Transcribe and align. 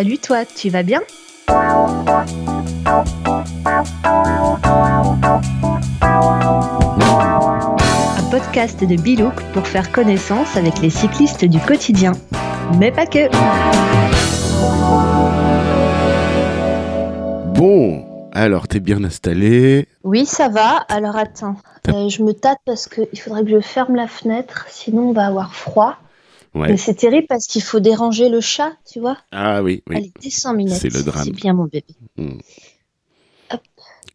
Salut 0.00 0.18
toi, 0.18 0.44
tu 0.44 0.70
vas 0.70 0.84
bien 0.84 1.00
Un 1.48 1.56
podcast 8.30 8.84
de 8.84 8.94
Bilouk 8.94 9.34
pour 9.52 9.66
faire 9.66 9.90
connaissance 9.90 10.56
avec 10.56 10.78
les 10.78 10.90
cyclistes 10.90 11.44
du 11.44 11.58
quotidien. 11.58 12.12
Mais 12.78 12.92
pas 12.92 13.06
que 13.06 13.28
Bon, 17.58 18.04
alors 18.34 18.68
t'es 18.68 18.78
bien 18.78 19.02
installé 19.02 19.88
Oui, 20.04 20.26
ça 20.26 20.48
va. 20.48 20.76
Alors 20.88 21.16
attends, 21.16 21.56
euh, 21.88 22.08
je 22.08 22.22
me 22.22 22.34
tâte 22.34 22.58
parce 22.64 22.86
qu'il 22.86 23.18
faudrait 23.20 23.42
que 23.42 23.50
je 23.50 23.58
ferme 23.58 23.96
la 23.96 24.06
fenêtre, 24.06 24.66
sinon 24.68 25.08
on 25.08 25.12
va 25.12 25.26
avoir 25.26 25.56
froid. 25.56 25.96
Ouais. 26.54 26.68
Mais 26.68 26.76
c'est 26.76 26.94
terrible 26.94 27.26
parce 27.28 27.46
qu'il 27.46 27.62
faut 27.62 27.80
déranger 27.80 28.28
le 28.28 28.40
chat, 28.40 28.72
tu 28.90 29.00
vois. 29.00 29.18
Ah 29.32 29.62
oui, 29.62 29.82
oui. 29.88 29.96
Allez, 29.96 30.12
descends 30.20 30.54
minutes. 30.54 30.74
C'est 30.74 30.92
le 30.92 31.02
drame. 31.02 31.24
C'est 31.24 31.32
bien 31.32 31.54
mon 31.54 31.64
bébé. 31.64 31.94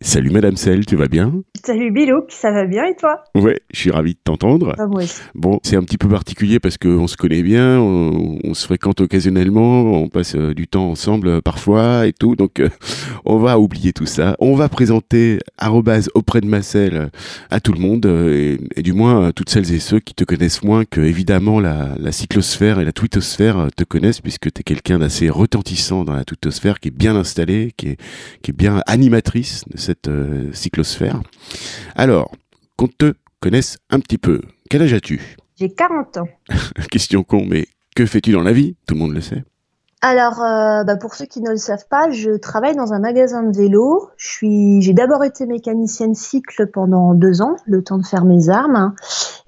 Salut 0.05 0.31
Madame 0.31 0.57
Sel, 0.57 0.85
tu 0.85 0.97
vas 0.97 1.07
bien? 1.07 1.33
Salut 1.65 1.89
Bilouk, 1.89 2.25
ça 2.29 2.51
va 2.51 2.65
bien 2.65 2.83
et 2.83 2.95
toi? 2.97 3.23
Ouais, 3.35 3.61
je 3.73 3.79
suis 3.79 3.89
ravi 3.89 4.15
de 4.15 4.19
t'entendre. 4.21 4.75
Aussi. 4.91 5.21
Bon, 5.33 5.61
c'est 5.63 5.77
un 5.77 5.81
petit 5.81 5.97
peu 5.97 6.09
particulier 6.09 6.59
parce 6.59 6.77
qu'on 6.77 7.07
se 7.07 7.15
connaît 7.15 7.41
bien, 7.41 7.79
on, 7.79 8.37
on 8.43 8.53
se 8.53 8.65
fréquente 8.65 8.99
occasionnellement, 8.99 9.93
on 9.93 10.09
passe 10.09 10.35
euh, 10.35 10.53
du 10.53 10.67
temps 10.67 10.91
ensemble 10.91 11.29
euh, 11.29 11.41
parfois 11.41 12.05
et 12.05 12.11
tout, 12.11 12.35
donc 12.35 12.59
euh, 12.59 12.67
on 13.23 13.37
va 13.37 13.57
oublier 13.57 13.93
tout 13.93 14.05
ça. 14.05 14.35
On 14.39 14.55
va 14.55 14.67
présenter 14.67 15.39
arrobase 15.57 16.09
auprès 16.15 16.41
de 16.41 16.47
Marcel 16.47 16.97
euh, 16.97 17.07
à 17.49 17.61
tout 17.61 17.71
le 17.71 17.79
monde, 17.79 18.05
et, 18.05 18.59
et 18.75 18.81
du 18.81 18.91
moins 18.91 19.27
à 19.27 19.31
toutes 19.31 19.49
celles 19.49 19.73
et 19.73 19.79
ceux 19.79 20.01
qui 20.01 20.13
te 20.13 20.25
connaissent 20.25 20.63
moins 20.63 20.83
que 20.83 20.99
évidemment 20.99 21.61
la, 21.61 21.95
la 21.97 22.11
cyclosphère 22.11 22.81
et 22.81 22.85
la 22.85 22.91
twittosphère 22.91 23.69
te 23.73 23.85
connaissent 23.85 24.19
puisque 24.19 24.51
tu 24.51 24.59
es 24.59 24.63
quelqu'un 24.63 24.99
d'assez 24.99 25.29
retentissant 25.29 26.03
dans 26.03 26.13
la 26.13 26.25
twittosphère, 26.25 26.81
qui 26.81 26.89
est 26.89 26.91
bien 26.91 27.15
installé, 27.15 27.71
qui 27.77 27.87
est, 27.87 27.97
qui 28.41 28.51
est 28.51 28.57
bien 28.57 28.81
animatrice 28.85 29.63
de 29.71 29.77
cette 29.77 29.92
euh, 30.07 30.51
cyclosphère. 30.53 31.21
Alors, 31.95 32.31
qu'on 32.77 32.87
te 32.87 33.13
connaisse 33.39 33.77
un 33.89 33.99
petit 33.99 34.17
peu. 34.17 34.41
Quel 34.69 34.81
âge 34.81 34.93
as-tu? 34.93 35.21
J'ai 35.55 35.69
40 35.69 36.17
ans. 36.17 36.27
Question 36.91 37.23
con, 37.23 37.45
mais 37.47 37.67
que 37.95 38.05
fais-tu 38.05 38.31
dans 38.31 38.41
la 38.41 38.53
vie? 38.53 38.75
Tout 38.87 38.95
le 38.95 38.99
monde 38.99 39.13
le 39.13 39.21
sait. 39.21 39.43
Alors, 40.01 40.41
euh, 40.41 40.83
bah, 40.83 40.97
pour 40.97 41.13
ceux 41.15 41.25
qui 41.25 41.39
ne 41.39 41.49
le 41.49 41.57
savent 41.57 41.87
pas, 41.89 42.11
je 42.11 42.31
travaille 42.31 42.75
dans 42.75 42.91
un 42.91 42.99
magasin 42.99 43.41
de 43.41 43.55
vélo. 43.55 44.09
Je 44.17 44.27
suis, 44.27 44.81
j'ai 44.81 44.93
d'abord 44.93 45.23
été 45.23 45.45
mécanicienne 45.45 46.13
cycle 46.13 46.67
pendant 46.67 47.13
deux 47.13 47.41
ans, 47.41 47.55
le 47.65 47.81
temps 47.83 47.97
de 47.97 48.05
faire 48.05 48.25
mes 48.25 48.49
armes. 48.49 48.93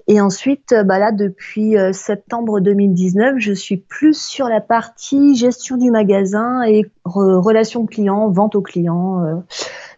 Et 0.08 0.20
ensuite, 0.20 0.72
euh, 0.72 0.84
bah 0.84 1.00
là, 1.00 1.10
depuis 1.10 1.76
euh, 1.76 1.92
septembre 1.92 2.60
2019, 2.60 3.34
je 3.38 3.52
suis 3.52 3.76
plus 3.76 4.16
sur 4.16 4.46
la 4.48 4.60
partie 4.60 5.34
gestion 5.34 5.76
du 5.76 5.90
magasin 5.90 6.62
et 6.62 6.86
re- 7.04 7.40
relations 7.42 7.86
clients, 7.86 8.28
vente 8.30 8.54
aux 8.54 8.62
clients, 8.62 9.24
euh, 9.24 9.34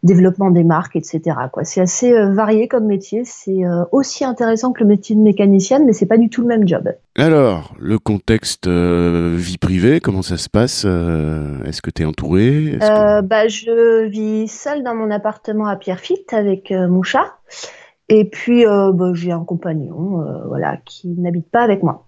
développement 0.02 0.50
des 0.50 0.64
marques, 0.64 0.96
etc. 0.96 1.20
C'est 1.64 1.82
assez 1.82 2.12
euh, 2.14 2.32
varié 2.32 2.68
comme 2.68 2.86
métier. 2.86 3.22
C'est 3.26 3.66
euh, 3.66 3.84
aussi 3.92 4.24
intéressant 4.24 4.72
que 4.72 4.80
le 4.82 4.88
métier 4.88 5.14
de 5.14 5.20
mécanicienne, 5.20 5.84
mais 5.84 5.92
c'est 5.92 6.06
pas 6.06 6.16
du 6.16 6.30
tout 6.30 6.40
le 6.40 6.48
même 6.48 6.66
job. 6.66 6.88
Alors, 7.18 7.74
le 7.78 7.98
contexte 7.98 8.66
vie 8.66 9.58
privée, 9.58 10.00
comment 10.00 10.22
ça 10.22 10.36
se 10.38 10.48
passe 10.48 10.84
Est-ce 10.86 11.82
que 11.82 11.90
tu 11.90 12.02
es 12.02 12.04
entouré 12.06 12.64
Est-ce 12.68 12.78
que- 12.78 13.18
Euh, 13.18 13.22
bah, 13.22 13.46
je 13.48 14.06
vis 14.06 14.48
seule 14.48 14.82
dans 14.84 14.94
mon 14.94 15.10
appartement 15.10 15.66
à 15.66 15.76
Pierrefitte 15.76 16.32
avec 16.32 16.70
mon 16.70 17.02
chat. 17.02 17.26
Et 18.08 18.24
puis, 18.24 18.66
euh, 18.66 18.92
bah, 18.92 19.12
j'ai 19.14 19.32
un 19.32 19.44
compagnon 19.44 20.22
euh, 20.22 20.46
voilà, 20.46 20.78
qui 20.84 21.08
n'habite 21.08 21.50
pas 21.50 21.62
avec 21.62 21.82
moi. 21.82 22.06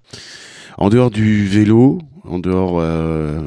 En 0.79 0.89
dehors 0.89 1.11
du 1.11 1.47
vélo, 1.47 1.99
en 2.25 2.39
dehors 2.39 2.81
euh, 2.81 3.41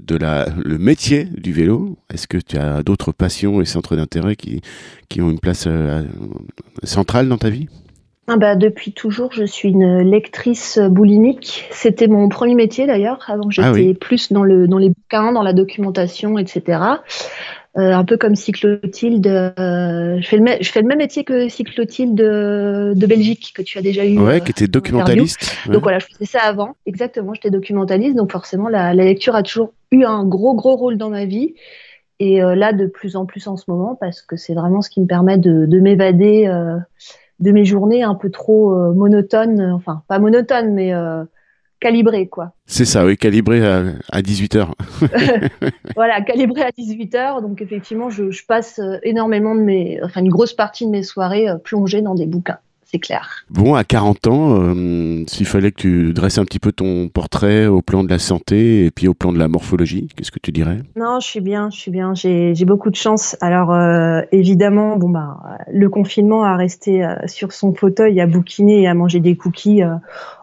de 0.00 0.16
la, 0.16 0.46
le 0.64 0.78
métier 0.78 1.24
du 1.24 1.52
vélo, 1.52 1.98
est-ce 2.12 2.26
que 2.26 2.38
tu 2.38 2.56
as 2.56 2.82
d'autres 2.82 3.12
passions 3.12 3.60
et 3.60 3.66
centres 3.66 3.96
d'intérêt 3.96 4.36
qui, 4.36 4.62
qui 5.08 5.20
ont 5.20 5.30
une 5.30 5.40
place 5.40 5.64
euh, 5.66 6.04
centrale 6.82 7.28
dans 7.28 7.38
ta 7.38 7.50
vie? 7.50 7.68
Ah 8.30 8.36
bah, 8.36 8.56
depuis 8.56 8.92
toujours, 8.92 9.32
je 9.32 9.44
suis 9.44 9.70
une 9.70 10.00
lectrice 10.02 10.78
boulimique. 10.78 11.66
C'était 11.70 12.08
mon 12.08 12.28
premier 12.28 12.54
métier 12.54 12.86
d'ailleurs. 12.86 13.24
Avant, 13.28 13.48
j'étais 13.48 13.66
Ah 13.68 13.72
oui. 13.72 13.94
plus 13.94 14.32
dans, 14.32 14.44
le, 14.44 14.68
dans 14.68 14.76
les 14.78 14.90
bouquins, 14.90 15.32
dans 15.32 15.42
la 15.42 15.54
documentation, 15.54 16.36
etc. 16.38 16.78
Euh, 17.78 17.92
un 17.92 18.04
peu 18.04 18.16
comme 18.18 18.34
Cyclotilde. 18.34 19.26
euh, 19.26 20.18
je, 20.20 20.26
fais 20.28 20.36
le 20.36 20.42
mê- 20.42 20.58
je 20.60 20.70
fais 20.70 20.82
le 20.82 20.88
même 20.88 20.98
métier 20.98 21.24
que 21.24 21.48
Cyclotilde 21.48 22.14
de, 22.14 22.92
de 22.94 23.06
Belgique, 23.06 23.52
que 23.54 23.62
tu 23.62 23.78
as 23.78 23.82
déjà 23.82 24.04
eu. 24.04 24.18
Ouais, 24.18 24.36
euh, 24.36 24.38
qui 24.40 24.50
était 24.50 24.66
documentaliste. 24.66 25.56
ouais. 25.66 25.72
Donc 25.72 25.82
voilà, 25.84 25.98
je 25.98 26.06
faisais 26.06 26.24
ça 26.26 26.40
avant. 26.40 26.76
Exactement, 26.86 27.32
j'étais 27.34 27.50
documentaliste. 27.50 28.16
Donc 28.16 28.32
forcément, 28.32 28.68
la, 28.68 28.92
la 28.94 29.04
lecture 29.04 29.36
a 29.36 29.42
toujours 29.42 29.72
eu 29.90 30.04
un 30.04 30.24
gros, 30.24 30.54
gros 30.54 30.76
rôle 30.76 30.98
dans 30.98 31.08
ma 31.10 31.24
vie. 31.24 31.54
Et 32.20 32.42
euh, 32.42 32.54
là, 32.56 32.72
de 32.72 32.86
plus 32.86 33.14
en 33.16 33.26
plus 33.26 33.46
en 33.46 33.56
ce 33.56 33.64
moment, 33.68 33.94
parce 33.98 34.22
que 34.22 34.36
c'est 34.36 34.54
vraiment 34.54 34.82
ce 34.82 34.90
qui 34.90 35.00
me 35.00 35.06
permet 35.06 35.38
de, 35.38 35.66
de 35.66 35.80
m'évader 35.80 36.46
de 37.40 37.52
mes 37.52 37.64
journées 37.64 38.02
un 38.02 38.14
peu 38.14 38.30
trop 38.30 38.72
euh, 38.74 38.92
monotones. 38.92 39.60
euh, 39.60 39.74
Enfin, 39.74 40.02
pas 40.08 40.18
monotones, 40.18 40.72
mais 40.74 40.92
euh, 40.94 41.24
calibrées, 41.80 42.28
quoi. 42.28 42.52
C'est 42.66 42.84
ça, 42.84 43.04
oui, 43.04 43.16
calibré 43.16 43.64
à, 43.66 43.84
à 44.10 44.20
18h. 44.20 44.68
voilà, 45.96 46.20
calibrées 46.22 46.62
à 46.62 46.70
18h. 46.70 47.40
Donc 47.42 47.62
effectivement, 47.62 48.10
je, 48.10 48.30
je 48.30 48.44
passe 48.46 48.80
énormément 49.02 49.54
de 49.54 49.60
mes... 49.60 50.00
Enfin, 50.02 50.20
une 50.20 50.28
grosse 50.30 50.52
partie 50.54 50.86
de 50.86 50.90
mes 50.90 51.02
soirées 51.02 51.48
euh, 51.48 51.56
plongées 51.56 52.02
dans 52.02 52.14
des 52.14 52.26
bouquins. 52.26 52.58
C'est 52.90 53.00
clair. 53.00 53.44
Bon, 53.50 53.74
à 53.74 53.84
40 53.84 54.26
ans, 54.28 54.62
euh, 54.62 55.22
s'il 55.26 55.44
fallait 55.44 55.72
que 55.72 55.76
tu 55.76 56.14
dresses 56.14 56.38
un 56.38 56.46
petit 56.46 56.58
peu 56.58 56.72
ton 56.72 57.10
portrait 57.10 57.66
au 57.66 57.82
plan 57.82 58.02
de 58.02 58.08
la 58.08 58.18
santé 58.18 58.86
et 58.86 58.90
puis 58.90 59.08
au 59.08 59.12
plan 59.12 59.30
de 59.30 59.38
la 59.38 59.46
morphologie, 59.46 60.08
qu'est-ce 60.16 60.30
que 60.30 60.38
tu 60.38 60.52
dirais? 60.52 60.78
Non, 60.96 61.20
je 61.20 61.26
suis 61.26 61.42
bien, 61.42 61.68
je 61.68 61.78
suis 61.78 61.90
bien. 61.90 62.14
J'ai 62.14 62.54
beaucoup 62.64 62.88
de 62.88 62.96
chance. 62.96 63.36
Alors 63.42 63.74
euh, 63.74 64.22
évidemment, 64.32 64.96
bon 64.96 65.10
bah 65.10 65.36
le 65.70 65.90
confinement 65.90 66.44
a 66.44 66.56
resté 66.56 67.04
euh, 67.04 67.14
sur 67.26 67.52
son 67.52 67.74
fauteuil, 67.74 68.22
à 68.22 68.26
bouquiner 68.26 68.80
et 68.80 68.88
à 68.88 68.94
manger 68.94 69.20
des 69.20 69.36
cookies. 69.36 69.82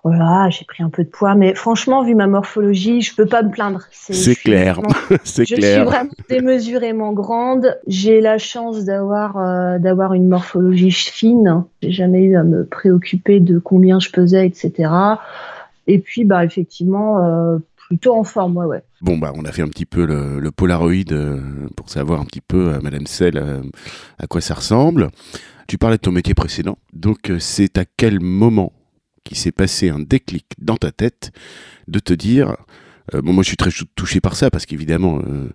voilà, 0.03 0.51
j'ai 0.51 0.66
pris 0.66 0.84
un 0.84 0.91
peu 0.91 1.03
de 1.03 1.09
poids, 1.09 1.34
mais 1.34 1.55
franchement, 1.55 2.03
vu 2.03 2.13
ma 2.13 2.28
morphologie, 2.28 3.01
je 3.01 3.16
peux 3.16 3.25
pas 3.25 3.41
me 3.41 3.50
plaindre. 3.50 3.81
C'est 3.89 4.35
clair. 4.35 4.81
C'est 5.23 5.45
Je 5.45 5.55
suis 5.59 5.84
vraiment 5.84 6.11
démesurément 6.29 7.11
grande. 7.11 7.75
J'ai 7.88 8.22
la 8.22 8.38
chance 8.38 8.85
d'avoir 8.85 9.79
d'avoir 9.79 10.13
une 10.13 10.28
morphologie 10.28 10.91
fine. 10.91 11.63
J'ai 11.81 11.91
jamais 11.91 12.23
eu 12.23 12.34
à 12.35 12.44
me 12.44 12.66
préoccuper 12.66 13.40
de 13.40 13.59
combien 13.59 14.00
je 14.00 14.09
pesais, 14.09 14.46
etc. 14.46 14.90
Et 15.88 16.00
puis, 16.00 16.25
bah 16.25 16.44
effectivement, 16.44 17.23
euh, 17.23 17.57
plutôt 17.88 18.16
en 18.16 18.23
forme, 18.23 18.57
ouais, 18.57 18.66
ouais. 18.66 18.84
Bon, 19.01 19.18
bah, 19.18 19.31
on 19.35 19.46
a 19.46 19.51
fait 19.51 19.62
un 19.62 19.68
petit 19.68 19.85
peu 19.85 20.06
le, 20.06 20.51
Polaroid 20.51 21.12
euh, 21.12 21.40
pour 21.75 21.90
savoir 21.90 22.22
un 22.22 22.25
petit 22.25 22.41
peu, 22.41 22.73
euh, 22.73 22.79
Madame 22.81 23.06
Sel, 23.06 23.38
euh, 23.38 23.62
à 24.18 24.28
quoi 24.28 24.41
ça 24.41 24.56
ressemble. 24.56 25.09
Tu 25.68 25.78
parlais 25.78 25.97
de 25.97 26.01
ton 26.01 26.12
métier 26.12 26.34
précédent. 26.34 26.78
Donc, 26.94 27.31
c'est 27.40 27.78
à 27.78 27.85
quel 27.85 28.19
moment 28.19 28.73
qui 29.23 29.35
s'est 29.35 29.52
passé 29.52 29.90
un 29.90 30.00
déclic 30.00 30.46
dans 30.59 30.78
ta 30.78 30.91
tête 30.91 31.31
de 31.88 32.00
te 32.00 32.13
dire. 32.13 32.56
Euh, 33.13 33.21
bon, 33.21 33.33
moi, 33.33 33.43
je 33.43 33.49
suis 33.49 33.57
très 33.57 33.69
touché 33.95 34.19
par 34.21 34.35
ça 34.35 34.49
parce 34.49 34.66
qu'évidemment, 34.66 35.19
euh, 35.19 35.49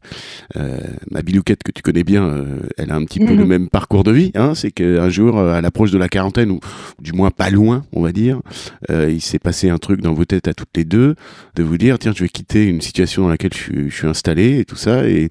euh, 0.56 0.78
ma 1.11 1.22
bilouquette 1.22 1.62
que 1.62 1.72
tu 1.72 1.83
connais 1.83 2.05
bien, 2.05 2.47
elle 2.78 2.91
a 2.91 2.94
un 2.94 3.05
petit 3.05 3.19
peu 3.19 3.33
Mhm. 3.33 3.38
le 3.38 3.44
même 3.47 3.69
parcours 3.69 4.05
de 4.05 4.12
vie. 4.12 4.31
Hein, 4.34 4.55
c'est 4.55 4.71
qu'un 4.71 5.09
jour, 5.09 5.38
à 5.38 5.61
l'approche 5.61 5.91
de 5.91 5.99
la 5.99 6.09
quarantaine, 6.09 6.50
ou 6.50 6.61
du 7.00 7.12
moins 7.12 7.31
pas 7.31 7.50
loin, 7.50 7.84
on 7.93 8.03
va 8.03 8.12
dire, 8.12 8.41
il 8.88 9.21
s'est 9.21 9.38
passé 9.38 9.69
un 9.71 9.78
truc 9.78 10.00
dans 10.00 10.12
vos 10.15 10.25
têtes 10.25 10.49
à 10.49 10.55
toutes 10.55 10.77
les 10.77 10.84
deux, 10.84 11.15
de 11.56 11.62
vous 11.62 11.78
dire, 11.78 11.99
tiens, 11.99 12.12
je 12.15 12.22
vais 12.22 12.28
quitter 12.28 12.66
une 12.66 12.81
situation 12.81 13.22
dans 13.22 13.28
laquelle 13.28 13.53
je 13.53 13.59
suis, 13.59 13.91
je 13.91 13.94
suis 13.94 14.06
installé 14.06 14.61
et 14.61 14.65
tout 14.65 14.77
ça. 14.77 15.06
Et 15.09 15.28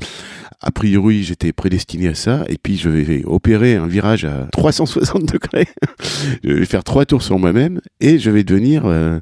a 0.61 0.71
priori, 0.71 1.23
j'étais 1.23 1.53
prédestiné 1.53 2.09
à 2.09 2.15
ça. 2.15 2.43
Et 2.49 2.57
puis, 2.57 2.77
je 2.77 2.89
vais 2.89 3.23
opérer 3.25 3.75
un 3.75 3.87
virage 3.87 4.25
à 4.25 4.47
360 4.51 5.25
degrés. 5.31 5.67
je 6.43 6.51
vais 6.51 6.65
faire 6.65 6.83
trois 6.83 7.05
tours 7.05 7.21
sur 7.21 7.39
moi-même 7.39 7.79
et 8.01 8.19
je 8.19 8.29
vais 8.29 8.43
devenir 8.43 8.83
euh, 8.85 9.19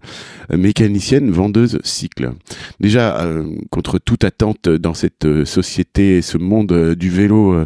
mécanicienne 0.50 1.30
vendeuse 1.30 1.80
cycle. 1.84 2.32
Déjà, 2.80 3.22
euh, 3.22 3.56
contre 3.70 4.00
toute 4.00 4.24
attente 4.24 4.68
dans 4.68 4.96
cette 4.96 5.26
euh, 5.26 5.46
société 5.46 6.22
ce 6.22 6.38
monde 6.38 6.96
du 6.96 7.10
vélo 7.10 7.64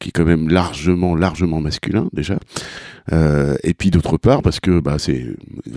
qui 0.00 0.08
est 0.08 0.12
quand 0.12 0.24
même 0.24 0.48
largement, 0.48 1.14
largement 1.14 1.60
masculin 1.60 2.08
déjà. 2.12 2.38
Et 3.12 3.74
puis 3.74 3.90
d'autre 3.90 4.16
part, 4.16 4.42
parce 4.42 4.60
que 4.60 4.80
bah, 4.80 4.96
c'est, 4.98 5.24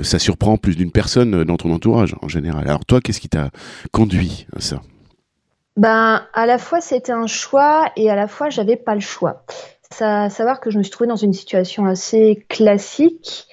ça 0.01 0.19
surprend 0.19 0.57
plus 0.57 0.75
d'une 0.75 0.91
personne 0.91 1.43
dans 1.43 1.57
ton 1.57 1.71
entourage 1.71 2.15
en 2.21 2.27
général. 2.27 2.67
Alors 2.67 2.85
toi, 2.85 2.99
qu'est-ce 3.01 3.19
qui 3.19 3.29
t'a 3.29 3.51
conduit 3.91 4.47
à 4.55 4.61
ça? 4.61 4.81
Ben, 5.77 6.25
à 6.33 6.47
la 6.47 6.57
fois, 6.57 6.81
c'était 6.81 7.11
un 7.11 7.27
choix 7.27 7.91
et 7.95 8.09
à 8.09 8.15
la 8.15 8.27
fois, 8.27 8.49
j'avais 8.49 8.75
pas 8.75 8.95
le 8.95 8.99
choix. 8.99 9.45
Ça, 9.91 10.29
savoir 10.29 10.59
que 10.59 10.71
je 10.71 10.79
me 10.79 10.83
suis 10.83 10.91
trouvée 10.91 11.07
dans 11.07 11.15
une 11.15 11.33
situation 11.33 11.85
assez 11.85 12.45
classique. 12.49 13.47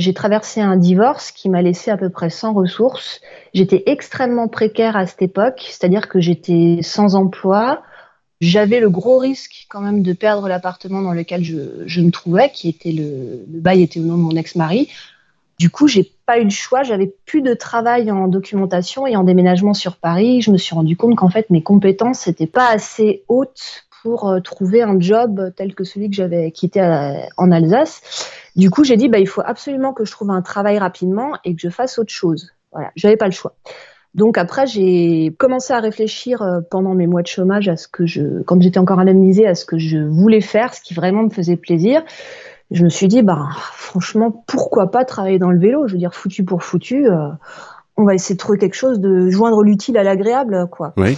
J'ai 0.00 0.12
traversé 0.12 0.60
un 0.60 0.76
divorce 0.76 1.30
qui 1.30 1.48
m'a 1.48 1.62
laissé 1.62 1.90
à 1.90 1.96
peu 1.96 2.10
près 2.10 2.30
sans 2.30 2.52
ressources. 2.52 3.20
J'étais 3.54 3.84
extrêmement 3.86 4.48
précaire 4.48 4.96
à 4.96 5.06
cette 5.06 5.22
époque, 5.22 5.64
c'est-à-dire 5.68 6.08
que 6.08 6.20
j'étais 6.20 6.80
sans 6.82 7.14
emploi. 7.14 7.82
J'avais 8.40 8.80
le 8.80 8.90
gros 8.90 9.18
risque 9.18 9.66
quand 9.68 9.80
même 9.80 10.02
de 10.02 10.12
perdre 10.12 10.48
l'appartement 10.48 11.00
dans 11.00 11.12
lequel 11.12 11.44
je, 11.44 11.84
je 11.86 12.00
me 12.00 12.10
trouvais, 12.10 12.50
qui 12.50 12.68
était 12.68 12.92
le, 12.92 13.44
le 13.52 13.60
bail 13.60 13.82
était 13.82 14.00
au 14.00 14.04
nom 14.04 14.16
de 14.16 14.22
mon 14.22 14.36
ex-mari. 14.36 14.88
Du 15.58 15.70
coup, 15.70 15.88
j'ai 15.88 16.12
pas 16.24 16.38
eu 16.38 16.44
le 16.44 16.50
choix. 16.50 16.82
J'avais 16.82 17.12
plus 17.26 17.42
de 17.42 17.54
travail 17.54 18.10
en 18.10 18.28
documentation 18.28 19.06
et 19.06 19.16
en 19.16 19.24
déménagement 19.24 19.74
sur 19.74 19.96
Paris. 19.96 20.40
Je 20.40 20.50
me 20.50 20.56
suis 20.56 20.74
rendu 20.74 20.96
compte 20.96 21.16
qu'en 21.16 21.30
fait, 21.30 21.50
mes 21.50 21.62
compétences 21.62 22.26
n'étaient 22.26 22.46
pas 22.46 22.68
assez 22.70 23.24
hautes 23.28 23.84
pour 24.02 24.28
euh, 24.28 24.40
trouver 24.40 24.82
un 24.82 25.00
job 25.00 25.52
tel 25.56 25.74
que 25.74 25.82
celui 25.82 26.08
que 26.10 26.16
j'avais 26.16 26.52
quitté 26.52 26.80
en 27.36 27.50
Alsace. 27.50 28.30
Du 28.54 28.70
coup, 28.70 28.84
j'ai 28.84 28.96
dit, 28.96 29.08
bah, 29.08 29.18
il 29.18 29.26
faut 29.26 29.42
absolument 29.44 29.92
que 29.92 30.04
je 30.04 30.12
trouve 30.12 30.30
un 30.30 30.42
travail 30.42 30.78
rapidement 30.78 31.32
et 31.44 31.54
que 31.54 31.60
je 31.60 31.68
fasse 31.68 31.98
autre 31.98 32.12
chose. 32.12 32.52
Voilà, 32.72 32.92
j'avais 32.94 33.16
pas 33.16 33.26
le 33.26 33.32
choix. 33.32 33.54
Donc 34.14 34.38
après, 34.38 34.66
j'ai 34.66 35.34
commencé 35.38 35.72
à 35.72 35.80
réfléchir 35.80 36.42
euh, 36.42 36.60
pendant 36.70 36.94
mes 36.94 37.06
mois 37.06 37.22
de 37.22 37.26
chômage 37.26 37.68
à 37.68 37.76
ce 37.76 37.88
que 37.88 38.06
je, 38.06 38.42
quand 38.42 38.60
j'étais 38.60 38.78
encore 38.78 38.98
indemnisée, 38.98 39.46
à 39.46 39.54
ce 39.54 39.64
que 39.64 39.78
je 39.78 39.98
voulais 39.98 40.40
faire, 40.40 40.74
ce 40.74 40.80
qui 40.80 40.94
vraiment 40.94 41.22
me 41.22 41.30
faisait 41.30 41.56
plaisir. 41.56 42.02
Je 42.70 42.84
me 42.84 42.88
suis 42.88 43.08
dit, 43.08 43.22
bah 43.22 43.48
franchement, 43.72 44.44
pourquoi 44.46 44.90
pas 44.90 45.04
travailler 45.04 45.38
dans 45.38 45.50
le 45.50 45.58
vélo? 45.58 45.86
Je 45.86 45.92
veux 45.92 45.98
dire, 45.98 46.14
foutu 46.14 46.44
pour 46.44 46.62
foutu, 46.62 47.08
euh, 47.08 47.28
on 47.96 48.04
va 48.04 48.14
essayer 48.14 48.34
de 48.34 48.40
trouver 48.40 48.58
quelque 48.58 48.76
chose 48.76 49.00
de 49.00 49.30
joindre 49.30 49.62
l'utile 49.62 49.96
à 49.96 50.02
l'agréable, 50.02 50.68
quoi. 50.70 50.92
Oui. 50.96 51.16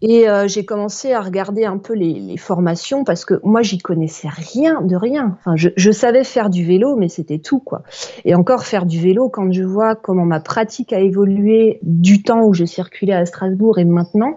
Et 0.00 0.28
euh, 0.28 0.46
j'ai 0.46 0.64
commencé 0.64 1.12
à 1.12 1.20
regarder 1.20 1.64
un 1.64 1.78
peu 1.78 1.92
les, 1.92 2.14
les 2.14 2.36
formations 2.36 3.02
parce 3.02 3.24
que 3.24 3.40
moi 3.42 3.62
j'y 3.62 3.78
connaissais 3.78 4.28
rien 4.28 4.80
de 4.80 4.94
rien. 4.94 5.36
Enfin, 5.40 5.56
je, 5.56 5.70
je 5.76 5.90
savais 5.90 6.22
faire 6.22 6.50
du 6.50 6.64
vélo, 6.64 6.94
mais 6.94 7.08
c'était 7.08 7.38
tout 7.38 7.58
quoi. 7.58 7.82
Et 8.24 8.34
encore 8.34 8.64
faire 8.64 8.86
du 8.86 9.00
vélo 9.00 9.28
quand 9.28 9.50
je 9.52 9.64
vois 9.64 9.96
comment 9.96 10.24
ma 10.24 10.38
pratique 10.38 10.92
a 10.92 11.00
évolué 11.00 11.80
du 11.82 12.22
temps 12.22 12.44
où 12.44 12.54
je 12.54 12.64
circulais 12.64 13.14
à 13.14 13.26
Strasbourg 13.26 13.78
et 13.78 13.84
maintenant, 13.84 14.34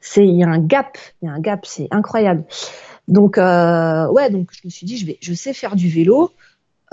c'est 0.00 0.26
il 0.26 0.34
y 0.34 0.44
a 0.44 0.48
un 0.48 0.58
gap, 0.58 0.96
il 1.20 1.26
y 1.26 1.28
a 1.28 1.34
un 1.34 1.40
gap, 1.40 1.66
c'est 1.66 1.88
incroyable. 1.90 2.44
Donc 3.08 3.38
euh, 3.38 4.08
ouais, 4.08 4.30
donc 4.30 4.50
je 4.52 4.60
me 4.64 4.70
suis 4.70 4.86
dit 4.86 4.96
je 4.96 5.06
vais, 5.06 5.18
je 5.20 5.32
sais 5.34 5.52
faire 5.52 5.76
du 5.76 5.88
vélo. 5.88 6.32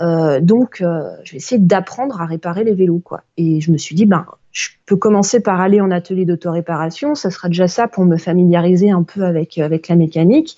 Euh, 0.00 0.40
donc, 0.40 0.80
euh, 0.80 1.14
je 1.24 1.32
vais 1.32 1.36
essayer 1.38 1.60
d'apprendre 1.60 2.20
à 2.20 2.26
réparer 2.26 2.64
les 2.64 2.74
vélos, 2.74 3.00
quoi. 3.00 3.22
Et 3.36 3.60
je 3.60 3.70
me 3.70 3.76
suis 3.76 3.94
dit, 3.94 4.06
ben, 4.06 4.26
je 4.50 4.70
peux 4.86 4.96
commencer 4.96 5.40
par 5.40 5.60
aller 5.60 5.80
en 5.80 5.90
atelier 5.90 6.24
d'autoréparation. 6.24 7.14
Ça 7.14 7.30
sera 7.30 7.48
déjà 7.48 7.68
ça 7.68 7.86
pour 7.86 8.04
me 8.04 8.16
familiariser 8.16 8.90
un 8.90 9.02
peu 9.02 9.24
avec 9.24 9.58
avec 9.58 9.88
la 9.88 9.96
mécanique. 9.96 10.56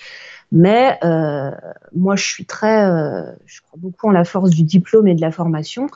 Mais 0.52 0.98
euh, 1.02 1.50
moi, 1.94 2.14
je 2.14 2.24
suis 2.24 2.44
très, 2.44 2.84
euh, 2.84 3.32
je 3.46 3.62
crois 3.62 3.78
beaucoup 3.80 4.08
en 4.08 4.12
la 4.12 4.24
force 4.24 4.50
du 4.50 4.62
diplôme 4.62 5.08
et 5.08 5.14
de 5.14 5.20
la 5.20 5.32
formation. 5.32 5.88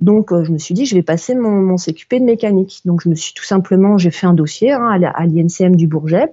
Donc, 0.00 0.30
je 0.32 0.50
me 0.50 0.56
suis 0.56 0.72
dit, 0.74 0.86
je 0.86 0.94
vais 0.94 1.02
passer 1.02 1.34
mon, 1.34 1.60
mon, 1.60 1.76
CQP 1.76 2.20
de 2.20 2.24
mécanique. 2.24 2.80
Donc, 2.86 3.02
je 3.02 3.10
me 3.10 3.14
suis 3.14 3.34
tout 3.34 3.44
simplement, 3.44 3.98
j'ai 3.98 4.10
fait 4.10 4.26
un 4.26 4.32
dossier 4.32 4.72
hein, 4.72 4.98
à 5.14 5.26
l'INCM 5.26 5.76
du 5.76 5.86
Bourget. 5.86 6.32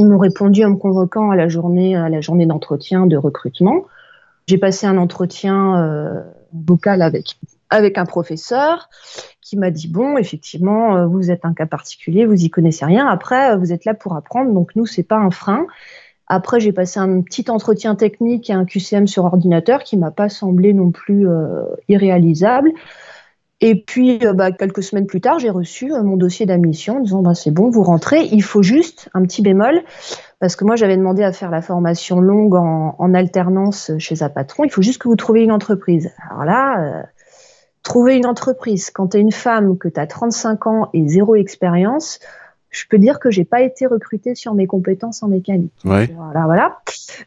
Ils 0.00 0.06
m'ont 0.06 0.16
répondu 0.16 0.64
en 0.64 0.70
me 0.70 0.76
convoquant 0.76 1.30
à 1.30 1.36
la 1.36 1.48
journée, 1.48 1.94
à 1.94 2.08
la 2.08 2.22
journée 2.22 2.46
d'entretien 2.46 3.04
de 3.04 3.18
recrutement. 3.18 3.84
J'ai 4.46 4.56
passé 4.56 4.86
un 4.86 4.96
entretien 4.96 5.78
euh, 5.78 6.22
vocal 6.54 7.02
avec 7.02 7.36
avec 7.68 7.98
un 7.98 8.06
professeur 8.06 8.88
qui 9.42 9.58
m'a 9.58 9.70
dit 9.70 9.88
bon 9.88 10.16
effectivement 10.16 10.96
euh, 10.96 11.06
vous 11.06 11.30
êtes 11.30 11.44
un 11.44 11.52
cas 11.52 11.66
particulier 11.66 12.24
vous 12.24 12.42
y 12.42 12.48
connaissez 12.48 12.86
rien. 12.86 13.06
Après 13.08 13.52
euh, 13.52 13.56
vous 13.58 13.74
êtes 13.74 13.84
là 13.84 13.92
pour 13.92 14.16
apprendre. 14.16 14.54
Donc 14.54 14.74
nous 14.74 14.86
c'est 14.86 15.02
pas 15.02 15.18
un 15.18 15.30
frein. 15.30 15.66
Après 16.28 16.60
j'ai 16.60 16.72
passé 16.72 16.98
un 16.98 17.20
petit 17.20 17.50
entretien 17.50 17.94
technique 17.94 18.48
et 18.48 18.54
un 18.54 18.64
QCM 18.64 19.06
sur 19.06 19.26
ordinateur 19.26 19.84
qui 19.84 19.98
m'a 19.98 20.10
pas 20.10 20.30
semblé 20.30 20.72
non 20.72 20.92
plus 20.92 21.28
irréalisable 21.88 22.72
et 23.60 23.74
puis 23.74 24.24
euh, 24.24 24.32
bah, 24.32 24.52
quelques 24.52 24.82
semaines 24.82 25.06
plus 25.06 25.20
tard 25.20 25.38
j'ai 25.38 25.50
reçu 25.50 25.92
euh, 25.92 26.02
mon 26.02 26.16
dossier 26.16 26.46
d'admission 26.46 26.96
en 26.96 27.00
disant 27.00 27.22
bah, 27.22 27.34
c'est 27.34 27.50
bon 27.50 27.70
vous 27.70 27.82
rentrez 27.82 28.24
il 28.32 28.42
faut 28.42 28.62
juste 28.62 29.08
un 29.14 29.22
petit 29.22 29.42
bémol 29.42 29.82
parce 30.40 30.56
que 30.56 30.64
moi 30.64 30.74
j'avais 30.74 30.96
demandé 30.96 31.22
à 31.22 31.32
faire 31.32 31.50
la 31.50 31.60
formation 31.62 32.20
longue 32.20 32.54
en, 32.56 33.14
alternance 33.14 33.92
chez 33.98 34.22
un 34.22 34.30
patron. 34.30 34.64
Il 34.64 34.70
faut 34.70 34.82
juste 34.82 35.00
que 35.00 35.06
vous 35.06 35.16
trouviez 35.16 35.44
une 35.44 35.52
entreprise. 35.52 36.10
Alors 36.30 36.44
là, 36.44 36.80
euh, 36.80 37.02
trouver 37.82 38.16
une 38.16 38.26
entreprise 38.26 38.90
quand 38.90 39.08
tu 39.08 39.18
es 39.18 39.20
une 39.20 39.32
femme, 39.32 39.76
que 39.76 39.88
tu 39.88 40.00
as 40.00 40.06
35 40.06 40.66
ans 40.66 40.90
et 40.94 41.06
zéro 41.06 41.36
expérience, 41.36 42.20
je 42.70 42.84
peux 42.88 42.98
dire 42.98 43.18
que 43.18 43.30
j'ai 43.30 43.44
pas 43.44 43.62
été 43.62 43.86
recrutée 43.86 44.34
sur 44.34 44.54
mes 44.54 44.66
compétences 44.66 45.22
en 45.22 45.28
mécanique. 45.28 45.72
Ouais. 45.84 46.08
Voilà, 46.16 46.44
voilà. 46.44 46.78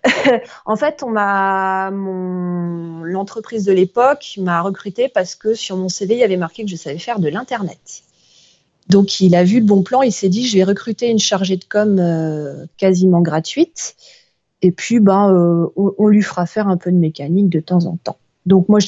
en 0.66 0.76
fait, 0.76 1.04
on 1.04 1.10
m'a 1.10 1.92
mon 1.92 3.04
l'entreprise 3.04 3.66
de 3.66 3.74
l'époque 3.74 4.36
m'a 4.38 4.62
recrutée 4.62 5.10
parce 5.10 5.36
que 5.36 5.54
sur 5.54 5.76
mon 5.76 5.90
CV 5.90 6.16
il 6.16 6.20
y 6.20 6.24
avait 6.24 6.38
marqué 6.38 6.64
que 6.64 6.70
je 6.70 6.78
savais 6.78 6.98
faire 6.98 7.20
de 7.20 7.28
l'internet. 7.28 8.04
Donc 8.90 9.20
il 9.20 9.36
a 9.36 9.44
vu 9.44 9.60
le 9.60 9.66
bon 9.66 9.84
plan, 9.84 10.02
il 10.02 10.12
s'est 10.12 10.30
dit 10.30 10.48
je 10.48 10.58
vais 10.58 10.64
recruter 10.64 11.10
une 11.10 11.20
chargée 11.20 11.58
de 11.58 11.66
com 11.66 11.98
euh, 12.00 12.66
quasiment 12.78 13.22
gratuite 13.22 13.96
et 14.62 14.72
puis 14.72 15.00
ben 15.00 15.34
euh, 15.34 15.68
on, 15.76 15.94
on, 15.98 16.08
lui 16.08 16.22
fera 16.22 16.46
faire 16.46 16.68
un 16.68 16.78
peu 16.78 16.92
de 16.92 16.98
mécanique 16.98 17.50
de 17.50 17.60
temps 17.60 17.86
en 17.86 17.98
temps. 17.98 18.18
Donc 18.46 18.68
moi 18.68 18.80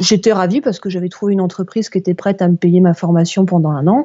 j'étais 0.00 0.32
ravie 0.32 0.60
parce 0.60 0.80
que 0.80 0.88
j'avais 0.88 1.08
trouvé 1.08 1.34
une 1.34 1.40
entreprise 1.40 1.90
qui 1.90 1.98
était 1.98 2.14
prête 2.14 2.40
à 2.40 2.48
me 2.48 2.56
payer 2.56 2.80
ma 2.80 2.94
formation 2.94 3.44
pendant 3.44 3.70
un 3.70 3.86
an 3.86 4.04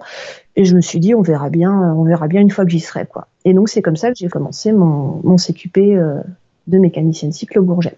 et 0.56 0.66
je 0.66 0.76
me 0.76 0.82
suis 0.82 1.00
dit 1.00 1.16
on 1.16 1.22
verra 1.22 1.50
bien 1.50 1.72
on 1.72 2.04
verra 2.04 2.28
bien 2.28 2.42
une 2.42 2.52
fois 2.52 2.66
que 2.66 2.72
j'y 2.72 2.82
serai 2.82 3.06
quoi. 3.06 3.28
Et 3.46 3.54
donc 3.54 3.70
c'est 3.70 3.82
comme 3.82 3.96
ça 3.96 4.10
que 4.10 4.18
j'ai 4.18 4.28
commencé 4.28 4.74
mon, 4.74 5.22
mon 5.24 5.38
CQP 5.38 5.78
euh, 5.78 6.20
de 6.68 6.78
mécanicienne 6.78 7.32
cycle 7.32 7.60
au 7.60 7.64
Bourget. 7.64 7.96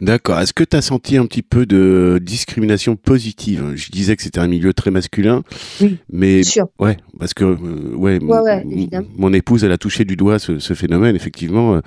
D'accord. 0.00 0.40
Est-ce 0.40 0.52
que 0.52 0.64
tu 0.64 0.76
as 0.76 0.82
senti 0.82 1.16
un 1.16 1.26
petit 1.26 1.42
peu 1.42 1.64
de 1.64 2.18
discrimination 2.20 2.96
positive? 2.96 3.72
Je 3.76 3.90
disais 3.90 4.16
que 4.16 4.22
c'était 4.22 4.40
un 4.40 4.48
milieu 4.48 4.74
très 4.74 4.90
masculin, 4.90 5.42
oui, 5.80 5.98
mais 6.10 6.42
sûr. 6.42 6.66
ouais, 6.80 6.96
parce 7.20 7.34
que 7.34 7.44
euh, 7.44 7.94
ouais, 7.94 8.18
ouais, 8.20 8.38
ouais 8.40 8.64
mon 9.16 9.32
épouse 9.32 9.62
elle 9.64 9.72
a 9.72 9.78
touché 9.78 10.04
du 10.04 10.16
doigt 10.16 10.38
ce, 10.38 10.58
ce 10.58 10.74
phénomène 10.74 11.14
effectivement. 11.14 11.80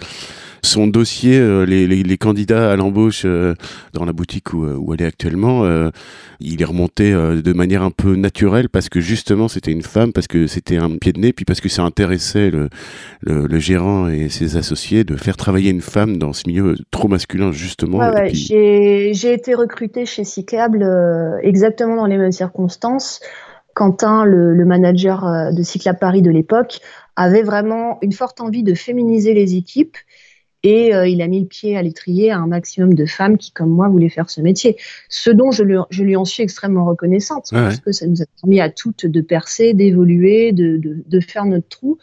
Euh, 0.60 0.70
son 0.70 0.88
dossier, 0.88 1.38
euh, 1.38 1.66
les, 1.66 1.88
les, 1.88 2.04
les, 2.04 2.18
candidats 2.18 2.72
à 2.72 2.76
l'embauche 2.76 3.24
euh, 3.26 3.54
dans 3.94 4.06
la 4.06 4.14
boutique 4.14 4.54
où, 4.54 4.66
où, 4.66 4.94
elle 4.94 5.02
est 5.02 5.06
actuellement, 5.06 5.66
euh, 5.66 5.90
il 6.40 6.62
est 6.62 6.66
remonté 6.66 7.12
de 7.12 7.54
manière 7.54 7.84
un 7.84 7.92
peu 7.92 8.16
naturelle 8.16 8.70
parce 8.70 8.90
que 8.90 9.00
justement 9.00 9.48
c'était 9.48 9.72
une 9.72 9.82
femme, 9.82 10.14
parce 10.14 10.28
que 10.28 10.48
c'était 10.48 10.78
un 10.78 10.98
pied 10.98 11.12
de 11.12 11.20
nez, 11.20 11.34
puis 11.34 11.46
parce 11.46 11.62
que 11.62 11.70
ça 11.70 11.84
intéressait 11.84 12.50
le, 12.52 12.70
le, 13.22 13.48
le, 13.48 13.60
gérant 13.60 14.08
et 14.08 14.30
ses 14.30 14.58
associés 14.58 15.04
de 15.04 15.16
faire 15.16 15.38
travailler 15.38 15.72
une 15.72 15.82
femme 15.82 16.18
dans 16.18 16.34
ce 16.34 16.44
milieu 16.48 16.76
trop 16.92 17.08
masculin 17.08 17.52
justement. 17.52 18.00
Ouais, 18.00 18.10
ouais. 18.14 18.28
Puis... 18.30 18.48
J'ai 19.14 19.34
été 19.34 19.54
recrutée 19.54 20.06
chez 20.06 20.24
Cyclable 20.24 20.86
exactement 21.44 21.96
dans 21.96 22.06
les 22.06 22.18
mêmes 22.18 22.32
circonstances. 22.32 23.20
Quentin, 23.74 24.26
le, 24.26 24.54
le 24.54 24.66
manager 24.66 25.54
de 25.54 25.64
Cyclable 25.64 26.00
Paris 26.00 26.22
de 26.22 26.32
l'époque, 26.32 26.82
avait 27.20 27.44
vraiment 27.44 27.98
une 28.02 28.14
forte 28.14 28.40
envie 28.40 28.64
de 28.64 28.74
féminiser 28.74 29.34
les 29.34 29.56
équipes 29.56 29.98
et 30.64 30.94
euh, 30.94 31.08
il 31.08 31.22
a 31.22 31.28
mis 31.28 31.40
le 31.40 31.46
pied 31.46 31.78
à 31.78 31.82
l'étrier 31.82 32.32
à 32.32 32.38
un 32.38 32.48
maximum 32.48 32.94
de 32.94 33.06
femmes 33.06 33.38
qui, 33.38 33.52
comme 33.52 33.70
moi, 33.70 33.88
voulaient 33.88 34.10
faire 34.10 34.30
ce 34.30 34.42
métier. 34.42 34.78
Ce 35.08 35.30
dont 35.30 35.52
je 35.52 35.64
lui, 35.64 35.76
je 35.90 36.04
lui 36.04 36.16
en 36.16 36.26
suis 36.26 36.44
extrêmement 36.44 36.86
reconnaissante, 36.86 37.50
ouais, 37.52 37.60
parce 37.60 37.80
que 37.80 37.92
ça 37.92 38.08
nous 38.08 38.22
a 38.22 38.26
permis 38.42 38.60
à 38.60 38.70
toutes 38.70 39.06
de 39.06 39.22
percer, 39.22 39.74
d'évoluer, 39.74 40.52
de, 40.52 40.78
de, 40.78 41.04
de, 41.06 41.20
faire 41.22 41.46
notre 41.46 41.68
trou. 41.70 41.98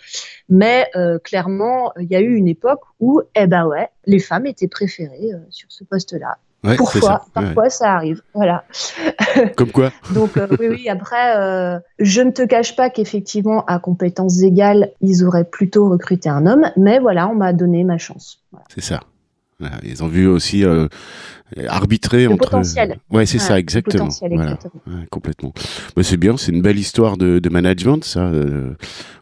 Mais 0.48 0.88
euh, 0.96 1.18
clairement, 1.18 1.92
il 2.00 2.08
y 2.10 2.16
a 2.16 2.20
eu 2.20 2.34
une 2.34 2.48
époque 2.48 2.80
où, 3.00 3.20
eh 3.34 3.46
ben 3.46 3.66
ouais, 3.66 3.88
les 4.06 4.20
femmes 4.20 4.46
étaient 4.46 4.68
préférées 4.68 5.34
euh, 5.34 5.38
sur 5.50 5.70
ce 5.70 5.84
poste-là. 5.84 6.38
Ouais, 6.66 6.76
Parfois, 6.76 7.00
ça. 7.00 7.24
parfois 7.32 7.62
ouais. 7.64 7.70
ça 7.70 7.94
arrive. 7.94 8.22
Voilà. 8.34 8.64
Comme 9.56 9.70
quoi 9.70 9.92
Donc 10.14 10.36
euh, 10.36 10.48
oui, 10.58 10.66
oui. 10.68 10.88
Après, 10.88 11.36
euh, 11.36 11.78
je 11.98 12.22
ne 12.22 12.30
te 12.30 12.42
cache 12.42 12.74
pas 12.74 12.90
qu'effectivement, 12.90 13.64
à 13.66 13.78
compétences 13.78 14.42
égales, 14.42 14.90
ils 15.00 15.24
auraient 15.24 15.48
plutôt 15.48 15.88
recruté 15.88 16.28
un 16.28 16.46
homme, 16.46 16.64
mais 16.76 16.98
voilà, 16.98 17.28
on 17.28 17.34
m'a 17.34 17.52
donné 17.52 17.84
ma 17.84 17.98
chance. 17.98 18.40
Voilà. 18.50 18.64
C'est 18.74 18.82
ça. 18.82 19.00
Ils 19.82 20.04
ont 20.04 20.08
vu 20.08 20.26
aussi 20.26 20.64
euh, 20.64 20.86
arbitrer 21.68 22.24
le 22.24 22.32
entre. 22.32 22.50
Potentiel. 22.50 22.98
Ouais, 23.10 23.24
c'est 23.24 23.38
ça, 23.38 23.58
exactement. 23.58 24.08
Voilà. 24.30 24.58
Ouais, 24.86 25.06
complètement. 25.10 25.52
Mais 25.96 26.02
c'est 26.02 26.18
bien, 26.18 26.36
c'est 26.36 26.52
une 26.52 26.60
belle 26.60 26.78
histoire 26.78 27.16
de, 27.16 27.38
de 27.38 27.48
management, 27.48 28.04
ça. 28.04 28.20
Euh, 28.20 28.74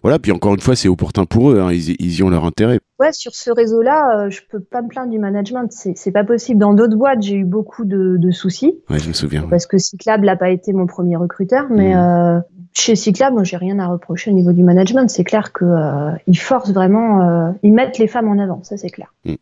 voilà. 0.03 0.19
Puis 0.19 0.33
encore 0.33 0.55
une 0.55 0.61
fois, 0.61 0.75
c'est 0.75 0.89
opportun 0.89 1.25
pour 1.25 1.53
eux. 1.53 1.61
Hein. 1.61 1.73
Ils, 1.73 1.91
ils, 2.01 2.17
y 2.17 2.23
ont 2.25 2.31
leur 2.31 2.45
intérêt. 2.45 2.81
Ouais, 3.01 3.13
sur 3.13 3.35
ce 3.35 3.51
réseau-là, 3.51 4.19
euh, 4.27 4.31
je 4.31 4.41
peux 4.49 4.61
pas 4.61 4.81
me 4.83 4.89
plaindre 4.89 5.11
du 5.11 5.19
management. 5.19 5.69
C'est 5.71 6.13
pas 6.13 6.25
possible. 6.25 6.61
Dans 6.61 6.75
d'autres 6.75 6.97
boîtes, 6.97 7.23
j'ai 7.23 7.35
eu 7.35 7.45
beaucoup 7.45 7.85
de, 7.85 8.17
de, 8.19 8.31
soucis. 8.31 8.79
Ouais, 8.89 8.99
je 9.01 9.09
me 9.09 9.13
souviens. 9.13 9.47
Parce 9.51 9.67
que 9.67 9.79
Cyclable 9.79 10.27
n'a 10.27 10.37
pas 10.37 10.51
été 10.51 10.73
mon 10.73 10.87
premier 10.87 11.17
recruteur, 11.17 11.67
mais 11.71 11.95
mmh. 11.95 12.45
chez 12.73 12.95
Cyclable, 12.95 13.35
moi, 13.35 13.45
j'ai 13.45 13.57
rien 13.57 13.79
à 13.81 13.89
reprocher 13.89 14.31
au 14.31 14.35
niveau 14.35 14.53
du 14.53 14.63
management. 14.63 15.11
C'est 15.11 15.25
clair 15.25 15.53
que 15.53 15.65
euh, 15.65 16.13
ils 16.29 16.39
forcent 16.39 16.73
vraiment, 16.73 17.53
ils 17.63 17.73
mettent 17.73 17.99
les 17.99 18.07
femmes 18.07 18.29
en 18.29 18.39
avant. 18.39 18.63
Ça, 18.63 18.77
c'est 18.77 18.91
clair. 18.91 19.13
Mmh. 19.25 19.35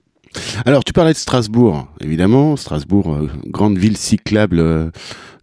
Alors, 0.65 0.85
tu 0.85 0.93
parlais 0.93 1.13
de 1.13 1.19
Strasbourg, 1.19 1.89
évidemment. 2.01 2.57
Strasbourg, 2.57 3.13
euh, 3.13 3.29
grande 3.47 3.79
ville 3.79 3.97
cyclable 3.97 4.61
euh, 4.61 4.91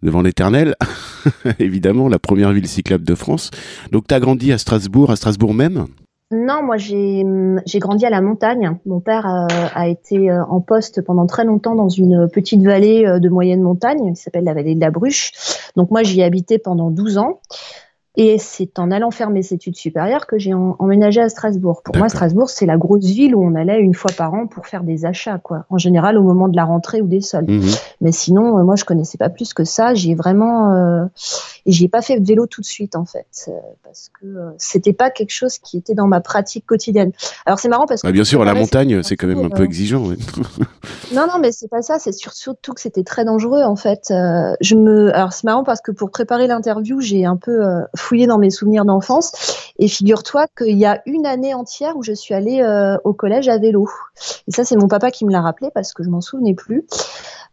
devant 0.02 0.22
l'éternel. 0.22 0.74
évidemment, 1.58 2.08
la 2.08 2.18
première 2.18 2.52
ville 2.52 2.66
cyclable 2.66 3.04
de 3.04 3.14
France. 3.14 3.50
Donc, 3.92 4.06
tu 4.08 4.14
as 4.14 4.20
grandi 4.20 4.52
à 4.52 4.58
Strasbourg, 4.58 5.10
à 5.10 5.16
Strasbourg 5.16 5.54
même? 5.54 5.86
Non, 6.32 6.62
moi, 6.62 6.76
j'ai 6.76 7.24
grandi 7.80 8.06
à 8.06 8.10
la 8.10 8.20
montagne. 8.20 8.78
Mon 8.86 9.00
père 9.00 9.26
euh, 9.26 9.46
a 9.74 9.88
été 9.88 10.30
en 10.32 10.60
poste 10.60 11.02
pendant 11.02 11.26
très 11.26 11.44
longtemps 11.44 11.74
dans 11.74 11.88
une 11.88 12.28
petite 12.28 12.62
vallée 12.62 13.02
de 13.02 13.28
moyenne 13.28 13.62
montagne 13.62 14.14
qui 14.14 14.22
s'appelle 14.22 14.44
la 14.44 14.54
vallée 14.54 14.76
de 14.76 14.80
la 14.80 14.92
Bruche. 14.92 15.32
Donc, 15.74 15.90
moi, 15.90 16.04
j'y 16.04 16.20
ai 16.20 16.24
habité 16.24 16.58
pendant 16.58 16.90
12 16.90 17.18
ans. 17.18 17.40
Et 18.16 18.38
c'est 18.38 18.80
en 18.80 18.90
allant 18.90 19.12
faire 19.12 19.30
mes 19.30 19.52
études 19.52 19.76
supérieures 19.76 20.26
que 20.26 20.36
j'ai 20.36 20.52
emménagé 20.52 21.20
à 21.20 21.28
Strasbourg. 21.28 21.82
Pour 21.84 21.96
moi, 21.96 22.08
Strasbourg, 22.08 22.50
c'est 22.50 22.66
la 22.66 22.76
grosse 22.76 23.04
ville 23.04 23.36
où 23.36 23.44
on 23.44 23.54
allait 23.54 23.78
une 23.78 23.94
fois 23.94 24.10
par 24.16 24.34
an 24.34 24.48
pour 24.48 24.66
faire 24.66 24.82
des 24.82 25.04
achats, 25.06 25.38
quoi. 25.38 25.64
En 25.70 25.78
général, 25.78 26.18
au 26.18 26.22
moment 26.24 26.48
de 26.48 26.56
la 26.56 26.64
rentrée 26.64 27.00
ou 27.02 27.06
des 27.06 27.20
soldes. 27.20 27.48
Mhm. 27.48 27.70
Mais 28.00 28.10
sinon, 28.10 28.58
euh, 28.58 28.64
moi, 28.64 28.74
je 28.74 28.84
connaissais 28.84 29.16
pas 29.16 29.28
plus 29.28 29.54
que 29.54 29.62
ça. 29.62 29.94
J'ai 29.94 30.16
vraiment, 30.16 30.74
euh... 30.74 31.04
et 31.66 31.72
j'ai 31.72 31.86
pas 31.86 32.02
fait 32.02 32.18
de 32.18 32.26
vélo 32.26 32.46
tout 32.46 32.62
de 32.62 32.66
suite, 32.66 32.96
en 32.96 33.04
fait, 33.04 33.46
euh, 33.46 33.52
parce 33.84 34.10
que 34.20 34.26
euh, 34.26 34.50
c'était 34.58 34.92
pas 34.92 35.10
quelque 35.10 35.30
chose 35.30 35.58
qui 35.58 35.76
était 35.76 35.94
dans 35.94 36.08
ma 36.08 36.20
pratique 36.20 36.66
quotidienne. 36.66 37.12
Alors, 37.46 37.60
c'est 37.60 37.68
marrant 37.68 37.86
parce 37.86 38.02
que. 38.02 38.08
Bah, 38.08 38.12
bien 38.12 38.24
sûr, 38.24 38.42
à 38.42 38.44
la 38.44 38.54
montagne, 38.54 39.04
c'est 39.04 39.16
quand 39.16 39.28
même 39.28 39.44
un 39.44 39.50
peu 39.50 39.62
exigeant. 39.62 40.02
non, 41.14 41.26
non, 41.28 41.38
mais 41.40 41.52
c'est 41.52 41.68
pas 41.68 41.82
ça. 41.82 42.00
C'est 42.00 42.12
surtout 42.12 42.72
que 42.74 42.80
c'était 42.80 43.04
très 43.04 43.24
dangereux, 43.24 43.62
en 43.62 43.76
fait. 43.76 44.06
je 44.08 44.74
me, 44.74 45.14
alors, 45.14 45.32
c'est 45.32 45.44
marrant 45.44 45.62
parce 45.62 45.80
que 45.80 45.92
pour 45.92 46.10
préparer 46.10 46.48
l'interview, 46.48 47.00
j'ai 47.00 47.24
un 47.24 47.36
peu 47.36 47.62
fouillé 48.00 48.26
dans 48.26 48.38
mes 48.38 48.50
souvenirs 48.50 48.84
d'enfance. 48.84 49.72
Et 49.78 49.88
figure-toi 49.88 50.46
qu'il 50.56 50.76
y 50.76 50.86
a 50.86 51.02
une 51.06 51.26
année 51.26 51.54
entière 51.54 51.96
où 51.96 52.02
je 52.02 52.12
suis 52.12 52.34
allée 52.34 52.60
euh, 52.62 52.96
au 53.04 53.12
collège 53.12 53.48
à 53.48 53.58
vélo. 53.58 53.88
Et 54.48 54.52
ça, 54.52 54.64
c'est 54.64 54.76
mon 54.76 54.88
papa 54.88 55.10
qui 55.10 55.24
me 55.24 55.32
l'a 55.32 55.40
rappelé 55.40 55.70
parce 55.74 55.92
que 55.92 56.02
je 56.02 56.10
m'en 56.10 56.20
souvenais 56.20 56.54
plus. 56.54 56.84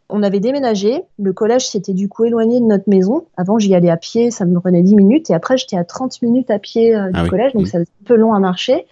On 0.09 0.23
avait 0.23 0.39
déménagé. 0.39 1.03
Le 1.19 1.33
collège 1.33 1.67
s'était 1.67 1.93
du 1.93 2.07
coup 2.07 2.25
éloigné 2.25 2.59
de 2.59 2.65
notre 2.65 2.89
maison. 2.89 3.25
Avant, 3.35 3.59
j'y 3.59 3.75
allais 3.75 3.89
à 3.89 3.97
pied, 3.97 4.31
ça 4.31 4.45
me 4.45 4.59
prenait 4.59 4.81
10 4.81 4.95
minutes. 4.95 5.29
Et 5.29 5.33
après, 5.33 5.57
j'étais 5.57 5.77
à 5.77 5.83
30 5.83 6.21
minutes 6.21 6.49
à 6.49 6.59
pied 6.59 6.95
euh, 6.95 7.11
du 7.11 7.19
ah 7.19 7.27
collège, 7.27 7.53
donc 7.53 7.67
ça 7.67 7.79
mmh. 7.79 7.81
un 7.81 8.05
peu 8.05 8.15
long 8.15 8.33
à 8.33 8.39
marcher. 8.39 8.87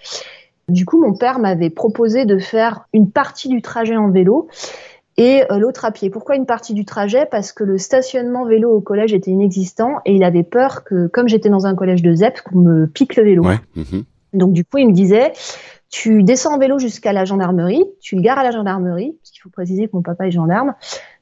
Du 0.67 0.85
coup, 0.85 0.99
mon 0.99 1.13
père 1.13 1.39
m'avait 1.39 1.69
proposé 1.69 2.25
de 2.25 2.39
faire 2.39 2.87
une 2.91 3.11
partie 3.11 3.49
du 3.49 3.61
trajet 3.61 3.95
en 3.95 4.09
vélo 4.09 4.47
et 5.17 5.43
euh, 5.51 5.59
l'autre 5.59 5.85
à 5.85 5.91
pied. 5.91 6.09
Pourquoi 6.09 6.35
une 6.35 6.45
partie 6.45 6.73
du 6.73 6.85
trajet? 6.85 7.25
Parce 7.25 7.51
que 7.51 7.63
le 7.63 7.77
stationnement 7.77 8.45
vélo 8.45 8.71
au 8.71 8.81
collège 8.81 9.13
était 9.13 9.31
inexistant 9.31 9.99
et 10.05 10.13
il 10.13 10.23
avait 10.23 10.43
peur 10.43 10.83
que, 10.83 11.07
comme 11.07 11.27
j'étais 11.27 11.49
dans 11.49 11.65
un 11.65 11.75
collège 11.75 12.01
de 12.01 12.13
ZEP, 12.13 12.41
qu'on 12.41 12.59
me 12.59 12.85
pique 12.87 13.15
le 13.15 13.23
vélo. 13.23 13.43
Mhm. 13.75 14.03
Donc 14.33 14.51
du 14.51 14.65
coup, 14.65 14.77
il 14.77 14.87
me 14.87 14.93
disait, 14.93 15.31
tu 15.89 16.23
descends 16.23 16.55
en 16.55 16.57
vélo 16.57 16.77
jusqu'à 16.77 17.13
la 17.13 17.23
gendarmerie, 17.23 17.85
tu 18.01 18.17
le 18.17 18.21
gares 18.21 18.39
à 18.39 18.43
la 18.43 18.51
gendarmerie, 18.51 19.13
parce 19.21 19.31
qu'il 19.31 19.41
faut 19.41 19.49
préciser 19.49 19.87
que 19.87 19.91
mon 19.93 20.01
papa 20.01 20.27
est 20.27 20.31
gendarme. 20.31 20.73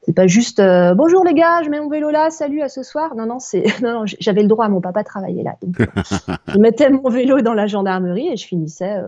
C'est 0.02 0.14
pas 0.14 0.26
juste 0.26 0.58
euh, 0.58 0.94
bonjour 0.94 1.24
les 1.24 1.32
gars, 1.32 1.62
je 1.62 1.70
mets 1.70 1.80
mon 1.80 1.88
vélo 1.88 2.10
là, 2.10 2.30
salut 2.30 2.60
à 2.60 2.68
ce 2.68 2.82
soir. 2.82 3.14
Non 3.14 3.26
non, 3.26 3.38
c'est 3.38 3.64
non, 3.82 4.00
non 4.00 4.04
j'avais 4.18 4.42
le 4.42 4.48
droit, 4.48 4.68
mon 4.68 4.80
papa 4.80 5.04
travaillait 5.04 5.44
là. 5.44 5.54
Donc, 5.62 5.76
je 6.48 6.58
mettais 6.58 6.90
mon 6.90 7.08
vélo 7.08 7.40
dans 7.40 7.54
la 7.54 7.68
gendarmerie 7.68 8.28
et 8.28 8.36
je 8.36 8.46
finissais 8.46 8.96
euh, 8.98 9.06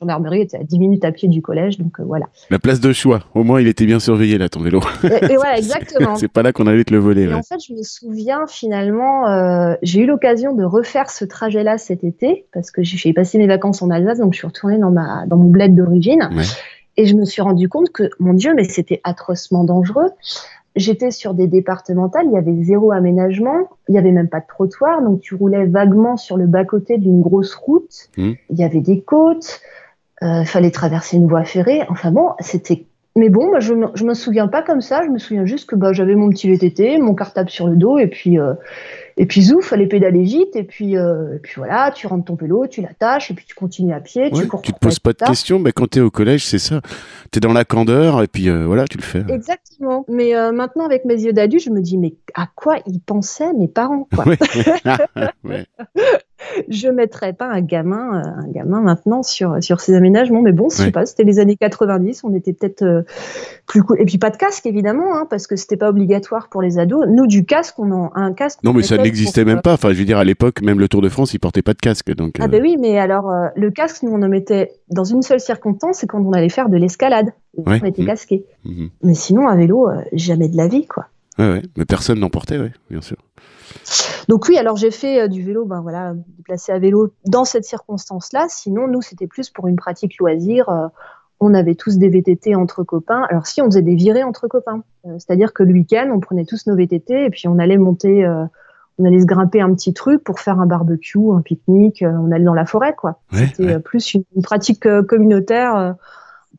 gendarmerie 0.00 0.40
était 0.40 0.56
à 0.56 0.62
10 0.62 0.78
minutes 0.78 1.04
à 1.04 1.12
pied 1.12 1.28
du 1.28 1.42
collège, 1.42 1.78
donc 1.78 2.00
euh, 2.00 2.04
voilà. 2.04 2.26
La 2.48 2.58
place 2.58 2.80
de 2.80 2.92
choix, 2.92 3.20
au 3.34 3.44
moins 3.44 3.60
il 3.60 3.68
était 3.68 3.84
bien 3.86 4.00
surveillé 4.00 4.38
là, 4.38 4.48
ton 4.48 4.60
vélo. 4.60 4.80
et, 5.04 5.36
voilà, 5.36 5.58
exactement. 5.58 6.16
c'est 6.16 6.28
pas 6.28 6.42
là 6.42 6.52
qu'on 6.52 6.66
allait 6.66 6.84
te 6.84 6.92
le 6.92 7.00
voler. 7.00 7.24
Et 7.24 7.34
en 7.34 7.42
fait, 7.42 7.58
je 7.66 7.74
me 7.74 7.82
souviens 7.82 8.46
finalement, 8.48 9.28
euh, 9.28 9.74
j'ai 9.82 10.00
eu 10.00 10.06
l'occasion 10.06 10.54
de 10.54 10.64
refaire 10.64 11.10
ce 11.10 11.24
trajet-là 11.24 11.78
cet 11.78 12.04
été, 12.04 12.46
parce 12.52 12.70
que 12.70 12.82
j'ai 12.82 13.12
passé 13.12 13.38
mes 13.38 13.46
vacances 13.46 13.82
en 13.82 13.90
Alsace, 13.90 14.18
donc 14.18 14.32
je 14.32 14.38
suis 14.38 14.46
retournée 14.46 14.78
dans, 14.78 14.90
ma, 14.90 15.26
dans 15.26 15.36
mon 15.36 15.48
bled 15.48 15.74
d'origine. 15.74 16.30
Et 16.96 17.06
je 17.06 17.14
me 17.14 17.24
suis 17.24 17.40
rendu 17.40 17.68
compte 17.68 17.90
que, 17.90 18.10
mon 18.18 18.34
Dieu, 18.34 18.52
mais 18.54 18.64
c'était 18.64 19.00
atrocement 19.04 19.64
dangereux. 19.64 20.10
J'étais 20.76 21.10
sur 21.10 21.34
des 21.34 21.46
départementales, 21.46 22.26
il 22.26 22.32
y 22.32 22.36
avait 22.36 22.62
zéro 22.62 22.92
aménagement, 22.92 23.68
il 23.88 23.94
y 23.96 23.98
avait 23.98 24.12
même 24.12 24.28
pas 24.28 24.40
de 24.40 24.46
trottoir, 24.46 25.02
donc 25.02 25.20
tu 25.20 25.34
roulais 25.34 25.66
vaguement 25.66 26.16
sur 26.16 26.36
le 26.36 26.46
bas-côté 26.46 26.96
d'une 26.96 27.20
grosse 27.20 27.54
route. 27.54 28.08
Mmh. 28.16 28.32
Il 28.50 28.58
y 28.58 28.62
avait 28.62 28.80
des 28.80 29.00
côtes, 29.00 29.60
il 30.22 30.26
euh, 30.26 30.44
fallait 30.44 30.70
traverser 30.70 31.16
une 31.16 31.26
voie 31.26 31.44
ferrée. 31.44 31.82
Enfin 31.88 32.10
bon, 32.10 32.30
c'était. 32.40 32.84
Mais 33.16 33.28
bon, 33.28 33.58
je, 33.58 33.74
je 33.94 34.04
me 34.04 34.14
souviens 34.14 34.46
pas 34.46 34.62
comme 34.62 34.80
ça. 34.80 35.02
Je 35.02 35.08
me 35.08 35.18
souviens 35.18 35.44
juste 35.44 35.68
que 35.68 35.74
bah, 35.74 35.92
j'avais 35.92 36.14
mon 36.14 36.28
petit 36.28 36.48
VTT, 36.48 36.98
mon 36.98 37.14
cartable 37.14 37.50
sur 37.50 37.66
le 37.66 37.74
dos, 37.74 37.98
et 37.98 38.06
puis 38.06 38.38
euh, 38.38 38.54
et 39.16 39.26
puis 39.26 39.42
zouf, 39.42 39.64
fallait 39.64 39.88
pédaler 39.88 40.22
vite, 40.22 40.54
et 40.54 40.62
puis 40.62 40.96
euh, 40.96 41.34
et 41.34 41.38
puis 41.38 41.54
voilà, 41.56 41.90
tu 41.90 42.06
rentres 42.06 42.26
ton 42.26 42.36
vélo, 42.36 42.66
tu 42.68 42.82
l'attaches, 42.82 43.30
et 43.30 43.34
puis 43.34 43.44
tu 43.46 43.54
continues 43.54 43.92
à 43.92 44.00
pied. 44.00 44.30
tu, 44.30 44.46
cours 44.46 44.62
tu 44.62 44.72
te 44.72 44.78
poses 44.78 45.00
pas 45.00 45.12
de 45.12 45.18
questions, 45.18 45.58
mais 45.58 45.72
quand 45.72 45.90
tu 45.90 45.98
es 45.98 46.02
au 46.02 46.10
collège, 46.10 46.46
c'est 46.46 46.60
ça. 46.60 46.80
Tu 47.32 47.38
es 47.38 47.40
dans 47.40 47.52
la 47.52 47.64
candeur, 47.64 48.22
et 48.22 48.28
puis 48.28 48.48
voilà, 48.48 48.86
tu 48.86 48.98
le 48.98 49.02
fais. 49.02 49.24
Exactement. 49.28 50.04
Mais 50.08 50.32
maintenant, 50.52 50.84
avec 50.84 51.04
mes 51.04 51.20
yeux 51.20 51.32
d'adulte, 51.32 51.64
je 51.64 51.70
me 51.70 51.80
dis, 51.80 51.98
mais 51.98 52.14
à 52.34 52.46
quoi 52.54 52.76
ils 52.86 53.00
pensaient 53.00 53.52
mes 53.54 53.68
parents 53.68 54.06
quoi? 54.14 54.24
Ouais. 55.42 55.66
je 56.68 56.88
mettrais 56.88 57.32
pas 57.32 57.46
un 57.46 57.60
gamin, 57.60 58.20
euh, 58.20 58.42
un 58.44 58.48
gamin 58.48 58.80
maintenant 58.80 59.22
sur 59.22 59.62
sur 59.62 59.80
ces 59.80 59.94
aménagements. 59.94 60.42
Mais 60.42 60.52
bon, 60.52 60.68
je 60.70 60.76
sais 60.76 60.90
pas, 60.90 61.06
c'était 61.06 61.24
les 61.24 61.38
années 61.38 61.56
90, 61.56 62.24
on 62.24 62.34
était 62.34 62.52
peut-être 62.52 62.82
euh, 62.82 63.02
plus 63.66 63.82
cool. 63.82 64.00
Et 64.00 64.04
puis 64.04 64.18
pas 64.18 64.30
de 64.30 64.36
casque 64.36 64.66
évidemment, 64.66 65.14
hein, 65.14 65.26
parce 65.28 65.46
que 65.46 65.56
c'était 65.56 65.76
pas 65.76 65.88
obligatoire 65.88 66.48
pour 66.48 66.62
les 66.62 66.78
ados. 66.78 67.06
Nous 67.08 67.26
du 67.26 67.44
casque, 67.44 67.78
on 67.78 67.92
a 67.92 68.10
un 68.14 68.32
casque. 68.32 68.60
Non, 68.62 68.72
mais 68.72 68.82
ça 68.82 68.96
n'existait 68.96 69.44
même 69.44 69.62
pas. 69.62 69.74
Enfin, 69.74 69.92
je 69.92 69.98
veux 69.98 70.04
dire, 70.04 70.18
à 70.18 70.24
l'époque, 70.24 70.62
même 70.62 70.78
le 70.78 70.88
Tour 70.88 71.02
de 71.02 71.08
France, 71.08 71.34
il 71.34 71.38
portait 71.38 71.62
pas 71.62 71.74
de 71.74 71.80
casque. 71.80 72.12
Donc. 72.14 72.34
Ah 72.40 72.48
ben 72.48 72.62
oui, 72.62 72.76
mais 72.78 72.98
alors 72.98 73.32
le 73.54 73.70
casque, 73.70 74.02
nous 74.02 74.12
on 74.12 74.22
en 74.22 74.28
mettait 74.28 74.72
dans 74.88 75.04
une 75.04 75.22
seule 75.22 75.40
circonstance, 75.40 75.98
c'est 75.98 76.06
quand 76.06 76.20
on 76.20 76.32
allait 76.32 76.48
faire 76.48 76.68
de 76.68 76.76
l'escalade. 76.76 77.32
On 77.56 77.72
était 77.74 78.02
mmh. 78.02 78.06
casqué. 78.06 78.44
Mmh. 78.64 78.86
Mais 79.02 79.14
sinon, 79.14 79.48
à 79.48 79.56
vélo, 79.56 79.88
jamais 80.12 80.48
de 80.48 80.56
la 80.56 80.68
vie, 80.68 80.86
quoi. 80.86 81.06
Ouais, 81.38 81.48
ouais. 81.48 81.62
Mais 81.76 81.84
personne 81.84 82.18
n'en 82.18 82.30
portait, 82.30 82.58
oui, 82.58 82.70
bien 82.90 83.00
sûr. 83.00 83.16
Donc 84.28 84.48
oui, 84.48 84.56
alors 84.58 84.76
j'ai 84.76 84.90
fait 84.90 85.22
euh, 85.22 85.28
du 85.28 85.42
vélo, 85.42 85.64
ben 85.64 85.80
voilà, 85.80 86.14
déplacé 86.36 86.72
à 86.72 86.78
vélo 86.78 87.12
dans 87.26 87.44
cette 87.44 87.64
circonstance-là. 87.64 88.46
Sinon, 88.48 88.88
nous, 88.88 89.02
c'était 89.02 89.26
plus 89.26 89.50
pour 89.50 89.66
une 89.66 89.76
pratique 89.76 90.18
loisir. 90.18 90.68
Euh, 90.68 90.86
on 91.40 91.54
avait 91.54 91.74
tous 91.74 91.96
des 91.96 92.08
VTT 92.08 92.54
entre 92.54 92.82
copains. 92.82 93.22
Alors 93.30 93.46
si, 93.46 93.62
on 93.62 93.66
faisait 93.66 93.82
des 93.82 93.94
virées 93.94 94.22
entre 94.22 94.46
copains. 94.46 94.82
Euh, 95.06 95.14
c'est-à-dire 95.14 95.52
que 95.52 95.62
le 95.62 95.72
week-end, 95.72 96.10
on 96.12 96.20
prenait 96.20 96.44
tous 96.44 96.66
nos 96.66 96.76
VTT 96.76 97.26
et 97.26 97.30
puis 97.30 97.48
on 97.48 97.58
allait 97.58 97.78
monter, 97.78 98.26
on 98.98 99.04
allait 99.04 99.20
se 99.20 99.26
grimper 99.26 99.60
un 99.62 99.74
petit 99.74 99.94
truc 99.94 100.22
pour 100.22 100.38
faire 100.38 100.60
un 100.60 100.66
barbecue, 100.66 101.32
un 101.32 101.40
pique-nique. 101.40 102.04
on 102.06 102.30
allait 102.30 102.44
dans 102.44 102.54
la 102.54 102.66
forêt, 102.66 102.94
quoi. 102.94 103.20
C'était 103.32 103.78
plus 103.78 104.14
une, 104.14 104.24
pratique 104.42 104.86
communautaire 105.08 105.94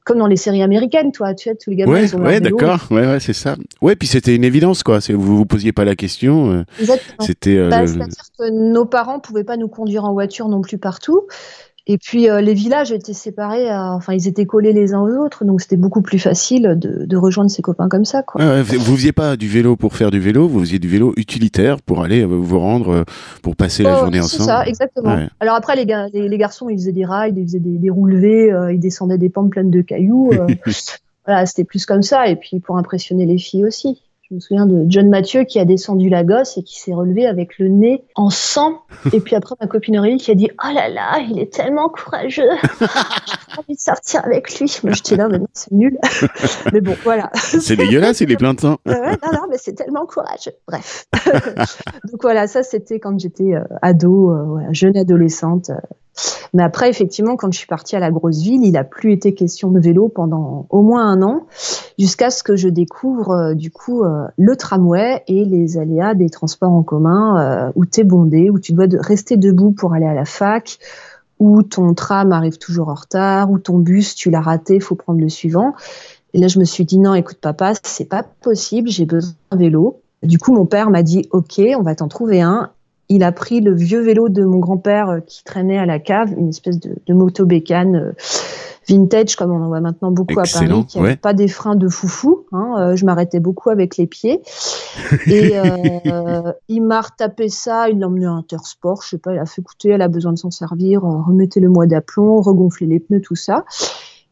comme 0.03 0.17
dans 0.17 0.27
les 0.27 0.35
séries 0.35 0.63
américaines, 0.63 1.11
toi, 1.11 1.33
tu 1.33 1.49
sais, 1.49 1.55
tous 1.55 1.69
les 1.69 1.75
gamins 1.75 1.93
ouais, 1.93 2.05
ils 2.05 2.15
ont 2.15 2.21
Ouais, 2.21 2.39
d'accord, 2.39 2.87
ouais, 2.89 3.05
ouais, 3.05 3.19
c'est 3.19 3.33
ça. 3.33 3.55
Ouais, 3.81 3.95
puis 3.95 4.07
c'était 4.07 4.35
une 4.35 4.43
évidence, 4.43 4.83
quoi. 4.83 4.99
Vous 5.09 5.37
vous 5.37 5.45
posiez 5.45 5.71
pas 5.71 5.85
la 5.85 5.95
question. 5.95 6.51
Euh, 6.51 6.63
Exactement. 6.79 7.25
C'était. 7.25 7.57
Euh, 7.57 7.69
bah, 7.69 7.85
C'est-à-dire 7.85 8.23
que 8.37 8.49
nos 8.49 8.85
parents 8.85 9.19
pouvaient 9.19 9.43
pas 9.43 9.57
nous 9.57 9.67
conduire 9.67 10.05
en 10.05 10.13
voiture 10.13 10.47
non 10.47 10.61
plus 10.61 10.77
partout. 10.77 11.21
Et 11.87 11.97
puis 11.97 12.29
euh, 12.29 12.41
les 12.41 12.53
villages 12.53 12.91
étaient 12.91 13.13
séparés, 13.13 13.73
enfin 13.73 14.13
ils 14.13 14.27
étaient 14.27 14.45
collés 14.45 14.71
les 14.71 14.93
uns 14.93 15.01
aux 15.01 15.17
autres, 15.17 15.45
donc 15.45 15.61
c'était 15.61 15.77
beaucoup 15.77 16.01
plus 16.01 16.19
facile 16.19 16.77
de, 16.77 17.17
rejoindre 17.17 17.49
ses 17.49 17.61
copains 17.61 17.89
comme 17.89 18.05
ça. 18.05 18.21
Quoi. 18.21 18.61
vous 18.61 18.95
faisiez 18.95 19.11
pas 19.11 19.35
du 19.35 19.47
vélo 19.47 19.75
pour 19.75 19.95
faire 19.95 20.11
du 20.11 20.19
vélo, 20.19 20.47
vous 20.47 20.59
faisiez 20.59 20.79
du 20.79 20.87
vélo 20.87 21.13
utilitaire 21.17 21.81
pour 21.81 22.03
aller 22.03 22.21
euh, 22.21 22.27
vous 22.27 22.59
rendre, 22.59 22.89
euh, 22.89 23.03
pour 23.41 23.55
passer 23.55 23.83
la 23.83 23.95
oh, 23.95 23.99
journée 24.01 24.19
ensemble. 24.19 24.43
C'est 24.43 24.49
ça, 24.49 24.65
exactement. 24.65 25.17
Alors 25.39 25.55
après 25.55 25.75
les, 25.75 25.85
les, 26.13 26.37
garçons 26.37 26.69
ils 26.69 26.77
faisaient 26.77 26.91
des 26.91 27.05
rides, 27.05 27.37
ils 27.37 27.45
faisaient 27.45 27.59
des, 27.59 27.77
des 27.77 27.89
roulevés, 27.89 28.51
ils 28.71 28.79
descendaient 28.79 29.17
des 29.17 29.29
pentes 29.29 29.49
pleines 29.49 29.71
de 29.71 29.81
cailloux. 29.81 30.31
voilà, 31.25 31.45
c'était 31.45 31.63
plus 31.63 31.85
comme 31.85 32.03
ça. 32.03 32.27
Et 32.27 32.35
puis 32.35 32.59
pour 32.59 32.77
impressionner 32.77 33.25
les 33.25 33.37
filles 33.37 33.65
aussi. 33.65 34.01
Je 34.31 34.35
me 34.35 34.39
souviens 34.39 34.65
de 34.65 34.85
John 34.87 35.09
Mathieu 35.09 35.43
qui 35.43 35.59
a 35.59 35.65
descendu 35.65 36.07
la 36.07 36.23
gosse 36.23 36.57
et 36.57 36.63
qui 36.63 36.79
s'est 36.79 36.93
relevé 36.93 37.27
avec 37.27 37.59
le 37.59 37.67
nez 37.67 38.05
en 38.15 38.29
sang. 38.29 38.79
Et 39.11 39.19
puis 39.19 39.35
après, 39.35 39.55
ma 39.59 39.67
copine 39.67 39.99
Aurélie 39.99 40.19
qui 40.19 40.31
a 40.31 40.35
dit 40.35 40.49
Oh 40.63 40.73
là 40.73 40.87
là, 40.87 41.19
il 41.29 41.37
est 41.37 41.51
tellement 41.51 41.89
courageux. 41.89 42.47
J'ai 42.79 43.57
envie 43.57 43.75
de 43.75 43.79
sortir 43.79 44.23
avec 44.23 44.57
lui. 44.57 44.73
Mais 44.85 44.93
j'étais 44.93 45.17
là, 45.17 45.27
maintenant 45.27 45.49
c'est 45.51 45.73
nul. 45.73 45.99
mais 46.71 46.79
bon, 46.79 46.95
voilà. 47.03 47.29
C'est 47.33 47.75
dégueulasse, 47.75 48.21
il 48.21 48.31
est 48.31 48.37
plein 48.37 48.53
de 48.53 48.61
sang. 48.61 48.77
non, 48.85 48.93
non, 49.33 49.47
mais 49.49 49.57
c'est 49.57 49.73
tellement 49.73 50.05
courageux. 50.05 50.53
Bref. 50.65 51.07
Donc 52.09 52.21
voilà, 52.21 52.47
ça 52.47 52.63
c'était 52.63 53.01
quand 53.01 53.19
j'étais 53.19 53.53
euh, 53.53 53.65
ado, 53.81 54.31
euh, 54.31 54.61
jeune 54.71 54.95
adolescente. 54.95 55.71
Mais 56.53 56.63
après, 56.63 56.89
effectivement, 56.89 57.37
quand 57.37 57.51
je 57.51 57.57
suis 57.57 57.67
partie 57.67 57.95
à 57.95 57.99
la 57.99 58.11
grosse 58.11 58.41
ville, 58.41 58.63
il 58.63 58.71
n'a 58.71 58.83
plus 58.83 59.13
été 59.13 59.33
question 59.33 59.71
de 59.71 59.79
vélo 59.79 60.09
pendant 60.09 60.65
au 60.69 60.81
moins 60.81 61.07
un 61.07 61.21
an, 61.21 61.47
jusqu'à 61.97 62.29
ce 62.29 62.43
que 62.43 62.55
je 62.55 62.67
découvre 62.67 63.31
euh, 63.31 63.53
du 63.53 63.71
coup 63.71 64.03
euh, 64.03 64.25
le 64.37 64.55
tramway 64.55 65.23
et 65.27 65.45
les 65.45 65.77
aléas 65.77 66.13
des 66.13 66.29
transports 66.29 66.71
en 66.71 66.83
commun, 66.83 67.39
euh, 67.39 67.71
où 67.75 67.85
tu 67.85 68.01
es 68.01 68.03
bondé, 68.03 68.49
où 68.49 68.59
tu 68.59 68.73
dois 68.73 68.87
rester 68.99 69.37
debout 69.37 69.71
pour 69.71 69.93
aller 69.93 70.05
à 70.05 70.13
la 70.13 70.25
fac, 70.25 70.77
où 71.39 71.63
ton 71.63 71.93
tram 71.93 72.33
arrive 72.33 72.57
toujours 72.57 72.89
en 72.89 72.95
retard, 72.95 73.49
où 73.49 73.57
ton 73.57 73.77
bus, 73.77 74.15
tu 74.15 74.29
l'as 74.29 74.41
raté, 74.41 74.79
faut 74.79 74.95
prendre 74.95 75.19
le 75.19 75.29
suivant. 75.29 75.73
Et 76.33 76.39
là, 76.39 76.47
je 76.47 76.59
me 76.59 76.65
suis 76.65 76.85
dit 76.85 76.99
non, 76.99 77.13
écoute 77.13 77.37
papa, 77.41 77.73
c'est 77.83 78.05
pas 78.05 78.23
possible, 78.23 78.89
j'ai 78.89 79.05
besoin 79.05 79.33
d'un 79.51 79.57
vélo. 79.57 80.01
Du 80.21 80.37
coup, 80.37 80.53
mon 80.53 80.65
père 80.65 80.89
m'a 80.89 81.01
dit 81.01 81.27
OK, 81.31 81.61
on 81.77 81.81
va 81.81 81.95
t'en 81.95 82.07
trouver 82.07 82.41
un 82.41 82.71
il 83.11 83.23
a 83.23 83.31
pris 83.33 83.59
le 83.59 83.75
vieux 83.75 83.99
vélo 83.99 84.29
de 84.29 84.43
mon 84.45 84.59
grand-père 84.59 85.09
euh, 85.09 85.19
qui 85.19 85.43
traînait 85.43 85.77
à 85.77 85.85
la 85.85 85.99
cave, 85.99 86.33
une 86.37 86.49
espèce 86.49 86.79
de, 86.79 86.95
moto 87.13 87.45
bécane 87.45 87.95
euh, 87.95 88.11
vintage 88.87 89.35
comme 89.35 89.51
on 89.51 89.61
en 89.61 89.67
voit 89.67 89.81
maintenant 89.81 90.11
beaucoup 90.11 90.39
à 90.39 90.43
Paris, 90.43 90.85
qui 90.87 90.99
n'avait 90.99 91.17
pas 91.17 91.33
des 91.33 91.49
freins 91.49 91.75
de 91.75 91.89
foufou. 91.89 92.45
Hein, 92.53 92.75
euh, 92.79 92.95
je 92.95 93.05
m'arrêtais 93.05 93.41
beaucoup 93.41 93.69
avec 93.69 93.97
les 93.97 94.07
pieds. 94.07 94.41
Et 95.27 95.53
il 96.69 96.83
m'a 96.83 97.01
retapé 97.01 97.49
ça, 97.49 97.89
il 97.89 97.99
l'a 97.99 98.07
emmené 98.07 98.25
à 98.25 98.31
Intersport, 98.31 99.01
je 99.03 99.09
sais 99.09 99.17
pas, 99.17 99.33
il 99.33 99.39
a 99.39 99.45
fait 99.45 99.61
écouter, 99.61 99.89
elle 99.89 100.01
a 100.01 100.07
besoin 100.07 100.31
de 100.31 100.37
s'en 100.37 100.51
servir, 100.51 101.01
remettez 101.01 101.59
le 101.59 101.69
mois 101.69 101.87
d'aplomb, 101.87 102.41
regonfler 102.41 102.87
les 102.87 102.99
pneus, 102.99 103.21
tout 103.21 103.35
ça. 103.35 103.65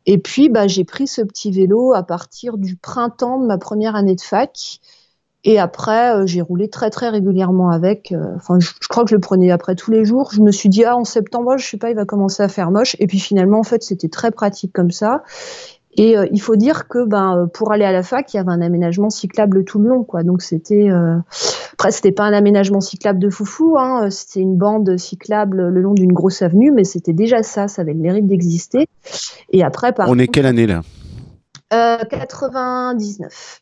Et 0.06 0.18
puis, 0.18 0.50
bah, 0.50 0.68
j'ai 0.68 0.86
pris 0.86 1.08
ce 1.08 1.22
petit 1.22 1.52
vélo 1.52 1.94
à 1.94 2.04
partir 2.04 2.58
du 2.58 2.76
printemps 2.76 3.40
de 3.40 3.46
ma 3.46 3.58
première 3.58 3.96
année 3.96 4.16
de 4.16 4.22
fac. 4.22 4.80
Et 5.46 5.58
après, 5.58 6.15
euh, 6.15 6.25
j'ai 6.25 6.41
roulé 6.41 6.69
très 6.69 6.89
très 6.89 7.10
régulièrement 7.10 7.69
avec. 7.69 8.12
Euh, 8.12 8.36
enfin, 8.36 8.60
je, 8.60 8.72
crois 8.89 9.03
que 9.03 9.10
je 9.10 9.15
le 9.15 9.22
prenais 9.22 9.51
après 9.51 9.75
tous 9.75 9.91
les 9.91 10.03
jours. 10.03 10.31
Je 10.34 10.41
me 10.41 10.51
suis 10.51 10.69
dit 10.69 10.84
ah 10.84 10.98
en 10.98 11.05
septembre, 11.05 11.58
je 11.58 11.65
sais 11.65 11.77
pas, 11.77 11.89
il 11.89 11.96
va 11.96 12.05
commencer 12.05 12.43
à 12.43 12.50
faire 12.50 12.72
moche. 12.72 12.96
Et 13.00 13.08
puis 13.08 13.19
finalement, 13.19 13.60
en 13.60 13.63
fait, 13.63 13.81
c'était 13.84 14.10
très 14.10 14.31
pratique 14.31 14.74
comme 14.74 14.91
ça. 14.91 15.24
Et 15.96 16.17
euh, 16.17 16.27
il 16.31 16.41
faut 16.41 16.55
dire 16.55 16.88
que 16.88 17.05
ben 17.05 17.50
pour 17.53 17.72
aller 17.72 17.86
à 17.86 17.91
la 17.93 18.03
fac, 18.03 18.34
il 18.34 18.38
y 18.38 18.39
avait 18.39 18.51
un 18.51 18.62
aménagement 18.62 19.10
cyclable 19.10 19.63
tout 19.63 19.79
le 19.79 19.88
long, 19.88 20.03
quoi. 20.03 20.24
Donc 20.24 20.41
c'était 20.41 20.89
après 21.74 21.91
c'était 21.91 22.12
pas 22.12 22.25
un 22.25 22.34
aménagement 22.34 22.81
cyclable 22.81 23.19
de 23.19 23.29
foufou, 23.29 23.77
hein. 23.77 24.10
C'était 24.10 24.41
une 24.41 24.58
bande 24.58 24.98
cyclable 24.98 25.69
le 25.69 25.81
long 25.81 25.93
d'une 25.93 26.13
grosse 26.13 26.41
avenue, 26.41 26.72
mais 26.72 26.84
c'était 26.84 27.13
déjà 27.13 27.43
ça. 27.43 27.69
Ça 27.69 27.81
avait 27.81 27.93
le 27.93 28.01
mérite 28.01 28.27
d'exister. 28.27 28.88
Et 29.51 29.63
après, 29.63 29.93
par 29.93 30.10
on 30.10 30.19
est 30.19 30.27
quelle 30.27 30.46
année 30.46 30.67
là? 30.67 30.81
99. 31.72 33.62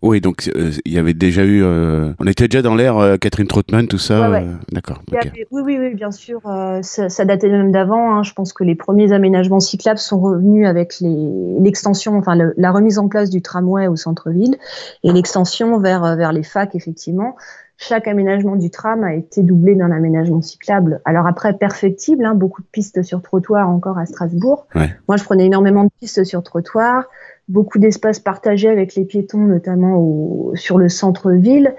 Oui, 0.00 0.20
donc 0.20 0.48
euh, 0.54 0.70
il 0.84 0.92
y 0.92 0.98
avait 0.98 1.14
déjà 1.14 1.44
eu. 1.44 1.62
Euh, 1.64 2.12
on 2.20 2.26
était 2.26 2.46
déjà 2.46 2.62
dans 2.62 2.76
l'ère 2.76 2.98
euh, 2.98 3.16
Catherine 3.16 3.48
Trottmann, 3.48 3.88
tout 3.88 3.98
ça. 3.98 4.30
D'accord. 4.70 5.02
Oui, 5.10 5.62
oui, 5.64 5.78
oui, 5.78 5.94
bien 5.94 6.12
sûr. 6.12 6.40
Ça, 6.82 7.24
datait 7.24 7.48
même 7.48 7.72
d'avant. 7.72 8.14
Hein. 8.14 8.22
Je 8.22 8.32
pense 8.32 8.52
que 8.52 8.62
les 8.62 8.76
premiers 8.76 9.12
aménagements 9.12 9.60
cyclables 9.60 9.98
sont 9.98 10.20
revenus 10.20 10.68
avec 10.68 10.94
l'extension, 11.00 12.16
enfin 12.16 12.36
la 12.56 12.70
remise 12.70 12.98
en 12.98 13.08
place 13.08 13.30
du 13.30 13.42
tramway 13.42 13.88
au 13.88 13.96
centre-ville 13.96 14.56
et 15.02 15.12
l'extension 15.12 15.78
vers 15.78 16.16
vers 16.16 16.32
les 16.32 16.44
facs, 16.44 16.74
effectivement. 16.74 17.36
Chaque 17.80 18.08
aménagement 18.08 18.56
du 18.56 18.70
tram 18.70 19.04
a 19.04 19.14
été 19.14 19.44
doublé 19.44 19.76
d'un 19.76 19.92
aménagement 19.92 20.42
cyclable. 20.42 21.00
Alors 21.04 21.28
après, 21.28 21.52
perfectible, 21.54 22.24
hein, 22.24 22.34
beaucoup 22.34 22.60
de 22.60 22.66
pistes 22.66 23.02
sur 23.02 23.22
trottoir 23.22 23.68
encore 23.68 23.98
à 23.98 24.06
Strasbourg. 24.06 24.66
Moi, 24.74 25.16
je 25.16 25.22
prenais 25.22 25.46
énormément 25.46 25.84
de 25.84 25.90
pistes 26.00 26.24
sur 26.24 26.42
trottoir 26.42 27.04
beaucoup 27.48 27.78
d'espaces 27.78 28.18
partagés 28.18 28.68
avec 28.68 28.94
les 28.94 29.04
piétons, 29.04 29.38
notamment 29.38 30.54
sur 30.54 30.78
le 30.78 30.88
centre-ville. 30.88 31.74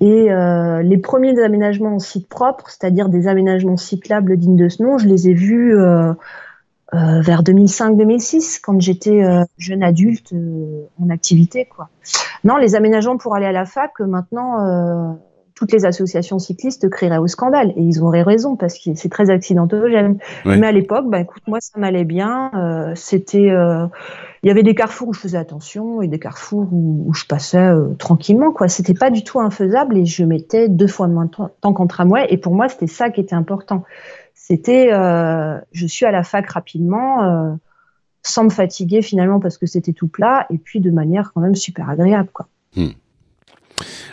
Et 0.00 0.30
euh, 0.30 0.82
les 0.82 0.98
premiers 0.98 1.42
aménagements 1.42 1.96
en 1.96 1.98
site 1.98 2.28
propre, 2.28 2.70
c'est-à-dire 2.70 3.08
des 3.08 3.26
aménagements 3.26 3.76
cyclables 3.76 4.36
dignes 4.36 4.56
de 4.56 4.68
ce 4.68 4.82
nom, 4.82 4.96
je 4.96 5.08
les 5.08 5.28
ai 5.28 5.34
vus 5.34 5.76
euh, 5.76 6.12
euh, 6.94 7.20
vers 7.20 7.42
2005-2006, 7.42 8.60
quand 8.62 8.80
j'étais 8.80 9.22
jeune 9.58 9.82
adulte 9.82 10.32
en 11.02 11.10
activité. 11.10 11.64
Quoi. 11.64 11.88
Non, 12.44 12.56
les 12.56 12.76
aménagements 12.76 13.16
pour 13.16 13.34
aller 13.34 13.46
à 13.46 13.52
la 13.52 13.64
fac, 13.64 13.98
maintenant, 13.98 15.18
toutes 15.58 15.72
les 15.72 15.84
associations 15.84 16.38
cyclistes 16.38 16.88
crieraient 16.88 17.18
au 17.18 17.26
scandale. 17.26 17.72
Et 17.76 17.82
ils 17.82 18.00
auraient 18.02 18.22
raison, 18.22 18.56
parce 18.56 18.78
que 18.78 18.94
c'est 18.94 19.08
très 19.08 19.30
accidentogène. 19.30 20.18
Mais 20.44 20.66
à 20.66 20.72
l'époque, 20.72 21.06
bah, 21.08 21.20
écoute, 21.20 21.42
moi, 21.46 21.58
ça 21.60 21.78
m'allait 21.78 22.04
bien. 22.04 22.50
C'était 22.94 23.52
il 24.42 24.48
y 24.48 24.50
avait 24.50 24.62
des 24.62 24.74
carrefours 24.74 25.08
où 25.08 25.12
je 25.12 25.20
faisais 25.20 25.38
attention 25.38 26.00
et 26.00 26.08
des 26.08 26.18
carrefours 26.18 26.68
où, 26.72 27.12
je 27.12 27.24
passais 27.24 27.58
euh, 27.58 27.94
tranquillement. 27.98 28.52
Quoi, 28.52 28.68
c'était 28.68 28.94
pas 28.94 29.10
du 29.10 29.24
tout 29.24 29.40
infaisable 29.40 29.96
et 29.96 30.06
je 30.06 30.24
mettais 30.24 30.68
deux 30.68 30.86
fois 30.86 31.08
moins 31.08 31.24
de 31.24 31.30
temps 31.30 31.72
qu'en 31.72 31.86
tramway. 31.86 32.26
Et 32.30 32.36
pour 32.36 32.54
moi, 32.54 32.68
c'était 32.68 32.86
ça 32.86 33.10
qui 33.10 33.20
était 33.20 33.34
important. 33.34 33.84
C'était, 34.34 34.92
euh, 34.92 35.58
je 35.72 35.86
suis 35.86 36.06
à 36.06 36.12
la 36.12 36.22
fac 36.22 36.48
rapidement, 36.48 37.24
euh, 37.24 37.52
sans 38.22 38.44
me 38.44 38.50
fatiguer 38.50 39.02
finalement 39.02 39.40
parce 39.40 39.58
que 39.58 39.66
c'était 39.66 39.92
tout 39.92 40.08
plat 40.08 40.46
et 40.50 40.58
puis 40.58 40.80
de 40.80 40.90
manière 40.90 41.32
quand 41.34 41.40
même 41.40 41.56
super 41.56 41.90
agréable. 41.90 42.28
Quoi. 42.32 42.46
Hmm. 42.76 42.90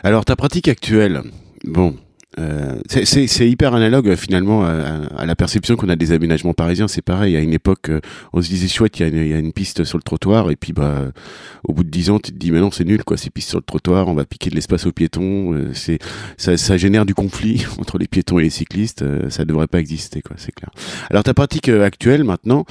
Alors 0.04 0.26
ta 0.26 0.36
pratique 0.36 0.68
actuelle, 0.68 1.22
bon, 1.64 1.96
euh, 2.38 2.76
c'est 2.88 3.50
hyper 3.50 3.74
analogue 3.74 4.16
finalement 4.16 4.66
à, 4.66 5.26
la 5.26 5.36
perception 5.36 5.76
qu'on 5.76 5.90
a 5.90 5.96
des 5.96 6.12
aménagements 6.12 6.54
parisiens. 6.54 6.88
C'est 6.88 7.02
pareil. 7.02 7.36
À 7.36 7.40
une 7.40 7.54
époque, 7.54 7.90
euh, 7.90 8.02
on 8.34 8.42
se 8.42 8.50
disait 8.50 8.68
chouette, 8.68 9.00
il 9.00 9.08
y, 9.08 9.30
y, 9.30 9.34
a 9.34 9.38
une 9.38 9.54
piste 9.54 9.84
sur 9.84 9.98
le 9.98 10.04
trottoir, 10.04 10.52
et 10.52 10.56
puis 10.56 10.74
bah, 10.74 11.12
au 11.64 11.74
bout 11.74 11.84
de 11.84 11.90
dix 11.90 12.10
ans, 12.10 12.20
tu 12.20 12.32
te 12.32 12.38
dis 12.38 12.52
mais 12.52 12.60
non, 12.60 12.72
c'est 12.72 12.84
nul 12.84 13.04
quoi. 13.04 13.18
Ces 13.18 13.30
pistes 13.30 13.50
sur 13.50 13.60
le 13.60 13.64
trottoir, 13.64 14.08
on 14.08 14.14
va 14.14 14.26
piquer 14.26 14.50
de 14.50 14.56
l'espace 14.56 14.86
aux 14.86 14.92
piétons. 14.92 15.54
Euh, 15.54 15.72
c'est 15.74 16.00
ça, 16.38 16.58
ça, 16.58 16.78
génère 16.78 17.06
du 17.06 17.14
conflit 17.14 17.66
entre 17.80 17.98
les 17.98 18.08
piétons 18.08 18.40
et 18.40 18.44
les 18.44 18.50
cyclistes. 18.50 19.04
ça 19.30 19.46
devrait 19.46 19.68
pas 19.68 19.80
exister 19.80 20.22
quoi, 20.22 20.36
c'est 20.38 20.52
clair. 20.54 20.70
Alors 21.10 21.24
ta 21.24 21.34
pratique 21.34 21.70
actuelle 21.70 22.24
maintenant, 22.24 22.66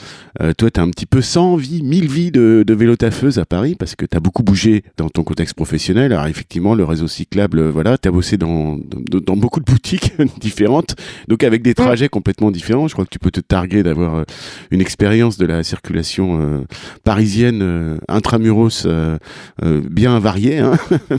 toi, 0.59 0.71
t'as 0.71 0.83
un 0.83 0.90
petit 0.90 1.06
peu 1.06 1.23
100 1.23 1.56
vies, 1.56 1.83
1000 1.83 2.09
vies 2.09 2.30
de, 2.30 2.64
de 2.66 2.75
vélo 2.75 2.97
taffeuse 2.97 3.38
à 3.38 3.44
Paris 3.44 3.76
parce 3.78 3.94
que 3.94 4.04
t'as 4.04 4.21
beaucoup 4.21 4.42
bougé 4.42 4.85
dans 4.97 5.09
ton 5.09 5.25
contexte 5.25 5.54
professionnel. 5.54 6.12
Alors 6.12 6.26
effectivement, 6.26 6.75
le 6.75 6.85
réseau 6.85 7.09
cyclable, 7.09 7.68
voilà, 7.68 7.99
t'as 7.99 8.11
bossé 8.11 8.37
dans, 8.37 8.76
dans, 8.76 9.21
dans 9.21 9.37
beaucoup 9.37 9.53
de 9.61 9.64
boutiques 9.64 10.14
différentes, 10.40 10.94
donc 11.28 11.44
avec 11.44 11.62
des 11.62 11.75
trajets 11.75 12.08
complètement 12.08 12.50
différents. 12.50 12.88
Je 12.88 12.92
crois 12.94 13.04
que 13.04 13.11
tu 13.11 13.18
peux 13.18 13.30
te 13.30 13.40
targuer 13.40 13.82
d'avoir 13.82 14.16
euh, 14.16 14.25
une 14.70 14.80
expérience 14.80 15.38
de 15.38 15.46
la 15.46 15.62
circulation 15.62 16.40
euh, 16.40 16.64
parisienne 17.04 17.60
euh, 17.62 17.97
intramuros 18.08 18.86
bien 19.62 20.19
variée, 20.19 20.58
hein 20.58 20.73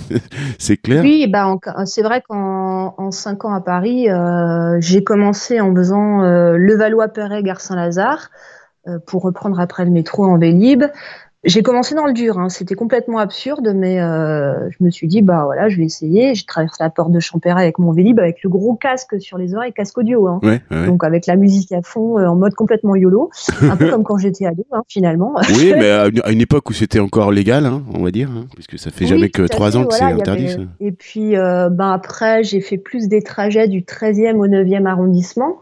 c'est 0.59 0.77
clair. 0.77 1.03
Oui, 1.03 1.27
bah, 1.27 1.55
c'est 1.85 2.01
vrai 2.01 2.21
qu'en 2.27 2.95
en 2.97 3.11
cinq 3.11 3.45
ans 3.45 3.53
à 3.53 3.61
Paris, 3.61 4.07
j'ai 4.79 5.03
commencé 5.03 5.61
en 5.61 5.73
faisant 5.73 6.21
Levallois-Perret, 6.21 7.43
Gare 7.43 7.61
Saint-Lazare 7.61 8.29
pour 9.07 9.23
reprendre 9.23 9.59
après 9.59 9.85
le 9.85 9.91
métro 9.91 10.25
en 10.25 10.37
Vélib. 10.37 10.83
J'ai 11.45 11.61
commencé 11.61 11.93
dans 11.93 12.07
le 12.07 12.13
dur, 12.13 12.39
hein. 12.39 12.49
c'était 12.49 12.73
complètement 12.73 13.19
absurde, 13.19 13.71
mais 13.75 14.01
euh, 14.01 14.69
je 14.71 14.83
me 14.83 14.89
suis 14.89 15.07
dit, 15.07 15.21
bah 15.21 15.43
voilà, 15.45 15.69
je 15.69 15.77
vais 15.77 15.83
essayer. 15.83 16.33
J'ai 16.33 16.43
traversé 16.45 16.83
la 16.83 16.89
porte 16.89 17.11
de 17.11 17.19
Champéret 17.19 17.61
avec 17.61 17.77
mon 17.77 17.91
Vélib, 17.91 18.19
avec 18.19 18.41
le 18.43 18.49
gros 18.49 18.73
casque 18.73 19.21
sur 19.21 19.37
les 19.37 19.53
oreilles, 19.53 19.71
casque 19.71 19.97
audio. 19.97 20.27
Hein. 20.27 20.39
Donc 20.71 21.03
avec 21.03 21.27
la 21.27 21.35
musique 21.35 21.71
à 21.71 21.81
fond, 21.83 22.17
euh, 22.17 22.25
en 22.25 22.35
mode 22.35 22.55
complètement 22.55 22.95
YOLO. 22.95 23.29
Un 23.61 23.77
peu 23.77 23.89
comme 23.91 24.03
quand 24.03 24.17
j'étais 24.17 24.47
ado, 24.47 24.65
hein, 24.71 24.81
finalement. 24.87 25.35
Oui, 25.55 25.73
mais 25.75 25.91
à 25.91 26.07
une, 26.31 26.41
époque 26.41 26.69
où 26.69 26.73
c'était 26.73 26.99
encore 26.99 27.31
légal, 27.31 27.65
hein, 27.65 27.83
on 27.93 28.03
va 28.03 28.11
dire, 28.11 28.29
puisque 28.55 28.79
ça 28.79 28.89
fait 28.89 29.05
jamais 29.05 29.29
que 29.29 29.43
trois 29.43 29.77
ans 29.77 29.85
que 29.85 29.93
c'est 29.93 30.03
interdit. 30.03 30.49
Ça. 30.49 30.59
Et 30.79 30.91
puis, 30.91 31.37
euh, 31.37 31.69
ben 31.69 31.91
après, 31.91 32.43
j'ai 32.43 32.61
fait 32.61 32.77
plus 32.77 33.07
des 33.07 33.21
trajets 33.21 33.67
du 33.67 33.81
13e 33.81 34.37
au 34.37 34.47
9e 34.47 34.85
arrondissement 34.85 35.59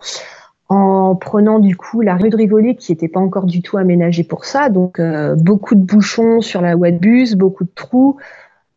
en 0.74 1.16
prenant 1.16 1.60
du 1.60 1.76
coup 1.76 2.02
la 2.02 2.16
rue 2.16 2.30
de 2.30 2.36
Rivoli 2.36 2.76
qui 2.76 2.92
n'était 2.92 3.08
pas 3.08 3.20
encore 3.20 3.46
du 3.46 3.62
tout 3.62 3.78
aménagée 3.78 4.24
pour 4.24 4.46
ça. 4.46 4.70
Donc 4.70 5.00
euh, 5.00 5.36
beaucoup 5.36 5.76
de 5.76 5.84
bouchons 5.84 6.42
sur 6.42 6.62
la 6.62 6.76
voie 6.76 6.90
de 6.90 6.98
bus, 6.98 7.36
beaucoup 7.36 7.64
de 7.64 7.72
trous, 7.76 8.18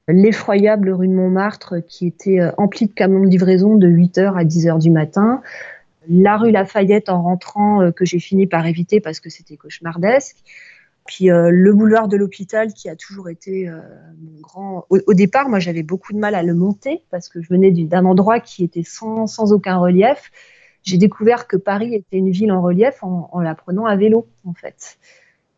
l'effroyable 0.06 0.90
rue 0.90 1.08
de 1.08 1.14
Montmartre 1.14 1.76
qui 1.88 2.06
était 2.06 2.40
euh, 2.40 2.52
emplie 2.58 2.86
de 2.86 2.92
camions 2.92 3.20
de 3.20 3.28
livraison 3.28 3.76
de 3.76 3.88
8h 3.88 4.36
à 4.36 4.44
10h 4.44 4.78
du 4.78 4.90
matin, 4.90 5.40
la 6.08 6.36
rue 6.36 6.50
Lafayette 6.50 7.08
en 7.08 7.22
rentrant 7.22 7.80
euh, 7.80 7.92
que 7.92 8.04
j'ai 8.04 8.18
fini 8.18 8.46
par 8.46 8.66
éviter 8.66 9.00
parce 9.00 9.18
que 9.18 9.30
c'était 9.30 9.56
cauchemardesque. 9.56 10.36
Puis 11.06 11.26
le 11.28 11.72
boulevard 11.72 12.08
de 12.08 12.16
l'hôpital 12.16 12.72
qui 12.72 12.88
a 12.88 12.96
toujours 12.96 13.28
été 13.28 13.70
mon 13.70 14.40
grand. 14.40 14.86
Au, 14.90 15.14
départ, 15.14 15.48
moi 15.48 15.60
j'avais 15.60 15.84
beaucoup 15.84 16.12
de 16.12 16.18
mal 16.18 16.34
à 16.34 16.42
le 16.42 16.52
monter 16.52 17.04
parce 17.12 17.28
que 17.28 17.40
je 17.40 17.48
venais 17.48 17.70
d'un 17.70 18.04
endroit 18.04 18.40
qui 18.40 18.64
était 18.64 18.82
sans, 18.82 19.28
sans 19.28 19.52
aucun 19.52 19.76
relief 19.76 20.32
j'ai 20.86 20.98
découvert 20.98 21.46
que 21.48 21.56
Paris 21.56 21.94
était 21.94 22.16
une 22.16 22.30
ville 22.30 22.52
en 22.52 22.62
relief 22.62 23.02
en, 23.02 23.40
la 23.40 23.54
prenant 23.54 23.84
à 23.84 23.96
vélo, 23.96 24.26
en 24.46 24.54
fait. 24.54 24.98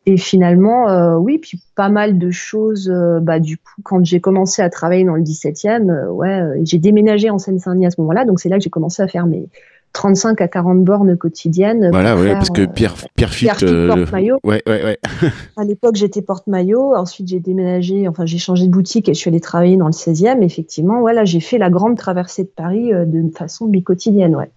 Et 0.06 0.16
finalement, 0.16 0.88
euh, 0.88 1.16
oui, 1.16 1.36
puis 1.36 1.60
pas 1.74 1.90
mal 1.90 2.18
de 2.18 2.30
choses. 2.30 2.88
Euh, 2.90 3.20
bah, 3.20 3.38
du 3.38 3.58
coup, 3.58 3.82
quand 3.82 4.04
j'ai 4.04 4.20
commencé 4.20 4.62
à 4.62 4.70
travailler 4.70 5.04
dans 5.04 5.16
le 5.16 5.22
17e, 5.22 5.90
euh, 5.90 6.08
ouais, 6.08 6.60
j'ai 6.64 6.78
déménagé 6.78 7.28
en 7.28 7.38
Seine-Saint-Denis 7.38 7.86
à 7.86 7.90
ce 7.90 8.00
moment-là. 8.00 8.24
Donc, 8.24 8.40
c'est 8.40 8.48
là 8.48 8.56
que 8.56 8.64
j'ai 8.64 8.70
commencé 8.70 9.02
à 9.02 9.08
faire 9.08 9.26
mes, 9.26 9.50
35 9.92 10.40
à 10.40 10.48
40 10.48 10.84
bornes 10.84 11.16
quotidiennes. 11.16 11.88
Voilà, 11.90 12.16
ouais, 12.16 12.32
parce 12.32 12.50
que 12.50 12.66
Pierre, 12.66 12.94
euh, 13.02 13.06
Pierre 13.16 13.32
Fit, 13.32 13.48
euh, 13.62 13.88
porte-maillot. 13.88 14.38
Ouais, 14.44 14.62
ouais, 14.66 14.84
ouais. 14.84 14.98
à 15.56 15.64
l'époque, 15.64 15.96
j'étais 15.96 16.22
porte-maillot. 16.22 16.94
Ensuite, 16.94 17.28
j'ai 17.28 17.40
déménagé, 17.40 18.06
enfin, 18.06 18.26
j'ai 18.26 18.38
changé 18.38 18.66
de 18.66 18.70
boutique 18.70 19.08
et 19.08 19.14
je 19.14 19.18
suis 19.18 19.28
allée 19.28 19.40
travailler 19.40 19.76
dans 19.76 19.86
le 19.86 19.92
16e. 19.92 20.42
Effectivement, 20.42 21.00
voilà, 21.00 21.24
j'ai 21.24 21.40
fait 21.40 21.58
la 21.58 21.70
grande 21.70 21.96
traversée 21.96 22.44
de 22.44 22.50
Paris 22.54 22.92
euh, 22.92 23.04
de 23.04 23.30
façon 23.36 23.66
bicotidienne, 23.66 24.36
ouais. 24.36 24.50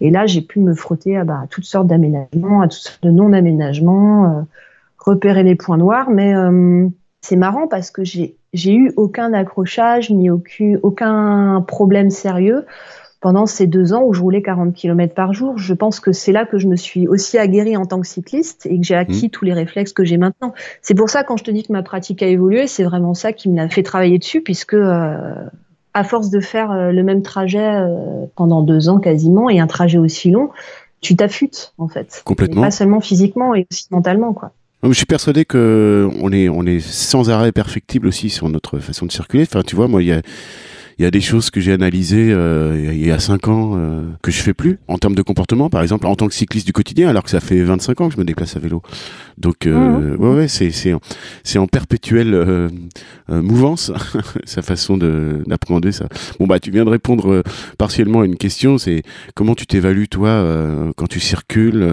Et 0.00 0.10
là, 0.10 0.26
j'ai 0.26 0.42
pu 0.42 0.60
me 0.60 0.74
frotter 0.74 1.16
à, 1.16 1.24
bah, 1.24 1.44
toutes 1.50 1.64
sortes 1.64 1.86
d'aménagements, 1.86 2.60
à 2.60 2.68
toutes 2.68 2.82
sortes 2.82 3.02
de 3.02 3.10
non-aménagements, 3.10 4.46
repérer 4.98 5.42
les 5.42 5.54
points 5.54 5.78
noirs. 5.78 6.10
Mais 6.10 6.34
c'est 7.22 7.36
marrant 7.36 7.66
parce 7.66 7.90
que 7.90 8.04
j'ai, 8.04 8.36
j'ai 8.52 8.74
eu 8.74 8.92
aucun 8.96 9.32
accrochage 9.32 10.10
ni 10.10 10.30
aucun, 10.30 10.76
aucun 10.82 11.64
problème 11.66 12.10
sérieux 12.10 12.66
pendant 13.26 13.46
ces 13.46 13.66
deux 13.66 13.92
ans 13.92 14.04
où 14.04 14.12
je 14.12 14.20
roulais 14.20 14.40
40 14.40 14.72
km 14.72 15.12
par 15.12 15.32
jour. 15.32 15.58
Je 15.58 15.74
pense 15.74 15.98
que 15.98 16.12
c'est 16.12 16.30
là 16.30 16.46
que 16.46 16.58
je 16.58 16.68
me 16.68 16.76
suis 16.76 17.08
aussi 17.08 17.38
aguerrie 17.38 17.76
en 17.76 17.84
tant 17.84 18.00
que 18.00 18.06
cycliste 18.06 18.66
et 18.66 18.78
que 18.78 18.86
j'ai 18.86 18.94
acquis 18.94 19.26
mmh. 19.26 19.30
tous 19.30 19.44
les 19.44 19.52
réflexes 19.52 19.92
que 19.92 20.04
j'ai 20.04 20.16
maintenant. 20.16 20.54
C'est 20.80 20.94
pour 20.94 21.10
ça 21.10 21.24
quand 21.24 21.36
je 21.36 21.42
te 21.42 21.50
dis 21.50 21.64
que 21.64 21.72
ma 21.72 21.82
pratique 21.82 22.22
a 22.22 22.28
évolué, 22.28 22.68
c'est 22.68 22.84
vraiment 22.84 23.14
ça 23.14 23.32
qui 23.32 23.48
me 23.48 23.56
l'a 23.56 23.68
fait 23.68 23.82
travailler 23.82 24.20
dessus 24.20 24.42
puisque 24.42 24.74
euh, 24.74 25.34
à 25.92 26.04
force 26.04 26.30
de 26.30 26.38
faire 26.38 26.70
euh, 26.70 26.92
le 26.92 27.02
même 27.02 27.22
trajet 27.22 27.68
euh, 27.68 28.26
pendant 28.36 28.62
deux 28.62 28.88
ans 28.88 29.00
quasiment 29.00 29.50
et 29.50 29.58
un 29.58 29.66
trajet 29.66 29.98
aussi 29.98 30.30
long, 30.30 30.50
tu 31.00 31.16
t'affûtes 31.16 31.74
en 31.78 31.88
fait. 31.88 32.22
Complètement. 32.24 32.62
pas 32.62 32.70
seulement 32.70 33.00
physiquement 33.00 33.56
et 33.56 33.66
aussi 33.72 33.88
mentalement 33.90 34.34
quoi. 34.34 34.52
Je 34.84 34.92
suis 34.92 35.04
persuadé 35.04 35.44
que 35.44 36.08
on 36.20 36.30
est 36.30 36.48
on 36.48 36.64
est 36.64 36.78
sans 36.78 37.28
arrêt 37.28 37.50
perfectible 37.50 38.06
aussi 38.06 38.30
sur 38.30 38.48
notre 38.48 38.78
façon 38.78 39.04
de 39.04 39.10
circuler. 39.10 39.42
Enfin, 39.42 39.62
tu 39.62 39.74
vois, 39.74 39.88
moi, 39.88 40.00
il 40.00 40.06
y 40.06 40.12
a 40.12 40.22
il 40.98 41.02
y 41.02 41.06
a 41.06 41.10
des 41.10 41.20
choses 41.20 41.50
que 41.50 41.60
j'ai 41.60 41.72
analysées 41.72 42.32
euh, 42.32 42.90
il 42.92 43.06
y 43.06 43.10
a 43.10 43.18
cinq 43.18 43.48
ans 43.48 43.72
euh, 43.76 44.02
que 44.22 44.30
je 44.30 44.40
fais 44.40 44.54
plus 44.54 44.78
en 44.88 44.96
termes 44.96 45.14
de 45.14 45.22
comportement, 45.22 45.68
par 45.68 45.82
exemple, 45.82 46.06
en 46.06 46.16
tant 46.16 46.26
que 46.26 46.34
cycliste 46.34 46.66
du 46.66 46.72
quotidien, 46.72 47.08
alors 47.08 47.22
que 47.22 47.30
ça 47.30 47.40
fait 47.40 47.62
25 47.62 48.00
ans 48.00 48.08
que 48.08 48.14
je 48.14 48.20
me 48.20 48.24
déplace 48.24 48.56
à 48.56 48.60
vélo. 48.60 48.82
Donc, 49.36 49.66
euh, 49.66 50.16
mmh. 50.16 50.20
ouais, 50.20 50.34
ouais, 50.34 50.48
c'est 50.48 50.70
c'est 50.70 50.94
c'est 51.44 51.58
en 51.58 51.66
perpétuelle 51.66 52.34
euh, 52.34 52.68
mouvance 53.28 53.92
sa 54.44 54.62
façon 54.62 54.96
de 54.96 55.42
d'appréhender 55.46 55.92
ça. 55.92 56.08
Bon 56.40 56.46
bah, 56.46 56.60
tu 56.60 56.70
viens 56.70 56.84
de 56.84 56.90
répondre 56.90 57.42
partiellement 57.76 58.22
à 58.22 58.26
une 58.26 58.36
question, 58.36 58.78
c'est 58.78 59.02
comment 59.34 59.54
tu 59.54 59.66
t'évalues 59.66 60.08
toi 60.08 60.44
quand 60.96 61.06
tu 61.06 61.20
circules 61.20 61.86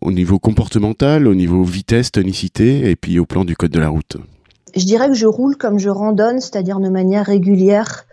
au 0.00 0.12
niveau 0.12 0.38
comportemental, 0.38 1.26
au 1.26 1.34
niveau 1.34 1.64
vitesse, 1.64 2.12
tonicité, 2.12 2.90
et 2.90 2.96
puis 2.96 3.18
au 3.18 3.26
plan 3.26 3.44
du 3.44 3.56
code 3.56 3.72
de 3.72 3.80
la 3.80 3.88
route? 3.88 4.16
Je 4.74 4.84
dirais 4.84 5.08
que 5.08 5.14
je 5.14 5.26
roule 5.26 5.56
comme 5.56 5.78
je 5.78 5.90
randonne, 5.90 6.40
c'est-à-dire 6.40 6.80
de 6.80 6.88
manière 6.88 7.26
régulière. 7.26 8.06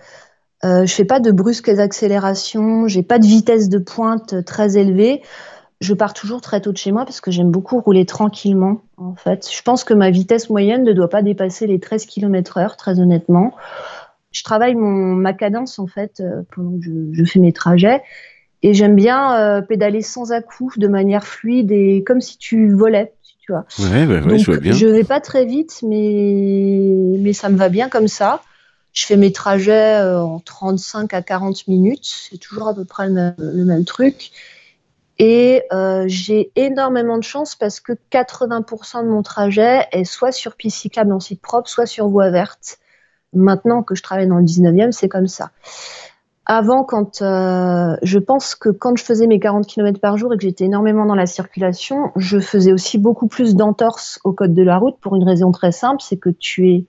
Euh, 0.66 0.86
je 0.86 0.94
fais 0.94 1.06
pas 1.06 1.20
de 1.20 1.32
brusques 1.32 1.70
accélérations, 1.70 2.88
j'ai 2.88 3.04
pas 3.04 3.20
de 3.20 3.26
vitesse 3.26 3.70
de 3.70 3.78
pointe 3.78 4.44
très 4.46 4.78
élevée. 4.78 5.22
Je 5.80 5.94
pars 5.94 6.14
toujours 6.14 6.42
très 6.42 6.60
tôt 6.60 6.74
de 6.74 6.78
chez 6.78 6.92
moi 6.92 7.06
parce 7.06 7.22
que 7.22 7.32
j'aime 7.32 7.52
beaucoup 7.52 7.80
rouler 7.80 8.06
tranquillement. 8.06 8.82
En 8.98 9.16
fait, 9.16 9.50
je 9.50 9.62
pense 9.62 9.86
que 9.86 9.94
ma 9.94 10.10
vitesse 10.10 10.50
moyenne 10.50 10.84
ne 10.84 10.92
doit 10.92 11.08
pas 11.08 11.22
dépasser 11.22 11.68
les 11.68 11.80
13 11.80 12.06
km/h, 12.06 12.76
très 12.76 13.00
honnêtement. 13.00 13.54
Je 14.32 14.44
travaille 14.44 14.76
mon, 14.76 15.16
ma 15.16 15.34
cadence 15.34 15.80
en 15.80 15.88
fait 15.88 16.20
euh, 16.20 16.42
pendant 16.54 16.78
que 16.78 16.86
je, 17.14 17.24
fais 17.24 17.40
mes 17.40 17.54
trajets 17.54 18.04
et 18.62 18.74
j'aime 18.74 18.96
bien 18.96 19.36
euh, 19.38 19.62
pédaler 19.62 20.02
sans 20.02 20.34
à-coups, 20.34 20.78
de 20.78 20.88
manière 20.90 21.24
fluide 21.24 21.72
et 21.72 22.04
comme 22.04 22.20
si 22.20 22.38
tu 22.38 22.74
volais. 22.74 23.14
Tu 23.50 23.54
vois. 23.54 23.66
Ouais, 23.80 24.06
bah 24.06 24.22
ouais, 24.22 24.38
je, 24.38 24.46
vois 24.46 24.60
bien. 24.60 24.74
je 24.74 24.86
vais 24.86 25.04
pas 25.04 25.20
très 25.20 25.44
vite, 25.44 25.80
mais 25.82 27.18
mais 27.18 27.34
ça 27.34 27.50
me 27.50 27.58
va 27.58 27.70
bien 27.70 27.90
comme 27.90 28.08
ça. 28.08 28.44
Je 28.94 29.08
fais 29.08 29.18
mes 29.18 29.32
trajets 29.32 29.96
euh, 29.96 30.22
en 30.22 30.40
35 30.40 31.16
à 31.16 31.24
40 31.24 31.68
minutes. 31.68 32.06
C'est 32.30 32.38
toujours 32.38 32.68
à 32.68 32.76
peu 32.76 32.86
près 32.86 33.08
le 33.08 33.14
même, 33.14 33.36
le 33.40 33.66
même 33.66 33.86
truc. 33.86 34.30
Et 35.18 35.64
euh, 35.74 36.04
j'ai 36.06 36.52
énormément 36.56 37.18
de 37.18 37.24
chance 37.24 37.56
parce 37.56 37.80
que 37.80 37.94
80% 38.12 39.04
de 39.04 39.10
mon 39.10 39.24
trajet 39.24 39.88
est 39.92 40.06
soit 40.06 40.32
sur 40.32 40.56
piste 40.56 40.78
cyclable 40.78 41.12
en 41.12 41.20
site 41.20 41.42
propre, 41.42 41.68
soit 41.70 41.88
sur 41.88 42.08
voie 42.08 42.30
verte. 42.30 42.78
Maintenant 43.34 43.82
que 43.82 43.96
je 43.96 44.04
travaille 44.04 44.28
dans 44.28 44.38
le 44.38 44.46
19e, 44.46 44.92
c'est 44.92 45.10
comme 45.10 45.28
ça. 45.28 45.50
Avant, 46.52 46.84
quand 46.84 47.22
euh, 47.22 47.96
je 48.02 48.18
pense 48.18 48.56
que 48.56 48.70
quand 48.70 48.98
je 48.98 49.04
faisais 49.04 49.28
mes 49.28 49.40
40 49.40 49.68
km 49.68 50.00
par 50.00 50.18
jour 50.18 50.34
et 50.34 50.38
que 50.38 50.42
j'étais 50.42 50.66
énormément 50.66 51.06
dans 51.06 51.14
la 51.14 51.28
circulation, 51.28 52.12
je 52.16 52.40
faisais 52.40 52.74
aussi 52.74 52.98
beaucoup 52.98 53.28
plus 53.28 53.56
d'entorses 53.56 54.20
au 54.24 54.34
code 54.34 54.56
de 54.56 54.64
la 54.64 54.80
route 54.80 54.96
pour 55.00 55.16
une 55.16 55.24
raison 55.24 55.52
très 55.52 55.72
simple, 55.72 56.02
c'est 56.02 56.18
que 56.18 56.32
tu 56.32 56.72
es 56.72 56.86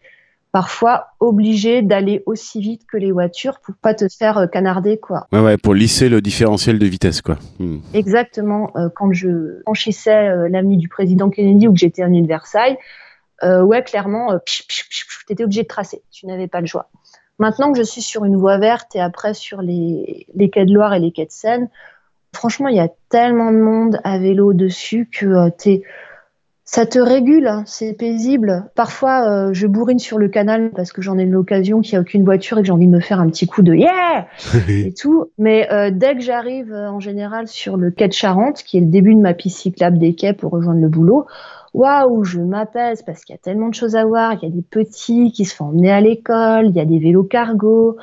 parfois 0.51 1.09
obligé 1.21 1.83
d'aller 1.83 2.23
aussi 2.25 2.63
vite 2.63 2.87
que 2.91 2.97
les 2.97 3.13
voitures 3.13 3.61
pour 3.61 3.75
pas 3.75 3.93
te 3.93 4.07
faire 4.09 4.39
euh, 4.39 4.47
canarder 4.47 4.97
quoi. 4.97 5.27
Ouais 5.31 5.41
ouais, 5.41 5.59
pour 5.59 5.75
lisser 5.75 6.09
le 6.09 6.23
différentiel 6.23 6.79
de 6.79 6.87
vitesse 6.87 7.21
quoi. 7.21 7.37
Hmm. 7.59 7.81
Exactement. 7.93 8.71
Euh, 8.77 8.89
quand 8.97 9.13
je 9.13 9.61
franchissais 9.65 10.29
euh, 10.29 10.49
l'avenue 10.49 10.79
du 10.79 10.89
président 10.89 11.29
Kennedy 11.29 11.69
ou 11.69 11.75
que 11.75 11.79
j'étais 11.79 12.03
à 12.03 12.09
de 12.09 12.27
Versailles, 12.27 12.79
euh, 13.43 13.61
ouais 13.61 13.85
clairement, 13.85 14.39
tu 14.47 14.63
étais 15.29 15.45
obligé 15.45 15.65
de 15.65 15.69
tracer. 15.69 16.03
Tu 16.11 16.25
n'avais 16.25 16.49
pas 16.49 16.63
le 16.63 16.67
choix. 16.67 16.89
Maintenant 17.41 17.73
que 17.73 17.79
je 17.79 17.83
suis 17.83 18.03
sur 18.03 18.25
une 18.25 18.37
voie 18.37 18.59
verte 18.59 18.95
et 18.95 19.01
après 19.01 19.35
sur 19.35 19.63
les, 19.63 20.27
les 20.35 20.51
quais 20.51 20.65
de 20.65 20.73
Loire 20.73 20.95
et 20.95 21.01
les 21.01 21.11
quais 21.11 21.27
de 21.27 21.33
Seine, 21.33 21.69
franchement 22.33 22.69
il 22.69 22.77
y 22.77 22.81
a 22.81 22.89
tellement 23.09 23.51
de 23.51 23.59
monde 23.59 24.01
à 24.05 24.19
vélo 24.19 24.53
dessus 24.53 25.09
que 25.11 25.51
es 25.67 25.83
ça 26.73 26.87
te 26.87 27.01
régule, 27.01 27.49
hein, 27.49 27.65
c'est 27.67 27.95
paisible. 27.95 28.71
Parfois, 28.77 29.29
euh, 29.29 29.53
je 29.53 29.67
bourrine 29.67 29.99
sur 29.99 30.19
le 30.19 30.29
canal 30.29 30.71
parce 30.71 30.93
que 30.93 31.03
j'en 31.03 31.19
ai 31.19 31.27
l'occasion 31.27 31.81
qu'il 31.81 31.95
n'y 31.95 31.99
a 31.99 32.01
aucune 32.01 32.23
voiture 32.23 32.59
et 32.59 32.61
que 32.61 32.67
j'ai 32.67 32.73
envie 32.73 32.87
de 32.87 32.93
me 32.93 33.01
faire 33.01 33.19
un 33.19 33.29
petit 33.29 33.49
coup 33.49 33.63
de 33.63 33.75
yeah 33.75 34.29
et 34.69 34.95
tout. 34.95 35.33
Mais 35.37 35.67
euh, 35.73 35.91
dès 35.93 36.15
que 36.15 36.21
j'arrive 36.21 36.73
euh, 36.73 36.89
en 36.89 37.01
général 37.01 37.49
sur 37.49 37.77
le 37.77 37.91
quai 37.91 38.07
de 38.07 38.13
Charente, 38.13 38.63
qui 38.63 38.77
est 38.77 38.83
le 38.83 38.87
début 38.87 39.17
de 39.17 39.21
ma 39.21 39.35
piste 39.35 39.59
cyclable 39.59 39.99
des 39.99 40.15
quais 40.15 40.33
pour 40.33 40.53
rejoindre 40.53 40.81
le 40.81 40.87
boulot, 40.87 41.27
waouh, 41.75 42.25
je 42.25 42.41
m'apaise 42.41 43.03
parce 43.03 43.25
qu'il 43.25 43.35
y 43.35 43.39
a 43.39 43.41
tellement 43.41 43.69
de 43.69 43.75
choses 43.75 43.97
à 43.97 44.05
voir. 44.05 44.35
Il 44.35 44.49
y 44.49 44.53
a 44.53 44.55
des 44.55 44.63
petits 44.63 45.33
qui 45.33 45.45
se 45.45 45.55
font 45.55 45.67
emmener 45.67 45.91
à 45.91 46.01
l'école, 46.01 46.67
il 46.67 46.77
y 46.77 46.81
a 46.81 46.85
des 46.85 46.99
vélos 46.99 47.25
cargo, 47.25 47.97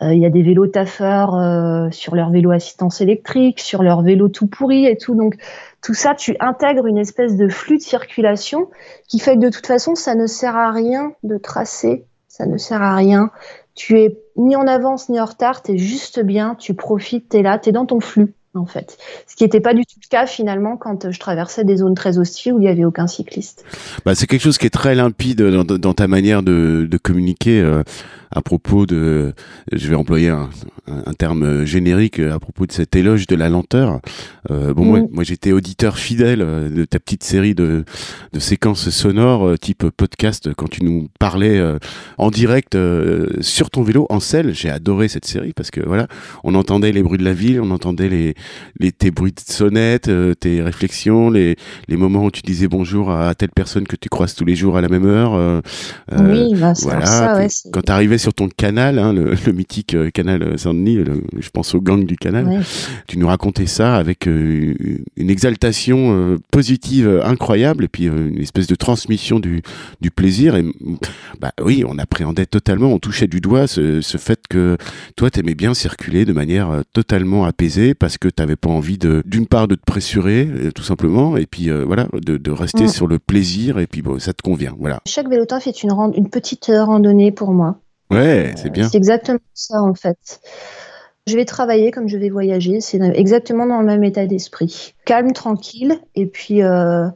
il 0.00 0.18
y 0.18 0.26
a 0.26 0.30
des 0.30 0.42
vélos 0.42 0.66
taffeurs 0.66 1.92
sur 1.92 2.16
leur 2.16 2.30
vélo 2.30 2.50
assistance 2.50 3.00
électrique, 3.00 3.60
sur 3.60 3.84
leur 3.84 4.02
vélo 4.02 4.28
tout 4.28 4.48
pourri 4.48 4.86
et 4.86 4.96
tout. 4.96 5.14
Donc 5.14 5.36
tout 5.80 5.94
ça, 5.94 6.14
tu 6.14 6.36
intègres 6.40 6.86
une 6.86 6.98
espèce 6.98 7.36
de 7.36 7.48
flux 7.48 7.78
de 7.78 7.82
circulation 7.82 8.68
qui 9.06 9.20
fait 9.20 9.34
que 9.36 9.40
de 9.40 9.50
toute 9.50 9.66
façon, 9.66 9.94
ça 9.94 10.16
ne 10.16 10.26
sert 10.26 10.56
à 10.56 10.72
rien 10.72 11.12
de 11.22 11.38
tracer, 11.38 12.04
ça 12.26 12.46
ne 12.46 12.56
sert 12.56 12.82
à 12.82 12.96
rien. 12.96 13.30
Tu 13.74 14.00
es 14.00 14.18
ni 14.36 14.56
en 14.56 14.66
avance 14.66 15.08
ni 15.08 15.20
en 15.20 15.24
retard, 15.24 15.62
tu 15.62 15.72
es 15.72 15.78
juste 15.78 16.20
bien, 16.20 16.56
tu 16.56 16.74
profites, 16.74 17.28
tu 17.28 17.36
es 17.36 17.42
là, 17.42 17.58
tu 17.58 17.68
es 17.68 17.72
dans 17.72 17.86
ton 17.86 18.00
flux 18.00 18.34
en 18.54 18.66
fait. 18.66 18.98
Ce 19.26 19.36
qui 19.36 19.44
n'était 19.44 19.60
pas 19.60 19.74
du 19.74 19.84
tout 19.84 19.98
le 20.02 20.08
cas 20.08 20.26
finalement 20.26 20.76
quand 20.76 21.10
je 21.10 21.18
traversais 21.18 21.64
des 21.64 21.76
zones 21.76 21.94
très 21.94 22.18
hostiles 22.18 22.52
où 22.52 22.58
il 22.58 22.62
n'y 22.62 22.68
avait 22.68 22.84
aucun 22.84 23.06
cycliste. 23.06 23.64
Bah, 24.04 24.14
c'est 24.14 24.26
quelque 24.26 24.42
chose 24.42 24.58
qui 24.58 24.66
est 24.66 24.70
très 24.70 24.94
limpide 24.94 25.42
dans, 25.42 25.94
ta 25.94 26.08
manière 26.08 26.42
de, 26.42 26.88
communiquer. 27.02 27.60
Euh, 27.60 27.82
à 28.32 28.42
propos 28.42 28.86
de, 28.86 29.34
je 29.72 29.88
vais 29.88 29.94
employer 29.94 30.28
un, 30.30 30.48
un, 30.86 31.12
terme 31.12 31.64
générique 31.64 32.18
à 32.18 32.38
propos 32.38 32.66
de 32.66 32.72
cet 32.72 32.96
éloge 32.96 33.26
de 33.26 33.36
la 33.36 33.48
lenteur. 33.48 34.00
Euh, 34.50 34.74
bon, 34.74 34.84
moi, 34.84 35.00
mm. 35.00 35.08
moi 35.12 35.24
j'étais 35.24 35.52
auditeur 35.52 35.98
fidèle 35.98 36.42
euh, 36.42 36.68
de 36.68 36.84
ta 36.84 36.98
petite 36.98 37.24
série 37.24 37.54
de, 37.54 37.84
de 38.32 38.40
séquences 38.40 38.90
sonores 38.90 39.46
euh, 39.46 39.56
type 39.56 39.84
podcast 39.96 40.50
quand 40.56 40.68
tu 40.68 40.84
nous 40.84 41.08
parlais 41.18 41.58
euh, 41.58 41.78
en 42.18 42.30
direct 42.30 42.76
sur 43.40 43.70
ton 43.70 43.82
vélo 43.82 44.06
en 44.08 44.20
selle. 44.20 44.54
J'ai 44.54 44.70
adoré 44.70 45.08
cette 45.08 45.26
série 45.26 45.52
parce 45.52 45.70
que 45.70 45.80
voilà, 45.80 46.06
on 46.44 46.54
entendait 46.54 46.92
les 46.92 47.02
bruits 47.02 47.18
de 47.18 47.24
la 47.24 47.34
ville, 47.34 47.60
on 47.60 47.70
entendait 47.70 48.08
les, 48.08 48.34
les 48.78 48.92
tes 48.92 49.10
bruits 49.10 49.32
de 49.32 49.40
sonnette, 49.40 50.10
tes 50.40 50.62
réflexions, 50.62 51.30
les, 51.30 51.56
les 51.88 51.96
moments 51.96 52.24
où 52.24 52.30
tu 52.30 52.42
disais 52.42 52.68
bonjour 52.68 53.10
à 53.10 53.34
telle 53.34 53.50
personne 53.50 53.86
que 53.86 53.96
tu 53.96 54.08
croises 54.08 54.34
tous 54.34 54.44
les 54.44 54.56
jours 54.56 54.76
à 54.76 54.80
la 54.80 54.88
même 54.88 55.06
heure. 55.06 55.62
oui, 56.18 56.54
bah, 56.54 56.72
voilà. 56.82 57.06
Ça, 57.06 57.36
ouais, 57.36 57.48
quand 57.72 57.82
tu 57.82 57.92
arrivais 57.92 58.18
sur 58.22 58.32
ton 58.32 58.48
canal, 58.48 58.98
hein, 58.98 59.12
le, 59.12 59.34
mythique 59.52 59.94
euh, 59.94 60.10
canal 60.10 60.58
Saint-Denis, 60.58 61.00
je 61.38 61.50
pense 61.50 61.74
au 61.74 61.80
gang 61.80 62.04
du 62.04 62.16
canal. 62.16 62.62
Tu 63.08 63.18
nous 63.18 63.26
racontais 63.26 63.66
ça 63.66 63.96
avec 63.96 64.28
euh, 64.28 64.74
une 65.16 65.28
exaltation 65.30 66.12
euh, 66.12 66.38
positive 66.52 67.20
incroyable 67.24 67.84
et 67.84 67.88
puis 67.88 68.04
une 68.04 68.38
espèce 68.38 68.68
de 68.68 68.76
transmission 68.76 69.40
du, 69.40 69.62
du 70.00 70.10
plaisir. 70.10 70.54
Et 70.54 70.64
bah 71.40 71.50
oui, 71.62 71.84
on 71.86 71.98
appréhendait 71.98 72.46
totalement, 72.46 72.92
on 72.92 72.98
touchait 72.98 73.26
du 73.26 73.40
doigt 73.40 73.66
ce, 73.66 74.00
ce 74.00 74.16
fait 74.18 74.40
que 74.48 74.76
toi, 75.16 75.30
t'aimais 75.30 75.54
bien 75.54 75.74
circuler 75.74 76.24
de 76.24 76.32
manière 76.32 76.82
totalement 76.92 77.44
apaisée 77.44 77.94
parce 77.94 78.18
que 78.18 78.28
t'avais 78.28 78.56
pas 78.56 78.70
envie 78.70 78.98
de, 78.98 79.22
d'une 79.26 79.46
part, 79.46 79.66
de 79.66 79.74
te 79.74 79.84
pressurer, 79.84 80.48
tout 80.74 80.84
simplement, 80.84 81.36
et 81.36 81.46
puis 81.46 81.70
voilà, 81.70 82.06
de, 82.12 82.36
de 82.36 82.50
rester 82.52 82.84
mm. 82.84 82.88
sur 82.88 83.08
le 83.08 83.18
plaisir 83.18 83.78
et 83.78 83.88
puis 83.88 84.02
bon, 84.02 84.20
ça 84.20 84.32
te 84.32 84.42
convient, 84.42 84.74
voilà. 84.78 85.00
Chaque 85.06 85.28
vélotin 85.28 85.58
fait 85.58 85.82
une, 85.82 85.90
une 86.14 86.30
petite 86.30 86.70
randonnée 86.72 87.32
pour 87.32 87.52
moi. 87.52 87.80
Ouais, 88.12 88.52
c'est 88.56 88.70
bien. 88.70 88.88
C'est 88.88 88.98
exactement 88.98 89.38
ça 89.54 89.82
en 89.82 89.94
fait. 89.94 90.40
Je 91.26 91.36
vais 91.36 91.44
travailler 91.44 91.92
comme 91.92 92.08
je 92.08 92.16
vais 92.16 92.30
voyager, 92.30 92.80
c'est 92.80 93.00
exactement 93.14 93.66
dans 93.66 93.80
le 93.80 93.86
même 93.86 94.02
état 94.02 94.26
d'esprit. 94.26 94.94
Calme, 95.04 95.32
tranquille, 95.32 96.00
et 96.16 96.26
puis 96.26 96.62
euh, 96.62 97.06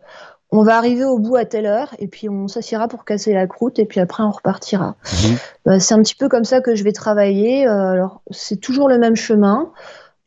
on 0.53 0.63
va 0.63 0.77
arriver 0.77 1.05
au 1.05 1.19
bout 1.19 1.35
à 1.35 1.45
telle 1.45 1.67
heure, 1.67 1.93
et 1.99 2.07
puis 2.07 2.29
on 2.29 2.47
s'assiera 2.47 2.87
pour 2.87 3.05
casser 3.05 3.33
la 3.33 3.49
croûte, 3.49 3.81
et 3.81 3.85
puis 3.85 3.99
après 3.99 4.23
on 4.23 4.31
repartira. 4.31 4.95
Mhm. 5.05 5.37
Bah, 5.65 5.81
c'est 5.81 5.95
un 5.95 6.03
petit 6.03 6.15
peu 6.15 6.29
comme 6.29 6.45
ça 6.45 6.61
que 6.61 6.77
je 6.77 6.85
vais 6.85 6.93
travailler. 6.93 7.67
Euh, 7.67 7.91
alors 7.91 8.23
c'est 8.31 8.61
toujours 8.61 8.89
le 8.89 8.99
même 8.99 9.17
chemin 9.17 9.73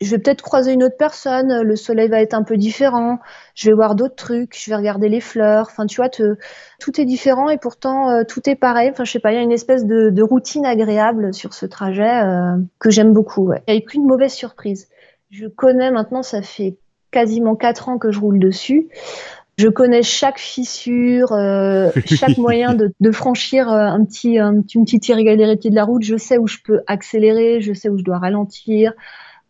je 0.02 0.12
vais 0.12 0.18
peut-être 0.18 0.42
croiser 0.42 0.72
une 0.72 0.84
autre 0.84 0.96
personne, 0.98 1.62
le 1.62 1.76
soleil 1.76 2.08
va 2.08 2.22
être 2.22 2.34
un 2.34 2.44
peu 2.44 2.56
différent, 2.56 3.20
je 3.54 3.70
vais 3.70 3.76
voir 3.76 3.96
d'autres 3.96 4.16
trucs, 4.16 4.58
je 4.58 4.70
vais 4.70 4.78
regarder 4.78 5.10
les 5.10 5.20
fleurs, 5.20 5.68
enfin 5.70 5.86
tu 5.86 5.98
vois, 5.98 6.10
tout 6.10 7.02
est 7.02 7.06
différent 7.06 7.50
et 7.50 7.58
pourtant 7.58 8.10
euh, 8.10 8.24
tout 8.24 8.50
est 8.50 8.56
pareil. 8.56 8.90
Enfin 8.92 9.04
je 9.04 9.12
sais 9.12 9.20
pas, 9.20 9.34
il 9.34 9.36
y 9.36 9.40
a 9.40 9.42
une 9.42 9.52
espèce 9.52 9.86
de, 9.86 10.22
routine 10.22 10.66
agréable 10.66 11.34
sur 11.34 11.54
ce 11.54 11.66
trajet 11.66 12.24
euh, 12.24 12.58
que 12.78 12.90
j'aime 12.90 13.14
beaucoup. 13.14 13.52
Il 13.52 13.74
n'y 13.74 13.80
a 13.80 13.82
eu 13.82 13.86
qu'une 13.86 14.06
mauvaise 14.06 14.34
surprise. 14.34 14.88
Je 15.32 15.48
connais 15.48 15.92
maintenant, 15.92 16.24
ça 16.24 16.42
fait 16.42 16.78
quasiment 17.12 17.56
quatre 17.56 17.90
ans 17.90 17.98
que 17.98 18.12
je 18.12 18.20
roule 18.20 18.40
dessus. 18.40 18.88
Je 19.58 19.68
connais 19.68 20.04
chaque 20.04 20.40
fissure, 20.40 21.34
euh, 21.34 21.90
chaque 22.06 22.38
moyen 22.38 22.74
de, 22.74 23.12
franchir 23.12 23.68
un 23.68 24.06
petit, 24.06 24.40
un, 24.40 24.62
une 24.74 24.86
petite 24.86 25.10
irrégularité 25.10 25.70
de 25.70 25.76
la 25.76 25.84
route. 25.84 26.04
Je 26.04 26.16
sais 26.16 26.38
où 26.38 26.48
je 26.48 26.58
peux 26.64 26.82
accélérer, 26.88 27.60
je 27.60 27.74
sais 27.74 27.90
où 27.90 27.98
je 27.98 28.04
dois 28.04 28.20
ralentir. 28.20 28.94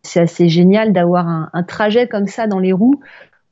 C'est 0.02 0.20
assez 0.20 0.48
génial 0.48 0.92
d'avoir 0.92 1.26
un, 1.28 1.62
trajet 1.62 2.08
comme 2.08 2.26
ça 2.26 2.46
dans 2.46 2.58
les 2.58 2.72
roues 2.72 3.00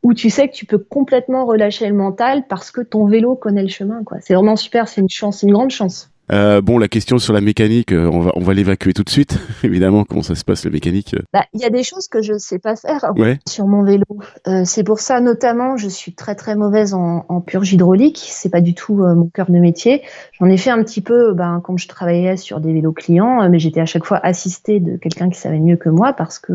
où 0.03 0.15
tu 0.15 0.31
sais 0.31 0.49
que 0.49 0.55
tu 0.55 0.65
peux 0.65 0.79
complètement 0.79 1.45
relâcher 1.45 1.89
le 1.89 1.95
mental 1.95 2.47
parce 2.49 2.71
que 2.71 2.81
ton 2.81 3.07
vélo 3.07 3.35
connaît 3.37 3.63
le 3.63 3.69
chemin. 3.69 4.03
C'est 4.21 4.35
vraiment 4.35 4.57
super, 4.57 4.89
c'est 4.89 5.01
une 5.01 5.09
chance, 5.09 5.43
une 5.43 5.53
grande 5.53 5.71
chance. 5.71 6.11
Euh, 6.31 6.61
bon, 6.61 6.79
la 6.79 6.89
question 6.89 7.19
sur 7.19 7.33
la 7.33 7.41
mécanique, 7.41 7.93
euh, 7.93 8.11
on 8.13 8.21
va, 8.21 8.33
on 8.35 8.41
va 8.41 8.53
l'évacuer 8.53 8.93
tout 8.93 9.03
de 9.03 9.09
suite. 9.09 9.39
Évidemment, 9.63 10.05
comment 10.05 10.23
ça 10.23 10.35
se 10.35 10.45
passe 10.45 10.65
la 10.65 10.71
mécanique 10.71 11.17
bah, 11.33 11.45
Il 11.55 11.61
y 11.61 11.65
a 11.65 11.71
des 11.71 11.83
choses 11.83 12.09
que 12.09 12.21
je 12.21 12.35
ne 12.35 12.39
sais 12.39 12.59
pas 12.59 12.77
faire 12.77 13.13
ouais. 13.17 13.39
sur 13.49 13.67
mon 13.67 13.83
vélo. 13.83 14.05
Euh, 14.47 14.63
c'est 14.65 14.85
pour 14.85 15.01
ça, 15.01 15.21
notamment, 15.21 15.77
je 15.77 15.89
suis 15.89 16.15
très 16.15 16.35
très 16.35 16.55
mauvaise 16.55 16.93
en, 16.95 17.25
en 17.29 17.41
purge 17.41 17.73
hydraulique. 17.73 18.21
C'est 18.29 18.51
pas 18.51 18.61
du 18.61 18.75
tout 18.75 19.03
euh, 19.03 19.15
mon 19.15 19.29
cœur 19.29 19.51
de 19.51 19.59
métier. 19.59 20.03
J'en 20.33 20.47
ai 20.47 20.57
fait 20.57 20.71
un 20.71 20.83
petit 20.83 21.01
peu 21.01 21.33
ben, 21.33 21.61
quand 21.65 21.77
je 21.77 21.89
travaillais 21.89 22.37
sur 22.37 22.61
des 22.61 22.73
vélos 22.73 22.93
clients, 22.93 23.43
euh, 23.43 23.49
mais 23.49 23.59
j'étais 23.59 23.81
à 23.81 23.87
chaque 23.87 24.05
fois 24.05 24.21
assistée 24.23 24.81
de 24.81 24.97
quelqu'un 24.97 25.31
qui 25.31 25.39
savait 25.39 25.61
mieux 25.61 25.77
que 25.77 25.89
moi 25.89 26.13
parce 26.13 26.39
que 26.39 26.53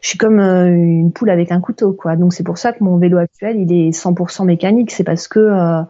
je 0.00 0.08
suis 0.08 0.18
comme 0.18 0.40
une 0.40 1.12
poule 1.12 1.30
avec 1.30 1.50
un 1.50 1.60
couteau. 1.60 1.92
quoi. 1.92 2.16
Donc 2.16 2.32
c'est 2.32 2.44
pour 2.44 2.58
ça 2.58 2.72
que 2.72 2.84
mon 2.84 2.98
vélo 2.98 3.18
actuel, 3.18 3.56
il 3.58 3.72
est 3.72 3.90
100% 3.90 4.44
mécanique. 4.44 4.90
C'est 4.90 5.04
parce 5.04 5.28
que 5.28 5.84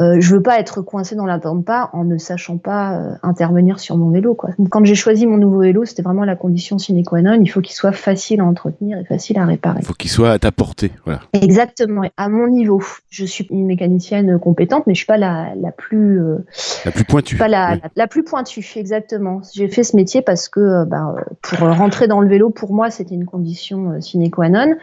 euh, 0.00 0.16
je 0.18 0.34
veux 0.34 0.42
pas 0.42 0.58
être 0.58 0.80
coincé 0.80 1.14
dans 1.14 1.26
la 1.26 1.38
pampa 1.38 1.90
en 1.92 2.04
ne 2.04 2.16
sachant 2.16 2.56
pas 2.56 2.94
euh, 2.94 3.12
intervenir 3.22 3.78
sur 3.78 3.96
mon 3.96 4.10
vélo. 4.10 4.34
Quoi. 4.34 4.50
Quand 4.70 4.84
j'ai 4.84 4.94
choisi 4.94 5.26
mon 5.26 5.36
nouveau 5.36 5.60
vélo, 5.60 5.84
c'était 5.84 6.02
vraiment 6.02 6.24
la 6.24 6.36
condition 6.36 6.78
sine 6.78 7.04
qua 7.04 7.20
non. 7.22 7.38
Il 7.40 7.48
faut 7.48 7.60
qu'il 7.60 7.74
soit 7.74 7.92
facile 7.92 8.40
à 8.40 8.44
entretenir 8.44 8.98
et 8.98 9.04
facile 9.04 9.38
à 9.38 9.44
réparer. 9.44 9.80
Il 9.80 9.86
faut 9.86 9.92
qu'il 9.94 10.10
soit 10.10 10.30
à 10.30 10.38
ta 10.38 10.52
portée. 10.52 10.90
Voilà. 11.04 11.20
Exactement, 11.34 12.02
à 12.16 12.28
mon 12.28 12.46
niveau. 12.48 12.82
Je 13.10 13.24
suis 13.24 13.46
une 13.50 13.66
mécanicienne 13.66 14.38
compétente, 14.38 14.86
mais 14.86 14.94
je 14.94 14.98
suis 14.98 15.06
pas 15.06 15.18
la, 15.18 15.48
la 15.60 15.70
plus 15.72 16.20
euh, 16.20 16.38
la 16.84 16.92
plus 16.92 17.04
pointue. 17.04 17.36
Pas 17.36 17.48
la, 17.48 17.72
Oui. 17.72 17.80
la, 17.82 17.90
la 17.96 18.06
plus 18.06 18.24
pointue, 18.24 18.64
exactement. 18.76 19.42
J'ai 19.52 19.68
fait 19.68 19.82
ce 19.82 19.96
métier 19.96 20.22
parce 20.22 20.48
que 20.48 20.60
euh, 20.60 20.84
bah, 20.86 21.14
pour 21.42 21.58
rentrer 21.68 22.08
dans 22.08 22.20
le 22.20 22.28
vélo, 22.28 22.50
pour 22.50 22.72
moi, 22.72 22.90
c'était 22.90 23.14
une 23.14 23.26
condition 23.26 24.00
sine 24.00 24.30
qua 24.30 24.48
non. 24.48 24.76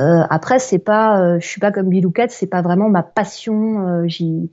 Euh, 0.00 0.22
après, 0.28 0.58
c'est 0.58 0.78
pas, 0.78 1.20
euh, 1.20 1.38
je 1.40 1.46
suis 1.46 1.60
pas 1.60 1.70
comme 1.70 1.88
Bilouquette, 1.88 2.32
c'est 2.32 2.46
pas 2.48 2.62
vraiment 2.62 2.88
ma 2.88 3.02
passion. 3.02 3.86
euh, 3.86 4.08
j'y, 4.08 4.50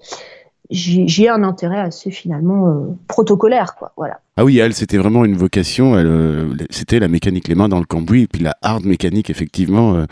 j'y 0.69 1.07
j'y 1.07 1.23
ai 1.25 1.29
un 1.29 1.43
intérêt 1.43 1.79
assez 1.79 2.11
finalement 2.11 2.67
euh, 2.67 2.95
protocolaire, 3.07 3.75
quoi. 3.75 3.91
Voilà. 3.97 4.19
Ah 4.37 4.45
oui, 4.45 4.59
elle, 4.59 4.73
c'était 4.73 4.97
vraiment 4.97 5.25
une 5.25 5.35
vocation. 5.35 5.97
Elle, 5.97 6.07
euh, 6.07 6.53
c'était 6.69 6.99
la 6.99 7.07
mécanique, 7.07 7.47
les 7.47 7.55
mains 7.55 7.69
dans 7.69 7.79
le 7.79 7.85
cambouis, 7.85 8.23
et 8.23 8.27
puis 8.27 8.43
la 8.43 8.55
hard 8.61 8.85
mécanique, 8.85 9.29
effectivement. 9.29 9.95
euh, 9.95 10.05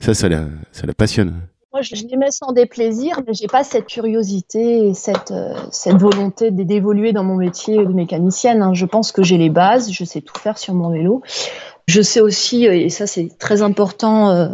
ça, 0.00 0.14
ça 0.14 0.28
la, 0.28 0.46
ça 0.72 0.86
la 0.86 0.94
passionne. 0.94 1.34
Moi, 1.72 1.80
je, 1.80 1.94
je 1.94 2.06
l'aimais 2.06 2.30
sans 2.30 2.52
déplaisir, 2.52 3.18
mais 3.26 3.32
j'ai 3.32 3.46
pas 3.46 3.64
cette 3.64 3.86
curiosité 3.86 4.88
et 4.88 4.92
cette, 4.94 5.30
euh, 5.30 5.54
cette 5.70 5.96
volonté 5.96 6.50
d'évoluer 6.50 7.14
dans 7.14 7.24
mon 7.24 7.36
métier 7.36 7.78
de 7.78 7.92
mécanicienne. 7.94 8.60
hein. 8.60 8.74
Je 8.74 8.84
pense 8.84 9.10
que 9.10 9.22
j'ai 9.22 9.38
les 9.38 9.48
bases, 9.48 9.90
je 9.90 10.04
sais 10.04 10.20
tout 10.20 10.38
faire 10.38 10.58
sur 10.58 10.74
mon 10.74 10.90
vélo. 10.90 11.22
Je 11.88 12.00
sais 12.00 12.20
aussi, 12.20 12.68
euh, 12.68 12.74
et 12.74 12.88
ça 12.90 13.06
c'est 13.06 13.28
très 13.38 13.62
important, 13.62 14.30
euh, 14.30 14.48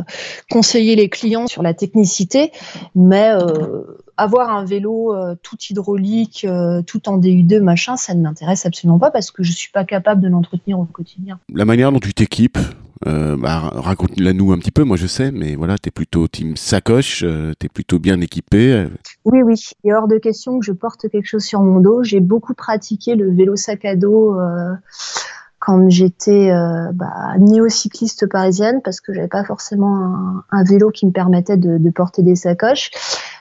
conseiller 0.50 0.96
les 0.96 1.08
clients 1.08 1.46
sur 1.46 1.62
la 1.62 1.74
technicité, 1.74 2.52
mais 2.94 3.30
euh, 3.30 3.82
avoir 4.16 4.50
un 4.50 4.64
vélo 4.64 5.14
euh, 5.14 5.34
tout 5.42 5.56
hydraulique, 5.70 6.44
euh, 6.48 6.82
tout 6.82 7.08
en 7.08 7.18
DU2, 7.18 7.60
machin, 7.60 7.96
ça 7.96 8.14
ne 8.14 8.22
m'intéresse 8.22 8.66
absolument 8.66 8.98
pas 8.98 9.10
parce 9.10 9.30
que 9.30 9.42
je 9.42 9.52
suis 9.52 9.70
pas 9.70 9.84
capable 9.84 10.22
de 10.22 10.28
l'entretenir 10.28 10.78
au 10.78 10.84
quotidien. 10.84 11.38
La 11.52 11.64
manière 11.64 11.92
dont 11.92 12.00
tu 12.00 12.14
t'équipes, 12.14 12.58
euh, 13.06 13.36
bah, 13.36 13.70
raconte-la 13.74 14.32
nous 14.32 14.52
un 14.52 14.58
petit 14.58 14.72
peu. 14.72 14.82
Moi, 14.82 14.96
je 14.96 15.06
sais, 15.06 15.30
mais 15.30 15.54
voilà, 15.54 15.78
t'es 15.78 15.90
plutôt 15.90 16.26
team 16.26 16.56
sacoche, 16.56 17.22
euh, 17.24 17.52
t'es 17.58 17.68
plutôt 17.68 17.98
bien 17.98 18.20
équipé. 18.20 18.86
Oui, 19.24 19.42
oui, 19.42 19.54
il 19.84 19.90
est 19.90 19.94
hors 19.94 20.08
de 20.08 20.18
question 20.18 20.58
que 20.58 20.66
je 20.66 20.72
porte 20.72 21.08
quelque 21.08 21.26
chose 21.26 21.44
sur 21.44 21.60
mon 21.60 21.80
dos. 21.80 22.02
J'ai 22.02 22.20
beaucoup 22.20 22.54
pratiqué 22.54 23.14
le 23.14 23.32
vélo 23.32 23.54
sac 23.54 23.84
à 23.84 23.94
dos 23.94 24.34
euh, 24.34 24.72
quand 25.58 25.90
j'étais 25.90 26.50
euh, 26.50 26.92
bah, 26.92 27.34
néo-cycliste 27.38 28.28
parisienne 28.28 28.80
parce 28.82 29.00
que 29.00 29.12
j'avais 29.12 29.28
pas 29.28 29.44
forcément 29.44 30.42
un, 30.50 30.64
vélo 30.64 30.90
qui 30.90 31.06
me 31.06 31.12
permettait 31.12 31.56
de, 31.56 31.90
porter 31.90 32.22
des 32.22 32.36
sacoches. 32.36 32.90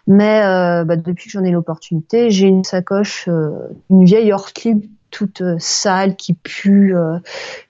Mais 0.08 0.42
euh, 0.44 0.84
bah, 0.84 0.96
depuis 0.96 1.26
que 1.26 1.32
j'en 1.32 1.44
ai 1.44 1.52
l'opportunité, 1.52 2.32
j'ai 2.32 2.48
une 2.48 2.64
sacoche, 2.64 3.28
euh, 3.28 3.52
une 3.90 4.06
vieille 4.06 4.32
Ortlieb 4.34 4.84
toute 5.18 5.42
euh, 5.42 5.56
sale, 5.58 6.16
qui 6.16 6.34
pue, 6.34 6.96
euh, 6.96 7.18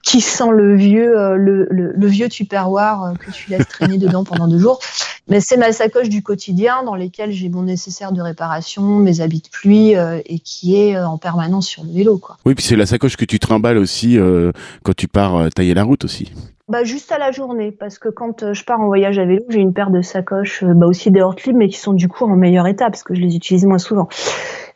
qui 0.02 0.20
sent 0.20 0.50
le 0.52 0.76
vieux, 0.76 1.18
euh, 1.18 1.36
le, 1.36 1.66
le, 1.70 1.92
le 1.96 2.06
vieux 2.06 2.28
tupperware 2.28 3.14
que 3.18 3.30
tu 3.30 3.50
laisses 3.50 3.66
traîner 3.66 3.96
dedans 3.98 4.22
pendant 4.22 4.48
deux 4.48 4.58
jours. 4.58 4.80
Mais 5.28 5.40
c'est 5.40 5.56
ma 5.56 5.72
sacoche 5.72 6.10
du 6.10 6.22
quotidien 6.22 6.82
dans 6.82 6.94
lesquelles 6.94 7.32
j'ai 7.32 7.48
mon 7.48 7.62
nécessaire 7.62 8.12
de 8.12 8.20
réparation, 8.20 8.82
mes 8.82 9.22
habits 9.22 9.40
de 9.40 9.48
pluie 9.48 9.92
et 9.92 10.38
qui 10.38 10.76
est 10.76 10.98
en 10.98 11.18
permanence 11.18 11.66
sur 11.66 11.84
le 11.84 11.92
vélo. 11.92 12.16
Quoi. 12.16 12.38
Oui, 12.46 12.54
puis 12.54 12.64
c'est 12.64 12.76
la 12.76 12.86
sacoche 12.86 13.16
que 13.18 13.26
tu 13.26 13.38
trimbales 13.38 13.76
aussi 13.76 14.16
quand 14.84 14.96
tu 14.96 15.06
pars 15.06 15.50
tailler 15.50 15.74
la 15.74 15.84
route 15.84 16.06
aussi. 16.06 16.32
Bah, 16.68 16.84
juste 16.84 17.12
à 17.12 17.18
la 17.18 17.30
journée, 17.30 17.72
parce 17.72 17.98
que 17.98 18.08
quand 18.08 18.52
je 18.52 18.64
pars 18.64 18.80
en 18.80 18.86
voyage 18.86 19.18
à 19.18 19.26
vélo, 19.26 19.42
j'ai 19.48 19.60
une 19.60 19.74
paire 19.74 19.90
de 19.90 20.00
sacoches, 20.00 20.64
bah, 20.64 20.86
aussi 20.86 21.10
des 21.10 21.20
Ortlieb, 21.20 21.56
mais 21.56 21.68
qui 21.68 21.78
sont 21.78 21.92
du 21.92 22.08
coup 22.08 22.24
en 22.24 22.36
meilleur 22.36 22.66
état, 22.66 22.90
parce 22.90 23.02
que 23.02 23.14
je 23.14 23.20
les 23.20 23.36
utilise 23.36 23.66
moins 23.66 23.78
souvent. 23.78 24.08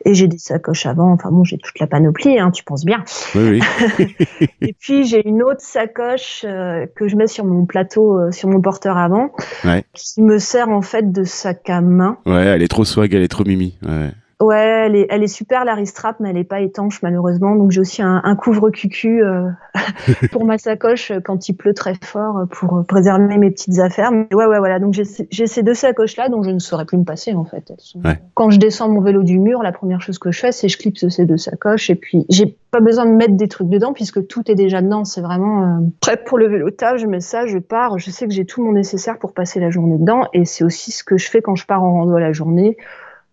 Et 0.05 0.13
j'ai 0.13 0.27
des 0.27 0.37
sacoches 0.37 0.85
avant, 0.85 1.11
enfin 1.13 1.29
bon, 1.31 1.43
j'ai 1.45 1.57
toute 1.57 1.79
la 1.79 1.87
panoplie, 1.87 2.37
hein, 2.37 2.51
tu 2.51 2.63
penses 2.63 2.83
bien. 2.85 3.03
Oui, 3.35 3.61
oui. 3.99 4.07
Et 4.61 4.73
puis 4.77 5.05
j'ai 5.05 5.25
une 5.27 5.41
autre 5.43 5.61
sacoche 5.61 6.43
euh, 6.47 6.85
que 6.95 7.07
je 7.07 7.15
mets 7.15 7.27
sur 7.27 7.45
mon 7.45 7.65
plateau, 7.65 8.17
euh, 8.19 8.31
sur 8.31 8.49
mon 8.49 8.59
porteur 8.59 8.97
avant, 8.97 9.31
Ouais. 9.63 9.83
qui 9.93 10.21
me 10.21 10.39
sert 10.39 10.67
en 10.69 10.81
fait 10.81 11.11
de 11.11 11.23
sac 11.23 11.69
à 11.69 11.79
main. 11.81 12.17
ouais, 12.25 12.45
elle 12.47 12.61
est 12.63 12.67
trop 12.67 12.83
swag, 12.85 13.13
elle 13.13 13.23
est 13.23 13.27
trop 13.29 13.45
mimi. 13.45 13.77
Ouais. 13.81 14.11
Ouais, 14.43 14.83
elle 14.85 14.95
est, 14.95 15.07
elle 15.09 15.23
est 15.23 15.27
super 15.27 15.63
la 15.65 15.73
Ristrap, 15.73 16.19
mais 16.19 16.29
elle 16.29 16.37
est 16.37 16.43
pas 16.43 16.59
étanche 16.59 17.01
malheureusement. 17.01 17.55
Donc 17.55 17.71
j'ai 17.71 17.79
aussi 17.79 18.01
un, 18.01 18.21
un 18.23 18.35
couvre-cucu 18.35 19.23
euh, 19.23 19.47
pour 20.31 20.45
ma 20.45 20.57
sacoche 20.57 21.11
euh, 21.11 21.19
quand 21.23 21.47
il 21.49 21.53
pleut 21.53 21.73
très 21.73 21.93
fort 22.03 22.39
euh, 22.39 22.45
pour 22.45 22.83
préserver 22.87 23.37
mes 23.37 23.51
petites 23.51 23.79
affaires. 23.79 24.11
Mais 24.11 24.27
ouais, 24.33 24.45
ouais, 24.45 24.59
voilà. 24.59 24.79
Donc 24.79 24.93
j'ai 24.93 25.05
ces- 25.05 25.63
deux 25.63 25.73
sacoches 25.73 26.17
là 26.17 26.27
dont 26.29 26.43
je 26.43 26.49
ne 26.49 26.59
saurais 26.59 26.85
plus 26.85 26.97
me 26.97 27.05
passer 27.05 27.33
en 27.33 27.45
fait. 27.45 27.63
Elles 27.69 27.75
sont- 27.79 27.99
Ouais. 28.03 28.19
Quand 28.33 28.49
je 28.49 28.59
descends 28.59 28.89
mon 28.89 28.99
vélo 29.01 29.23
du 29.23 29.39
mur, 29.39 29.63
la 29.63 29.71
première 29.71 30.01
chose 30.01 30.19
que 30.19 30.31
je 30.31 30.39
fais, 30.39 30.51
c'est 30.51 30.67
je 30.67 30.77
clipse 30.77 31.07
ces 31.07 31.25
deux 31.25 31.37
sacoches 31.37 31.89
et 31.89 31.95
puis 31.95 32.25
j'ai 32.29 32.57
pas 32.71 32.79
besoin 32.81 33.05
de 33.05 33.11
mettre 33.11 33.33
des 33.35 33.47
trucs 33.47 33.69
dedans 33.69 33.93
puisque 33.93 34.27
tout 34.27 34.49
est 34.51 34.55
déjà 34.55 34.81
dedans. 34.81 35.05
C'est 35.05 35.21
vraiment 35.21 35.63
euh, 35.63 35.79
prêt 36.01 36.17
pour 36.17 36.37
le 36.37 36.47
vélotage. 36.47 36.99
Je 37.01 37.07
mets 37.07 37.21
ça, 37.21 37.45
je 37.45 37.59
pars. 37.59 37.97
Je 37.97 38.11
sais 38.11 38.27
que 38.27 38.33
j'ai 38.33 38.45
tout 38.45 38.61
mon 38.63 38.73
nécessaire 38.73 39.19
pour 39.19 39.33
passer 39.33 39.59
la 39.59 39.69
journée 39.69 39.97
dedans 39.97 40.23
et 40.33 40.43
c'est 40.45 40.63
aussi 40.65 40.91
ce 40.91 41.03
que 41.03 41.17
je 41.17 41.29
fais 41.29 41.41
quand 41.41 41.55
je 41.55 41.65
pars 41.65 41.81
en 41.83 41.93
rando 41.93 42.15
à 42.15 42.19
la 42.19 42.33
journée. 42.33 42.75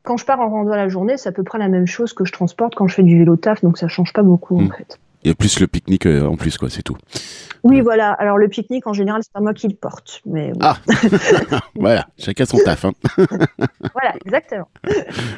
Quand 0.02 0.16
je 0.16 0.24
pars 0.24 0.40
en 0.40 0.48
rando 0.48 0.72
à 0.72 0.76
la 0.76 0.88
journée, 0.88 1.16
c'est 1.18 1.28
à 1.28 1.32
peu 1.32 1.42
près 1.44 1.58
la 1.58 1.68
même 1.68 1.86
chose 1.86 2.12
que 2.14 2.24
je 2.24 2.32
transporte 2.32 2.74
quand 2.74 2.88
je 2.88 2.94
fais 2.94 3.02
du 3.02 3.18
vélo 3.18 3.36
taf, 3.36 3.62
donc 3.62 3.76
ça 3.78 3.88
change 3.88 4.12
pas 4.12 4.22
beaucoup 4.22 4.56
en 4.58 4.62
Mm. 4.62 4.72
fait. 4.76 4.98
Il 5.22 5.28
y 5.28 5.30
a 5.30 5.34
plus 5.34 5.60
le 5.60 5.66
pique-nique 5.66 6.06
euh, 6.06 6.24
en 6.26 6.36
plus, 6.36 6.56
quoi, 6.56 6.70
c'est 6.70 6.80
tout. 6.82 6.96
Oui, 7.62 7.82
voilà. 7.82 8.12
Alors 8.12 8.38
le 8.38 8.48
pique-nique, 8.48 8.86
en 8.86 8.94
général, 8.94 9.20
c'est 9.22 9.32
pas 9.34 9.40
moi 9.40 9.52
qui 9.52 9.68
le 9.68 9.74
porte, 9.74 10.22
mais. 10.24 10.52
Ah. 10.62 10.78
Voilà, 11.78 12.06
chacun 12.18 12.46
son 12.46 12.56
taf. 12.64 12.86
Hein. 12.86 12.92
voilà, 13.18 14.14
exactement. 14.24 14.68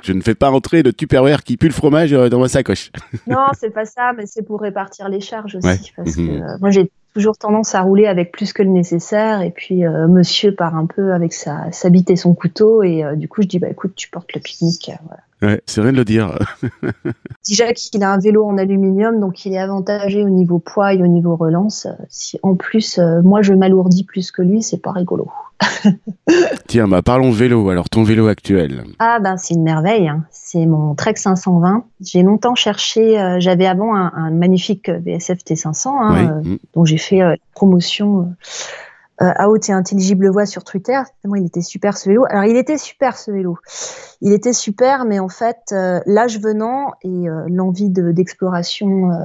Je 0.02 0.12
ne 0.12 0.20
fais 0.20 0.36
pas 0.36 0.50
rentrer 0.50 0.84
le 0.84 0.92
Tupperware 0.92 1.42
qui 1.42 1.56
pue 1.56 1.66
le 1.66 1.72
fromage 1.72 2.12
euh, 2.12 2.28
dans 2.28 2.38
ma 2.38 2.46
sacoche. 2.48 2.92
Non, 3.26 3.46
c'est 3.58 3.70
pas 3.70 3.84
ça, 3.84 4.12
mais 4.16 4.26
c'est 4.26 4.42
pour 4.42 4.60
répartir 4.60 5.08
les 5.08 5.20
charges 5.20 5.56
aussi, 5.56 5.66
Ouais. 5.66 5.78
parce 5.96 6.14
que 6.14 6.20
Mhm. 6.20 6.42
euh, 6.42 6.56
moi 6.60 6.70
j'ai 6.70 6.90
toujours 7.14 7.36
tendance 7.38 7.74
à 7.74 7.82
rouler 7.82 8.06
avec 8.06 8.32
plus 8.32 8.52
que 8.52 8.62
le 8.62 8.70
nécessaire, 8.70 9.42
et 9.42 9.50
puis 9.50 9.84
euh, 9.86 10.08
Monsieur 10.08 10.54
part 10.54 10.76
un 10.76 10.86
peu 10.86 11.12
avec 11.12 11.32
sa, 11.32 11.70
sa 11.72 11.90
bite 11.90 12.10
et 12.10 12.16
son 12.16 12.34
couteau, 12.34 12.82
et 12.82 13.04
euh, 13.04 13.16
du 13.16 13.28
coup 13.28 13.42
je 13.42 13.48
dis 13.48 13.58
bah 13.58 13.68
écoute, 13.70 13.94
tu 13.94 14.08
portes 14.10 14.32
le 14.34 14.40
pique-nique. 14.40 14.90
euh, 14.90 14.98
voilà. 15.06 15.22
Ouais, 15.42 15.60
c'est 15.66 15.80
rien 15.80 15.92
de 15.92 15.96
le 15.96 16.04
dire. 16.04 16.38
Déjà 17.48 17.72
qu'il 17.72 18.02
a 18.04 18.12
un 18.12 18.18
vélo 18.18 18.46
en 18.46 18.56
aluminium, 18.58 19.18
donc 19.18 19.44
il 19.44 19.52
est 19.54 19.58
avantagé 19.58 20.22
au 20.24 20.30
niveau 20.30 20.58
poids 20.60 20.94
et 20.94 21.02
au 21.02 21.08
niveau 21.08 21.34
relance. 21.36 21.86
Euh, 21.86 21.92
Si 22.08 22.38
en 22.42 22.54
plus 22.54 22.98
euh, 22.98 23.20
moi 23.22 23.42
je 23.42 23.52
m'alourdis 23.52 24.04
plus 24.04 24.30
que 24.30 24.40
lui, 24.42 24.62
c'est 24.62 24.80
pas 24.80 24.92
rigolo. 24.92 25.28
Tiens, 26.68 26.88
bah 26.88 27.02
parlons 27.02 27.30
vélo. 27.30 27.68
Alors, 27.70 27.88
ton 27.88 28.02
vélo 28.02 28.28
actuel. 28.28 28.84
Ah 28.98 29.18
ben 29.20 29.36
c'est 29.36 29.54
une 29.54 29.62
merveille, 29.62 30.08
hein. 30.08 30.24
c'est 30.30 30.64
mon 30.66 30.94
Trek 30.94 31.14
520. 31.16 31.84
J'ai 32.00 32.22
longtemps 32.22 32.54
cherché, 32.54 33.20
euh, 33.20 33.36
j'avais 33.40 33.66
avant 33.66 33.94
un, 33.94 34.12
un 34.14 34.30
magnifique 34.30 34.88
VSF 34.90 35.38
T500 35.44 35.88
hein, 35.88 36.10
Oui. 36.12 36.50
euh, 36.50 36.54
mm. 36.54 36.58
dont 36.74 36.84
j'ai 36.84 36.98
fait 36.98 37.18
la 37.18 37.36
promotion 37.54 38.32
à 39.18 39.48
haute 39.48 39.68
et 39.68 39.72
intelligible 39.72 40.28
voix 40.28 40.46
sur 40.46 40.64
Twitter. 40.64 41.00
Il 41.24 41.46
était 41.46 41.60
super 41.60 41.96
ce 41.96 42.08
vélo. 42.08 42.24
Alors 42.28 42.44
il 42.44 42.56
était 42.56 42.78
super 42.78 43.16
ce 43.16 43.30
vélo. 43.30 43.58
Il 44.20 44.32
était 44.32 44.52
super, 44.52 45.04
mais 45.04 45.18
en 45.18 45.28
fait 45.28 45.58
euh, 45.72 46.00
l'âge 46.06 46.40
venant 46.40 46.92
et 47.02 47.28
euh, 47.28 47.44
l'envie 47.48 47.88
de- 47.88 48.12
d'exploration 48.12 49.10
euh, 49.10 49.16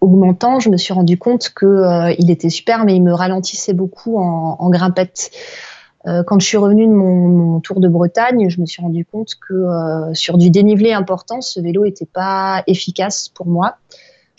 augmentant, 0.00 0.60
je 0.60 0.70
me 0.70 0.76
suis 0.76 0.92
rendu 0.92 1.18
compte 1.18 1.50
que 1.54 1.66
euh, 1.66 2.14
il 2.18 2.30
était 2.30 2.50
super, 2.50 2.84
mais 2.84 2.94
il 2.94 3.02
me 3.02 3.12
ralentissait 3.12 3.72
beaucoup 3.74 4.18
en, 4.18 4.56
en 4.58 4.70
grimpette. 4.70 5.30
Euh, 6.06 6.22
quand 6.22 6.38
je 6.38 6.46
suis 6.46 6.58
revenue 6.58 6.86
de 6.86 6.92
mon, 6.92 7.60
tour 7.60 7.80
de 7.80 7.88
Bretagne, 7.88 8.50
je 8.50 8.60
me 8.60 8.66
suis 8.66 8.82
rendu 8.82 9.06
compte 9.06 9.36
que 9.36 9.54
euh, 9.54 10.12
sur 10.12 10.36
du 10.36 10.50
dénivelé 10.50 10.92
important, 10.92 11.40
ce 11.40 11.60
vélo 11.60 11.84
n'était 11.84 12.04
pas 12.06 12.62
efficace 12.66 13.28
pour 13.28 13.46
moi. 13.46 13.76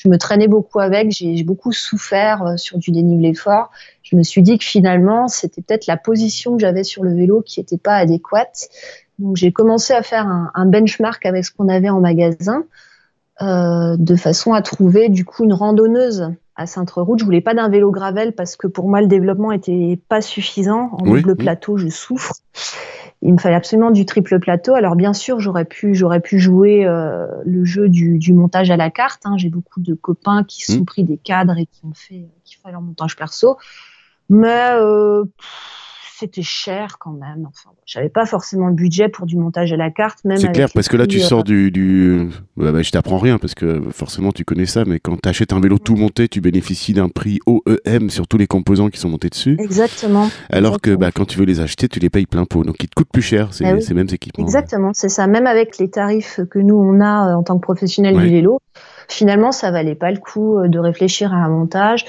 Je 0.06 0.10
me 0.10 0.20
traînais 0.20 0.48
beaucoup 0.48 0.80
avec, 0.80 1.12
j'ai 1.12 1.44
beaucoup 1.44 1.72
souffert 1.72 2.44
euh, 2.44 2.58
sur 2.58 2.78
du 2.78 2.91
dénivelé 2.91 3.34
fort. 3.34 3.72
Je 4.04 4.15
me 4.15 4.22
suis 4.22 4.44
dit 4.44 4.60
que 4.60 4.63
finalement, 4.63 5.28
c'était 5.28 5.63
peut-être 5.63 5.88
la 5.88 5.98
position 5.98 6.56
que 6.56 6.62
j'avais 6.62 6.84
sur 6.84 7.04
le 7.04 7.15
vélo 7.15 7.41
qui 7.41 7.60
n'était 7.60 7.80
pas 7.80 7.96
adéquate. 7.96 8.70
Donc 9.18 9.36
j'ai 9.36 9.52
commencé 9.52 9.94
à 9.94 10.04
faire 10.04 10.28
un, 10.28 10.52
un 10.54 10.68
benchmark 10.68 11.26
avec 11.26 11.44
ce 11.44 11.52
qu'on 11.52 11.70
avait 11.70 11.89
en 11.89 12.02
magasin, 12.02 12.65
euh, 13.41 13.96
de 13.98 14.15
façon 14.15 14.54
à 14.54 14.62
trouver 14.62 15.10
du 15.10 15.26
coup 15.26 15.44
une 15.44 15.54
randonneuse 15.54 16.32
à 16.56 16.65
Sainte-Route. 16.65 17.20
Je 17.20 17.26
voulais 17.26 17.41
pas 17.41 17.54
d'un 17.54 17.70
vélo 17.70 17.91
gravel 17.91 18.34
parce 18.34 18.56
que 18.56 18.68
pour 18.68 18.88
moi 18.88 19.02
le 19.02 19.08
développement 19.08 19.52
était 19.52 20.00
pas 20.08 20.22
suffisant. 20.22 20.89
En 20.94 21.04
Oui, 21.04 21.22
double 21.22 21.36
oui. 21.38 21.44
plateau, 21.44 21.78
je 21.78 21.89
souffre. 21.89 22.34
il 23.22 23.34
me 23.34 23.38
fallait 23.38 23.56
absolument 23.56 23.91
du 23.91 24.06
triple 24.06 24.39
plateau. 24.39 24.74
Alors 24.74 24.96
bien 24.96 25.13
sûr, 25.13 25.39
j'aurais 25.39 25.65
pu, 25.65 25.96
j'aurais 25.96 26.22
pu 26.22 26.39
jouer 26.39 26.86
euh, 26.86 27.28
le 27.46 27.65
jeu 27.65 27.89
du, 27.89 28.18
du, 28.18 28.34
montage 28.34 28.72
à 28.72 28.78
la 28.78 28.89
carte. 28.89 29.22
Hein. 29.26 29.36
J'ai 29.38 29.50
beaucoup 29.50 29.82
de 29.82 29.94
copains 29.94 30.44
qui 30.44 30.63
se 30.63 30.74
sont 30.74 30.86
pris 30.86 31.04
des 31.04 31.18
cadres 31.18 31.58
et 31.58 31.65
qui 31.65 31.86
ont 31.86 31.94
fait, 31.94 32.28
qui 32.44 32.56
font 32.56 32.70
leur 32.70 32.82
montage 32.82 33.15
perso. 33.15 33.58
Mais 34.30 34.70
euh, 34.74 35.24
c'était 36.17 36.41
cher 36.41 36.97
quand 36.99 37.12
même. 37.12 37.47
Enfin, 37.47 37.71
j'avais 37.86 38.10
pas 38.10 38.25
forcément 38.25 38.67
le 38.67 38.73
budget 38.73 39.10
pour 39.10 39.25
du 39.25 39.38
montage 39.38 39.73
à 39.73 39.78
la 39.78 39.91
carte. 39.91 40.23
Même 40.23 40.38
c'est 40.38 40.51
clair, 40.51 40.69
parce 40.73 40.88
que 40.88 40.97
là, 40.97 41.08
tu 41.08 41.19
sors 41.19 41.43
du. 41.43 41.71
du... 41.71 42.30
Bah, 42.56 42.82
je 42.82 42.91
t'apprends 42.91 43.17
rien, 43.17 43.38
parce 43.38 43.54
que 43.54 43.82
forcément, 43.91 44.32
tu 44.32 44.45
connais 44.45 44.65
ça, 44.65 44.86
mais 44.86 44.99
quand 44.99 45.21
tu 45.21 45.28
achètes 45.28 45.54
un 45.54 45.60
vélo 45.60 45.78
tout 45.78 45.95
monté, 45.95 46.28
tu 46.28 46.41
bénéficies 46.41 46.93
d'un 46.93 47.10
prix 47.10 47.39
OEM 47.45 48.10
sur 48.10 48.28
tous 48.28 48.38
les 48.38 48.47
composants 48.47 48.89
qui 48.89 48.99
sont 48.99 49.10
montés 49.10 49.30
dessus. 49.30 49.58
Exactement. 49.60 50.30
Alors 50.49 50.80
que 50.80 50.95
bah, 50.95 51.12
quand 51.12 51.25
tu 51.25 51.38
veux 51.38 51.45
les 51.45 51.60
acheter, 51.60 51.88
tu 51.88 51.99
les 51.99 52.10
payes 52.10 52.25
plein 52.28 52.45
pot. 52.45 52.63
Donc, 52.63 52.75
ils 52.82 52.88
te 52.88 52.95
coûtent 52.95 53.12
plus 53.12 53.21
cher, 53.21 53.54
ces, 53.54 53.65
ah 53.65 53.82
ces 53.82 53.93
mêmes 53.93 54.08
équipements. 54.12 54.45
Exactement, 54.45 54.91
c'est 54.93 55.10
ça. 55.10 55.28
Même 55.28 55.47
avec 55.47 55.78
les 55.78 55.89
tarifs 55.89 56.39
que 56.49 56.60
nous, 56.60 56.75
on 56.75 57.01
a 57.01 57.32
euh, 57.32 57.36
en 57.36 57.43
tant 57.43 57.58
que 57.58 57.63
professionnels 57.63 58.17
du 58.17 58.30
vélo, 58.30 58.60
finalement, 59.10 59.51
ça 59.51 59.71
valait 59.71 59.95
pas 59.95 60.12
le 60.12 60.19
coup 60.19 60.58
euh, 60.58 60.67
de 60.67 60.80
réfléchir 60.80 61.34
à 61.34 61.38
un 61.38 61.49
montage 61.49 62.06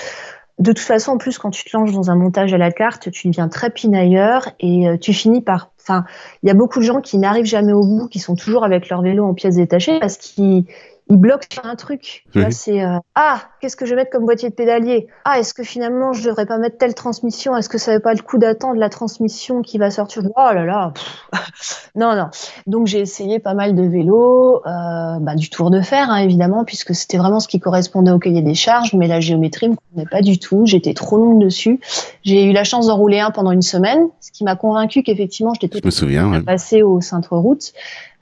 de 0.58 0.72
toute 0.72 0.78
façon, 0.80 1.12
en 1.12 1.18
plus, 1.18 1.38
quand 1.38 1.50
tu 1.50 1.64
te 1.64 1.76
lances 1.76 1.92
dans 1.92 2.10
un 2.10 2.16
montage 2.16 2.54
à 2.54 2.58
la 2.58 2.72
carte, 2.72 3.10
tu 3.10 3.28
deviens 3.28 3.48
très 3.48 3.70
pinailleur 3.70 4.48
et 4.58 4.88
euh, 4.88 4.96
tu 4.96 5.12
finis 5.12 5.42
par. 5.42 5.70
Enfin, 5.80 6.04
il 6.42 6.48
y 6.48 6.50
a 6.50 6.54
beaucoup 6.54 6.80
de 6.80 6.84
gens 6.84 7.00
qui 7.00 7.18
n'arrivent 7.18 7.46
jamais 7.46 7.72
au 7.72 7.82
bout, 7.82 8.08
qui 8.08 8.18
sont 8.18 8.34
toujours 8.34 8.64
avec 8.64 8.88
leur 8.88 9.02
vélo 9.02 9.24
en 9.24 9.34
pièces 9.34 9.56
détachées 9.56 10.00
parce 10.00 10.16
qu'ils 10.16 10.64
il 11.08 11.16
bloque 11.16 11.46
sur 11.52 11.64
un 11.64 11.76
truc. 11.76 12.24
C'est 12.50 12.82
euh, 12.82 12.98
ah, 13.14 13.40
qu'est-ce 13.60 13.76
que 13.76 13.86
je 13.86 13.90
vais 13.90 13.96
mettre 13.96 14.10
comme 14.10 14.24
boîtier 14.24 14.50
de 14.50 14.54
pédalier? 14.54 15.06
Ah, 15.24 15.38
est-ce 15.38 15.54
que 15.54 15.62
finalement 15.62 16.12
je 16.12 16.24
devrais 16.24 16.46
pas 16.46 16.58
mettre 16.58 16.78
telle 16.78 16.94
transmission? 16.94 17.56
Est-ce 17.56 17.68
que 17.68 17.78
ça 17.78 17.92
n'est 17.92 18.00
pas 18.00 18.12
le 18.12 18.22
coup 18.22 18.38
d'attendre 18.38 18.78
la 18.78 18.88
transmission 18.88 19.62
qui 19.62 19.78
va 19.78 19.90
sortir? 19.90 20.22
Oh 20.24 20.52
là 20.52 20.64
là 20.64 20.92
Non, 21.94 22.14
non. 22.16 22.26
Donc 22.66 22.88
j'ai 22.88 23.00
essayé 23.00 23.38
pas 23.38 23.54
mal 23.54 23.74
de 23.74 23.82
vélos, 23.82 24.56
euh, 24.66 25.18
bah, 25.20 25.34
du 25.36 25.48
tour 25.48 25.70
de 25.70 25.80
fer 25.80 26.10
hein, 26.10 26.16
évidemment, 26.16 26.64
puisque 26.64 26.94
c'était 26.94 27.18
vraiment 27.18 27.40
ce 27.40 27.48
qui 27.48 27.60
correspondait 27.60 28.10
au 28.10 28.18
cahier 28.18 28.42
des 28.42 28.54
charges, 28.54 28.92
mais 28.94 29.06
la 29.06 29.20
géométrie 29.20 29.68
me 29.68 29.76
convenait 29.76 30.08
pas 30.10 30.22
du 30.22 30.38
tout. 30.38 30.66
J'étais 30.66 30.92
trop 30.92 31.18
longue 31.18 31.40
dessus. 31.40 31.80
J'ai 32.24 32.44
eu 32.44 32.52
la 32.52 32.64
chance 32.64 32.88
d'en 32.88 32.96
rouler 32.96 33.20
un 33.20 33.30
pendant 33.30 33.52
une 33.52 33.62
semaine, 33.62 34.08
ce 34.20 34.32
qui 34.32 34.42
m'a 34.42 34.56
convaincu 34.56 35.02
qu'effectivement 35.02 35.52
j'étais 35.54 35.78
je 35.78 35.84
me 35.84 35.90
souviens, 35.90 36.42
passer 36.42 36.82
au 36.82 37.00
centre 37.00 37.36
route 37.36 37.72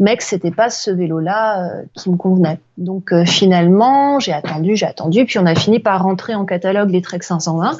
mais 0.01 0.17
que 0.17 0.23
c'était 0.23 0.51
pas 0.51 0.71
ce 0.71 0.91
vélo-là 0.91 1.65
euh, 1.65 1.83
qui 1.95 2.11
me 2.11 2.17
convenait. 2.17 2.59
Donc 2.79 3.13
euh, 3.13 3.25
finalement, 3.25 4.19
j'ai 4.21 4.33
attendu, 4.33 4.77
j'ai 4.77 4.87
attendu, 4.87 5.25
puis 5.25 5.39
on 5.39 5.47
a 5.47 5.55
fini 5.55 5.79
par 5.81 6.03
rentrer 6.03 6.35
en 6.35 6.45
catalogue 6.45 6.91
les 6.91 7.03
Trek 7.03 7.21
520. 7.23 7.77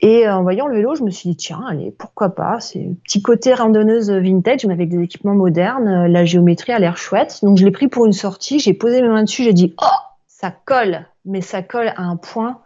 Et 0.00 0.26
euh, 0.26 0.36
en 0.36 0.42
voyant 0.42 0.66
le 0.66 0.76
vélo, 0.76 0.94
je 0.94 1.02
me 1.02 1.10
suis 1.10 1.30
dit 1.30 1.36
tiens, 1.36 1.64
allez, 1.68 1.90
pourquoi 1.90 2.30
pas? 2.34 2.60
C'est 2.60 2.80
un 2.80 2.94
petit 3.04 3.20
côté 3.20 3.52
randonneuse 3.52 4.10
vintage, 4.10 4.64
mais 4.64 4.74
avec 4.74 4.88
des 4.88 5.02
équipements 5.02 5.34
modernes. 5.34 6.06
La 6.06 6.24
géométrie 6.24 6.72
a 6.72 6.78
l'air 6.78 6.96
chouette. 6.96 7.40
Donc 7.42 7.58
je 7.58 7.64
l'ai 7.64 7.72
pris 7.72 7.88
pour 7.88 8.06
une 8.06 8.12
sortie. 8.12 8.60
J'ai 8.60 8.74
posé 8.74 9.02
mes 9.02 9.08
mains 9.08 9.24
dessus. 9.24 9.42
J'ai 9.42 9.52
dit 9.52 9.74
oh, 9.82 9.98
ça 10.28 10.52
colle, 10.64 11.06
mais 11.24 11.40
ça 11.40 11.62
colle 11.62 11.92
à 11.96 12.02
un 12.02 12.16
point 12.16 12.60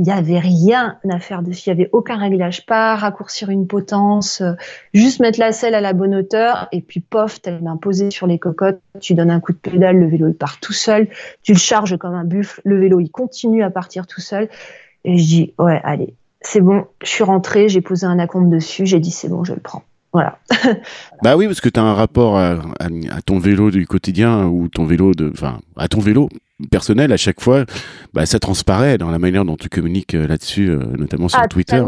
il 0.00 0.04
n'y 0.04 0.12
avait 0.12 0.38
rien 0.38 0.96
à 1.10 1.20
faire 1.20 1.42
dessus, 1.42 1.68
il 1.68 1.74
n'y 1.74 1.82
avait 1.82 1.90
aucun 1.92 2.16
réglage, 2.16 2.64
pas 2.64 2.96
raccourcir 2.96 3.50
une 3.50 3.66
potence, 3.66 4.40
euh, 4.40 4.54
juste 4.94 5.20
mettre 5.20 5.38
la 5.38 5.52
selle 5.52 5.74
à 5.74 5.82
la 5.82 5.92
bonne 5.92 6.14
hauteur 6.14 6.68
et 6.72 6.80
puis 6.80 7.00
pof, 7.00 7.42
tu 7.42 7.50
main 7.60 7.76
posée 7.76 8.10
sur 8.10 8.26
les 8.26 8.38
cocottes, 8.38 8.80
tu 8.98 9.12
donnes 9.12 9.30
un 9.30 9.40
coup 9.40 9.52
de 9.52 9.58
pédale, 9.58 9.98
le 9.98 10.06
vélo 10.06 10.28
il 10.28 10.34
part 10.34 10.58
tout 10.58 10.72
seul, 10.72 11.10
tu 11.42 11.52
le 11.52 11.58
charges 11.58 11.98
comme 11.98 12.14
un 12.14 12.24
buffle, 12.24 12.62
le 12.64 12.80
vélo 12.80 12.98
il 12.98 13.10
continue 13.10 13.62
à 13.62 13.68
partir 13.68 14.06
tout 14.06 14.22
seul. 14.22 14.48
Et 15.04 15.18
je 15.18 15.24
dis 15.24 15.54
ouais 15.58 15.82
allez, 15.84 16.14
c'est 16.40 16.62
bon, 16.62 16.86
je 17.02 17.08
suis 17.08 17.24
rentrée, 17.24 17.68
j'ai 17.68 17.82
posé 17.82 18.06
un 18.06 18.18
acompte 18.18 18.48
dessus, 18.48 18.86
j'ai 18.86 19.00
dit 19.00 19.10
c'est 19.10 19.28
bon, 19.28 19.44
je 19.44 19.52
le 19.52 19.60
prends. 19.60 19.82
Voilà. 20.12 20.38
bah 21.22 21.36
oui, 21.36 21.46
parce 21.46 21.60
que 21.60 21.68
tu 21.68 21.78
as 21.78 21.82
un 21.82 21.94
rapport 21.94 22.36
à, 22.36 22.58
ton 23.24 23.38
vélo 23.38 23.70
du 23.70 23.86
quotidien 23.86 24.46
ou 24.46 24.68
ton 24.68 24.84
vélo 24.84 25.14
de, 25.14 25.30
enfin, 25.32 25.60
à 25.76 25.88
ton 25.88 26.00
vélo 26.00 26.28
personnel 26.70 27.12
à 27.12 27.16
chaque 27.16 27.40
fois, 27.40 27.64
bah, 28.12 28.26
ça 28.26 28.38
transparaît 28.38 28.98
dans 28.98 29.10
la 29.10 29.18
manière 29.18 29.44
dont 29.44 29.56
tu 29.56 29.68
communiques 29.68 30.14
euh, 30.14 30.26
là-dessus, 30.26 30.68
euh, 30.68 30.78
notamment 30.98 31.28
sur 31.28 31.40
ah, 31.40 31.48
Twitter. 31.48 31.82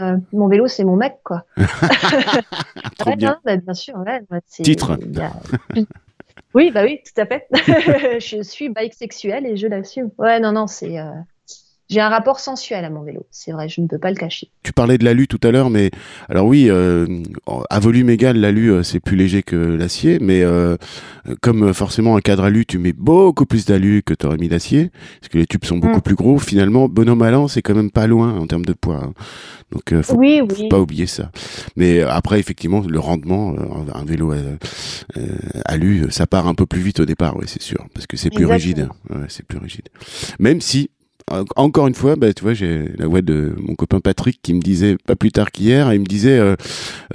Euh, 0.00 0.16
mon 0.32 0.48
vélo, 0.48 0.68
c'est 0.68 0.84
mon 0.84 0.96
mec, 0.96 1.16
quoi. 1.24 1.44
Trop 2.98 3.16
bien. 3.16 3.40
Bah, 3.44 3.56
bien 3.56 3.74
sûr, 3.74 3.96
ouais, 3.98 4.20
Titre. 4.48 4.98
oui, 6.54 6.70
bah 6.70 6.82
oui, 6.84 7.00
tout 7.04 7.20
à 7.20 7.26
fait. 7.26 7.46
je 8.20 8.42
suis 8.42 8.68
bike 8.68 8.94
sexuelle 8.94 9.46
et 9.46 9.56
je 9.56 9.66
l'assume. 9.66 10.10
Ouais, 10.18 10.38
non, 10.38 10.52
non, 10.52 10.66
c'est 10.66 10.98
j'ai 11.88 12.00
un 12.00 12.10
rapport 12.10 12.38
sensuel 12.38 12.84
à 12.84 12.90
mon 12.90 13.02
vélo, 13.02 13.26
c'est 13.30 13.52
vrai, 13.52 13.68
je 13.68 13.80
ne 13.80 13.86
peux 13.86 13.98
pas 13.98 14.10
le 14.10 14.16
cacher. 14.16 14.50
Tu 14.62 14.72
parlais 14.72 14.98
de 14.98 15.04
l'alu 15.04 15.26
tout 15.26 15.40
à 15.42 15.50
l'heure, 15.50 15.70
mais 15.70 15.90
alors 16.28 16.46
oui, 16.46 16.68
euh, 16.68 17.06
à 17.70 17.80
volume 17.80 18.10
égal, 18.10 18.36
l'alu 18.36 18.70
euh, 18.70 18.82
c'est 18.82 19.00
plus 19.00 19.16
léger 19.16 19.42
que 19.42 19.56
l'acier, 19.56 20.18
mais 20.20 20.42
euh, 20.42 20.76
comme 21.40 21.68
euh, 21.68 21.72
forcément 21.72 22.16
un 22.16 22.20
cadre 22.20 22.44
alu, 22.44 22.66
tu 22.66 22.78
mets 22.78 22.92
beaucoup 22.92 23.46
plus 23.46 23.64
d'alu 23.64 24.02
que 24.02 24.12
tu 24.12 24.26
aurais 24.26 24.36
mis 24.36 24.48
d'acier, 24.48 24.90
parce 25.20 25.30
que 25.30 25.38
les 25.38 25.46
tubes 25.46 25.64
sont 25.64 25.78
beaucoup 25.78 25.98
mm. 25.98 26.02
plus 26.02 26.14
gros. 26.14 26.38
Finalement, 26.38 26.90
bonhomme 26.90 27.22
allant, 27.22 27.48
c'est 27.48 27.62
quand 27.62 27.74
même 27.74 27.90
pas 27.90 28.06
loin 28.06 28.38
en 28.38 28.46
termes 28.46 28.66
de 28.66 28.74
poids. 28.74 29.02
Hein. 29.02 29.12
Donc, 29.72 30.02
faut, 30.02 30.16
oui, 30.16 30.42
faut 30.46 30.68
pas 30.68 30.80
oublier 30.80 31.06
ça. 31.06 31.30
Mais 31.76 32.02
après, 32.02 32.38
effectivement, 32.38 32.82
le 32.86 32.98
rendement, 32.98 33.54
un 33.94 34.04
vélo 34.04 34.32
alu, 35.66 36.06
ça 36.10 36.26
part 36.26 36.46
un 36.46 36.54
peu 36.54 36.64
plus 36.64 36.80
vite 36.80 37.00
au 37.00 37.04
départ, 37.04 37.36
oui, 37.36 37.44
c'est 37.46 37.60
sûr, 37.60 37.86
parce 37.92 38.06
que 38.06 38.16
c'est 38.16 38.30
plus 38.30 38.46
rigide. 38.46 38.88
Ouais, 39.10 39.26
c'est 39.28 39.44
plus 39.44 39.58
rigide. 39.58 39.88
Même 40.38 40.62
si 40.62 40.90
encore 41.56 41.86
une 41.86 41.94
fois, 41.94 42.16
bah, 42.16 42.32
tu 42.32 42.42
vois, 42.42 42.54
j'ai 42.54 42.88
la 42.96 43.06
voix 43.06 43.22
de 43.22 43.54
mon 43.58 43.74
copain 43.74 44.00
Patrick 44.00 44.40
qui 44.42 44.54
me 44.54 44.60
disait 44.60 44.96
pas 45.06 45.16
plus 45.16 45.32
tard 45.32 45.50
qu'hier, 45.50 45.92
il 45.92 46.00
me 46.00 46.06
disait, 46.06 46.38
euh, 46.38 46.56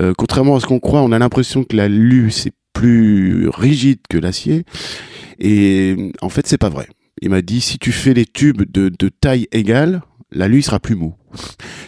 euh, 0.02 0.14
contrairement 0.18 0.56
à 0.56 0.60
ce 0.60 0.66
qu'on 0.66 0.80
croit, 0.80 1.02
on 1.02 1.12
a 1.12 1.20
l'impression 1.20 1.64
que 1.64 1.76
la 1.76 1.90
l'alu 1.90 2.32
c'est 2.32 2.54
plus 2.74 3.50
rigide 3.50 4.00
que 4.10 4.18
l'acier, 4.18 4.66
et 5.40 6.12
en 6.22 6.30
fait 6.30 6.48
c'est 6.48 6.58
pas 6.58 6.70
vrai. 6.70 6.88
Il 7.22 7.30
m'a 7.30 7.42
dit 7.42 7.62
si 7.62 7.78
tu 7.78 7.92
fais 7.92 8.14
les 8.14 8.26
tubes 8.26 8.64
de, 8.70 9.10
taille 9.10 9.48
égale, 9.52 10.02
l'alu 10.32 10.62
sera 10.62 10.80
plus 10.80 10.96
mou. 10.96 11.14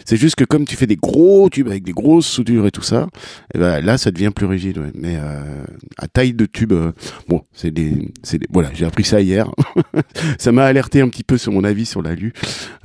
C'est 0.06 0.16
juste 0.16 0.36
que 0.36 0.44
comme 0.44 0.64
tu 0.64 0.76
fais 0.76 0.86
des 0.86 0.96
gros 0.96 1.50
tubes 1.50 1.68
avec 1.68 1.82
des 1.82 1.92
grosses 1.92 2.26
soudures 2.26 2.66
et 2.66 2.70
tout 2.70 2.82
ça, 2.82 3.02
et 3.02 3.56
eh 3.56 3.58
ben 3.58 3.84
là 3.84 3.98
ça 3.98 4.12
devient 4.12 4.30
plus 4.34 4.46
rigide. 4.46 4.80
Mais 4.94 5.16
euh, 5.16 5.64
à 5.98 6.06
taille 6.06 6.32
de 6.32 6.46
tube, 6.46 6.72
euh, 6.72 6.92
bon, 7.28 7.42
c'est 7.52 7.72
des, 7.72 8.12
c'est 8.22 8.38
des, 8.38 8.46
voilà, 8.50 8.70
j'ai 8.72 8.86
appris 8.86 9.04
ça 9.04 9.20
hier. 9.20 9.50
ça 10.38 10.52
m'a 10.52 10.64
alerté 10.64 11.00
un 11.00 11.08
petit 11.08 11.24
peu 11.24 11.36
sur 11.36 11.50
mon 11.50 11.64
avis 11.64 11.86
sur 11.86 12.02
l'alu. 12.02 12.32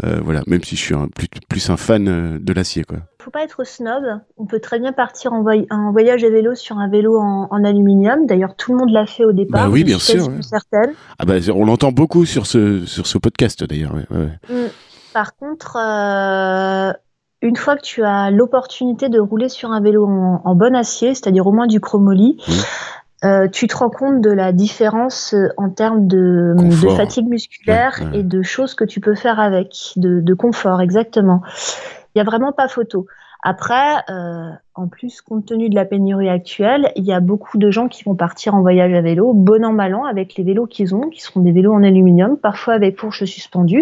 Euh, 0.04 0.20
voilà, 0.24 0.42
même 0.48 0.64
si 0.64 0.76
je 0.76 0.82
suis 0.82 0.96
un, 0.96 1.08
plus, 1.08 1.28
plus 1.48 1.70
un 1.70 1.78
fan 1.78 2.40
de 2.40 2.54
l'acier 2.54 2.84
quoi. 2.84 2.98
Faut 3.22 3.30
pas 3.30 3.44
être 3.44 3.64
snob. 3.68 4.04
On 4.38 4.48
peut 4.48 4.60
très 4.60 4.80
bien 4.80 4.94
partir 4.94 5.32
en, 5.32 5.44
voyage 5.92 6.24
à 6.24 6.30
vélo 6.32 6.56
sur 6.56 6.80
un 6.80 6.90
vélo 6.90 7.20
en, 7.20 7.48
en 7.52 7.64
aluminium. 7.64 8.26
D'ailleurs, 8.26 8.56
tout 8.56 8.72
le 8.72 8.80
monde 8.80 8.90
l'a 8.90 9.06
fait 9.06 9.26
au 9.26 9.32
départ. 9.32 9.66
Bah 9.66 9.70
oui, 9.70 9.84
bien 9.84 10.00
sûr. 10.00 10.28
Certaine. 10.42 10.94
Ah 11.20 11.26
bah, 11.26 11.36
on 11.54 11.66
l'entend 11.66 11.92
beaucoup 11.92 12.26
sur 12.26 12.48
ce 12.48 12.84
sur 12.88 13.06
ce 13.06 13.20
podcast 13.20 13.64
d'ailleurs. 13.64 13.94
Ouais, 13.94 14.08
ouais. 14.10 14.40
Mm. 14.50 14.70
Par 15.14 15.36
contre, 15.36 15.78
euh, 15.78 16.94
une 17.42 17.56
fois 17.56 17.76
que 17.76 17.82
tu 17.82 18.04
as 18.04 18.32
l'opportunité 18.32 19.10
de 19.10 19.20
rouler 19.20 19.50
sur 19.50 19.72
un 19.72 19.82
vélo 19.82 20.06
en, 20.06 20.56
bon 20.56 20.76
acier, 20.76 21.16
c'est-à-dire 21.16 21.48
au 21.48 21.52
moins 21.52 21.68
du 21.68 21.80
chromoly, 21.80 22.38
euh, 23.24 23.48
tu 23.48 23.68
te 23.68 23.76
rends 23.76 23.90
compte 23.90 24.22
de 24.22 24.32
la 24.32 24.52
différence 24.52 25.34
euh, 25.34 25.50
en 25.58 25.70
termes 25.70 26.08
de, 26.08 26.56
fatigue 26.96 27.28
musculaire 27.28 28.00
et 28.14 28.24
de 28.24 28.42
choses 28.42 28.74
que 28.74 28.84
tu 28.84 29.00
peux 29.00 29.16
faire 29.16 29.40
avec, 29.40 29.94
de, 29.96 30.22
de 30.22 30.34
confort, 30.34 30.82
exactement. 30.82 31.42
Il 32.14 32.18
n'y 32.18 32.22
a 32.22 32.26
vraiment 32.26 32.52
pas 32.52 32.68
photo. 32.68 33.06
Après, 33.44 34.04
euh, 34.10 34.52
en 34.74 34.88
plus, 34.88 35.20
compte 35.22 35.46
tenu 35.48 35.70
de 35.70 35.76
la 35.76 35.84
pénurie 35.84 36.30
actuelle, 36.30 36.94
il 36.96 37.04
y 37.04 37.12
a 37.12 37.20
beaucoup 37.20 37.58
de 37.58 37.72
gens 37.72 37.90
qui 37.90 38.06
vont 38.06 38.16
partir 38.16 38.56
en 38.56 38.62
voyage 38.62 38.94
à 38.94 39.02
vélo, 39.02 39.34
bon 39.34 39.66
an, 39.66 39.74
mal 39.74 39.94
an, 39.94 40.06
avec 40.06 40.36
les 40.36 40.46
vélos 40.46 40.66
qu'ils 40.66 40.96
ont, 40.96 41.10
qui 41.10 41.20
seront 41.20 41.42
des 41.42 41.52
vélos 41.52 41.74
en 41.74 41.84
aluminium, 41.84 42.38
parfois 42.38 42.76
avec 42.76 42.98
fourche 42.98 43.26
suspendue. 43.26 43.82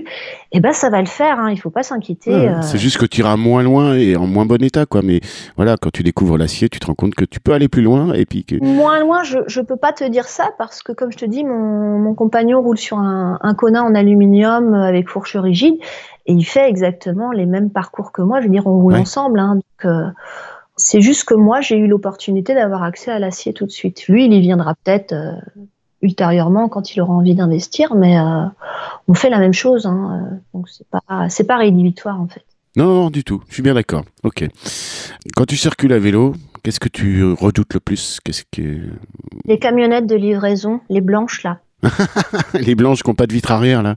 Et 0.51 0.57
eh 0.57 0.59
ben, 0.59 0.73
ça 0.73 0.89
va 0.89 0.99
le 0.99 1.07
faire, 1.07 1.39
hein, 1.39 1.51
il 1.51 1.57
faut 1.57 1.69
pas 1.69 1.83
s'inquiéter. 1.83 2.33
Euh. 2.33 2.61
C'est 2.63 2.79
juste 2.79 2.97
que 2.97 3.05
tu 3.05 3.21
iras 3.21 3.37
moins 3.37 3.61
loin 3.61 3.93
et 3.93 4.15
en 4.15 4.25
moins 4.25 4.47
bon 4.47 4.63
état, 4.63 4.87
quoi. 4.87 5.01
Mais 5.03 5.19
voilà, 5.57 5.77
quand 5.77 5.91
tu 5.91 6.01
découvres 6.01 6.39
l'acier, 6.39 6.69
tu 6.69 6.79
te 6.79 6.87
rends 6.87 6.95
compte 6.95 7.13
que 7.13 7.25
tu 7.25 7.39
peux 7.39 7.53
aller 7.53 7.67
plus 7.67 7.83
loin 7.83 8.13
et 8.13 8.25
puis 8.25 8.43
que... 8.43 8.55
Moins 8.55 8.99
loin, 8.99 9.21
je, 9.21 9.37
je 9.45 9.61
peux 9.61 9.77
pas 9.77 9.93
te 9.93 10.03
dire 10.03 10.25
ça 10.25 10.49
parce 10.57 10.81
que, 10.81 10.91
comme 10.91 11.11
je 11.11 11.17
te 11.17 11.25
dis, 11.25 11.43
mon, 11.43 11.99
mon 11.99 12.15
compagnon 12.15 12.63
roule 12.63 12.79
sur 12.79 12.97
un, 12.97 13.37
un 13.41 13.53
Kona 13.53 13.83
en 13.83 13.93
aluminium 13.93 14.73
avec 14.73 15.07
fourche 15.07 15.35
rigide 15.35 15.75
et 16.29 16.33
il 16.33 16.43
fait 16.43 16.69
exactement 16.69 17.31
les 17.31 17.45
mêmes 17.45 17.71
parcours 17.71 18.11
que 18.11 18.21
moi. 18.21 18.39
Je 18.39 18.45
veux 18.45 18.51
dire, 18.51 18.67
on 18.67 18.79
roule 18.79 18.95
ensemble. 18.95 19.39
Hein, 19.39 19.55
donc, 19.55 19.85
euh, 19.85 20.09
c'est 20.79 21.01
juste 21.01 21.25
que 21.25 21.33
moi, 21.33 21.61
j'ai 21.61 21.77
eu 21.77 21.87
l'opportunité 21.87 22.53
d'avoir 22.53 22.83
accès 22.83 23.11
à 23.11 23.19
l'acier 23.19 23.53
tout 23.53 23.65
de 23.65 23.71
suite. 23.71 24.07
Lui, 24.07 24.25
il 24.25 24.33
y 24.33 24.39
viendra 24.39 24.75
peut-être 24.83 25.13
euh, 25.13 25.33
ultérieurement 26.01 26.69
quand 26.69 26.95
il 26.95 27.01
aura 27.01 27.13
envie 27.13 27.35
d'investir, 27.35 27.95
mais 27.95 28.17
euh, 28.17 28.45
on 29.07 29.13
fait 29.13 29.29
la 29.29 29.39
même 29.39 29.53
chose. 29.53 29.85
Hein, 29.85 30.39
donc, 30.53 30.69
c'est 30.69 30.87
pas, 30.87 31.27
pas 31.47 31.57
rédhibitoire 31.57 32.19
en 32.19 32.27
fait. 32.27 32.43
Non, 32.75 32.85
non, 32.85 33.09
du 33.09 33.23
tout. 33.23 33.41
Je 33.49 33.55
suis 33.55 33.63
bien 33.63 33.73
d'accord. 33.73 34.03
Ok. 34.23 34.47
Quand 35.35 35.45
tu 35.45 35.57
circules 35.57 35.91
à 35.91 35.99
vélo, 35.99 36.33
qu'est-ce 36.63 36.79
que 36.79 36.87
tu 36.87 37.23
redoutes 37.23 37.73
le 37.73 37.79
plus? 37.79 38.19
Qu'est-ce 38.23 38.43
que 38.51 38.89
les 39.45 39.57
camionnettes 39.57 40.05
de 40.05 40.15
livraison, 40.15 40.81
les 40.89 41.01
blanches 41.01 41.43
là. 41.43 41.59
les 42.53 42.75
blanches 42.75 43.01
qui 43.01 43.09
n'ont 43.09 43.15
pas 43.15 43.25
de 43.25 43.33
vitre 43.33 43.51
arrière 43.51 43.81
là. 43.81 43.95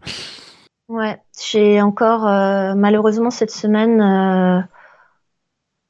Ouais, 0.88 1.18
j'ai 1.50 1.80
encore 1.80 2.26
euh, 2.26 2.74
malheureusement 2.74 3.30
cette 3.30 3.50
semaine, 3.50 4.00
euh, 4.00 4.60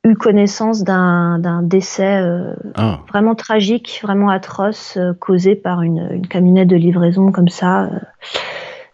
eu 0.04 0.16
connaissance 0.16 0.82
d'un 0.82 1.62
décès 1.62 2.20
euh, 2.20 2.54
ah. 2.74 3.00
vraiment 3.08 3.34
tragique, 3.34 4.00
vraiment 4.02 4.30
atroce, 4.30 4.96
euh, 4.96 5.12
causé 5.14 5.54
par 5.54 5.82
une, 5.82 6.08
une, 6.12 6.26
camionnette 6.26 6.68
de 6.68 6.76
livraison 6.76 7.30
comme 7.30 7.48
ça. 7.48 7.88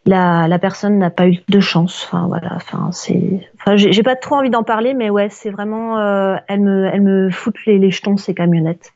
La, 0.05 0.49
la 0.49 0.59
personne 0.59 0.99
n'a 0.99 1.11
pas 1.11 1.29
eu 1.29 1.39
de 1.49 1.61
chance. 1.61 2.07
Enfin 2.07 2.27
voilà. 2.29 2.53
Enfin 2.57 2.91
c'est. 2.93 3.49
Enfin 3.59 3.77
j'ai 3.77 4.03
pas 4.03 4.17
trop 4.17 4.37
envie 4.37 4.51
d'en 4.51 4.63
parler, 4.63 4.95
mais 4.95 5.09
ouais, 5.11 5.29
c'est 5.31 5.51
vraiment. 5.51 5.99
Euh, 5.99 6.37
elle 6.47 6.61
me, 6.61 6.87
elle 6.87 7.03
me 7.03 7.31
fout 7.31 7.55
les, 7.67 7.79
les 7.79 7.91
jetons 7.91 8.17
ces 8.17 8.35
camionnettes 8.35 8.93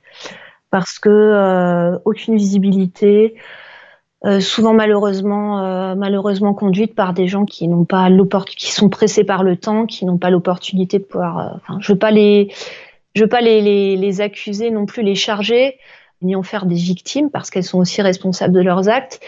parce 0.71 0.99
que 0.99 1.99
aucune 2.05 2.37
visibilité. 2.37 3.35
Euh, 4.25 4.39
souvent 4.39 4.73
malheureusement 4.73 5.65
euh, 5.65 5.97
malheureusement 5.97 6.55
conduite 6.55 6.95
par 6.95 7.13
des 7.13 7.27
gens 7.27 7.45
qui 7.45 7.67
n'ont 7.67 7.85
pas 7.85 8.09
qui 8.57 8.71
sont 8.71 8.89
pressés 8.89 9.25
par 9.25 9.43
le 9.43 9.57
temps 9.57 9.85
qui 9.85 10.05
n'ont 10.05 10.17
pas 10.17 10.31
l'opportunité 10.31 11.01
de 11.01 11.05
pouvoir 11.05 11.39
euh, 11.39 11.57
enfin 11.57 11.79
je 11.81 11.93
veux 11.93 11.99
pas 11.99 12.13
les 12.13 12.53
je 13.17 13.23
veux 13.23 13.29
pas 13.29 13.41
les, 13.41 13.61
les, 13.61 13.97
les, 13.97 14.21
accuser 14.21 14.71
non 14.71 14.87
plus 14.87 15.03
les 15.03 15.17
charger 15.17 15.77
ni 16.23 16.37
en 16.37 16.43
faire 16.43 16.67
des 16.67 16.77
victimes 16.77 17.31
parce 17.31 17.51
qu'elles 17.51 17.65
sont 17.65 17.79
aussi 17.79 18.03
responsables 18.03 18.55
de 18.55 18.61
leurs 18.61 18.89
actes 18.89 19.21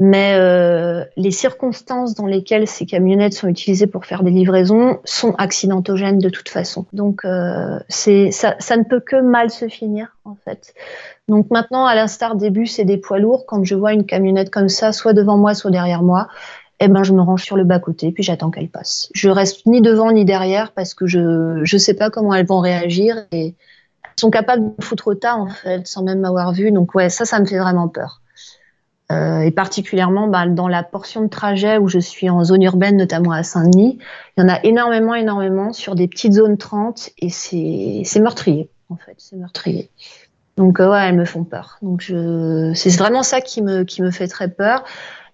mais 0.00 0.36
euh, 0.38 1.04
les 1.16 1.32
circonstances 1.32 2.14
dans 2.14 2.26
lesquelles 2.26 2.68
ces 2.68 2.86
camionnettes 2.86 3.32
sont 3.32 3.48
utilisées 3.48 3.88
pour 3.88 4.06
faire 4.06 4.22
des 4.22 4.30
livraisons 4.30 5.00
sont 5.04 5.34
accidentogènes 5.38 6.18
de 6.18 6.28
toute 6.28 6.48
façon. 6.48 6.86
Donc 6.92 7.24
euh, 7.24 7.80
ça, 7.88 8.76
ne 8.76 8.84
peut 8.84 9.00
que 9.00 9.20
mal 9.20 9.50
se 9.50 9.66
finir 9.66 10.16
en 10.24 10.36
fait. 10.36 10.72
Donc 11.26 11.50
maintenant, 11.50 11.84
à 11.84 11.96
l'instar 11.96 12.36
des 12.36 12.50
bus 12.50 12.78
et 12.78 12.84
des 12.84 12.96
poids 12.96 13.18
lourds, 13.18 13.44
quand 13.44 13.64
je 13.64 13.74
vois 13.74 13.92
une 13.92 14.06
camionnette 14.06 14.50
comme 14.50 14.68
ça, 14.68 14.92
soit 14.92 15.14
devant 15.14 15.36
moi, 15.36 15.54
soit 15.54 15.72
derrière 15.72 16.04
moi, 16.04 16.28
eh 16.78 16.86
ben 16.86 17.02
je 17.02 17.12
me 17.12 17.20
range 17.20 17.42
sur 17.42 17.56
le 17.56 17.64
bas 17.64 17.80
côté 17.80 18.12
puis 18.12 18.22
j'attends 18.22 18.52
qu'elle 18.52 18.68
passe. 18.68 19.10
Je 19.14 19.28
reste 19.28 19.66
ni 19.66 19.82
devant 19.82 20.12
ni 20.12 20.24
derrière 20.24 20.70
parce 20.70 20.94
que 20.94 21.08
je 21.08 21.58
je 21.64 21.76
sais 21.76 21.94
pas 21.94 22.08
comment 22.08 22.34
elles 22.34 22.46
vont 22.46 22.60
réagir 22.60 23.16
et 23.32 23.56
sont 24.18 24.30
capables 24.30 24.76
de 24.76 24.84
foutre 24.84 25.08
au 25.08 25.14
tas 25.14 25.36
en 25.36 25.48
fait 25.48 25.86
sans 25.86 26.02
même 26.02 26.20
m'avoir 26.20 26.52
vu. 26.52 26.70
Donc 26.72 26.94
ouais, 26.94 27.08
ça 27.08 27.24
ça 27.24 27.40
me 27.40 27.46
fait 27.46 27.58
vraiment 27.58 27.88
peur. 27.88 28.20
Euh, 29.10 29.40
et 29.40 29.50
particulièrement 29.50 30.28
bah, 30.28 30.46
dans 30.46 30.68
la 30.68 30.82
portion 30.82 31.22
de 31.22 31.28
trajet 31.28 31.78
où 31.78 31.88
je 31.88 31.98
suis 31.98 32.28
en 32.28 32.44
zone 32.44 32.62
urbaine, 32.62 32.96
notamment 32.96 33.32
à 33.32 33.42
Saint-Denis, 33.42 33.98
il 34.36 34.40
y 34.42 34.44
en 34.44 34.50
a 34.50 34.62
énormément, 34.64 35.14
énormément 35.14 35.72
sur 35.72 35.94
des 35.94 36.08
petites 36.08 36.34
zones 36.34 36.58
30 36.58 37.10
et 37.18 37.30
c'est 37.30 38.20
meurtrier, 38.20 38.68
en 38.90 38.96
fait, 38.96 39.14
c'est 39.16 39.36
meurtrier. 39.36 39.90
Donc 40.58 40.78
euh, 40.78 40.90
ouais, 40.90 41.08
elles 41.08 41.16
me 41.16 41.24
font 41.24 41.44
peur. 41.44 41.78
Donc 41.80 42.02
je... 42.02 42.72
c'est 42.74 42.94
vraiment 42.98 43.22
ça 43.22 43.40
qui 43.40 43.62
me 43.62 44.10
fait 44.10 44.28
très 44.28 44.48
peur. 44.48 44.84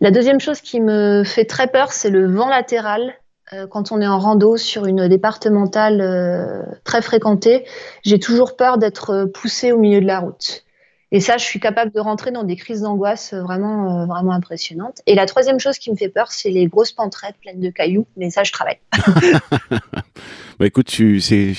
La 0.00 0.10
deuxième 0.10 0.40
chose 0.40 0.60
qui 0.60 0.80
me 0.80 1.24
fait 1.24 1.44
très 1.44 1.66
peur, 1.66 1.92
c'est 1.92 2.10
le 2.10 2.26
vent 2.26 2.48
latéral. 2.48 3.14
Euh, 3.52 3.66
quand 3.66 3.92
on 3.92 4.00
est 4.00 4.06
en 4.06 4.18
rando 4.18 4.56
sur 4.56 4.86
une 4.86 5.06
départementale 5.06 6.00
euh, 6.00 6.62
très 6.82 7.02
fréquentée, 7.02 7.66
j'ai 8.02 8.18
toujours 8.18 8.56
peur 8.56 8.78
d'être 8.78 9.26
poussée 9.34 9.72
au 9.72 9.78
milieu 9.78 10.00
de 10.00 10.06
la 10.06 10.20
route. 10.20 10.64
Et 11.12 11.20
ça, 11.20 11.36
je 11.36 11.44
suis 11.44 11.60
capable 11.60 11.92
de 11.92 12.00
rentrer 12.00 12.32
dans 12.32 12.42
des 12.42 12.56
crises 12.56 12.80
d'angoisse 12.80 13.34
vraiment, 13.34 14.00
euh, 14.00 14.06
vraiment 14.06 14.32
impressionnantes. 14.32 15.00
Et 15.06 15.14
la 15.14 15.26
troisième 15.26 15.60
chose 15.60 15.78
qui 15.78 15.92
me 15.92 15.96
fait 15.96 16.08
peur, 16.08 16.32
c'est 16.32 16.50
les 16.50 16.66
grosses 16.66 16.90
pentraites 16.90 17.36
pleines 17.40 17.60
de 17.60 17.70
cailloux. 17.70 18.06
Mais 18.16 18.30
ça, 18.30 18.42
je 18.42 18.50
travaille. 18.50 18.78
bah 20.58 20.66
écoute, 20.66 20.90
j'ai 20.90 21.54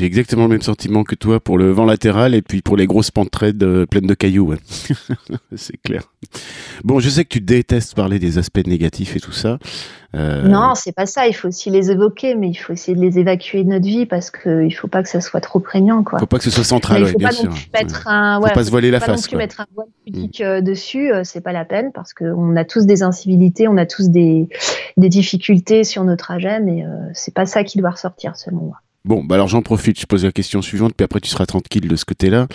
exactement 0.00 0.42
le 0.44 0.48
même 0.48 0.62
sentiment 0.62 1.04
que 1.04 1.14
toi 1.14 1.40
pour 1.40 1.58
le 1.58 1.70
vent 1.70 1.84
latéral 1.84 2.34
et 2.34 2.42
puis 2.42 2.62
pour 2.62 2.76
les 2.76 2.86
grosses 2.86 3.10
pentraites 3.10 3.62
euh, 3.62 3.86
pleines 3.86 4.06
de 4.06 4.14
cailloux. 4.14 4.54
c'est 5.56 5.80
clair. 5.82 6.02
Bon, 6.84 7.00
je 7.00 7.08
sais 7.08 7.24
que 7.24 7.30
tu 7.30 7.40
détestes 7.40 7.94
parler 7.94 8.18
des 8.18 8.38
aspects 8.38 8.66
négatifs 8.66 9.16
et 9.16 9.20
tout 9.20 9.32
ça. 9.32 9.58
Euh... 10.14 10.48
Non, 10.48 10.74
c'est 10.74 10.92
pas 10.92 11.06
ça. 11.06 11.26
Il 11.26 11.34
faut 11.34 11.48
aussi 11.48 11.68
les 11.68 11.90
évoquer, 11.90 12.34
mais 12.34 12.48
il 12.48 12.54
faut 12.54 12.72
essayer 12.72 12.96
de 12.96 13.02
les 13.02 13.18
évacuer 13.18 13.64
de 13.64 13.68
notre 13.68 13.84
vie 13.84 14.06
parce 14.06 14.30
qu'il 14.30 14.74
faut 14.74 14.88
pas 14.88 15.02
que 15.02 15.08
ça 15.08 15.20
soit 15.20 15.40
trop 15.40 15.60
prégnant. 15.60 16.02
Quoi. 16.02 16.18
Faut 16.18 16.26
pas 16.26 16.38
que 16.38 16.44
ce 16.44 16.50
soit 16.50 16.64
central. 16.64 17.02
il 17.02 17.08
faut 17.08 17.18
pas 17.18 17.32
non 17.32 17.50
plus 17.50 17.68
mettre 17.74 18.08
un, 18.08 18.40
faut 18.40 18.54
pas 18.54 18.64
se 18.64 18.70
voiler 18.70 18.90
la 18.90 19.00
pas 19.00 19.06
face. 19.06 19.24
Non 19.24 19.28
plus 19.28 19.36
mettre 19.36 19.60
un 19.60 19.66
voile 19.74 19.88
pudique 20.04 20.40
mm. 20.40 20.60
dessus, 20.62 21.12
euh, 21.12 21.22
c'est 21.24 21.42
pas 21.42 21.52
la 21.52 21.64
peine 21.64 21.90
parce 21.92 22.14
qu'on 22.14 22.56
a 22.56 22.64
tous 22.64 22.86
des 22.86 23.02
incivilités, 23.02 23.68
on 23.68 23.76
a 23.76 23.84
tous 23.84 24.08
des, 24.08 24.48
des 24.96 25.08
difficultés 25.08 25.84
sur 25.84 26.04
nos 26.04 26.16
trajets, 26.16 26.60
mais 26.60 26.84
euh, 26.84 26.88
c'est 27.12 27.34
pas 27.34 27.44
ça 27.44 27.64
qui 27.64 27.78
doit 27.78 27.90
ressortir 27.90 28.05
selon 28.34 28.62
moi. 28.62 28.76
Bon, 29.04 29.22
bah 29.22 29.36
alors 29.36 29.48
j'en 29.48 29.62
profite, 29.62 30.00
je 30.00 30.06
pose 30.06 30.24
la 30.24 30.32
question 30.32 30.62
suivante, 30.62 30.94
puis 30.96 31.04
après 31.04 31.20
tu 31.20 31.30
seras 31.30 31.46
tranquille 31.46 31.86
de 31.86 31.96
ce 31.96 32.04
côté-là. 32.04 32.48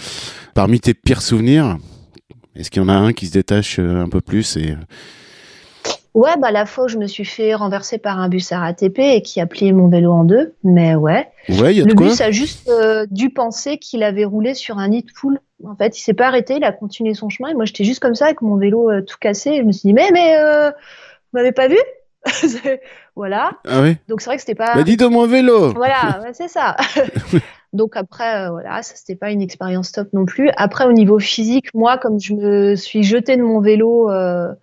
Parmi 0.54 0.80
tes 0.80 0.93
pires 0.93 1.22
souvenirs, 1.22 1.78
est-ce 2.56 2.70
qu'il 2.70 2.82
y 2.82 2.86
en 2.86 2.89
a 2.89 2.93
un 2.93 3.14
qui 3.14 3.28
se 3.28 3.32
détache 3.32 3.80
euh, 3.80 4.04
un 4.04 4.10
peu 4.10 4.20
plus 4.20 4.58
et 4.58 4.76
Ouais, 6.14 6.36
bah 6.38 6.52
la 6.52 6.66
fois 6.66 6.86
où 6.86 6.88
je 6.89 6.97
me 6.97 7.08
suis 7.08 7.24
fait 7.24 7.56
renverser 7.56 7.97
par 7.97 8.20
un 8.20 8.28
bus 8.28 8.52
RATP 8.52 8.99
et 8.99 9.22
qui 9.22 9.39
a 9.39 9.45
plié 9.45 9.72
mon 9.72 9.88
vélo 9.88 10.12
en 10.12 10.26
deux, 10.26 10.54
mais 10.62 10.93
ouais. 10.93 11.30
Ouais, 11.47 11.74
y 11.74 11.82
a 11.82 11.86
le 11.86 11.91
de 11.91 11.93
quoi 11.93 12.08
bus 12.08 12.20
a 12.20 12.32
juste 12.32 12.68
euh, 12.70 13.06
dû 13.10 13.30
penser 13.30 13.78
qu'il 13.78 14.04
avait 14.04 14.26
roulé 14.26 14.54
sur 14.54 14.78
un 14.78 14.89
nid 14.89 15.04
de 15.04 15.12
poule. 15.14 15.39
En 15.66 15.76
fait, 15.76 15.97
il 15.97 16.02
s'est 16.02 16.14
pas 16.14 16.28
arrêté, 16.28 16.58
il 16.58 16.66
a 16.66 16.74
continué 16.74 17.14
son 17.14 17.30
chemin 17.30 17.49
et 17.49 17.54
moi 17.54 17.64
j'étais 17.64 17.86
juste 17.86 18.02
comme 18.02 18.16
ça 18.16 18.26
avec 18.26 18.41
mon 18.41 18.58
vélo 18.58 18.89
euh, 18.89 19.02
tout 19.02 19.16
cassé. 19.22 19.52
Et 19.52 19.58
je 19.60 19.64
me 19.64 19.72
suis 19.72 19.88
dit 19.88 19.93
mais 19.93 20.10
mais 20.12 20.36
euh, 20.38 20.70
vous 20.70 21.39
m'avez 21.39 21.54
pas 21.54 21.70
vu? 21.70 21.78
Voilà. 23.15 23.51
Ah 23.67 23.82
oui. 23.82 23.97
Donc 24.07 24.22
c'est 24.22 24.28
vrai 24.28 24.38
que 24.38 24.41
c'était 24.41 24.55
pas. 24.55 24.76
Mais 24.76 24.84
dis 24.84 24.97
de 24.97 25.05
mon 25.05 25.28
vélo. 25.28 25.74
Voilà, 25.74 26.22
c'est 26.34 26.47
ça. 26.47 26.78
Donc 27.74 27.95
après, 27.95 28.47
euh, 28.47 28.49
voilà, 28.51 28.84
ça 28.84 28.95
c'était 28.95 29.15
pas 29.15 29.32
une 29.32 29.41
expérience 29.41 29.91
top 29.91 30.09
non 30.13 30.26
plus. 30.26 30.49
Après, 30.57 30.86
au 30.86 30.91
niveau 30.91 31.19
physique, 31.19 31.74
moi, 31.74 31.97
comme 31.97 32.19
je 32.19 32.34
me 32.34 32.76
suis 32.76 33.03
jetée 33.03 33.38
de 33.38 33.43
mon 33.43 33.61
vélo, 33.61 34.09
euh, 34.09 34.53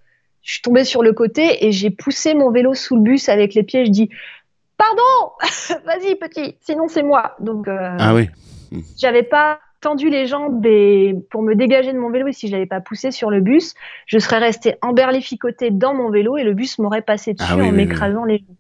je 0.42 0.54
suis 0.54 0.62
tombée 0.62 0.84
sur 0.84 1.02
le 1.02 1.12
côté 1.12 1.66
et 1.66 1.72
j'ai 1.72 1.90
poussé 1.90 2.34
mon 2.34 2.50
vélo 2.50 2.74
sous 2.74 2.96
le 2.96 3.02
bus 3.02 3.28
avec 3.28 3.54
les 3.54 3.62
pieds. 3.62 3.86
Je 3.86 3.90
dis, 3.90 4.10
pardon, 4.76 5.32
vas-y 5.86 6.14
petit, 6.16 6.56
sinon 6.60 6.88
c'est 6.88 7.02
moi. 7.02 7.34
Donc 7.40 7.68
euh, 7.68 7.96
ah 7.98 8.14
oui. 8.14 8.28
J'avais 8.98 9.22
pas 9.22 9.58
tendu 9.80 10.10
les 10.10 10.26
jambes 10.26 10.64
et 10.66 11.14
pour 11.30 11.42
me 11.42 11.54
dégager 11.54 11.92
de 11.92 11.98
mon 11.98 12.10
vélo 12.10 12.26
et 12.28 12.32
si 12.32 12.48
je 12.48 12.52
l'avais 12.52 12.66
pas 12.66 12.80
poussé 12.80 13.10
sur 13.10 13.30
le 13.30 13.40
bus, 13.40 13.74
je 14.06 14.18
serais 14.18 14.38
restée 14.38 14.74
emberlificotée 14.82 15.70
dans 15.70 15.94
mon 15.94 16.10
vélo 16.10 16.36
et 16.36 16.44
le 16.44 16.54
bus 16.54 16.78
m'aurait 16.78 17.02
passé 17.02 17.34
dessus 17.34 17.48
Ah 17.52 17.56
oui, 17.56 17.62
en 17.62 17.70
oui, 17.70 17.76
m'écrasant 17.76 18.24
les 18.24 18.38
jambes. 18.38 18.56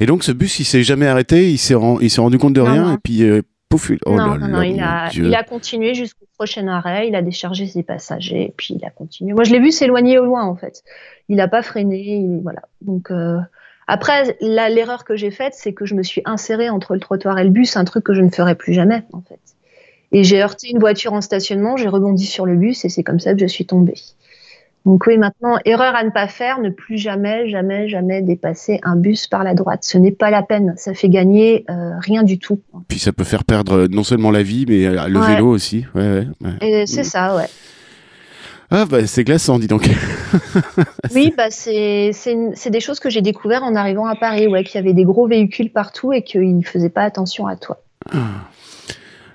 Et 0.00 0.06
donc 0.06 0.24
ce 0.24 0.32
bus, 0.32 0.58
il 0.60 0.64
s'est 0.64 0.82
jamais 0.82 1.06
arrêté, 1.06 1.50
il 1.50 1.58
s'est 1.58 1.74
rendu 1.74 2.38
compte 2.38 2.54
de 2.54 2.60
Non, 2.60 2.66
rien 2.72 2.82
non. 2.84 2.94
et 2.94 2.98
puis 3.02 3.22
euh, 3.24 3.42
pouf, 3.68 3.90
il- 3.90 3.98
oh 4.06 4.12
non, 4.16 4.34
là 4.34 4.38
non, 4.38 4.48
non, 4.48 4.62
il 4.62 4.80
a, 4.80 5.08
Dieu. 5.10 5.24
il 5.26 5.34
a 5.34 5.42
continué 5.42 5.94
jusqu'au 5.94 6.24
prochain 6.38 6.66
arrêt, 6.68 7.08
il 7.08 7.14
a 7.14 7.22
déchargé 7.22 7.66
ses 7.66 7.82
passagers, 7.82 8.42
et 8.44 8.54
puis 8.56 8.74
il 8.78 8.84
a 8.84 8.90
continué. 8.90 9.32
Moi, 9.32 9.44
je 9.44 9.52
l'ai 9.52 9.58
vu 9.60 9.70
s'éloigner 9.72 10.18
au 10.18 10.24
loin, 10.24 10.44
en 10.44 10.54
fait. 10.54 10.82
Il 11.28 11.36
n'a 11.36 11.48
pas 11.48 11.62
freiné, 11.62 11.98
il- 12.18 12.40
voilà. 12.42 12.62
Donc, 12.82 13.10
euh, 13.10 13.38
après, 13.88 14.36
l'erreur 14.40 15.04
que 15.04 15.16
j'ai 15.16 15.30
faite, 15.30 15.54
c'est 15.54 15.72
que 15.72 15.84
je 15.86 15.94
me 15.94 16.02
suis 16.02 16.22
insérée 16.24 16.70
entre 16.70 16.94
le 16.94 17.00
trottoir 17.00 17.38
et 17.38 17.44
le 17.44 17.50
bus, 17.50 17.76
un 17.76 17.84
truc 17.84 18.04
que 18.04 18.14
je 18.14 18.20
ne 18.20 18.30
ferai 18.30 18.54
plus 18.54 18.72
jamais, 18.72 19.02
en 19.12 19.20
fait. 19.22 19.40
Et 20.18 20.24
j'ai 20.24 20.42
heurté 20.42 20.70
une 20.70 20.78
voiture 20.78 21.12
en 21.12 21.20
stationnement, 21.20 21.76
j'ai 21.76 21.88
rebondi 21.88 22.24
sur 22.24 22.46
le 22.46 22.54
bus, 22.56 22.86
et 22.86 22.88
c'est 22.88 23.02
comme 23.02 23.20
ça 23.20 23.34
que 23.34 23.40
je 23.40 23.46
suis 23.46 23.66
tombée. 23.66 24.00
Donc 24.86 25.06
oui, 25.06 25.18
maintenant, 25.18 25.58
erreur 25.66 25.94
à 25.94 26.04
ne 26.04 26.08
pas 26.10 26.26
faire, 26.26 26.58
ne 26.58 26.70
plus 26.70 26.96
jamais, 26.96 27.50
jamais, 27.50 27.86
jamais 27.90 28.22
dépasser 28.22 28.80
un 28.82 28.96
bus 28.96 29.26
par 29.26 29.44
la 29.44 29.52
droite. 29.52 29.80
Ce 29.84 29.98
n'est 29.98 30.12
pas 30.12 30.30
la 30.30 30.42
peine, 30.42 30.72
ça 30.78 30.94
fait 30.94 31.10
gagner 31.10 31.66
euh, 31.68 31.98
rien 32.00 32.22
du 32.22 32.38
tout. 32.38 32.60
Puis 32.88 32.98
ça 32.98 33.12
peut 33.12 33.24
faire 33.24 33.44
perdre 33.44 33.72
euh, 33.80 33.88
non 33.88 34.04
seulement 34.04 34.30
la 34.30 34.42
vie, 34.42 34.64
mais 34.66 34.86
euh, 34.86 35.06
le 35.06 35.20
Ouais. 35.20 35.34
vélo 35.34 35.48
aussi. 35.48 35.84
Ouais. 35.94 36.26
Et 36.62 36.86
c'est 36.86 37.02
Mm. 37.02 37.04
ça, 37.04 37.36
ouais. 37.36 37.48
Ah 38.70 38.86
bah 38.86 39.06
c'est 39.06 39.22
glaçant, 39.22 39.58
dis 39.58 39.66
donc. 39.68 39.86
Oui, 41.14 41.32
bah 41.36 41.50
c'est 41.50 42.10
des 42.70 42.80
choses 42.80 43.00
que 43.00 43.10
j'ai 43.10 43.20
découvert 43.22 43.64
en 43.64 43.74
arrivant 43.74 44.06
à 44.06 44.16
Paris, 44.16 44.46
ouais, 44.48 44.64
qu'il 44.64 44.76
y 44.76 44.82
avait 44.82 44.94
des 44.94 45.04
gros 45.04 45.28
véhicules 45.28 45.70
partout 45.70 46.12
et 46.14 46.22
qu'ils 46.22 46.56
ne 46.56 46.62
faisaient 46.64 46.88
pas 46.88 47.02
attention 47.02 47.46
à 47.46 47.56
toi. 47.56 47.82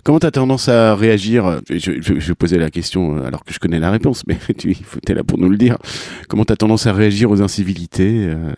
Comment 0.04 0.20
t'as 0.20 0.32
tendance 0.32 0.68
à 0.68 0.96
réagir? 0.96 1.62
Je, 1.70 1.78
je, 2.02 2.20
je 2.20 2.28
vais 2.28 2.36
poser 2.36 2.58
la 2.58 2.70
question 2.70 3.18
euh, 3.18 3.26
alors 3.28 3.44
que 3.46 3.54
je 3.54 3.60
connais 3.60 3.80
la 3.80 3.92
réponse, 3.92 4.26
mais 4.28 4.38
tu 4.58 4.76
es 5.08 5.14
là 5.14 5.24
pour 5.24 5.38
nous 5.38 5.50
le 5.50 5.58
dire. 5.58 5.78
Comment 6.28 6.46
t'as 6.46 6.56
tendance 6.56 6.88
à 6.88 6.94
réagir 6.94 7.30
aux 7.30 7.42
incivilités 7.42 8.26
euh, 8.28 8.52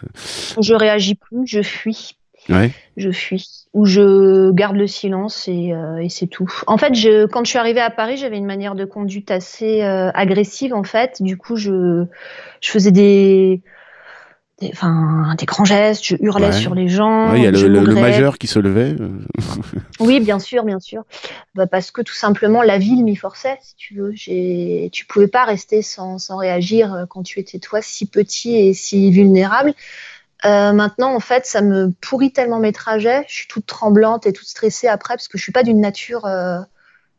Je 0.62 0.74
réagis 0.74 1.16
plus, 1.16 1.46
je 1.46 1.62
fuis, 1.62 2.16
Ouais. 2.50 2.72
je 2.98 3.10
fuis, 3.12 3.66
ou 3.74 3.86
je 3.86 4.52
garde 4.52 4.76
le 4.76 4.88
silence 4.88 5.48
et, 5.48 5.72
euh, 5.74 5.98
et 5.98 6.10
c'est 6.10 6.28
tout. 6.28 6.50
En 6.68 6.78
fait, 6.78 6.94
je, 6.94 7.26
quand 7.26 7.44
je 7.46 7.50
suis 7.50 7.60
arrivée 7.60 7.80
à 7.82 7.90
Paris, 7.90 8.18
j'avais 8.18 8.38
une 8.38 8.46
manière 8.46 8.76
de 8.76 8.86
conduite 8.86 9.32
assez 9.32 9.82
euh, 9.82 10.12
agressive, 10.14 10.74
en 10.74 10.84
fait. 10.84 11.22
Du 11.22 11.38
coup, 11.38 11.56
je, 11.56 12.04
je 12.62 12.70
faisais 12.70 12.92
des, 12.92 13.62
des, 14.62 14.72
des 15.38 15.46
grands 15.46 15.66
gestes, 15.66 16.06
je 16.06 16.16
hurlais 16.20 16.48
Ouais. 16.48 16.52
sur 16.54 16.76
les 16.76 16.88
gens. 16.88 17.32
Ouais, 17.32 17.40
Il 17.40 17.44
y 17.44 17.48
a 17.48 17.52
le, 17.52 17.68
le- 17.68 17.94
majeur 17.96 18.38
qui 18.38 18.48
se 18.48 18.60
levait. 18.60 18.96
Oui, 20.00 20.20
bien 20.20 20.40
sûr, 20.40 20.64
bien 20.64 20.80
sûr. 20.80 21.04
Bah, 21.56 21.68
parce 21.68 21.92
que 21.92 22.02
tout 22.02 22.14
simplement, 22.14 22.62
la 22.62 22.78
ville 22.78 23.04
m'y 23.04 23.16
forçait, 23.16 23.58
si 23.62 23.76
tu 23.76 23.96
veux. 23.96 24.14
Tu 24.14 25.06
pouvais 25.08 25.28
pas 25.28 25.46
rester 25.46 25.82
sans, 25.82 26.18
sans 26.20 26.38
réagir 26.38 26.94
euh, 26.94 27.06
quand 27.08 27.24
tu 27.24 27.40
étais 27.40 27.60
toi 27.60 27.82
si 27.82 28.06
petit 28.06 28.56
et 28.56 28.74
si 28.74 29.12
vulnérable. 29.12 29.74
Euh, 30.46 30.74
maintenant, 30.74 31.16
en 31.16 31.20
fait, 31.22 31.46
ça 31.46 31.62
me 31.62 31.92
pourrit 32.02 32.32
tellement 32.34 32.60
mes 32.60 32.74
trajets. 32.74 33.24
Je 33.30 33.34
suis 33.36 33.48
toute 33.48 33.66
tremblante 33.66 34.26
et 34.28 34.34
toute 34.34 34.48
stressée 34.48 34.88
après 34.88 35.16
parce 35.16 35.28
que 35.30 35.38
je 35.38 35.44
suis 35.44 35.54
pas 35.54 35.64
d'une 35.64 35.80
nature 35.80 36.26
euh, 36.26 36.60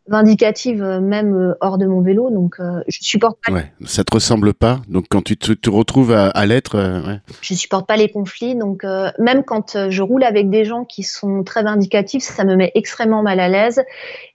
vindicative 0.07 0.83
euh, 0.83 1.01
même 1.01 1.35
euh, 1.35 1.55
hors 1.61 1.79
de 1.79 1.87
mon 1.87 2.03
vélo, 2.03 2.31
donc 2.31 2.57
euh, 2.61 2.83
je 2.89 2.99
supporte 3.01 3.39
pas. 3.45 3.53
Ouais, 3.53 3.73
ça 3.87 4.05
te 4.05 4.13
ressemble 4.13 4.53
pas. 4.53 4.81
Donc 4.89 5.07
quand 5.09 5.23
tu 5.23 5.37
te, 5.37 5.71
retrouves 5.71 6.13
à, 6.13 6.47
l'être, 6.47 6.79
ouais. 6.79 7.21
je 7.41 7.55
supporte 7.55 7.87
pas 7.87 7.97
les 7.97 8.11
conflits. 8.11 8.55
Donc 8.55 8.85
même 9.19 9.45
quand 9.45 9.89
je 9.89 10.03
roule 10.03 10.25
avec 10.25 10.51
des 10.51 10.65
gens 10.65 10.85
qui 10.85 11.03
sont 11.03 11.43
très 11.43 11.63
vindicatifs, 11.63 12.23
ça 12.23 12.45
me 12.45 12.55
met 12.55 12.71
extrêmement 12.75 13.23
mal 13.23 13.41
à 13.41 13.49
l'aise. 13.49 13.83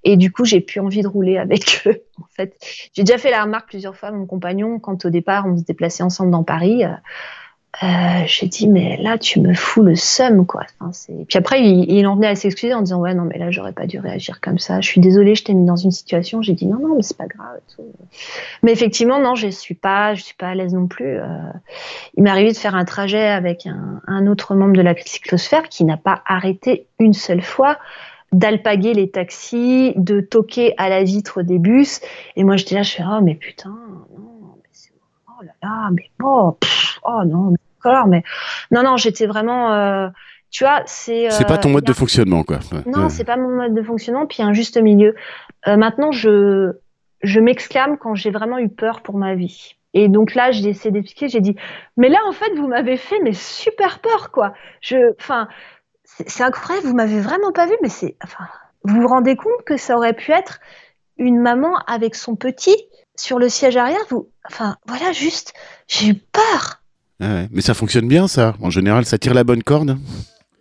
Et 0.04 0.18
du 0.18 0.32
coup, 0.32 0.46
j'ai 0.46 0.60
plus 0.60 0.80
envie 0.80 1.02
de 1.02 1.08
rouler 1.08 1.38
avec 1.38 1.84
eux. 1.88 2.02
En 2.20 2.28
fait, 2.36 2.56
j'ai 2.94 3.04
déjà 3.04 3.18
fait 3.18 3.32
la 3.32 3.44
remarque 3.44 3.70
plusieurs 3.70 3.96
fois 3.96 4.10
à 4.10 4.12
mon 4.12 4.26
compagnon 4.26 4.80
quand 4.80 5.06
au 5.06 5.10
départ 5.10 5.46
on 5.46 5.58
se 5.58 5.64
déplaçait 5.64 6.04
ensemble 6.04 6.32
dans 6.32 6.44
Paris. 6.44 6.84
Euh, 7.84 8.24
j'ai 8.26 8.48
dit 8.48 8.68
mais 8.68 8.98
là 8.98 9.20
tu 9.20 9.40
me 9.40 9.54
fous 9.54 9.84
le 9.84 9.96
seum 9.96 10.48
quoi. 10.48 10.64
Puis 11.28 11.38
après 11.38 11.62
il, 11.62 12.08
en 12.08 12.16
venait 12.16 12.28
à 12.28 12.36
s'excuser 12.36 12.74
en 12.74 12.82
disant 12.82 13.00
ouais 13.00 13.14
non 13.14 13.24
mais 13.24 13.38
là 13.38 13.52
j'aurais 13.52 13.74
pas 13.74 13.86
dû 13.86 14.00
réagir 14.00 14.42
comme 14.42 14.58
ça. 14.58 14.82
Je 14.82 14.90
suis 14.90 15.00
désolée, 15.00 15.36
je 15.36 15.44
t'ai 15.44 15.54
mis 15.54 15.66
dans 15.66 15.76
une 15.76 15.92
situation. 15.92 16.42
J'ai 16.42 16.54
dit 16.54 16.66
non 16.66 16.80
non 16.80 16.96
mais 16.96 17.04
c'est 17.04 17.16
pas 17.16 17.28
grave. 17.28 17.60
Mais 18.64 18.72
effectivement 18.72 19.20
non 19.20 19.36
je 19.36 19.50
suis 19.50 19.76
pas 19.76 20.16
je 20.16 20.24
suis 20.24 20.34
pas 20.34 20.48
à 20.48 20.56
l'aise 20.56 20.74
non 20.74 20.88
plus. 20.88 21.20
Euh, 21.20 21.28
il 22.18 22.24
m'est 22.24 22.32
arrivé 22.32 22.52
de 22.52 22.58
faire 22.58 22.74
un 22.76 22.86
trajet 22.86 23.28
avec 23.28 23.68
un, 23.68 24.26
autre 24.28 24.56
membre 24.56 24.74
de 24.74 24.82
la 24.82 24.96
cyclosphère 24.96 25.70
qui 25.70 25.86
n'a 25.86 25.98
pas 25.98 26.24
arrêté 26.26 26.88
une 27.00 27.14
seule 27.14 27.44
fois 27.44 27.78
d'alpaguer 28.32 28.94
les 28.94 29.10
taxis, 29.10 29.94
de 29.96 30.22
toquer 30.22 30.74
à 30.78 30.90
la 30.90 31.04
vitre 31.04 31.44
des 31.44 31.60
bus. 31.60 32.02
Et 32.36 32.44
moi 32.44 32.58
j'étais 32.58 32.76
là 32.76 32.82
je 32.82 32.94
fais 32.94 33.04
oh 33.08 33.22
mais 33.22 33.36
putain 33.36 33.78
non 34.18 34.39
oh 35.40 35.46
là 35.46 35.54
là 35.62 35.90
mais 35.92 36.10
bon 36.20 36.58
oh 37.04 37.24
non 37.26 37.54
d'accord, 37.84 38.08
mais 38.08 38.24
non, 38.72 38.84
non, 38.84 38.98
j'étais 38.98 39.26
vraiment. 39.26 39.74
Euh, 39.74 40.10
tu 40.52 40.64
vois, 40.64 40.82
c'est. 40.86 41.30
c'est 41.30 41.48
pas 41.48 41.58
ton 41.58 41.70
euh, 41.70 41.74
mode 41.74 41.84
de 41.84 41.94
fonctionnement, 41.94 42.44
quoi. 42.44 42.60
Non, 42.86 43.10
c'est 43.10 43.24
pas 43.24 43.38
mon 43.38 43.50
mode 43.50 43.74
de 43.74 43.84
fonctionnement. 43.84 44.26
Puis 44.26 44.42
un 44.42 44.54
juste 44.54 44.78
milieu. 44.82 45.16
Euh, 45.68 45.78
maintenant, 45.78 46.12
je 46.12 46.74
je 47.22 47.40
m'exclame 47.40 47.98
quand 47.98 48.16
j'ai 48.16 48.32
vraiment 48.32 48.58
eu 48.58 48.70
peur 48.70 49.02
pour 49.02 49.18
ma 49.18 49.36
vie. 49.36 49.76
Et 49.94 50.08
donc 50.08 50.36
là, 50.36 50.52
j'ai 50.52 50.70
essayé 50.70 50.92
d'expliquer. 50.92 51.30
J'ai 51.30 51.42
dit, 51.42 51.56
mais 51.98 52.10
là, 52.10 52.20
en 52.28 52.32
fait, 52.32 52.54
vous 52.56 52.68
m'avez 52.68 52.98
fait 52.98 53.20
mais 53.24 53.34
super 53.34 54.00
peur, 54.00 54.32
quoi. 54.32 54.54
Je, 54.82 55.14
enfin, 55.20 55.48
c'est 56.04 56.44
incroyable. 56.44 56.88
Vous 56.88 56.96
m'avez 56.96 57.20
vraiment 57.20 57.52
pas 57.52 57.66
vu, 57.66 57.76
mais 57.82 57.90
c'est, 57.90 58.16
enfin, 58.24 58.46
vous 58.84 59.02
vous 59.02 59.08
rendez 59.08 59.36
compte 59.36 59.64
que 59.66 59.78
ça 59.78 59.98
aurait 59.98 60.14
pu 60.14 60.32
être 60.32 60.60
une 61.18 61.40
maman 61.40 61.78
avec 61.88 62.16
son 62.16 62.36
petit 62.36 62.76
sur 63.20 63.40
le 63.40 63.50
siège 63.50 63.78
arrière. 63.78 64.00
Vous, 64.10 64.30
enfin, 64.46 64.78
voilà, 64.88 65.12
juste, 65.12 65.54
j'ai 65.88 66.10
eu 66.10 66.14
peur. 66.16 66.82
Ah 67.22 67.44
mais 67.52 67.62
ça 67.62 67.74
fonctionne 67.74 68.08
bien, 68.08 68.28
ça. 68.28 68.56
En 68.62 68.70
général, 68.70 69.06
ça 69.06 69.18
tire 69.18 69.34
la 69.34 69.44
bonne 69.44 69.64
corde. 69.64 69.98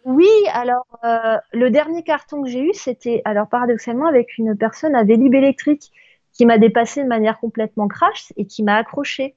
Oui, 0.05 0.29
alors 0.53 0.87
euh, 1.05 1.37
le 1.53 1.71
dernier 1.71 2.03
carton 2.03 2.43
que 2.43 2.49
j'ai 2.49 2.61
eu, 2.61 2.71
c'était 2.73 3.23
alors 3.25 3.49
paradoxalement 3.49 4.07
avec 4.07 4.39
une 4.39 4.57
personne 4.57 4.95
à 4.95 5.05
Vélib 5.05 5.35
électrique 5.35 5.93
qui 6.33 6.47
m'a 6.47 6.59
dépassé 6.59 7.03
de 7.03 7.09
manière 7.09 7.39
complètement 7.39 7.89
crash 7.89 8.33
et 8.37 8.47
qui 8.47 8.63
m'a 8.63 8.77
accroché. 8.77 9.35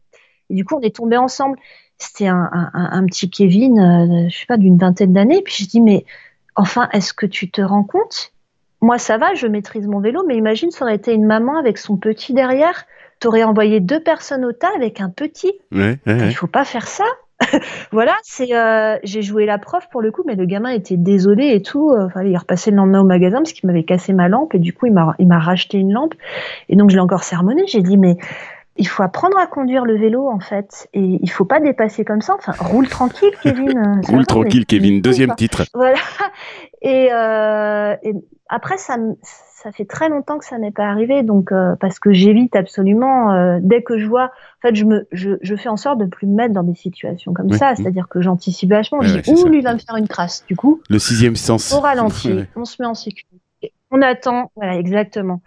Et 0.49 0.55
du 0.55 0.65
coup, 0.65 0.75
on 0.75 0.81
est 0.81 0.95
tombés 0.95 1.17
ensemble. 1.17 1.57
C'était 1.97 2.27
un, 2.27 3.05
petit 3.05 3.29
Kevin, 3.29 3.79
euh, 3.79 4.29
je 4.29 4.39
sais 4.39 4.45
pas, 4.47 4.57
d'une 4.57 4.77
vingtaine 4.77 5.13
d'années. 5.13 5.41
Puis 5.43 5.63
je 5.63 5.69
dis, 5.69 5.81
mais 5.81 6.05
enfin, 6.55 6.89
est-ce 6.93 7.13
que 7.13 7.25
tu 7.25 7.51
te 7.51 7.61
rends 7.61 7.83
compte? 7.83 8.33
Moi, 8.81 8.97
ça 8.97 9.17
va, 9.17 9.35
je 9.35 9.45
maîtrise 9.45 9.87
mon 9.87 9.99
vélo, 9.99 10.23
mais 10.27 10.35
imagine, 10.35 10.71
ça 10.71 10.85
aurait 10.85 10.95
été 10.95 11.13
une 11.13 11.25
maman 11.25 11.57
avec 11.57 11.77
son 11.77 11.97
petit 11.97 12.33
derrière 12.33 12.85
t'aurais 13.21 13.43
envoyé 13.43 13.79
deux 13.79 14.01
personnes 14.01 14.43
au 14.43 14.51
tas 14.51 14.71
avec 14.75 14.99
un 14.99 15.09
petit. 15.09 15.53
Ouais, 15.71 15.97
ouais, 16.05 16.27
Il 16.27 16.33
faut 16.33 16.47
pas 16.47 16.65
faire 16.65 16.87
ça. 16.87 17.05
voilà, 17.91 18.15
c'est 18.23 18.53
euh, 18.53 18.97
j'ai 19.03 19.21
joué 19.21 19.45
la 19.45 19.57
prof 19.57 19.87
pour 19.91 20.01
le 20.01 20.11
coup, 20.11 20.23
mais 20.27 20.35
le 20.35 20.45
gamin 20.45 20.69
était 20.71 20.97
désolé 20.97 21.53
et 21.53 21.61
tout. 21.61 21.91
Euh, 21.91 22.07
il 22.23 22.33
est 22.33 22.37
repassé 22.37 22.71
le 22.71 22.77
lendemain 22.77 23.01
au 23.01 23.05
magasin 23.05 23.37
parce 23.37 23.53
qu'il 23.53 23.67
m'avait 23.67 23.83
cassé 23.83 24.13
ma 24.13 24.27
lampe 24.27 24.53
et 24.53 24.59
du 24.59 24.73
coup 24.73 24.87
il 24.87 24.93
m'a 24.93 25.15
il 25.17 25.27
m'a 25.27 25.39
racheté 25.39 25.77
une 25.77 25.91
lampe 25.91 26.13
et 26.69 26.75
donc 26.75 26.89
je 26.89 26.95
l'ai 26.95 27.01
encore 27.01 27.23
sermonné. 27.23 27.63
J'ai 27.67 27.81
dit 27.81 27.97
mais 27.97 28.17
il 28.77 28.87
faut 28.87 29.03
apprendre 29.03 29.37
à 29.37 29.47
conduire 29.47 29.85
le 29.85 29.97
vélo 29.97 30.27
en 30.29 30.39
fait 30.39 30.87
et 30.93 31.19
il 31.21 31.29
faut 31.29 31.45
pas 31.45 31.59
dépasser 31.59 32.05
comme 32.05 32.21
ça. 32.21 32.35
Enfin, 32.35 32.53
roule 32.59 32.87
tranquille, 32.87 33.33
Kevin. 33.43 34.01
roule 34.07 34.25
tranquille, 34.25 34.65
Kevin. 34.65 35.01
Deuxième 35.01 35.35
titre. 35.35 35.63
Voilà. 35.73 35.97
Et, 36.81 37.09
euh, 37.11 37.95
et 38.03 38.13
après 38.49 38.77
ça 38.77 38.97
ça 39.61 39.71
fait 39.71 39.85
très 39.85 40.09
longtemps 40.09 40.39
que 40.39 40.45
ça 40.45 40.57
n'est 40.57 40.71
pas 40.71 40.85
arrivé, 40.85 41.23
donc 41.23 41.51
euh, 41.51 41.75
parce 41.79 41.99
que 41.99 42.11
j'évite 42.11 42.55
absolument 42.55 43.31
euh, 43.31 43.59
dès 43.61 43.83
que 43.83 43.99
je 43.99 44.05
vois, 44.07 44.25
en 44.25 44.67
fait, 44.67 44.75
je 44.75 44.85
me, 44.85 45.07
je, 45.11 45.31
je, 45.41 45.55
fais 45.55 45.69
en 45.69 45.77
sorte 45.77 45.99
de 45.99 46.05
plus 46.05 46.25
me 46.25 46.35
mettre 46.35 46.53
dans 46.53 46.63
des 46.63 46.75
situations 46.75 47.33
comme 47.33 47.51
ça, 47.51 47.75
c'est-à-dire 47.75 48.07
que 48.09 48.21
j'anticipe 48.21 48.69
vachement. 48.69 49.01
je 49.01 49.19
dis 49.19 49.29
ouh, 49.29 49.47
lui 49.47 49.61
va 49.61 49.73
me 49.73 49.79
faire 49.79 49.95
une 49.97 50.07
crasse. 50.07 50.45
Du 50.47 50.55
coup, 50.55 50.81
le 50.89 50.99
sixième 50.99 51.35
sens. 51.35 51.73
Au 51.73 51.79
ralenti, 51.79 52.45
on 52.55 52.65
se 52.65 52.81
met 52.81 52.87
en 52.87 52.95
sécurité, 52.95 53.73
on 53.91 54.01
attend. 54.01 54.51
Voilà, 54.55 54.77
exactement. 54.77 55.41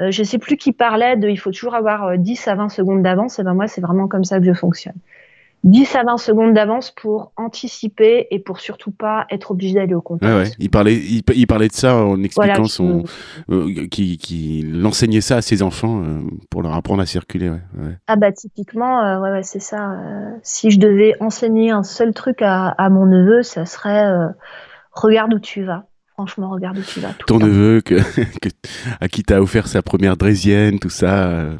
Euh, 0.00 0.10
je 0.10 0.22
sais 0.22 0.38
plus 0.38 0.56
qui 0.56 0.72
parlait 0.72 1.16
de, 1.16 1.28
il 1.28 1.38
faut 1.38 1.50
toujours 1.50 1.74
avoir 1.74 2.16
10 2.16 2.48
à 2.48 2.54
20 2.54 2.68
secondes 2.68 3.02
d'avance. 3.02 3.38
Et 3.38 3.42
ben 3.42 3.54
moi, 3.54 3.66
c'est 3.66 3.80
vraiment 3.80 4.08
comme 4.08 4.24
ça 4.24 4.38
que 4.38 4.46
je 4.46 4.52
fonctionne. 4.52 4.96
10 5.64 5.96
à 5.96 6.04
20 6.04 6.16
secondes 6.18 6.54
d'avance 6.54 6.90
pour 6.90 7.32
anticiper 7.36 8.28
et 8.30 8.38
pour 8.38 8.60
surtout 8.60 8.90
pas 8.90 9.26
être 9.30 9.50
obligé 9.50 9.74
d'aller 9.74 9.94
au 9.94 10.00
contact. 10.00 10.32
Ouais. 10.32 10.50
Il, 10.58 10.70
parlait, 10.70 10.96
il, 10.96 11.46
parlait 11.46 11.68
de 11.68 11.72
ça 11.72 11.96
en 11.96 12.22
expliquant 12.22 12.64
son. 12.64 13.04
Euh, 13.50 13.86
qui, 13.90 14.18
qui 14.18 14.64
enseignait 14.84 15.20
ça 15.20 15.36
à 15.36 15.42
ses 15.42 15.62
enfants 15.62 16.02
euh, 16.02 16.20
pour 16.50 16.62
leur 16.62 16.74
apprendre 16.74 17.02
à 17.02 17.06
circuler. 17.06 17.50
Ouais, 17.50 17.60
Ah, 18.06 18.16
bah, 18.16 18.32
typiquement, 18.32 19.02
euh, 19.02 19.20
ouais, 19.20 19.30
ouais, 19.30 19.42
c'est 19.42 19.60
ça. 19.60 19.96
si 20.42 20.70
je 20.70 20.78
devais 20.78 21.14
enseigner 21.20 21.70
un 21.70 21.82
seul 21.82 22.14
truc 22.14 22.40
à, 22.40 22.68
à 22.68 22.88
mon 22.88 23.06
neveu, 23.06 23.42
ça 23.42 23.66
serait 23.66 24.08
regarde 24.92 25.34
où 25.34 25.38
tu 25.38 25.64
vas. 25.64 25.88
Franchement, 26.18 26.50
regarde 26.50 26.78
où 26.78 26.82
tu 26.82 26.98
vas. 26.98 27.12
Tout 27.12 27.26
Ton 27.26 27.38
neveu 27.38 27.80
que, 27.84 27.94
à 29.00 29.06
qui 29.06 29.22
t'as 29.22 29.38
offert 29.38 29.68
sa 29.68 29.82
première 29.82 30.16
draisienne, 30.16 30.80
tout 30.80 30.90
ça. 30.90 31.28
Euh. 31.28 31.56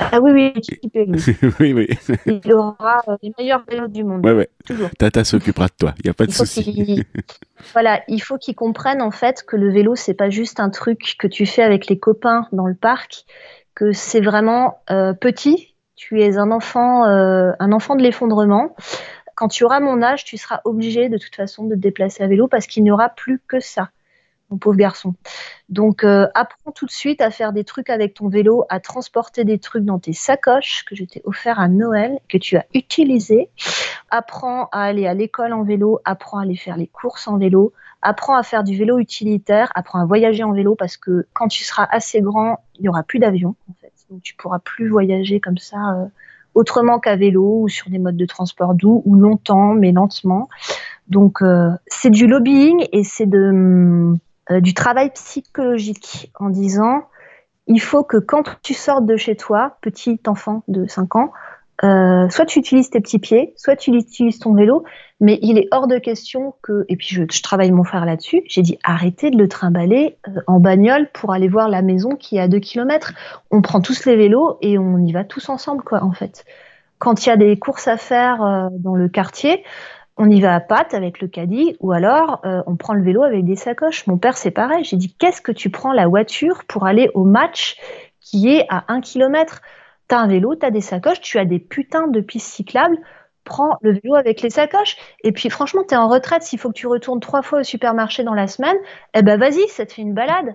ah 0.00 0.22
oui, 0.22 0.54
oui, 0.54 0.54
oui, 1.60 1.72
oui. 1.74 1.88
Il 2.24 2.52
aura 2.54 3.02
euh, 3.08 3.16
les 3.22 3.34
meilleurs 3.38 3.62
vélos 3.68 3.88
du 3.88 4.04
monde. 4.04 4.24
Ouais, 4.24 4.32
ouais. 4.32 4.48
Tata 4.98 5.22
s'occupera 5.22 5.66
de 5.66 5.74
toi, 5.78 5.94
il 5.98 6.06
n'y 6.06 6.10
a 6.10 6.14
pas 6.14 6.24
de 6.24 6.30
souci. 6.30 7.04
voilà, 7.74 8.00
il 8.08 8.22
faut 8.22 8.38
qu'ils 8.38 8.54
comprennent 8.54 9.02
en 9.02 9.10
fait 9.10 9.44
que 9.46 9.56
le 9.56 9.70
vélo, 9.70 9.96
c'est 9.96 10.14
pas 10.14 10.30
juste 10.30 10.58
un 10.58 10.70
truc 10.70 11.16
que 11.18 11.26
tu 11.26 11.44
fais 11.44 11.62
avec 11.62 11.88
les 11.88 11.98
copains 11.98 12.48
dans 12.52 12.66
le 12.66 12.74
parc, 12.74 13.26
que 13.74 13.92
c'est 13.92 14.22
vraiment 14.22 14.78
euh, 14.90 15.12
petit. 15.12 15.74
Tu 15.94 16.22
es 16.22 16.38
un 16.38 16.50
enfant, 16.50 17.04
un 17.04 17.72
enfant 17.72 17.96
de 17.96 18.02
l'effondrement 18.02 18.74
quand 19.36 19.48
tu 19.48 19.64
auras 19.64 19.80
mon 19.80 20.02
âge, 20.02 20.24
tu 20.24 20.36
seras 20.38 20.60
obligé 20.64 21.08
de 21.08 21.18
toute 21.18 21.36
façon 21.36 21.64
de 21.66 21.74
te 21.74 21.80
déplacer 21.80 22.24
à 22.24 22.26
vélo 22.26 22.48
parce 22.48 22.66
qu'il 22.66 22.82
n'y 22.82 22.90
aura 22.90 23.10
plus 23.10 23.38
que 23.46 23.60
ça, 23.60 23.90
mon 24.50 24.56
pauvre 24.56 24.78
garçon. 24.78 25.14
Donc, 25.68 26.04
euh, 26.04 26.26
apprends 26.34 26.72
tout 26.72 26.86
de 26.86 26.90
suite 26.90 27.20
à 27.20 27.30
faire 27.30 27.52
des 27.52 27.62
trucs 27.62 27.90
avec 27.90 28.14
ton 28.14 28.28
vélo, 28.28 28.64
à 28.70 28.80
transporter 28.80 29.44
des 29.44 29.58
trucs 29.58 29.84
dans 29.84 29.98
tes 29.98 30.14
sacoches 30.14 30.84
que 30.86 30.96
je 30.96 31.04
t'ai 31.04 31.20
offert 31.24 31.60
à 31.60 31.68
Noël, 31.68 32.18
que 32.30 32.38
tu 32.38 32.56
as 32.56 32.64
utilisé. 32.72 33.50
Apprends 34.08 34.68
à 34.72 34.84
aller 34.84 35.06
à 35.06 35.12
l'école 35.12 35.52
en 35.52 35.64
vélo, 35.64 36.00
apprends 36.06 36.38
à 36.38 36.42
aller 36.42 36.56
faire 36.56 36.78
les 36.78 36.86
courses 36.86 37.28
en 37.28 37.36
vélo, 37.36 37.74
apprends 38.00 38.36
à 38.36 38.42
faire 38.42 38.64
du 38.64 38.74
vélo 38.74 38.98
utilitaire, 38.98 39.70
apprends 39.74 40.00
à 40.00 40.06
voyager 40.06 40.44
en 40.44 40.52
vélo 40.52 40.76
parce 40.76 40.96
que 40.96 41.26
quand 41.34 41.48
tu 41.48 41.62
seras 41.62 41.86
assez 41.90 42.22
grand, 42.22 42.64
il 42.76 42.82
n'y 42.82 42.88
aura 42.88 43.02
plus 43.02 43.18
d'avion 43.18 43.54
en 43.68 43.74
fait. 43.82 43.92
Donc, 44.08 44.22
tu 44.22 44.34
pourras 44.34 44.60
plus 44.60 44.88
voyager 44.88 45.40
comme 45.40 45.58
ça. 45.58 45.76
Euh, 45.92 46.06
autrement 46.56 46.98
qu'à 46.98 47.16
vélo 47.16 47.60
ou 47.62 47.68
sur 47.68 47.90
des 47.90 47.98
modes 47.98 48.16
de 48.16 48.26
transport 48.26 48.74
doux 48.74 49.02
ou 49.04 49.14
longtemps 49.14 49.74
mais 49.74 49.92
lentement. 49.92 50.48
Donc 51.08 51.42
euh, 51.42 51.70
c'est 51.86 52.10
du 52.10 52.26
lobbying 52.26 52.86
et 52.92 53.04
c'est 53.04 53.32
euh, 53.32 54.16
du 54.50 54.74
travail 54.74 55.10
psychologique 55.10 56.32
en 56.40 56.48
disant 56.48 57.04
il 57.68 57.80
faut 57.80 58.04
que 58.04 58.16
quand 58.16 58.44
tu 58.62 58.74
sortes 58.74 59.06
de 59.06 59.16
chez 59.16 59.36
toi, 59.36 59.76
petit 59.80 60.20
enfant 60.26 60.62
de 60.68 60.86
5 60.86 61.16
ans, 61.16 61.32
euh, 61.84 62.28
soit 62.30 62.46
tu 62.46 62.58
utilises 62.58 62.88
tes 62.88 63.00
petits 63.00 63.18
pieds, 63.18 63.52
soit 63.56 63.76
tu 63.76 63.90
utilises 63.90 64.38
ton 64.38 64.54
vélo, 64.54 64.84
mais 65.20 65.38
il 65.42 65.58
est 65.58 65.68
hors 65.72 65.86
de 65.86 65.98
question 65.98 66.54
que, 66.62 66.86
et 66.88 66.96
puis 66.96 67.08
je, 67.08 67.42
travaille 67.42 67.70
mon 67.70 67.84
frère 67.84 68.06
là-dessus, 68.06 68.42
j'ai 68.46 68.62
dit 68.62 68.78
arrêtez 68.82 69.30
de 69.30 69.36
le 69.36 69.48
trimballer 69.48 70.16
euh, 70.28 70.40
en 70.46 70.58
bagnole 70.58 71.08
pour 71.12 71.32
aller 71.32 71.48
voir 71.48 71.68
la 71.68 71.82
maison 71.82 72.10
qui 72.10 72.36
est 72.36 72.40
à 72.40 72.48
2 72.48 72.58
km. 72.60 73.12
On 73.50 73.60
prend 73.60 73.80
tous 73.80 74.06
les 74.06 74.16
vélos 74.16 74.56
et 74.62 74.78
on 74.78 74.98
y 74.98 75.12
va 75.12 75.24
tous 75.24 75.48
ensemble, 75.50 75.82
quoi, 75.82 76.02
en 76.02 76.12
fait. 76.12 76.44
Quand 76.98 77.26
il 77.26 77.28
y 77.28 77.32
a 77.32 77.36
des 77.36 77.58
courses 77.58 77.88
à 77.88 77.98
faire 77.98 78.42
euh, 78.42 78.68
dans 78.72 78.94
le 78.94 79.08
quartier, 79.08 79.62
on 80.16 80.30
y 80.30 80.40
va 80.40 80.54
à 80.54 80.60
pattes 80.60 80.94
avec 80.94 81.20
le 81.20 81.28
caddie 81.28 81.76
ou 81.80 81.92
alors 81.92 82.40
on 82.42 82.76
prend 82.76 82.94
le 82.94 83.02
vélo 83.02 83.22
avec 83.22 83.44
des 83.44 83.54
sacoches. 83.54 84.06
Mon 84.06 84.16
père, 84.16 84.38
c'est 84.38 84.50
pareil. 84.50 84.82
J'ai 84.82 84.96
dit 84.96 85.12
qu'est-ce 85.12 85.42
que 85.42 85.52
tu 85.52 85.68
prends 85.68 85.92
la 85.92 86.06
voiture 86.06 86.64
pour 86.66 86.86
aller 86.86 87.10
au 87.12 87.24
match 87.24 87.76
qui 88.22 88.48
est 88.48 88.64
à 88.70 88.84
1 88.88 89.02
km 89.02 89.60
T'as 90.08 90.18
un 90.18 90.28
vélo, 90.28 90.54
t'as 90.54 90.70
des 90.70 90.80
sacoches, 90.80 91.20
tu 91.20 91.38
as 91.38 91.44
des 91.44 91.58
putains 91.58 92.06
de 92.06 92.20
pistes 92.20 92.52
cyclables. 92.52 92.96
Prends 93.44 93.78
le 93.80 93.92
vélo 93.92 94.14
avec 94.14 94.42
les 94.42 94.50
sacoches. 94.50 94.96
Et 95.22 95.32
puis, 95.32 95.50
franchement, 95.50 95.82
t'es 95.86 95.96
en 95.96 96.08
retraite. 96.08 96.42
S'il 96.42 96.58
faut 96.58 96.68
que 96.68 96.74
tu 96.74 96.86
retournes 96.86 97.20
trois 97.20 97.42
fois 97.42 97.60
au 97.60 97.62
supermarché 97.62 98.24
dans 98.24 98.34
la 98.34 98.48
semaine, 98.48 98.76
eh 99.14 99.22
ben, 99.22 99.38
vas-y, 99.38 99.66
ça 99.68 99.86
te 99.86 99.92
fait 99.92 100.02
une 100.02 100.14
balade. 100.14 100.54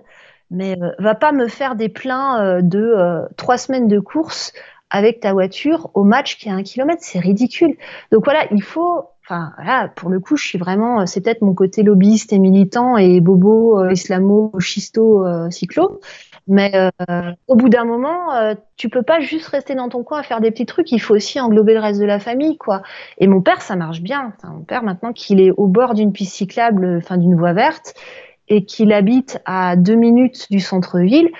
Mais 0.50 0.76
euh, 0.80 0.90
va 0.98 1.14
pas 1.14 1.32
me 1.32 1.48
faire 1.48 1.74
des 1.74 1.88
pleins 1.88 2.40
euh, 2.40 2.60
de 2.62 2.78
euh, 2.78 3.22
trois 3.36 3.56
semaines 3.56 3.88
de 3.88 3.98
course 3.98 4.52
avec 4.90 5.20
ta 5.20 5.32
voiture 5.32 5.90
au 5.94 6.04
match 6.04 6.38
qui 6.38 6.48
est 6.48 6.52
un 6.52 6.62
kilomètre. 6.62 7.02
C'est 7.02 7.18
ridicule. 7.18 7.76
Donc 8.10 8.24
voilà, 8.24 8.46
il 8.52 8.62
faut 8.62 9.06
enfin 9.24 9.52
voilà, 9.56 9.88
pour 9.88 10.10
le 10.10 10.20
coup, 10.20 10.36
je 10.36 10.46
suis 10.46 10.58
vraiment, 10.58 11.06
c'est 11.06 11.22
peut-être 11.22 11.42
mon 11.42 11.54
côté 11.54 11.82
lobbyiste 11.82 12.32
et 12.32 12.38
militant 12.38 12.98
et 12.98 13.20
bobo, 13.20 13.88
islamo, 13.88 14.52
chisto, 14.58 15.24
cyclo, 15.48 16.00
Mais 16.48 16.72
euh, 16.74 17.32
au 17.46 17.54
bout 17.54 17.68
d'un 17.68 17.84
moment, 17.84 18.34
euh, 18.34 18.54
tu 18.76 18.88
peux 18.88 19.02
pas 19.02 19.20
juste 19.20 19.46
rester 19.46 19.74
dans 19.74 19.88
ton 19.88 20.02
coin 20.02 20.20
à 20.20 20.22
faire 20.22 20.40
des 20.40 20.50
petits 20.50 20.66
trucs. 20.66 20.90
Il 20.90 20.98
faut 20.98 21.14
aussi 21.14 21.40
englober 21.40 21.74
le 21.74 21.80
reste 21.80 22.00
de 22.00 22.04
la 22.04 22.18
famille, 22.18 22.58
quoi. 22.58 22.82
Et 23.18 23.26
mon 23.26 23.40
père, 23.40 23.62
ça 23.62 23.76
marche 23.76 24.00
bien. 24.00 24.32
Mon 24.44 24.64
père, 24.64 24.82
maintenant 24.82 25.12
qu'il 25.12 25.40
est 25.40 25.52
au 25.52 25.66
bord 25.66 25.94
d'une 25.94 26.12
piste 26.12 26.34
cyclable, 26.34 26.98
enfin 26.98 27.16
d'une 27.16 27.36
voie 27.36 27.52
verte, 27.52 27.94
et 28.48 28.64
qu'il 28.64 28.92
habite 28.92 29.40
à 29.44 29.76
deux 29.76 29.94
minutes 29.94 30.48
du 30.50 30.60
centre-ville, 30.60 31.30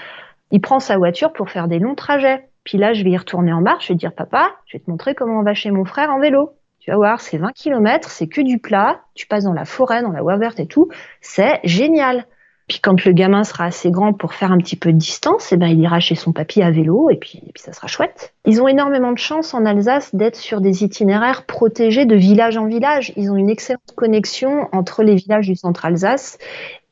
il 0.50 0.61
prend 0.61 0.80
sa 0.80 0.98
voiture 0.98 1.32
pour 1.32 1.50
faire 1.50 1.66
des 1.66 1.78
longs 1.78 1.94
trajets. 1.94 2.48
Puis 2.64 2.78
là, 2.78 2.92
je 2.92 3.03
vais 3.03 3.11
y 3.11 3.16
retourner 3.16 3.53
en 3.53 3.61
marche. 3.61 3.88
Je 3.88 3.92
vais 3.92 3.98
dire, 3.98 4.14
papa, 4.14 4.53
je 4.66 4.76
vais 4.76 4.84
te 4.84 4.90
montrer 4.90 5.14
comment 5.14 5.40
on 5.40 5.42
va 5.42 5.55
chez 5.55 5.70
mon 5.70 5.84
frère 5.84 6.11
en 6.11 6.20
vélo. 6.20 6.53
Tu 6.78 6.90
vas 6.90 6.96
voir, 6.96 7.20
c'est 7.20 7.38
20 7.38 7.53
km, 7.53 8.09
c'est 8.09 8.28
que 8.28 8.40
du 8.40 8.59
plat. 8.59 9.00
Tu 9.14 9.26
passes 9.26 9.44
dans 9.44 9.53
la 9.53 9.64
forêt, 9.64 10.03
dans 10.03 10.11
la 10.11 10.22
voie 10.22 10.36
verte 10.36 10.61
et 10.61 10.66
tout. 10.66 10.88
C'est 11.20 11.61
génial. 11.64 12.26
Puis 12.68 12.80
quand 12.80 13.04
le 13.04 13.12
gamin 13.12 13.44
sera 13.44 13.64
assez 13.64 13.90
grand 13.90 14.12
pour 14.12 14.34
faire 14.34 14.52
un 14.52 14.58
petit 14.58 14.76
peu 14.76 14.92
de 14.92 14.98
distance, 14.98 15.52
eh 15.52 15.56
ben, 15.56 15.66
il 15.66 15.80
ira 15.80 16.00
chez 16.00 16.14
son 16.14 16.32
papy 16.32 16.62
à 16.62 16.70
vélo 16.70 17.10
et 17.10 17.16
puis, 17.16 17.42
et 17.46 17.52
puis 17.52 17.62
ça 17.62 17.72
sera 17.72 17.86
chouette. 17.86 18.34
Ils 18.46 18.62
ont 18.62 18.68
énormément 18.68 19.12
de 19.12 19.18
chance 19.18 19.54
en 19.54 19.66
Alsace 19.66 20.14
d'être 20.14 20.36
sur 20.36 20.60
des 20.60 20.84
itinéraires 20.84 21.44
protégés 21.44 22.06
de 22.06 22.14
village 22.14 22.56
en 22.56 22.66
village. 22.66 23.12
Ils 23.16 23.30
ont 23.30 23.36
une 23.36 23.50
excellente 23.50 23.92
connexion 23.96 24.68
entre 24.72 25.02
les 25.02 25.16
villages 25.16 25.48
du 25.48 25.56
centre 25.56 25.84
Alsace 25.84 26.38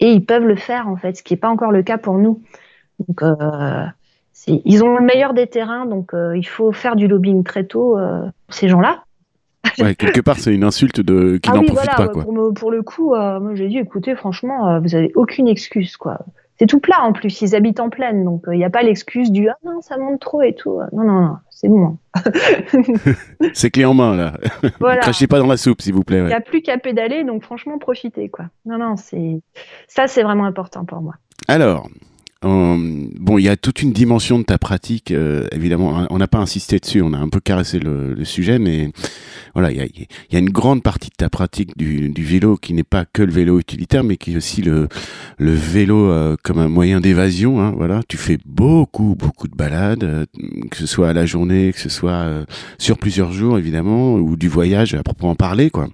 et 0.01 0.11
ils 0.12 0.25
peuvent 0.25 0.47
le 0.47 0.57
faire 0.57 0.89
en 0.89 0.97
fait, 0.97 1.16
ce 1.16 1.23
qui 1.23 1.35
n'est 1.35 1.41
pas 1.41 1.49
encore 1.49 1.73
le 1.73 1.83
cas 1.83 1.99
pour 1.99 2.14
nous. 2.14 2.43
Donc, 3.09 3.23
euh, 3.23 3.87
ils 4.47 4.83
ont 4.83 4.97
le 4.97 5.05
meilleur 5.05 5.35
des 5.35 5.47
terrains, 5.47 5.87
donc 5.87 6.14
euh, 6.14 6.37
il 6.37 6.47
faut 6.47 6.73
faire 6.73 6.97
du 6.97 7.09
lobbying 7.09 7.45
très 7.45 7.64
tôt 7.64 7.99
euh, 7.99 8.23
pour 8.47 8.55
ces 8.55 8.68
gens-là. 8.68 9.05
Ouais, 9.79 9.95
quelque 9.95 10.21
part, 10.21 10.39
c'est 10.39 10.55
une 10.55 10.65
insulte 10.65 11.01
de 11.01 11.39
qui 11.39 11.51
ah 11.51 11.57
n'en 11.57 11.63
profite 11.63 11.97
pas. 11.97 12.09
Quoi. 12.09 12.25
Pour, 12.25 12.55
pour, 12.55 12.71
le 12.71 12.83
coup, 12.83 13.15
euh, 13.15 13.41
moi 13.41 13.55
j'ai 13.55 13.69
dit, 13.69 13.79
écoutez, 13.79 14.15
franchement, 14.15 14.69
euh, 14.69 14.81
vous 14.81 14.95
avez 14.95 15.13
aucune 15.15 15.49
excuse, 15.49 15.97
quoi. 15.97 16.19
C'est 16.59 16.67
tout 16.67 16.81
plat 16.81 17.01
en 17.03 17.15
plus, 17.15 17.41
ils 17.41 17.55
habitent 17.55 17.81
en 17.81 17.89
plaine, 17.89 18.23
donc 18.23 18.43
il 18.49 18.59
n'y 18.59 18.65
a 18.65 18.71
pas 18.71 18.83
l'excuse 18.83 19.33
du 19.33 19.49
ah 19.49 19.57
non, 19.65 19.81
ça 19.81 19.97
monte 19.97 20.21
trop 20.21 20.43
et 20.43 20.55
tout. 20.55 20.79
Non, 20.93 21.05
non, 21.05 21.21
non, 21.23 21.37
c'est 21.49 21.69
bon. 21.69 21.97
c'est 23.55 23.71
clé 23.71 23.87
en 23.87 23.95
main 23.95 24.15
là. 24.15 24.35
Voilà. 24.79 25.01
Crachez 25.01 25.27
pas 25.27 25.39
dans 25.39 25.47
la 25.47 25.57
soupe, 25.57 25.81
s'il 25.81 25.95
vous 25.95 26.05
plaît. 26.05 26.19
Il 26.19 26.27
n'y 26.27 26.33
a 26.35 26.41
plus 26.41 26.61
qu'à 26.61 26.77
pédaler, 26.77 27.25
donc 27.25 27.43
franchement, 27.45 27.79
profitez, 27.79 28.29
quoi. 28.29 28.47
Non, 28.67 28.77
non, 28.77 28.97
c'est 28.97 29.41
ça, 29.89 30.07
c'est 30.07 30.23
vraiment 30.23 30.45
important 30.45 30.85
pour 30.85 31.01
moi. 31.01 31.15
Alors, 31.49 31.89
euh, 32.43 33.07
bon, 33.18 33.36
il 33.36 33.45
y 33.45 33.51
a 33.51 33.57
toute 33.57 33.82
une 33.82 33.93
dimension 33.93 34.38
de 34.38 34.45
ta 34.45 34.57
pratique, 34.57 35.11
euh, 35.11 35.47
évidemment. 35.53 36.07
On 36.09 36.16
n'a 36.16 36.26
pas 36.26 36.38
insisté 36.38 36.78
dessus, 36.78 37.03
on 37.03 37.12
a 37.12 37.18
un 37.18 37.28
peu 37.28 37.38
caressé 37.41 37.78
le, 37.78 38.24
sujet, 38.24 38.59
mais 38.59 38.93
voilà, 39.55 39.70
il 39.70 40.07
y 40.30 40.36
a, 40.36 40.38
une 40.38 40.49
grande 40.49 40.82
partie 40.82 41.11
de 41.11 41.14
ta 41.16 41.28
pratique 41.28 41.76
du, 41.76 42.12
vélo 42.16 42.57
qui 42.57 42.72
n'est 42.72 42.82
pas 42.82 43.05
que 43.05 43.22
le 43.22 43.32
vélo 43.32 43.59
utilitaire, 43.59 44.05
mais 44.05 44.16
qui 44.16 44.32
est 44.32 44.36
aussi 44.36 44.62
le, 44.62 44.88
vélo 45.38 46.11
euh, 46.11 46.36
comme 46.43 46.59
un 46.59 46.68
moyen 46.68 47.01
d'évasion. 47.01 47.61
Hein, 47.61 47.74
voilà, 47.76 48.01
tu 48.09 48.16
fais 48.16 48.38
beaucoup, 48.47 49.14
beaucoup 49.18 49.49
de 49.49 49.55
balades, 49.55 50.26
que 50.70 50.76
ce 50.76 50.86
soit 50.86 51.11
à 51.11 51.12
la 51.12 51.26
journée, 51.26 51.72
que 51.74 51.80
ce 51.80 51.91
soit 51.91 52.26
sur 52.78 52.97
plusieurs 52.97 53.32
jours, 53.32 53.59
évidemment, 53.59 54.14
ou 54.14 54.36
du 54.36 54.49
voyage 54.49 54.95
à 54.95 55.03
proprement 55.03 55.34
parler, 55.34 55.68
quoi. 55.68 55.88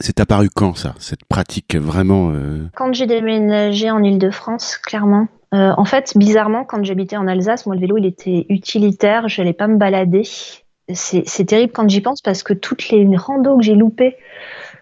C'est 0.00 0.18
apparu 0.18 0.48
quand 0.54 0.76
ça, 0.76 0.94
cette 0.98 1.24
pratique 1.24 1.76
vraiment 1.76 2.32
Quand 2.74 2.92
j'ai 2.94 3.06
déménagé 3.06 3.90
en 3.90 4.02
Île-de-France, 4.02 4.78
clairement. 4.78 5.28
Euh, 5.54 5.72
en 5.76 5.84
fait, 5.84 6.12
bizarrement, 6.16 6.64
quand 6.64 6.84
j'habitais 6.84 7.16
en 7.16 7.28
Alsace, 7.28 7.66
moi, 7.66 7.76
le 7.76 7.80
vélo, 7.80 7.96
il 7.96 8.06
était 8.06 8.46
utilitaire. 8.48 9.28
Je 9.28 9.40
n'allais 9.40 9.52
pas 9.52 9.68
me 9.68 9.76
balader. 9.76 10.24
C'est 10.92 11.46
terrible 11.46 11.72
quand 11.72 11.88
j'y 11.88 12.02
pense 12.02 12.20
parce 12.20 12.42
que 12.42 12.52
toutes 12.52 12.90
les 12.90 13.08
randos 13.16 13.56
que 13.56 13.62
j'ai 13.62 13.74
loupées, 13.74 14.16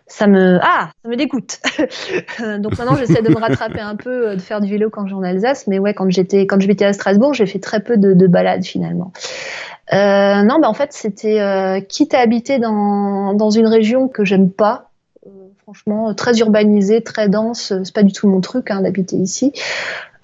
ça 0.09 0.27
me 0.27 0.59
ah 0.61 0.91
ça 1.01 1.09
me 1.09 1.15
dégoûte. 1.15 1.61
Donc 2.61 2.77
maintenant 2.77 2.97
j'essaie 2.97 3.23
de 3.23 3.29
me 3.29 3.39
rattraper 3.39 3.79
un 3.79 3.95
peu, 3.95 4.31
euh, 4.31 4.35
de 4.35 4.41
faire 4.41 4.61
du 4.61 4.69
vélo 4.69 4.91
quand 4.91 5.07
j'ai 5.07 5.15
en 5.15 5.23
Alsace, 5.23 5.69
mais 5.69 5.79
ouais 5.79 5.95
quand 5.95 6.11
j'étais 6.11 6.49
quand 6.49 6.59
à 6.83 6.93
Strasbourg 6.93 7.35
j'ai 7.35 7.47
fait 7.47 7.61
très 7.61 7.79
peu 7.79 7.97
de, 7.97 8.27
balades 8.27 8.65
finalement. 8.65 9.13
Euh, 9.93 10.43
non, 10.43 10.59
bah 10.59 10.69
en 10.69 10.75
fait 10.75 10.93
c'était 10.93 11.87
quitte 11.89 12.15
à 12.15 12.19
habiter 12.19 12.59
dans, 12.59 13.33
dans 13.35 13.51
une 13.51 13.69
région 13.69 14.09
que 14.09 14.25
j'aime 14.25 14.51
pas, 14.51 14.91
franchement 15.63 16.13
très 16.15 16.37
urbanisée, 16.41 17.03
très 17.05 17.29
dense, 17.29 17.73
c'est 17.85 17.95
pas 17.95 18.03
du 18.03 18.13
tout 18.13 18.29
mon 18.29 18.41
truc 18.41 18.73
hein, 18.73 18.83
d'habiter 18.83 19.15
ici. 19.15 19.53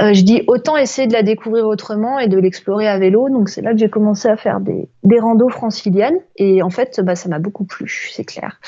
Euh, 0.00 0.12
je 0.12 0.22
dis 0.22 0.42
autant 0.46 0.76
essayer 0.76 1.08
de 1.08 1.12
la 1.12 1.24
découvrir 1.24 1.66
autrement 1.66 2.20
et 2.20 2.28
de 2.28 2.38
l'explorer 2.38 2.86
à 2.86 2.98
vélo. 2.98 3.28
Donc 3.30 3.48
c'est 3.48 3.62
là 3.62 3.72
que 3.72 3.78
j'ai 3.78 3.90
commencé 3.90 4.28
à 4.28 4.36
faire 4.36 4.60
des, 4.60 4.88
des 5.02 5.18
randos 5.18 5.48
franciliennes 5.48 6.18
et 6.36 6.62
en 6.62 6.70
fait 6.70 7.00
bah, 7.00 7.16
ça 7.16 7.28
m'a 7.28 7.40
beaucoup 7.40 7.64
plu, 7.64 8.10
c'est 8.12 8.24
clair. 8.24 8.60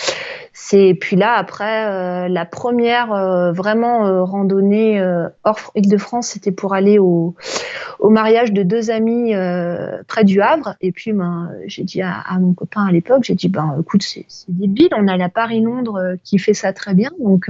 C'est 0.53 0.97
puis 1.01 1.15
là 1.15 1.35
après 1.35 1.87
euh, 1.87 2.29
la 2.29 2.45
première 2.47 3.13
euh, 3.13 3.53
vraiment 3.53 4.25
randonnée 4.25 5.01
hors 5.45 5.71
Île-de-France, 5.77 6.29
c'était 6.29 6.53
pour 6.53 6.75
aller 6.75 6.99
au, 6.99 7.37
mariage 8.01 8.53
de 8.53 8.65
deux 8.65 8.91
amis 8.91 9.33
près 10.09 10.25
du 10.25 10.41
Havre 10.41 10.75
et 10.81 10.91
puis 10.91 11.13
ben, 11.13 11.51
j'ai 11.67 11.85
dit 11.85 12.03
à, 12.03 12.19
à, 12.29 12.39
mon 12.41 12.55
copain 12.55 12.85
à 12.87 12.91
l'époque, 12.91 13.23
j'ai 13.23 13.37
dit 13.37 13.49
ben 13.49 13.77
écoute 13.81 14.03
c'est 14.03 14.27
débile, 14.49 14.89
on 14.97 15.07
a 15.07 15.17
la 15.17 15.29
Paris-Londres 15.29 16.17
qui 16.25 16.39
fait 16.39 16.55
ça 16.55 16.73
très 16.73 16.95
bien 16.95 17.11
donc 17.21 17.49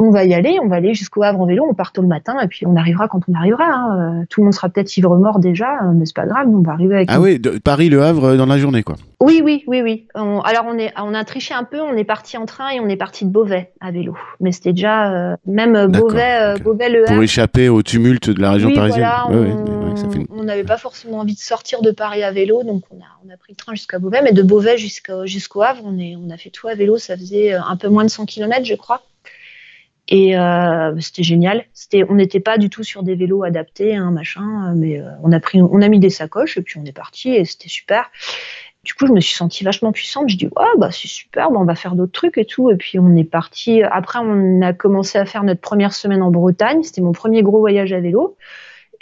on 0.00 0.10
va 0.10 0.24
y 0.24 0.32
aller, 0.32 0.58
on 0.62 0.66
va 0.66 0.76
aller 0.76 0.94
jusqu'au 0.94 1.22
Havre 1.22 1.42
en 1.42 1.46
vélo, 1.46 1.66
on 1.68 1.74
part 1.74 1.92
tôt 1.92 2.00
le 2.00 2.08
matin 2.08 2.40
et 2.40 2.48
puis 2.48 2.66
on 2.66 2.74
arrivera 2.74 3.06
quand 3.06 3.20
on 3.28 3.34
arrivera. 3.34 3.64
Hein. 3.64 4.20
Euh, 4.22 4.24
tout 4.30 4.40
le 4.40 4.44
monde 4.46 4.54
sera 4.54 4.70
peut-être 4.70 4.96
ivre-mort 4.96 5.40
déjà, 5.40 5.74
euh, 5.82 5.92
mais 5.94 6.06
c'est 6.06 6.16
pas 6.16 6.24
grave, 6.24 6.48
on 6.48 6.62
va 6.62 6.72
arriver 6.72 6.94
avec. 6.94 7.08
Ah 7.12 7.20
oui, 7.20 7.38
de 7.38 7.58
Paris 7.58 7.90
le 7.90 8.02
Havre 8.02 8.24
euh, 8.24 8.36
dans 8.38 8.46
la 8.46 8.58
journée 8.58 8.82
quoi. 8.82 8.96
Oui, 9.20 9.42
oui, 9.44 9.62
oui, 9.66 9.82
oui. 9.82 10.06
alors 10.14 10.64
on 10.66 10.78
est, 10.78 10.94
on 10.96 11.12
a 11.12 11.24
triché 11.24 11.52
un 11.52 11.64
peu, 11.64 11.78
on 11.82 11.92
est 11.92 12.04
parti 12.04 12.38
en 12.38 12.46
train 12.46 12.70
et 12.70 12.80
on 12.80 12.88
est 12.88 12.96
parti 12.96 13.26
de 13.26 13.30
Beauvais 13.30 13.72
à 13.80 13.90
vélo, 13.90 14.16
mais 14.40 14.52
c'était 14.52 14.72
déjà 14.72 15.36
même 15.44 15.88
Beauvais, 15.88 16.54
Beauvais 16.64 16.88
le 16.88 17.02
Havre. 17.02 17.14
Pour 17.16 17.22
échapper 17.22 17.68
au 17.68 17.82
tumulte 17.82 18.30
de 18.30 18.40
la 18.40 18.52
région 18.52 18.72
parisienne. 18.72 19.06
on 20.30 20.44
n'avait 20.44 20.64
pas 20.64 20.78
forcément 20.78 21.18
envie 21.18 21.34
de 21.34 21.40
sortir 21.40 21.82
de 21.82 21.90
Paris 21.90 22.22
à 22.22 22.32
vélo, 22.32 22.62
donc 22.62 22.84
on 22.90 22.96
a, 22.96 23.08
on 23.26 23.30
a 23.30 23.36
pris 23.36 23.52
le 23.52 23.56
train 23.56 23.74
jusqu'à 23.74 23.98
Beauvais, 23.98 24.22
mais 24.22 24.32
de 24.32 24.42
Beauvais 24.42 24.78
jusqu'au 24.78 25.60
Havre, 25.60 25.82
on 25.84 25.98
est, 25.98 26.16
on 26.16 26.30
a 26.30 26.38
fait 26.38 26.48
tout 26.48 26.68
à 26.68 26.74
vélo, 26.74 26.96
ça 26.96 27.14
faisait 27.18 27.52
un 27.52 27.76
peu 27.76 27.88
moins 27.88 28.04
de 28.04 28.10
100 28.10 28.24
km, 28.24 28.64
je 28.64 28.74
crois. 28.74 29.02
Et 30.10 30.36
euh, 30.36 30.98
c'était 30.98 31.22
génial. 31.22 31.64
C'était, 31.72 32.04
on 32.08 32.14
n'était 32.14 32.40
pas 32.40 32.58
du 32.58 32.68
tout 32.68 32.82
sur 32.82 33.04
des 33.04 33.14
vélos 33.14 33.44
adaptés, 33.44 33.94
hein, 33.94 34.10
machin, 34.10 34.74
mais 34.74 35.00
euh, 35.00 35.08
on 35.22 35.30
a 35.30 35.38
pris, 35.38 35.62
on 35.62 35.80
a 35.80 35.88
mis 35.88 36.00
des 36.00 36.10
sacoches 36.10 36.58
et 36.58 36.62
puis 36.62 36.80
on 36.80 36.84
est 36.84 36.92
parti 36.92 37.30
et 37.30 37.44
c'était 37.44 37.68
super. 37.68 38.10
Du 38.82 38.94
coup, 38.94 39.06
je 39.06 39.12
me 39.12 39.20
suis 39.20 39.36
sentie 39.36 39.62
vachement 39.62 39.92
puissante. 39.92 40.28
Je 40.28 40.36
dis, 40.36 40.48
oh, 40.56 40.78
bah, 40.78 40.90
c'est 40.90 41.06
super, 41.06 41.50
bah, 41.52 41.58
on 41.60 41.64
va 41.64 41.76
faire 41.76 41.94
d'autres 41.94 42.12
trucs 42.12 42.38
et 42.38 42.44
tout. 42.44 42.70
Et 42.70 42.76
puis, 42.76 42.98
on 42.98 43.14
est 43.14 43.24
parti. 43.24 43.82
Après, 43.82 44.18
on 44.20 44.62
a 44.62 44.72
commencé 44.72 45.16
à 45.18 45.26
faire 45.26 45.44
notre 45.44 45.60
première 45.60 45.92
semaine 45.92 46.22
en 46.22 46.30
Bretagne. 46.30 46.82
C'était 46.82 47.02
mon 47.02 47.12
premier 47.12 47.42
gros 47.42 47.60
voyage 47.60 47.92
à 47.92 48.00
vélo. 48.00 48.36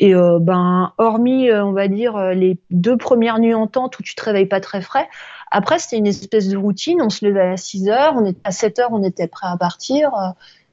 Et 0.01 0.15
euh, 0.15 0.39
ben, 0.41 0.93
hormis, 0.99 1.51
on 1.53 1.73
va 1.73 1.89
dire, 1.89 2.19
les 2.35 2.59
deux 2.71 2.97
premières 2.97 3.39
nuits 3.39 3.55
en 3.55 3.67
tente 3.67 3.99
où 3.99 4.03
tu 4.03 4.15
te 4.15 4.23
réveilles 4.23 4.47
pas 4.47 4.61
très 4.61 4.83
frais, 4.83 5.09
après, 5.51 5.79
c'était 5.79 5.97
une 5.97 6.07
espèce 6.07 6.49
de 6.49 6.57
routine. 6.57 7.01
On 7.01 7.09
se 7.09 7.25
levait 7.25 7.49
à 7.49 7.57
6 7.57 7.89
heures, 7.89 8.15
on 8.17 8.27
était, 8.27 8.41
à 8.45 8.51
7 8.51 8.79
heures, 8.81 8.91
on 8.93 9.03
était 9.03 9.29
prêt 9.29 9.47
à 9.49 9.57
partir. 9.57 10.11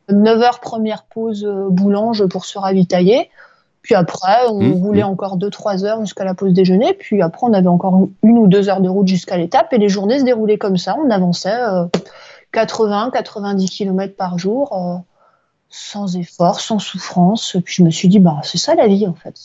9 0.10 0.42
heures 0.42 0.60
première 0.60 1.04
pause 1.04 1.46
euh, 1.46 1.70
boulange 1.70 2.26
pour 2.28 2.46
se 2.46 2.58
ravitailler. 2.58 3.30
Puis 3.82 3.96
après, 3.96 4.48
on 4.50 4.62
mmh, 4.62 4.74
roulait 4.74 5.04
mmh. 5.04 5.08
encore 5.08 5.38
2-3 5.38 5.86
heures 5.86 6.02
jusqu'à 6.02 6.24
la 6.24 6.34
pause 6.34 6.54
déjeuner. 6.54 6.94
Puis 6.94 7.22
après, 7.22 7.46
on 7.48 7.54
avait 7.54 7.68
encore 7.68 8.08
une 8.24 8.38
ou 8.40 8.48
deux 8.48 8.68
heures 8.68 8.82
de 8.82 8.90
route 8.90 9.08
jusqu'à 9.08 9.38
l'étape. 9.38 9.72
Et 9.74 9.78
les 9.78 9.90
journées 9.90 10.20
se 10.20 10.24
déroulaient 10.24 10.58
comme 10.58 10.78
ça. 10.78 10.96
On 10.98 11.10
avançait 11.12 11.56
80-90 12.54 13.64
euh, 13.64 13.68
km 13.68 14.16
par 14.16 14.40
jour, 14.40 14.74
euh, 14.74 14.98
sans 15.70 16.18
effort, 16.18 16.62
sans 16.62 16.80
souffrance. 16.80 17.58
Puis 17.64 17.76
je 17.76 17.84
me 17.84 17.92
suis 17.92 18.08
dit, 18.08 18.20
bah, 18.20 18.40
c'est 18.44 18.58
ça 18.58 18.74
la 18.74 18.88
vie 18.88 19.06
en 19.08 19.14
fait. 19.14 19.36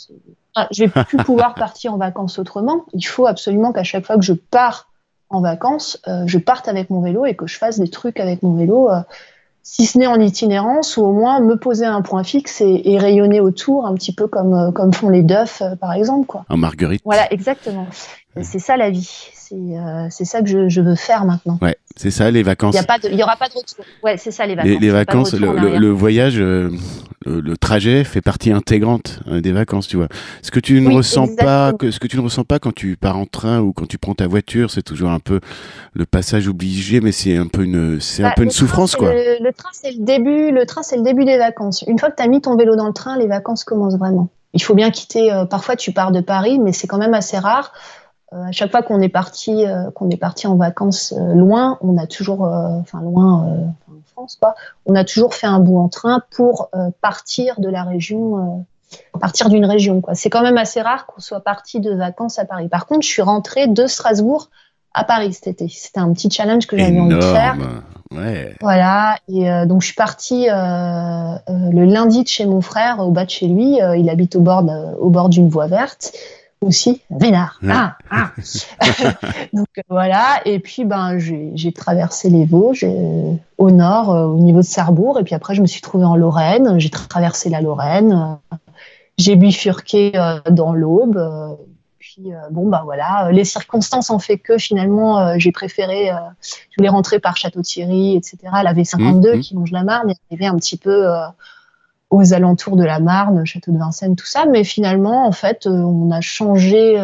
Ah, 0.55 0.69
je 0.71 0.85
vais 0.85 1.05
plus 1.05 1.19
pouvoir 1.19 1.55
partir 1.57 1.93
en 1.93 1.99
vacances 1.99 2.39
autrement. 2.39 2.87
Il 2.95 3.07
faut 3.07 3.27
absolument 3.27 3.73
qu'à 3.73 3.85
chaque 3.85 4.07
fois 4.07 4.17
que 4.17 4.23
je 4.23 4.33
pars 4.33 4.89
en 5.29 5.43
vacances, 5.43 6.01
je 6.27 6.39
parte 6.39 6.67
avec 6.67 6.91
mon 6.91 7.03
vélo 7.03 7.25
et 7.25 7.37
que 7.37 7.47
je 7.47 7.57
fasse 7.57 7.79
des 7.79 7.89
trucs 7.89 8.19
avec 8.19 8.43
mon 8.43 8.55
vélo 8.55 8.89
si 9.63 9.87
ce 9.87 9.99
n'est 9.99 10.07
en 10.07 10.21
itinérance, 10.21 10.97
ou 10.97 11.03
au 11.03 11.13
moins 11.13 11.41
me 11.41 11.57
poser 11.57 11.87
un 11.87 12.03
point 12.03 12.25
fixe 12.25 12.61
et, 12.61 12.99
rayonner 12.99 13.41
autour, 13.41 13.87
un 13.87 13.95
petit 13.95 14.15
peu 14.15 14.27
comme, 14.27 14.55
euh, 14.55 14.73
comme 14.73 14.93
font 14.93 15.09
les 15.09 15.23
dufs, 15.23 15.63
euh, 15.63 15.77
par 15.77 15.93
exemple. 15.93 16.27
Quoi. 16.27 16.45
En 16.49 16.57
marguerite. 16.57 17.03
Voilà, 17.05 17.33
exactement. 17.33 17.87
C'est 18.43 18.59
ça 18.59 18.77
la 18.77 18.91
vie. 18.91 19.31
C'est 19.35 19.55
euh, 19.55 20.09
ça 20.11 20.41
que 20.41 20.49
je, 20.49 20.69
je, 20.69 20.81
veux 20.81 20.95
faire 20.95 21.25
maintenant. 21.25 21.59
Ouais, 21.61 21.77
c'est 22.01 22.11
ça 22.11 22.31
les 22.31 22.43
vacances. 22.43 22.75
Il 23.05 23.15
n'y 23.15 23.23
aura 23.23 23.37
pas 23.37 23.49
de 23.49 23.55
retour. 23.55 23.85
Ouais, 24.03 24.17
c'est 24.17 24.31
ça 24.31 24.47
les 24.47 24.55
vacances. 24.55 24.81
Les, 24.81 24.89
vacances, 24.89 25.35
le, 25.35 25.91
voyage, 25.91 26.39
le, 26.39 27.57
trajet 27.59 28.05
fait 28.05 28.23
partie 28.23 28.53
intégrante 28.53 29.21
hein, 29.27 29.43
des 29.43 29.53
vacances, 29.53 29.87
tu 29.87 29.99
vois. 29.99 30.09
Ce 30.41 30.51
que 30.51 30.61
tu 30.61 30.81
ne 30.81 30.95
ressens 30.95 31.37
pas, 31.37 31.75
que, 31.75 31.91
ce 31.91 32.01
que 32.01 32.07
tu 32.07 32.17
ne 32.17 32.23
ressens 32.23 32.45
pas 32.45 32.59
quand 32.59 32.75
tu 32.75 32.97
pars 32.97 33.19
en 33.19 33.27
train 33.27 33.61
ou 33.61 33.75
quand 33.75 33.85
tu 33.85 33.99
prends 33.99 34.15
ta 34.15 34.29
voiture, 34.29 34.71
c'est 34.71 34.81
toujours 34.81 35.11
un 35.11 35.19
peu 35.19 35.41
le 35.93 36.07
passage 36.07 36.49
obligé, 36.49 37.03
mais 37.03 37.13
c'est 37.13 37.37
un 37.37 37.49
peu 37.49 37.65
une, 37.65 38.01
c'est 38.01 38.25
un 38.25 38.29
bah, 38.29 38.35
peu 38.35 38.45
une 38.45 38.51
souffrance, 38.51 38.97
quoi. 38.97 39.13
Le, 39.13 39.53
train, 39.53 39.69
c'est 39.73 39.93
le 39.93 40.03
début. 40.03 40.53
Le 40.53 40.65
train, 40.65 40.83
c'est 40.83 40.97
le 40.97 41.03
début 41.03 41.27
des 41.27 41.37
vacances. 41.37 41.85
Une 41.87 41.99
fois 41.99 42.11
que 42.11 42.17
tu 42.17 42.23
as 42.23 42.29
mis 42.29 42.41
ton 42.41 42.57
vélo 42.57 42.77
dans 42.77 42.87
le 42.87 42.95
train, 42.95 43.19
les 43.19 43.27
vacances 43.27 43.63
commencent 43.63 43.99
vraiment. 43.99 44.31
Il 44.55 44.63
faut 44.63 44.75
bien 44.75 44.91
quitter. 44.91 45.31
Euh, 45.31 45.45
parfois, 45.45 45.77
tu 45.77 45.93
pars 45.93 46.13
de 46.13 46.23
Paris, 46.23 46.59
mais 46.59 46.73
c'est 46.73 46.87
quand 46.87 46.99
même 46.99 47.15
assez 47.15 47.39
rare. 47.39 47.75
Euh, 48.33 48.45
à 48.45 48.53
chaque 48.53 48.71
fois 48.71 48.83
qu'on 48.83 49.01
est 49.01 49.09
parti, 49.09 49.67
euh, 49.67 49.91
qu'on 49.91 50.09
est 50.11 50.17
parti 50.17 50.47
en 50.47 50.57
vacances 50.57 51.15
loin, 51.17 51.79
on 51.81 51.97
a 51.97 52.07
toujours, 52.07 52.43
enfin 52.43 53.01
loin 53.01 53.73
en 53.89 54.03
France, 54.13 54.37
quoi, 54.41 54.55
on 54.87 54.95
a 54.95 55.05
toujours 55.05 55.35
fait 55.35 55.47
un 55.47 55.61
bout 55.61 55.79
en 55.79 55.89
train 55.89 56.23
pour 56.31 56.71
partir 57.01 57.61
de 57.61 57.69
la 57.69 57.83
région 57.83 58.65
partir 59.21 59.49
d'une 59.49 59.67
région. 59.67 60.01
Quoi. 60.01 60.15
C'est 60.15 60.31
quand 60.31 60.43
même 60.43 60.59
assez 60.59 60.81
rare 60.81 61.07
qu'on 61.07 61.21
soit 61.21 61.41
parti 61.41 61.79
de 61.79 61.93
vacances 61.93 62.39
à 62.39 62.45
Paris. 62.45 62.69
Par 62.69 62.87
contre, 62.87 63.03
je 63.03 63.09
suis 63.09 63.23
rentrée 63.23 63.69
de 63.69 63.87
Strasbourg 63.87 64.51
à 64.95 65.05
Paris 65.05 65.33
cet 65.33 65.47
été. 65.47 65.69
C'était 65.69 66.01
un 66.01 66.13
petit 66.13 66.31
challenge 66.31 66.67
que 66.67 66.77
j'avais 66.77 66.99
envie 66.99 67.15
de 67.15 67.21
faire. 67.21 67.57
Ouais. 68.13 68.57
Voilà, 68.61 69.17
et 69.29 69.49
euh, 69.49 69.67
donc 69.67 69.83
je 69.83 69.87
suis 69.87 69.95
partie 69.95 70.51
euh, 70.51 70.55
euh, 70.55 71.37
le 71.47 71.85
lundi 71.85 72.25
de 72.25 72.29
chez 72.29 72.45
mon 72.45 72.61
frère, 72.61 72.99
au 72.99 73.13
bas 73.13 73.25
de 73.25 73.31
chez 73.31 73.47
lui. 73.47 73.79
il 73.97 74.11
habite 74.11 74.35
au 74.35 74.41
bord, 74.41 74.65
au 74.99 75.11
bord 75.11 75.29
d'une 75.29 75.49
voie 75.49 75.69
verte 75.69 76.13
aussi, 76.61 77.03
Vénard. 77.11 77.61
Ah, 77.69 77.97
ah. 78.11 78.33
donc 79.53 79.69
voilà, 79.89 80.41
et 80.45 80.59
puis 80.59 80.85
ben 80.85 81.19
j'ai 81.19 81.73
traversé 81.73 82.31
les 82.31 82.45
Vosges 82.45 82.87
au 83.59 83.71
nord, 83.71 84.09
au 84.09 84.39
niveau 84.39 84.59
de 84.59 84.65
Sarrebourg, 84.65 85.19
et 85.19 85.25
puis 85.25 85.35
après 85.35 85.55
je 85.55 85.63
me 85.63 85.67
suis 85.67 85.81
trouvée 85.81 86.05
en 86.05 86.17
Lorraine. 86.17 86.79
J'ai 86.79 86.91
traversé 86.91 87.49
la 87.49 87.61
Lorraine, 87.61 88.39
j'ai 89.17 89.37
bifurqué 89.37 90.13
dans 90.51 90.73
l'Aube, 90.73 91.19
puis 92.01 92.33
euh, 92.33 92.39
bon 92.51 92.67
bah 92.67 92.83
voilà, 92.85 93.27
euh, 93.27 93.31
les 93.31 93.45
circonstances 93.45 94.11
ont 94.11 94.19
fait 94.19 94.39
que 94.39 94.59
finalement 94.59 95.21
euh, 95.21 95.35
j'ai 95.37 95.53
préféré, 95.53 96.11
je 96.41 96.75
voulais 96.79 96.89
rentrer 96.89 97.21
par 97.21 97.37
Château-Thierry, 97.37 98.17
etc. 98.17 98.39
La 98.65 98.75
V52 98.75 99.37
mmh, 99.37 99.41
qui 99.41 99.55
longe 99.55 99.71
la 99.71 99.85
Marne, 99.85 100.11
et 100.11 100.15
arriver 100.31 100.47
un 100.47 100.57
petit 100.57 100.77
peu 100.77 101.07
aux 102.11 102.35
alentours 102.35 102.77
de 102.77 102.85
la 102.85 102.99
Marne, 102.99 103.45
Château 103.47 103.73
de 103.73 103.79
Vincennes, 103.79 104.17
tout 104.17 104.27
ça. 104.27 104.45
Mais 104.47 104.65
finalement, 104.65 105.27
en 105.27 105.33
fait, 105.33 105.67
on 105.67 106.11
a 106.11 106.21
changé 106.21 106.97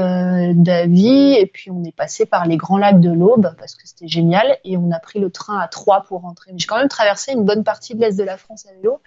d'avis 0.54 1.34
et 1.34 1.46
puis 1.46 1.70
on 1.70 1.84
est 1.84 1.94
passé 1.94 2.26
par 2.26 2.46
les 2.46 2.56
grands 2.56 2.78
lacs 2.78 3.00
de 3.00 3.10
l'Aube 3.10 3.54
parce 3.58 3.76
que 3.76 3.86
c'était 3.86 4.08
génial 4.08 4.58
et 4.64 4.76
on 4.76 4.90
a 4.90 4.98
pris 4.98 5.20
le 5.20 5.30
train 5.30 5.58
à 5.58 5.68
3 5.68 6.04
pour 6.08 6.22
rentrer. 6.22 6.50
J'ai 6.56 6.66
quand 6.66 6.78
même 6.78 6.88
traversé 6.88 7.32
une 7.32 7.44
bonne 7.44 7.62
partie 7.62 7.94
de 7.94 8.00
l'est 8.00 8.18
de 8.18 8.24
la 8.24 8.36
France 8.36 8.66
à 8.66 8.74
vélo. 8.74 9.00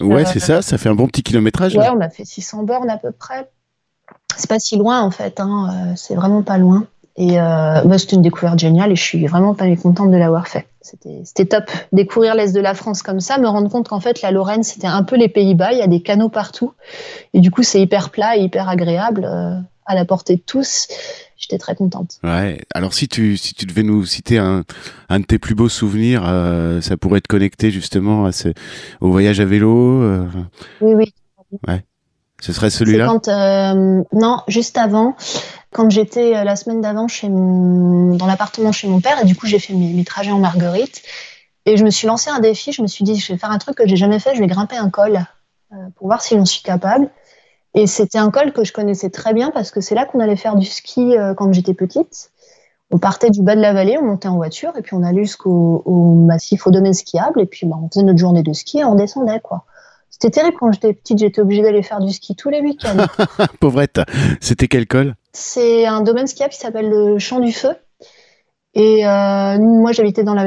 ouais, 0.00 0.24
c'est 0.24 0.40
ça, 0.40 0.62
ça 0.62 0.78
fait 0.78 0.88
un 0.88 0.94
bon 0.94 1.08
petit 1.08 1.22
kilométrage. 1.22 1.76
Ouais, 1.76 1.88
on 1.90 2.00
a 2.00 2.08
fait 2.08 2.24
600 2.24 2.62
bornes 2.62 2.90
à 2.90 2.96
peu 2.96 3.10
près 3.10 3.48
c'est 4.36 4.48
pas 4.48 4.58
si 4.58 4.76
loin 4.76 5.02
en 5.02 5.10
fait, 5.10 5.40
hein, 5.40 5.68
euh, 5.70 5.92
c'est 5.96 6.14
vraiment 6.14 6.42
pas 6.42 6.58
loin. 6.58 6.86
Et 7.16 7.40
euh, 7.40 7.82
bah, 7.84 7.98
c'était 7.98 8.16
une 8.16 8.22
découverte 8.22 8.58
géniale 8.58 8.90
et 8.90 8.96
je 8.96 9.02
suis 9.02 9.26
vraiment 9.26 9.54
pas 9.54 9.66
mécontente 9.66 10.10
de 10.10 10.16
l'avoir 10.16 10.48
fait. 10.48 10.66
C'était 10.84 11.46
top. 11.46 11.64
Découvrir 11.92 12.34
l'Est 12.34 12.52
de 12.52 12.60
la 12.60 12.74
France 12.74 13.02
comme 13.02 13.20
ça, 13.20 13.38
me 13.38 13.48
rendre 13.48 13.70
compte 13.70 13.88
qu'en 13.88 14.00
fait 14.00 14.22
la 14.22 14.30
Lorraine 14.30 14.62
c'était 14.62 14.86
un 14.86 15.02
peu 15.02 15.16
les 15.16 15.28
Pays-Bas, 15.28 15.72
il 15.72 15.78
y 15.78 15.82
a 15.82 15.86
des 15.86 16.02
canaux 16.02 16.28
partout. 16.28 16.72
Et 17.32 17.40
du 17.40 17.50
coup 17.50 17.62
c'est 17.62 17.80
hyper 17.80 18.10
plat 18.10 18.36
et 18.36 18.40
hyper 18.40 18.68
agréable 18.68 19.24
euh, 19.24 19.56
à 19.86 19.94
la 19.94 20.04
portée 20.04 20.36
de 20.36 20.42
tous. 20.42 20.88
J'étais 21.36 21.58
très 21.58 21.74
contente. 21.74 22.18
Ouais. 22.22 22.60
Alors 22.74 22.94
si 22.94 23.08
tu, 23.08 23.36
si 23.36 23.54
tu 23.54 23.66
devais 23.66 23.82
nous 23.82 24.04
citer 24.04 24.38
un, 24.38 24.64
un 25.08 25.20
de 25.20 25.24
tes 25.24 25.38
plus 25.38 25.54
beaux 25.54 25.68
souvenirs, 25.68 26.22
ça 26.80 26.96
pourrait 26.96 27.18
être 27.18 27.26
connecté 27.26 27.70
justement 27.70 28.24
à 28.24 28.32
ce, 28.32 28.48
au 29.00 29.10
voyage 29.10 29.40
à 29.40 29.44
vélo. 29.44 30.26
Oui, 30.80 30.94
oui. 30.94 31.14
Ouais. 31.66 31.84
Ce 32.44 32.52
serait 32.52 32.68
celui-là 32.68 33.10
euh, 33.28 34.02
Non, 34.12 34.40
juste 34.48 34.76
avant, 34.76 35.16
quand 35.72 35.88
j'étais 35.88 36.36
euh, 36.36 36.44
la 36.44 36.56
semaine 36.56 36.82
d'avant 36.82 37.08
chez 37.08 37.30
mon, 37.30 38.16
dans 38.16 38.26
l'appartement 38.26 38.70
chez 38.70 38.86
mon 38.86 39.00
père, 39.00 39.18
et 39.22 39.24
du 39.24 39.34
coup 39.34 39.46
j'ai 39.46 39.58
fait 39.58 39.72
mes, 39.72 40.04
trajets 40.04 40.30
en 40.30 40.40
Marguerite, 40.40 41.00
et 41.64 41.78
je 41.78 41.84
me 41.86 41.88
suis 41.88 42.06
lancé 42.06 42.28
un 42.28 42.40
défi, 42.40 42.70
je 42.70 42.82
me 42.82 42.86
suis 42.86 43.02
dit 43.02 43.18
je 43.18 43.32
vais 43.32 43.38
faire 43.38 43.50
un 43.50 43.56
truc 43.56 43.78
que 43.78 43.88
j'ai 43.88 43.96
jamais 43.96 44.18
fait, 44.18 44.34
je 44.34 44.40
vais 44.40 44.46
grimper 44.46 44.76
un 44.76 44.90
col 44.90 45.24
euh, 45.72 45.76
pour 45.96 46.08
voir 46.08 46.20
si 46.20 46.36
j'en 46.36 46.44
suis 46.44 46.62
capable. 46.62 47.08
Et 47.72 47.86
c'était 47.86 48.18
un 48.18 48.30
col 48.30 48.52
que 48.52 48.62
je 48.62 48.74
connaissais 48.74 49.08
très 49.08 49.32
bien 49.32 49.50
parce 49.50 49.70
que 49.70 49.80
c'est 49.80 49.94
là 49.94 50.04
qu'on 50.04 50.20
allait 50.20 50.36
faire 50.36 50.56
du 50.56 50.66
ski 50.66 51.14
quand 51.38 51.50
j'étais 51.52 51.74
petite. 51.74 52.30
On 52.90 52.98
partait 52.98 53.30
du 53.30 53.42
bas 53.42 53.56
de 53.56 53.60
la 53.62 53.72
vallée, 53.72 53.96
on 53.98 54.04
montait 54.04 54.28
en 54.28 54.36
voiture 54.36 54.74
et 54.78 54.82
puis 54.82 54.94
on 54.94 55.02
allait 55.02 55.24
jusqu'au 55.24 55.82
massif, 56.26 56.66
au 56.66 56.70
domaine 56.70 56.92
skiable 56.92 57.40
et 57.40 57.46
puis 57.46 57.66
bah, 57.66 57.76
on 57.82 57.88
faisait 57.88 58.04
notre 58.04 58.18
journée 58.18 58.42
de 58.42 58.52
ski 58.52 58.80
et 58.80 58.84
on 58.84 58.94
descendait 58.94 59.40
quoi. 59.40 59.64
C'était 60.14 60.30
terrible 60.30 60.56
quand 60.60 60.70
j'étais 60.70 60.92
petite, 60.92 61.18
j'étais 61.18 61.40
obligée 61.40 61.62
d'aller 61.62 61.82
faire 61.82 61.98
du 61.98 62.12
ski 62.12 62.36
tous 62.36 62.48
les 62.48 62.60
week-ends. 62.60 63.04
Pauvrette, 63.60 64.00
c'était 64.40 64.68
quel 64.68 64.86
col 64.86 65.16
C'est 65.32 65.86
un 65.86 66.02
domaine 66.02 66.28
skiable 66.28 66.52
qui 66.52 66.60
s'appelle 66.60 66.88
le 66.88 67.18
Champ 67.18 67.40
du 67.40 67.50
Feu. 67.50 67.70
Et 68.74 69.04
euh, 69.04 69.58
moi, 69.58 69.90
j'habitais 69.90 70.22
dans 70.22 70.34
la, 70.34 70.44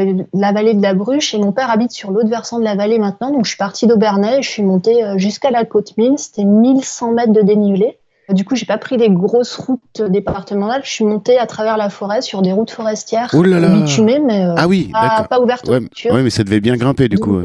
vallée 0.53 0.73
de 0.73 0.81
la 0.81 0.93
Bruche 0.93 1.33
et 1.33 1.37
mon 1.37 1.51
père 1.51 1.69
habite 1.69 1.91
sur 1.91 2.11
l'autre 2.11 2.29
versant 2.29 2.59
de 2.59 2.63
la 2.63 2.75
vallée 2.75 2.97
maintenant. 2.97 3.29
Donc, 3.29 3.43
je 3.43 3.49
suis 3.49 3.57
partie 3.57 3.87
d'Aubernay 3.87 4.39
et 4.39 4.41
je 4.41 4.49
suis 4.49 4.63
montée 4.63 5.03
euh, 5.03 5.17
jusqu'à 5.17 5.51
la 5.51 5.65
côte 5.65 5.97
mine. 5.97 6.17
C'était 6.17 6.45
1100 6.45 7.11
mètres 7.11 7.33
de 7.33 7.41
dénivelé. 7.41 7.97
Du 8.29 8.45
coup, 8.45 8.55
j'ai 8.55 8.65
pas 8.65 8.77
pris 8.77 8.95
les 8.95 9.09
grosses 9.09 9.57
routes 9.57 10.01
départementales. 10.01 10.81
Je 10.85 10.91
suis 10.91 11.05
montée 11.05 11.37
à 11.37 11.45
travers 11.45 11.75
la 11.75 11.89
forêt 11.89 12.21
sur 12.21 12.41
des 12.41 12.53
routes 12.53 12.71
forestières 12.71 13.31
oh 13.33 13.43
là 13.43 13.59
là. 13.59 13.67
bitumées, 13.67 14.19
mais 14.19 14.45
euh, 14.45 14.55
ah 14.55 14.67
oui, 14.69 14.91
pas, 14.93 15.41
ouvertes 15.41 15.67
ouais, 15.67 15.79
ouais, 16.09 16.23
mais 16.23 16.29
ça 16.29 16.45
devait 16.45 16.61
bien 16.61 16.77
grimper 16.77 17.09
du 17.09 17.19
coup. 17.19 17.41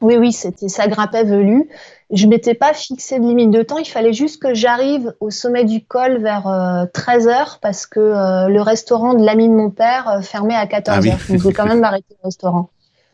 Oui, 0.00 0.16
oui, 0.16 0.32
c'était 0.32 0.68
ça 0.68 0.88
grimpait 0.88 1.24
velu. 1.24 1.68
Je 2.10 2.26
m'étais 2.26 2.54
pas 2.54 2.72
fixé 2.72 3.18
de 3.20 3.24
limite 3.24 3.50
de 3.50 3.62
temps. 3.62 3.78
Il 3.78 3.88
fallait 3.88 4.12
juste 4.12 4.42
que 4.42 4.54
j'arrive 4.54 5.14
au 5.20 5.30
sommet 5.30 5.64
du 5.64 5.84
col 5.84 6.18
vers 6.18 6.44
13 6.92 7.28
euh, 7.28 7.30
h 7.30 7.58
parce 7.60 7.86
que 7.86 8.00
euh, 8.00 8.48
le 8.48 8.62
restaurant 8.62 9.14
de 9.14 9.24
l'ami 9.24 9.48
de 9.48 9.54
mon 9.54 9.70
père 9.70 10.08
euh, 10.08 10.20
fermait 10.20 10.54
à 10.54 10.66
14 10.66 11.06
h 11.06 11.12
ah 11.12 11.32
Donc, 11.32 11.40
je 11.40 11.48
quand 11.50 11.66
même 11.66 11.80
m'arrêter 11.80 12.16
au 12.22 12.26
restaurant. 12.26 12.70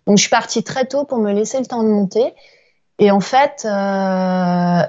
Donc, 0.07 0.16
je 0.16 0.22
suis 0.22 0.30
partie 0.30 0.62
très 0.62 0.87
tôt 0.87 1.05
pour 1.05 1.18
me 1.18 1.32
laisser 1.32 1.59
le 1.59 1.66
temps 1.66 1.82
de 1.82 1.89
monter. 1.89 2.32
Et 2.99 3.11
en 3.11 3.20
fait, 3.20 3.64
la, 3.64 4.89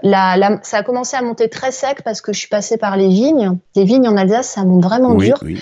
ça 0.63 0.77
a 0.77 0.83
commencé 0.83 1.17
à 1.17 1.21
monter 1.21 1.49
très 1.49 1.71
sec 1.71 2.03
parce 2.03 2.21
que 2.21 2.31
je 2.31 2.39
suis 2.39 2.47
passée 2.47 2.77
par 2.77 2.95
les 2.95 3.09
vignes. 3.09 3.57
Les 3.75 3.83
vignes 3.83 4.07
en 4.07 4.15
Alsace, 4.15 4.47
ça 4.51 4.63
monte 4.63 4.83
vraiment 4.83 5.15
dur. 5.15 5.37
Oui. 5.41 5.59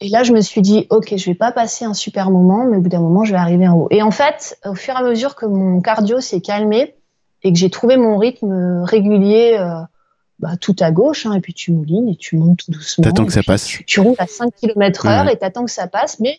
Et 0.00 0.08
là, 0.08 0.22
je 0.22 0.32
me 0.32 0.40
suis 0.40 0.62
dit, 0.62 0.86
ok, 0.90 1.14
je 1.16 1.24
vais 1.26 1.34
pas 1.34 1.50
passer 1.50 1.84
un 1.84 1.94
super 1.94 2.30
moment, 2.30 2.64
mais 2.64 2.76
au 2.76 2.80
bout 2.80 2.88
d'un 2.88 3.00
moment, 3.00 3.24
je 3.24 3.32
vais 3.32 3.38
arriver 3.38 3.66
en 3.66 3.76
haut. 3.76 3.88
Et 3.90 4.02
en 4.02 4.10
fait, 4.10 4.58
au 4.64 4.74
fur 4.74 4.94
et 4.94 4.98
à 4.98 5.02
mesure 5.02 5.34
que 5.34 5.46
mon 5.46 5.80
cardio 5.80 6.20
s'est 6.20 6.40
calmé 6.40 6.94
et 7.42 7.52
que 7.52 7.58
j'ai 7.58 7.70
trouvé 7.70 7.96
mon 7.96 8.16
rythme 8.16 8.82
régulier, 8.84 9.56
euh, 9.58 9.80
bah, 10.38 10.56
tout 10.60 10.76
à 10.78 10.92
gauche, 10.92 11.26
hein, 11.26 11.34
et 11.34 11.40
puis 11.40 11.52
tu 11.52 11.72
moulines 11.72 12.08
et 12.08 12.16
tu 12.16 12.36
montes 12.36 12.60
tout 12.64 12.70
doucement. 12.70 13.02
T'attends 13.02 13.26
que 13.26 13.32
ça 13.32 13.42
passe. 13.42 13.66
Tu, 13.86 14.00
roules 14.00 14.14
à 14.18 14.28
5 14.28 14.50
km 14.54 15.06
heure 15.06 15.28
et 15.28 15.36
t'attends 15.36 15.64
que 15.64 15.70
ça 15.70 15.88
passe, 15.88 16.20
mais 16.20 16.38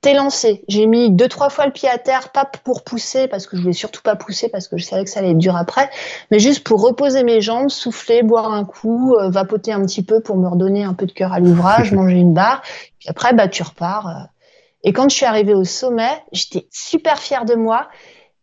t'es 0.00 0.14
lancé. 0.14 0.64
J'ai 0.68 0.86
mis 0.86 1.10
deux, 1.10 1.28
trois 1.28 1.50
fois 1.50 1.66
le 1.66 1.72
pied 1.72 1.88
à 1.88 1.98
terre, 1.98 2.30
pas 2.30 2.44
pour 2.44 2.84
pousser, 2.84 3.26
parce 3.28 3.46
que 3.46 3.56
je 3.56 3.62
voulais 3.62 3.74
surtout 3.74 4.02
pas 4.02 4.16
pousser, 4.16 4.48
parce 4.48 4.68
que 4.68 4.76
je 4.76 4.84
savais 4.84 5.04
que 5.04 5.10
ça 5.10 5.20
allait 5.20 5.32
être 5.32 5.38
dur 5.38 5.56
après, 5.56 5.90
mais 6.30 6.38
juste 6.38 6.64
pour 6.64 6.82
reposer 6.82 7.24
mes 7.24 7.40
jambes, 7.40 7.68
souffler, 7.68 8.22
boire 8.22 8.52
un 8.52 8.64
coup, 8.64 9.14
euh, 9.16 9.28
vapoter 9.28 9.72
un 9.72 9.84
petit 9.84 10.04
peu 10.04 10.20
pour 10.20 10.36
me 10.36 10.48
redonner 10.48 10.84
un 10.84 10.94
peu 10.94 11.06
de 11.06 11.12
cœur 11.12 11.32
à 11.32 11.40
l'ouvrage, 11.40 11.92
manger 11.92 12.16
une 12.16 12.34
barre, 12.34 12.62
puis 12.98 13.08
après, 13.08 13.32
bah, 13.32 13.48
tu 13.48 13.62
repars. 13.62 14.08
Euh. 14.08 14.24
Et 14.84 14.92
quand 14.92 15.08
je 15.08 15.16
suis 15.16 15.26
arrivée 15.26 15.54
au 15.54 15.64
sommet, 15.64 16.22
j'étais 16.32 16.68
super 16.70 17.18
fière 17.18 17.44
de 17.44 17.54
moi. 17.54 17.88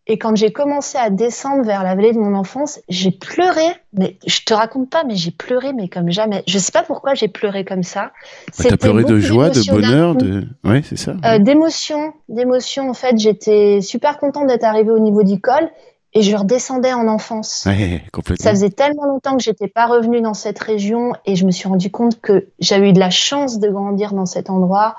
Et 0.07 0.19
quand 0.19 0.35
j'ai 0.35 0.51
commencé 0.51 0.97
à 0.99 1.09
descendre 1.09 1.63
vers 1.63 1.83
la 1.83 1.95
vallée 1.95 2.13
de 2.13 2.19
mon 2.19 2.35
enfance, 2.35 2.79
j'ai 2.89 3.09
pleuré. 3.11 3.65
Mais 3.93 4.17
je 4.27 4.41
te 4.41 4.53
raconte 4.53 4.89
pas, 4.89 5.03
mais 5.03 5.15
j'ai 5.15 5.31
pleuré, 5.31 5.73
mais 5.73 5.87
comme 5.87 6.11
jamais. 6.11 6.43
Je 6.47 6.59
sais 6.59 6.71
pas 6.71 6.83
pourquoi 6.83 7.15
j'ai 7.15 7.27
pleuré 7.27 7.65
comme 7.65 7.81
ça. 7.81 8.11
Bah, 8.59 8.65
T'as 8.69 8.77
pleuré 8.77 9.03
de 9.03 9.17
joie, 9.17 9.49
de 9.49 9.67
bonheur, 9.67 10.15
de, 10.15 10.47
ouais, 10.63 10.83
c'est 10.83 10.97
ça. 10.97 11.15
Euh, 11.25 11.39
d'émotion, 11.39 12.13
d'émotion. 12.29 12.89
En 12.89 12.93
fait, 12.93 13.17
j'étais 13.17 13.81
super 13.81 14.19
contente 14.19 14.47
d'être 14.47 14.65
arrivée 14.65 14.91
au 14.91 14.99
niveau 14.99 15.23
du 15.23 15.39
col 15.39 15.71
et 16.15 16.21
je 16.21 16.35
redescendais 16.35 16.93
en 16.93 17.07
enfance. 17.09 17.63
Ouais, 17.65 18.01
complètement. 18.13 18.43
Ça 18.43 18.51
faisait 18.51 18.69
tellement 18.69 19.05
longtemps 19.05 19.35
que 19.35 19.43
j'étais 19.43 19.67
pas 19.67 19.85
revenue 19.85 20.21
dans 20.21 20.33
cette 20.33 20.59
région 20.59 21.13
et 21.25 21.35
je 21.35 21.45
me 21.45 21.51
suis 21.51 21.67
rendu 21.67 21.91
compte 21.91 22.21
que 22.21 22.47
j'avais 22.59 22.89
eu 22.89 22.93
de 22.93 22.99
la 22.99 23.09
chance 23.09 23.59
de 23.59 23.67
grandir 23.69 24.13
dans 24.13 24.25
cet 24.25 24.49
endroit 24.49 24.95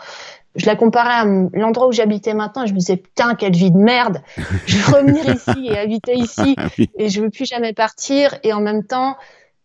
je 0.57 0.67
la 0.67 0.77
comparais 0.77 1.15
à 1.15 1.25
l'endroit 1.53 1.87
où 1.87 1.93
j'habitais 1.93 2.35
maintenant 2.35 2.65
et 2.65 2.67
je 2.67 2.73
me 2.73 2.79
disais 2.79 2.97
putain 2.97 3.35
quelle 3.35 3.55
vie 3.55 3.71
de 3.71 3.77
merde. 3.77 4.23
Je 4.67 4.79
veux 4.79 4.95
revenir 4.95 5.25
ici 5.35 5.69
et 5.69 5.79
habiter 5.79 6.15
ici 6.15 6.55
ah 6.59 6.69
et 6.97 7.09
je 7.09 7.21
veux 7.21 7.31
plus 7.31 7.47
jamais 7.47 7.73
partir. 7.73 8.35
Et 8.43 8.53
en 8.53 8.61
même 8.61 8.85
temps 8.85 9.17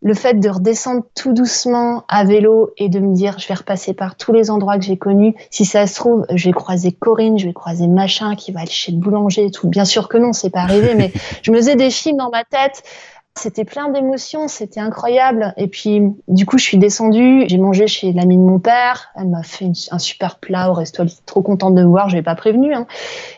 le 0.04 0.16
fait 0.16 0.34
de 0.34 0.50
redescendre 0.50 1.04
tout 1.16 1.32
doucement 1.32 2.06
à 2.08 2.24
vélo 2.24 2.72
et 2.78 2.90
de 2.90 3.00
me 3.00 3.14
dire 3.14 3.38
je 3.38 3.48
vais 3.48 3.54
repasser 3.54 3.94
par 3.94 4.16
tous 4.16 4.34
les 4.34 4.50
endroits 4.50 4.78
que 4.78 4.84
j'ai 4.84 4.98
connus. 4.98 5.36
Si 5.50 5.64
ça 5.66 5.88
se 5.88 5.96
trouve 5.96 6.26
je 6.34 6.46
vais 6.50 6.54
croiser 6.54 6.92
Corinne 6.92 7.38
je 7.38 7.48
vais 7.48 7.54
croiser 7.54 7.88
machin 7.88 8.36
qui 8.36 8.52
va 8.52 8.62
aller 8.62 8.70
chez 8.70 8.92
le 8.92 8.98
boulanger 8.98 9.46
et 9.46 9.52
tout. 9.52 9.70
Bien 9.70 9.86
sûr 9.86 10.10
que 10.10 10.18
non 10.18 10.34
c'est 10.34 10.50
pas 10.50 10.62
arrivé 10.62 10.96
mais 10.98 11.12
je 11.42 11.52
me 11.52 11.58
faisais 11.58 11.76
des 11.76 11.92
films 11.92 12.18
dans 12.18 12.32
ma 12.32 12.44
tête 12.44 12.84
c'était 13.36 13.64
plein 13.64 13.90
d'émotions, 13.90 14.50
c'était 14.50 14.82
incroyable. 14.82 15.54
Et 15.56 15.68
puis, 15.68 16.02
du 16.28 16.46
coup, 16.46 16.58
je 16.58 16.64
suis 16.64 16.78
descendue, 16.78 17.46
j'ai 17.48 17.58
mangé 17.58 17.88
chez 17.88 18.12
l'amie 18.12 18.38
de 18.38 18.42
mon 18.42 18.60
père. 18.60 19.12
Elle 19.16 19.30
m'a 19.30 19.42
fait 19.42 19.72
un 19.90 20.00
super 20.00 20.38
plat 20.38 20.70
au 20.70 20.74
resto. 20.74 21.02
Elle 21.02 21.10
était 21.10 21.22
trop 21.26 21.42
contente 21.42 21.74
de 21.76 21.82
me 21.82 21.88
voir, 21.88 22.10
je 22.10 22.18
l'ai 22.18 22.24
pas 22.24 22.36
prévenu. 22.36 22.74
Hein. 22.74 22.88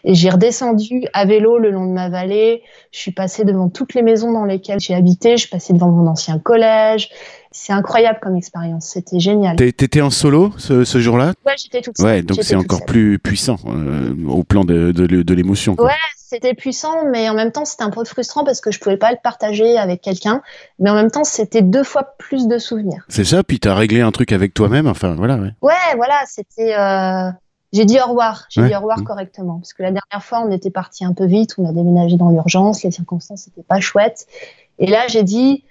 Et 0.03 0.15
j'ai 0.15 0.31
redescendu 0.31 1.05
à 1.13 1.25
vélo 1.25 1.59
le 1.59 1.69
long 1.69 1.85
de 1.85 1.91
ma 1.91 2.09
vallée. 2.09 2.63
Je 2.91 2.99
suis 2.99 3.11
passée 3.11 3.45
devant 3.45 3.69
toutes 3.69 3.93
les 3.93 4.01
maisons 4.01 4.31
dans 4.31 4.45
lesquelles 4.45 4.79
j'ai 4.79 4.95
habité. 4.95 5.37
Je 5.37 5.41
suis 5.41 5.49
passée 5.49 5.73
devant 5.73 5.89
mon 5.89 6.07
ancien 6.07 6.39
collège. 6.39 7.09
C'est 7.55 7.71
incroyable 7.71 8.19
comme 8.21 8.35
expérience, 8.35 8.87
c'était 8.87 9.19
génial. 9.19 9.55
T'étais 9.55 10.01
en 10.01 10.09
solo 10.09 10.51
ce, 10.57 10.83
ce 10.83 10.99
jour-là? 10.99 11.33
Ouais, 11.45 11.53
j'étais 11.55 11.81
toute 11.81 11.95
seule. 11.97 12.05
Ouais, 12.05 12.21
donc 12.23 12.39
c'est 12.41 12.55
encore 12.55 12.83
plus 12.83 13.19
puissant 13.19 13.57
euh, 13.67 14.13
au 14.27 14.43
plan 14.43 14.63
de, 14.65 14.91
de, 14.91 15.05
de 15.05 15.33
l'émotion. 15.33 15.75
Ouais, 15.77 15.91
c'était 16.15 16.55
puissant, 16.55 17.05
mais 17.11 17.29
en 17.29 17.35
même 17.35 17.51
temps, 17.51 17.63
c'était 17.63 17.83
un 17.83 17.91
peu 17.91 18.03
frustrant 18.05 18.43
parce 18.43 18.59
que 18.59 18.71
je 18.71 18.79
pouvais 18.79 18.97
pas 18.97 19.11
le 19.11 19.17
partager 19.23 19.77
avec 19.77 20.01
quelqu'un. 20.01 20.41
Mais 20.79 20.89
en 20.89 20.95
même 20.95 21.11
temps, 21.11 21.23
c'était 21.23 21.61
deux 21.61 21.83
fois 21.83 22.15
plus 22.17 22.47
de 22.47 22.57
souvenirs. 22.57 23.05
C'est 23.07 23.23
ça, 23.23 23.43
puis 23.43 23.59
tu 23.59 23.67
as 23.67 23.75
réglé 23.75 24.01
un 24.01 24.11
truc 24.11 24.31
avec 24.31 24.55
toi-même, 24.55 24.87
enfin 24.87 25.13
voilà. 25.13 25.35
Ouais, 25.37 25.51
ouais 25.61 25.95
voilà, 25.95 26.19
c'était. 26.25 26.75
Euh... 26.75 27.29
J'ai 27.71 27.85
dit 27.85 27.97
au 28.03 28.07
revoir. 28.09 28.45
J'ai 28.49 28.61
Ouais. 28.61 28.69
dit 28.69 28.75
au 28.75 28.79
revoir 28.79 28.99
Mm. 28.99 29.03
correctement. 29.03 29.55
Parce 29.59 29.73
que 29.73 29.81
la 29.83 29.89
dernière 29.91 30.23
fois, 30.23 30.43
on 30.45 30.51
était 30.51 30.69
parti 30.69 31.05
un 31.05 31.13
peu 31.13 31.25
vite. 31.25 31.55
On 31.57 31.67
a 31.67 31.71
déménagé 31.73 32.17
dans 32.17 32.29
l'urgence. 32.29 32.83
Les 32.83 32.91
circonstances 32.91 33.47
n'étaient 33.47 33.65
pas 33.67 33.79
chouettes. 33.79 34.27
Et 34.77 34.85
là, 34.87 35.07
j'ai 35.07 35.23
dit, 35.23 35.63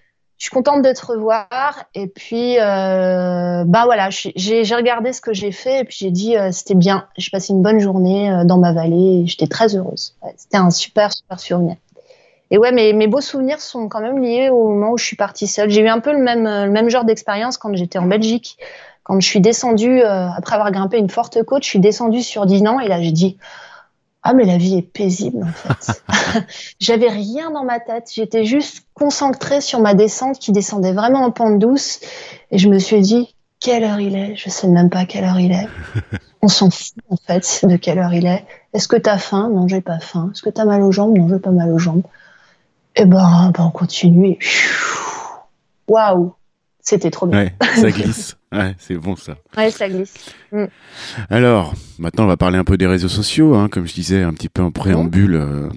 je 0.43 0.47
suis 0.47 0.55
contente 0.55 0.83
de 0.83 0.93
te 0.93 1.07
revoir. 1.07 1.85
Et 1.95 2.09
puis, 2.09 2.59
euh, 2.59 3.63
bah 3.65 3.83
voilà, 3.85 4.09
j'ai 4.11 4.75
regardé 4.75 5.13
ce 5.13 5.21
que 5.21 5.33
j'ai 5.33 5.53
fait. 5.53 5.83
Et 5.83 5.85
puis, 5.85 5.99
j'ai 6.01 6.11
dit, 6.11 6.37
euh, 6.37 6.51
c'était 6.51 6.75
bien. 6.75 7.07
J'ai 7.17 7.31
passé 7.31 7.53
une 7.53 7.63
bonne 7.63 7.79
journée 7.79 8.29
euh, 8.29 8.43
dans 8.43 8.59
ma 8.59 8.73
vallée. 8.73 9.23
J'étais 9.29 9.47
très 9.47 9.77
heureuse. 9.77 10.17
C'était 10.37 10.57
un 10.57 10.71
super, 10.71 11.13
super 11.13 11.39
souvenir. 11.39 11.77
Et 12.51 12.59
ouais, 12.59 12.73
mes, 12.73 13.07
beaux 13.07 13.21
souvenirs 13.21 13.61
sont 13.61 13.89
quand 13.89 14.01
même 14.01 14.21
liés 14.21 14.49
au 14.51 14.71
moment 14.71 14.91
où 14.91 14.99
je 14.99 15.05
suis 15.05 15.15
partie 15.15 15.47
seule. 15.47 15.71
J'ai 15.71 15.83
eu 15.83 15.89
un 15.89 16.01
peu 16.01 16.11
le 16.11 16.19
même, 16.19 16.43
le 16.43 16.73
même 16.73 16.91
genre 16.91 17.05
d'expérience 17.05 17.57
quand 17.57 17.73
j'étais 17.77 18.01
en 18.01 18.07
Belgique. 18.07 18.59
Quand 19.05 19.21
je 19.21 19.29
suis 19.29 19.41
descendue, 19.41 20.03
après 20.03 20.57
avoir 20.57 20.73
grimpé 20.73 20.99
une 20.99 21.09
forte 21.09 21.41
côte, 21.45 21.63
je 21.63 21.69
suis 21.69 21.79
descendue 21.79 22.23
sur 22.23 22.47
Dinan 22.47 22.81
et 22.81 22.89
là 22.89 23.01
j'ai 23.01 23.13
dit 23.13 23.39
Ah, 24.23 24.35
mais 24.35 24.45
la 24.45 24.57
vie 24.57 24.79
est 24.79 24.83
paisible 24.83 25.43
en 25.43 25.53
fait. 25.53 26.03
J'avais 26.81 27.09
rien 27.09 27.51
dans 27.51 27.65
ma 27.65 27.81
tête, 27.81 28.11
j'étais 28.13 28.45
juste 28.45 28.87
concentrée 28.95 29.61
sur 29.61 29.81
ma 29.81 29.95
descente 29.95 30.39
qui 30.39 30.53
descendait 30.53 30.93
vraiment 30.93 31.25
en 31.25 31.31
pente 31.31 31.59
douce 31.59 32.01
et 32.51 32.59
je 32.59 32.69
me 32.69 32.79
suis 32.79 33.01
dit 33.01 33.35
Quelle 33.61 33.83
heure 33.83 34.01
il 34.01 34.15
est? 34.15 34.37
Je 34.37 34.49
sais 34.49 34.69
même 34.69 34.91
pas 34.91 35.05
quelle 35.05 35.25
heure 35.25 35.41
il 35.41 35.53
est. 35.53 35.69
On 36.43 36.49
s'en 36.49 36.71
fout 36.71 36.95
en 37.09 37.17
fait 37.17 37.65
de 37.65 37.77
quelle 37.77 37.99
heure 37.99 38.15
il 38.15 38.27
est. 38.27 38.45
Est-ce 38.73 38.89
que 38.89 38.97
t'as 38.97 39.19
faim? 39.19 39.51
Non, 39.53 39.69
j'ai 39.69 39.81
pas 39.81 40.01
faim. 40.01 40.31
Est-ce 40.33 40.43
que 40.43 40.51
t'as 40.51 40.65
mal 40.65 40.83
aux 40.83 40.93
jambes? 40.93 41.17
Non, 41.17 41.29
j'ai 41.29 41.39
pas 41.39 41.51
mal 41.51 41.71
aux 41.71 41.79
jambes. 41.79 42.03
Et 42.97 43.05
ben, 43.05 43.53
ben 43.55 43.65
on 43.65 43.71
continue 43.71 44.39
waouh, 45.93 46.35
c'était 46.83 47.11
trop 47.11 47.27
bien. 47.27 47.39
Ouais, 47.39 47.55
ça 47.77 47.91
glisse. 47.93 48.37
Ouais, 48.53 48.75
c'est 48.79 48.97
bon 48.97 49.17
ça. 49.17 49.37
Ouais, 49.57 49.71
ça 49.71 49.89
glisse. 49.89 50.15
Alors, 51.31 51.75
maintenant, 51.99 52.25
on 52.25 52.29
va 52.29 52.37
parler 52.37 52.59
un 52.59 52.65
peu 52.65 52.77
des 52.77 52.87
réseaux 52.87 53.09
sociaux. 53.09 53.55
Hein, 53.55 53.69
comme 53.69 53.87
je 53.87 53.95
disais 53.95 54.23
un 54.23 54.33
petit 54.35 54.49
peu 54.51 54.63
en 54.63 54.71
préambule, 54.71 55.35
euh, 55.37 55.69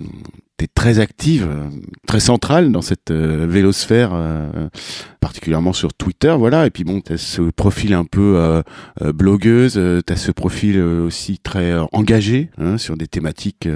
tu 0.58 0.66
es 0.66 0.68
très 0.74 1.00
active, 1.00 1.48
euh, 1.50 1.66
très 2.08 2.20
centrale 2.20 2.72
dans 2.72 2.82
cette 2.82 3.12
euh, 3.12 3.46
vélosphère, 3.48 4.12
euh, 4.14 4.70
particulièrement 5.20 5.74
sur 5.74 5.94
Twitter. 5.94 6.34
Voilà. 6.38 6.66
Et 6.66 6.70
puis 6.70 6.84
bon, 6.84 7.02
tu 7.02 7.14
as 7.14 7.18
ce 7.18 7.42
profil 7.42 7.94
un 7.94 8.06
peu 8.06 8.62
blogueuse, 9.02 9.74
tu 10.06 10.14
as 10.14 10.16
ce 10.16 10.32
profil 10.32 10.80
aussi 10.80 11.40
très 11.40 11.74
engagé 11.92 12.50
hein, 12.58 12.78
sur 12.78 12.96
des 12.96 13.08
thématiques, 13.08 13.68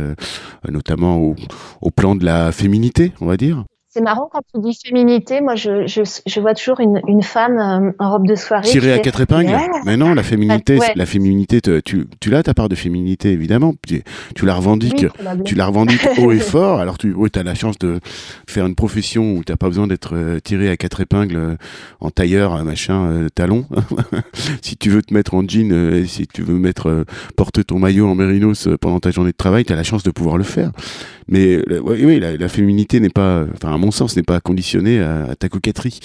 notamment 0.70 1.18
au, 1.18 1.36
au 1.82 1.92
plan 1.92 2.16
de 2.16 2.24
la 2.24 2.52
féminité, 2.52 3.14
on 3.20 3.26
va 3.26 3.36
dire. 3.36 3.64
C'est 3.92 4.02
marrant 4.02 4.30
quand 4.32 4.42
tu 4.54 4.62
dis 4.62 4.78
féminité. 4.86 5.42
Moi, 5.42 5.56
je, 5.56 5.88
je, 5.88 6.02
je 6.28 6.40
vois 6.40 6.54
toujours 6.54 6.80
une, 6.80 7.02
une 7.08 7.24
femme 7.24 7.58
euh, 7.58 7.92
en 7.98 8.12
robe 8.12 8.28
de 8.28 8.36
soirée. 8.36 8.62
Tiré 8.68 8.86
qui 8.86 8.92
à 8.92 8.96
fait, 8.98 9.02
quatre 9.02 9.22
épingles. 9.22 9.58
Mais 9.84 9.98
non, 9.98 10.14
la 10.14 10.22
féminité, 10.22 10.78
Ouais. 10.78 10.92
la 10.96 11.08
féminité, 11.08 11.60
te- 11.60 11.80
tu, 11.80 12.06
tu 12.20 12.30
l'as 12.30 12.44
ta 12.44 12.54
part 12.54 12.70
de 12.70 12.76
féminité, 12.76 13.32
évidemment. 13.32 13.74
Tu, 13.88 14.04
tu 14.36 14.46
la 14.46 14.54
revendiques. 14.54 15.08
Oui, 15.20 15.44
tu 15.44 15.56
la 15.56 15.66
revendiques 15.66 16.08
haut 16.20 16.32
et 16.32 16.38
fort. 16.38 16.80
Alors 16.80 17.00
tu 17.00 17.14
oui, 17.14 17.30
as 17.36 17.42
la 17.42 17.56
chance 17.56 17.80
de 17.80 18.00
faire 18.48 18.68
une 18.68 18.76
profession 18.76 19.34
où 19.34 19.44
t'as 19.44 19.58
pas 19.58 19.68
besoin 19.70 19.88
d'être 19.88 20.12
euh, 20.16 20.40
tiré 20.40 20.70
à 20.70 20.78
quatre 20.78 21.02
épingles 21.02 21.36
euh, 21.36 21.56
en 22.00 22.12
tailleur, 22.12 22.64
machin, 22.64 23.08
euh, 23.08 23.30
talon. 23.34 23.66
si 24.62 24.78
tu 24.78 24.92
veux 24.92 25.02
te 25.02 25.16
mettre 25.16 25.34
en 25.34 25.42
jean, 25.48 26.06
si 26.06 26.28
tu 26.28 26.44
veux 26.44 26.60
mettre 26.60 27.06
porter 27.36 27.64
ton 27.64 27.80
maillot 27.80 28.08
en 28.08 28.14
mérinos 28.14 28.70
pendant 28.80 29.00
ta 29.00 29.10
journée 29.10 29.32
de 29.32 29.38
travail, 29.38 29.66
tu 29.66 29.74
as 29.74 29.76
la 29.76 29.84
chance 29.84 30.04
de 30.04 30.12
pouvoir 30.12 30.38
le 30.38 30.44
faire. 30.44 30.72
Mais 31.28 31.60
oui, 31.84 32.20
la, 32.20 32.38
la 32.38 32.48
féminité 32.48 33.00
n'est 33.00 33.10
pas, 33.10 33.46
enfin 33.54 33.79
mon 33.80 33.92
sens, 33.92 34.16
n'est 34.16 34.24
pas 34.24 34.40
conditionnée 34.40 35.00
à, 35.00 35.36
ta 35.36 35.50
coquetterie. 35.50 36.00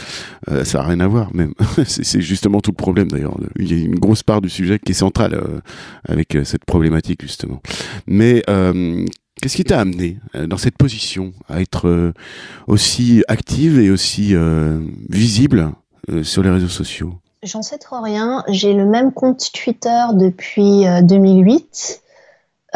Euh, 0.50 0.64
ça 0.64 0.80
a 0.80 0.86
rien 0.86 1.00
à 1.00 1.06
voir 1.06 1.34
même. 1.34 1.54
c'est 1.86 2.20
justement 2.20 2.60
tout 2.60 2.70
le 2.70 2.76
problème 2.76 3.08
d'ailleurs. 3.08 3.36
Il 3.56 3.72
y 3.72 3.80
a 3.80 3.84
une 3.84 3.98
grosse 3.98 4.22
part 4.22 4.40
du 4.40 4.48
sujet 4.48 4.78
qui 4.78 4.92
est 4.92 4.94
centrale 4.94 5.34
euh, 5.34 5.60
avec 6.08 6.34
euh, 6.36 6.44
cette 6.44 6.64
problématique 6.64 7.22
justement. 7.22 7.60
Mais 8.06 8.42
Qu'est-ce 9.42 9.56
qui 9.56 9.64
t'a 9.64 9.80
amené 9.80 10.18
dans 10.46 10.56
cette 10.56 10.78
position 10.78 11.34
à 11.48 11.60
être 11.60 12.12
aussi 12.68 13.24
active 13.26 13.80
et 13.80 13.90
aussi 13.90 14.32
visible 15.10 15.72
sur 16.22 16.42
les 16.42 16.50
réseaux 16.50 16.68
sociaux? 16.68 17.18
J'en 17.44 17.60
sais 17.60 17.76
trop 17.76 18.00
rien. 18.00 18.42
J'ai 18.48 18.72
le 18.72 18.86
même 18.86 19.12
compte 19.12 19.52
Twitter 19.52 20.02
depuis 20.14 20.86
euh, 20.86 21.02
2008. 21.02 22.00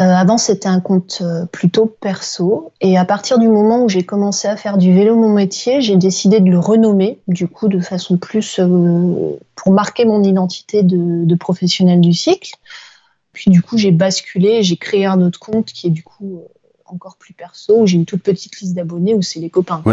Euh, 0.01 0.05
avant, 0.05 0.37
c'était 0.37 0.69
un 0.69 0.79
compte 0.79 1.19
euh, 1.21 1.45
plutôt 1.45 1.85
perso. 1.85 2.71
Et 2.79 2.97
à 2.97 3.03
partir 3.03 3.37
du 3.37 3.49
moment 3.49 3.83
où 3.83 3.89
j'ai 3.89 4.03
commencé 4.03 4.47
à 4.47 4.55
faire 4.55 4.77
du 4.77 4.93
vélo 4.93 5.15
mon 5.15 5.33
métier, 5.33 5.81
j'ai 5.81 5.97
décidé 5.97 6.39
de 6.39 6.49
le 6.49 6.57
renommer, 6.57 7.19
du 7.27 7.49
coup, 7.49 7.67
de 7.67 7.81
façon 7.81 8.17
plus 8.17 8.59
euh, 8.59 9.37
pour 9.55 9.73
marquer 9.73 10.05
mon 10.05 10.23
identité 10.23 10.83
de, 10.83 11.35
professionnel 11.35 11.99
du 11.99 12.13
cycle. 12.13 12.53
Puis, 13.33 13.51
du 13.51 13.61
coup, 13.61 13.77
j'ai 13.77 13.91
basculé, 13.91 14.63
j'ai 14.63 14.77
créé 14.77 15.05
un 15.05 15.21
autre 15.21 15.39
compte 15.39 15.65
qui 15.65 15.87
est 15.87 15.91
du 15.91 16.03
coup 16.03 16.43
encore 16.85 17.17
plus 17.17 17.33
perso, 17.33 17.81
où 17.81 17.85
j'ai 17.85 17.97
une 17.97 18.05
toute 18.05 18.23
petite 18.23 18.59
liste 18.61 18.75
d'abonnés 18.75 19.13
où 19.13 19.21
c'est 19.21 19.39
les 19.39 19.49
copains. 19.49 19.83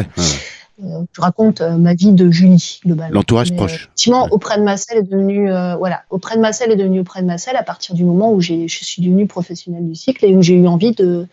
Je 0.79 1.20
raconte 1.20 1.62
euh, 1.62 1.77
ma 1.77 1.95
vie 1.95 2.12
de 2.12 2.31
Julie 2.31 2.81
globalement. 2.85 3.14
L'entourage 3.14 3.55
proche. 3.55 3.72
euh, 3.72 3.77
effectivement, 3.77 4.24
Ouais. 4.24 4.31
auprès 4.33 4.59
de 4.59 4.62
Marcel 4.62 4.99
est 4.99 5.03
devenu 5.03 5.51
euh, 5.51 5.74
voilà, 5.77 6.03
auprès 6.11 6.37
de 6.37 6.41
Marcel 6.41 6.70
est 6.70 6.77
devenu 6.77 7.01
auprès 7.01 7.22
de 7.22 7.27
Marcel 7.27 7.57
à 7.57 7.62
partir 7.62 7.95
du 7.95 8.05
moment 8.05 8.31
où 8.33 8.41
j'ai 8.41 8.68
je 8.68 8.85
suis 8.85 9.01
devenue 9.03 9.27
professionnelle 9.27 9.87
du 9.89 9.95
cycle 9.95 10.24
et 10.24 10.35
où 10.35 10.43
j'ai 10.43 10.55
eu 10.55 10.66
envie 10.66 10.93
de 10.93 11.27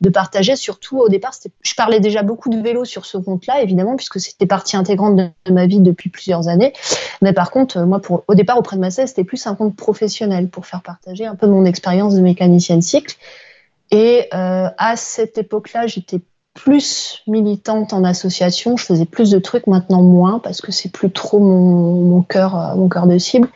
de 0.00 0.08
partager. 0.10 0.54
Surtout 0.56 0.98
au 0.98 1.08
départ, 1.08 1.32
je 1.62 1.74
parlais 1.74 1.98
déjà 1.98 2.22
beaucoup 2.22 2.50
de 2.50 2.60
vélo 2.60 2.84
sur 2.84 3.04
ce 3.06 3.16
compte-là, 3.18 3.62
évidemment, 3.62 3.96
puisque 3.96 4.20
c'était 4.20 4.46
partie 4.46 4.76
intégrante 4.76 5.16
de, 5.16 5.28
de 5.46 5.52
ma 5.52 5.66
vie 5.66 5.80
depuis 5.80 6.10
plusieurs 6.10 6.48
années. 6.48 6.72
Mais 7.22 7.32
par 7.32 7.50
contre, 7.50 7.78
euh, 7.78 7.86
moi, 7.86 8.00
pour 8.00 8.22
au 8.28 8.34
départ 8.34 8.58
auprès 8.58 8.76
de 8.76 8.80
Marcel, 8.80 9.08
c'était 9.08 9.24
plus 9.24 9.46
un 9.46 9.54
compte 9.54 9.74
professionnel 9.76 10.48
pour 10.48 10.66
faire 10.66 10.82
partager 10.82 11.26
un 11.26 11.34
peu 11.34 11.46
mon 11.46 11.64
expérience 11.64 12.14
de 12.14 12.20
mécanicienne 12.20 12.82
cycle. 12.82 13.16
Et 13.90 14.28
euh, 14.34 14.68
à 14.78 14.96
cette 14.96 15.38
époque-là, 15.38 15.86
j'étais 15.86 16.20
plus 16.54 17.22
militante 17.26 17.92
en 17.92 18.04
association. 18.04 18.76
Je 18.76 18.84
faisais 18.84 19.04
plus 19.04 19.30
de 19.30 19.38
trucs, 19.38 19.66
maintenant 19.66 20.02
moins, 20.02 20.38
parce 20.38 20.60
que 20.60 20.72
c'est 20.72 20.90
plus 20.90 21.10
trop 21.10 21.38
mon, 21.40 22.02
mon 22.04 22.22
cœur, 22.22 22.56
euh, 22.58 22.74
mon 22.76 22.88
cœur 22.88 23.06
de 23.06 23.18
cible. 23.18 23.48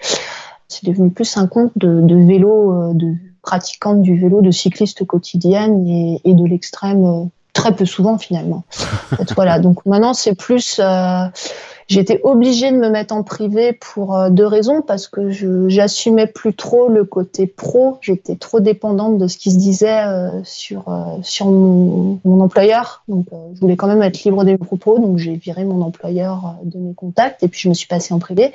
C'est 0.68 0.84
devenu 0.84 1.10
plus 1.10 1.36
un 1.36 1.46
compte 1.46 1.72
de, 1.76 2.00
de 2.02 2.16
vélo, 2.16 2.72
euh, 2.72 2.92
de 2.94 3.14
pratiquante 3.42 4.02
du 4.02 4.18
vélo, 4.18 4.42
de 4.42 4.50
cycliste 4.50 5.06
quotidienne 5.06 5.86
et, 5.86 6.20
et 6.24 6.34
de 6.34 6.44
l'extrême 6.44 7.04
euh, 7.06 7.24
très 7.54 7.74
peu 7.74 7.86
souvent 7.86 8.18
finalement. 8.18 8.64
Voilà. 9.36 9.58
Donc 9.58 9.86
maintenant, 9.86 10.12
c'est 10.14 10.34
plus. 10.34 10.78
euh, 10.78 11.24
J'étais 11.88 12.20
obligée 12.22 12.70
de 12.70 12.76
me 12.76 12.90
mettre 12.90 13.14
en 13.14 13.22
privé 13.22 13.72
pour 13.72 14.16
euh, 14.16 14.30
deux 14.30 14.46
raisons 14.46 14.82
parce 14.82 15.08
que 15.08 15.30
je 15.30 15.68
j'assumais 15.68 16.26
plus 16.26 16.54
trop 16.54 16.88
le 16.88 17.04
côté 17.04 17.46
pro. 17.46 17.98
J'étais 18.02 18.36
trop 18.36 18.60
dépendante 18.60 19.18
de 19.18 19.26
ce 19.26 19.38
qui 19.38 19.50
se 19.50 19.58
disait 19.58 20.04
euh, 20.04 20.42
sur 20.44 20.88
euh, 20.88 21.18
sur 21.22 21.46
mon, 21.46 22.20
mon 22.24 22.40
employeur. 22.40 23.04
Donc 23.08 23.26
je 23.54 23.60
voulais 23.60 23.76
quand 23.76 23.88
même 23.88 24.02
être 24.02 24.22
libre 24.22 24.44
de 24.44 24.50
mes 24.50 24.58
propos. 24.58 24.98
Donc 24.98 25.16
j'ai 25.16 25.34
viré 25.36 25.64
mon 25.64 25.80
employeur 25.80 26.56
de 26.62 26.78
mes 26.78 26.94
contacts 26.94 27.42
et 27.42 27.48
puis 27.48 27.60
je 27.60 27.68
me 27.68 27.74
suis 27.74 27.88
passée 27.88 28.12
en 28.12 28.18
privé. 28.18 28.52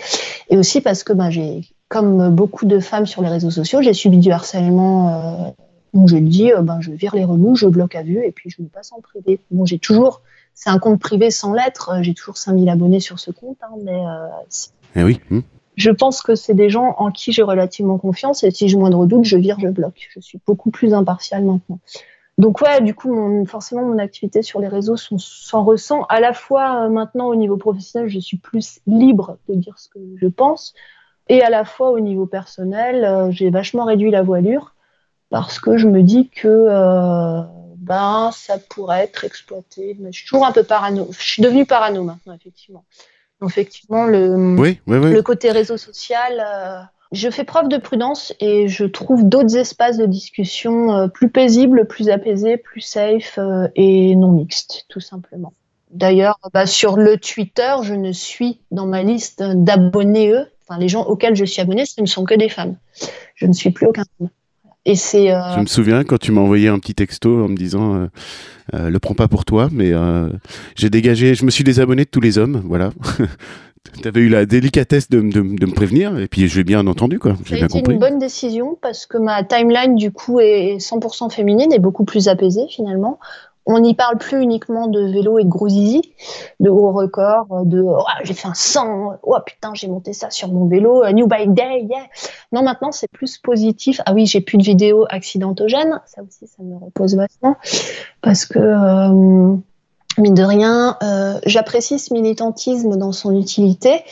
Et 0.50 0.58
aussi 0.58 0.80
parce 0.80 1.04
que 1.04 1.12
ben 1.12 1.30
j'ai 1.30 1.64
comme 1.94 2.30
beaucoup 2.30 2.66
de 2.66 2.80
femmes 2.80 3.06
sur 3.06 3.22
les 3.22 3.30
réseaux 3.30 3.52
sociaux, 3.52 3.82
j'ai 3.82 3.94
subi 3.94 4.18
du 4.18 4.32
harcèlement. 4.32 5.10
Euh, 5.10 5.52
donc 5.94 6.10
dit 6.10 6.52
euh, 6.52 6.62
ben 6.62 6.82
je 6.82 6.92
vire 6.92 7.16
les 7.16 7.24
remous, 7.24 7.56
je 7.56 7.68
bloque 7.68 7.96
à 7.96 8.02
vue 8.02 8.26
et 8.26 8.32
puis 8.32 8.50
je 8.50 8.62
me 8.62 8.68
passe 8.68 8.92
en 8.92 9.00
privé. 9.00 9.40
Bon 9.52 9.66
j'ai 9.66 9.78
toujours 9.78 10.22
c'est 10.54 10.70
un 10.70 10.80
compte 10.80 11.00
privé 11.00 11.32
sans 11.32 11.54
lettres. 11.54 11.90
Euh, 11.90 12.02
J'ai 12.04 12.14
toujours 12.14 12.38
5000 12.38 12.70
abonnés 12.70 13.00
sur 13.00 13.20
ce 13.20 13.32
compte, 13.32 13.58
hein, 13.64 13.76
mais 13.84 14.06
euh, 14.06 14.28
Eh 14.96 15.04
oui. 15.04 15.20
hum. 15.32 15.44
je 15.76 15.90
pense 15.92 16.22
que 16.22 16.36
c'est 16.36 16.54
des 16.54 16.70
gens 16.70 16.96
en 16.98 17.12
qui 17.12 17.32
j'ai 17.32 17.44
relativement 17.44 17.98
confiance 17.98 18.44
et 18.44 18.52
si 18.52 18.68
j'ai 18.70 18.78
moindre 18.78 19.06
doute, 19.06 19.26
je 19.26 19.38
vire, 19.38 19.58
je 19.60 19.68
bloque. 19.68 20.08
Je 20.14 20.20
suis 20.20 20.40
beaucoup 20.46 20.72
plus 20.72 20.94
impartiale 20.94 21.44
maintenant. 21.44 21.80
Donc 22.40 22.62
ouais, 22.62 22.82
du 22.82 22.96
coup, 22.96 23.14
mon, 23.14 23.46
forcément, 23.46 23.84
mon 23.84 24.00
activité 24.00 24.42
sur 24.42 24.60
les 24.60 24.68
réseaux 24.68 24.96
s'en 24.98 25.64
ressent. 25.64 26.04
À 26.10 26.20
la 26.20 26.34
fois, 26.34 26.86
euh, 26.86 26.90
maintenant, 26.90 27.28
au 27.28 27.36
niveau 27.36 27.58
professionnel, 27.58 28.10
je 28.10 28.20
suis 28.20 28.38
plus 28.38 28.80
libre 28.88 29.38
de 29.48 29.54
dire 29.56 29.78
ce 29.78 29.88
que 29.90 30.00
je 30.20 30.28
pense. 30.28 30.74
Et 31.30 31.44
à 31.44 31.50
la 31.52 31.64
fois, 31.64 31.92
au 31.92 32.00
niveau 32.00 32.26
personnel, 32.26 33.06
euh, 33.06 33.30
j'ai 33.32 33.52
vachement 33.52 33.86
réduit 33.86 34.10
la 34.10 34.24
voilure 34.24 34.74
parce 35.30 35.60
que 35.60 35.78
je 35.78 35.88
me 35.88 36.02
dis 36.02 36.30
que 36.30 36.48
euh, 36.48 37.42
ben, 37.84 38.32
ça 38.34 38.58
pourrait 38.58 39.04
être 39.04 39.26
exploité. 39.26 39.98
Mais 40.00 40.12
je 40.12 40.20
suis 40.20 40.28
toujours 40.28 40.46
un 40.46 40.52
peu 40.52 40.64
parano. 40.64 41.10
Je 41.12 41.24
suis 41.24 41.42
devenue 41.42 41.66
parano 41.66 42.04
maintenant, 42.04 42.34
effectivement. 42.34 42.86
Donc, 43.42 43.50
effectivement, 43.50 44.06
le, 44.06 44.36
Oui, 44.58 44.80
oui, 44.88 44.98
oui. 44.98 45.12
le 45.12 45.22
côté 45.22 45.52
réseau 45.52 45.76
social, 45.76 46.42
euh, 46.46 46.82
je 47.12 47.30
fais 47.30 47.44
preuve 47.44 47.68
de 47.68 47.78
prudence 47.78 48.34
et 48.40 48.70
je 48.70 48.86
trouve 48.86 49.28
d'autres 49.28 49.58
espaces 49.58 49.98
de 49.98 50.06
discussion 50.06 50.96
euh, 50.96 51.08
plus 51.10 51.30
paisibles, 51.30 51.86
plus 51.86 52.10
apaisés, 52.10 52.56
plus 52.56 52.80
safe 52.80 53.38
euh, 53.38 53.68
et 53.76 54.16
non 54.16 54.32
mixtes, 54.32 54.86
tout 54.88 55.02
simplement. 55.02 55.54
D'ailleurs, 55.92 56.40
bah, 56.54 56.66
sur 56.66 56.96
le 56.96 57.18
Twitter, 57.18 57.76
je 57.84 57.94
ne 57.94 58.14
suis 58.14 58.62
dans 58.72 58.88
ma 58.88 59.04
liste 59.04 59.44
d'abonnés, 59.44 60.34
enfin 60.62 60.80
les 60.80 60.88
gens 60.88 61.04
auxquels 61.04 61.36
je 61.36 61.46
suis 61.46 61.62
abonné, 61.62 61.86
ce 61.86 62.00
ne 62.00 62.08
sont 62.08 62.24
que 62.24 62.34
des 62.34 62.50
femmes. 62.50 62.78
Je 63.36 63.46
ne 63.46 63.54
suis 63.54 63.72
plus 63.72 63.88
aucun 63.88 64.06
homme. 64.20 64.30
Et 64.86 64.96
c'est 64.96 65.32
euh, 65.32 65.56
Je 65.56 65.62
me 65.62 65.66
souviens 65.66 66.04
quand 66.04 66.18
tu 66.18 66.32
m'as 66.32 66.42
envoyé 66.42 66.68
un 66.68 66.78
petit 66.78 66.94
texto 66.94 67.44
en 67.44 67.48
me 67.48 67.56
disant 67.56 67.96
euh, 67.96 68.08
euh, 68.74 68.90
le 68.90 69.00
prends 69.00 69.14
pas 69.14 69.28
pour 69.28 69.46
toi, 69.46 69.70
mais 69.72 69.94
j'ai 70.76 70.90
dégagé, 70.90 71.36
je 71.36 71.46
me 71.46 71.52
suis 71.52 71.64
désabonné 71.64 72.04
de 72.04 72.10
tous 72.10 72.22
les 72.22 72.38
hommes, 72.38 72.62
voilà. 72.66 72.92
tu 74.02 74.08
avais 74.08 74.22
eu 74.22 74.30
la 74.30 74.46
délicatesse 74.46 75.10
de, 75.10 75.22
de, 75.22 75.42
de, 75.42 75.66
me 75.66 75.74
prévenir 75.74 76.18
et 76.18 76.28
puis 76.28 76.48
je 76.48 76.58
l'ai 76.58 76.64
bien 76.64 76.86
entendu 76.88 77.20
quoi. 77.20 77.36
J'ai 77.46 77.58
bien 77.58 77.68
compris. 77.68 77.94
une 77.94 78.00
bonne 78.00 78.20
décision 78.20 78.78
parce 78.82 79.06
que 79.06 79.18
ma 79.18 79.44
timeline 79.44 79.96
du 79.96 80.12
coup 80.12 80.40
est 80.40 80.78
100% 80.78 81.30
féminine 81.32 81.72
et 81.74 81.80
beaucoup 81.80 82.06
plus 82.06 82.28
apaisée 82.28 82.66
finalement. 82.70 83.20
On 83.66 83.80
n'y 83.80 83.94
parle 83.94 84.18
plus 84.18 84.42
uniquement 84.42 84.88
de 84.88 85.00
vélo 85.00 85.40
et 85.40 85.44
de 85.44 85.50
gros 85.50 85.70
zizi, 85.70 86.02
de 86.60 86.70
gros 86.70 86.92
records, 86.92 87.66
de 87.66 87.82
oh, 87.82 88.04
j'ai 88.24 88.34
fait 88.34 88.48
un 88.48 88.54
100, 88.54 89.20
oh 89.24 89.38
putain 89.46 89.74
j'ai 89.74 89.88
monté 89.88 90.14
ça 90.14 90.30
sur 90.30 90.50
mon 90.50 90.68
vélo, 90.68 91.04
new 91.12 91.28
bike 91.28 91.54
day, 91.54 91.86
yeah. 91.90 92.04
Non 92.52 92.64
maintenant 92.64 92.92
c'est 92.92 93.10
plus 93.10 93.38
positif. 93.38 94.02
Ah 94.06 94.14
oui 94.14 94.26
j'ai 94.26 94.42
plus 94.42 94.58
de 94.58 94.64
vidéos 94.64 95.06
accidentogènes, 95.10 96.02
ça 96.06 96.22
aussi 96.22 96.48
ça 96.48 96.62
me 96.62 96.76
repose 96.76 97.16
vachement 97.16 97.56
parce 98.22 98.46
que 98.46 98.60
euh, 98.60 99.56
mine 100.18 100.34
de 100.34 100.44
rien, 100.44 100.98
euh, 101.02 101.40
j'apprécie 101.46 102.00
ce 102.00 102.14
militantisme 102.14 102.98
dans 102.98 103.12
son 103.12 103.38
utilité, 103.38 104.04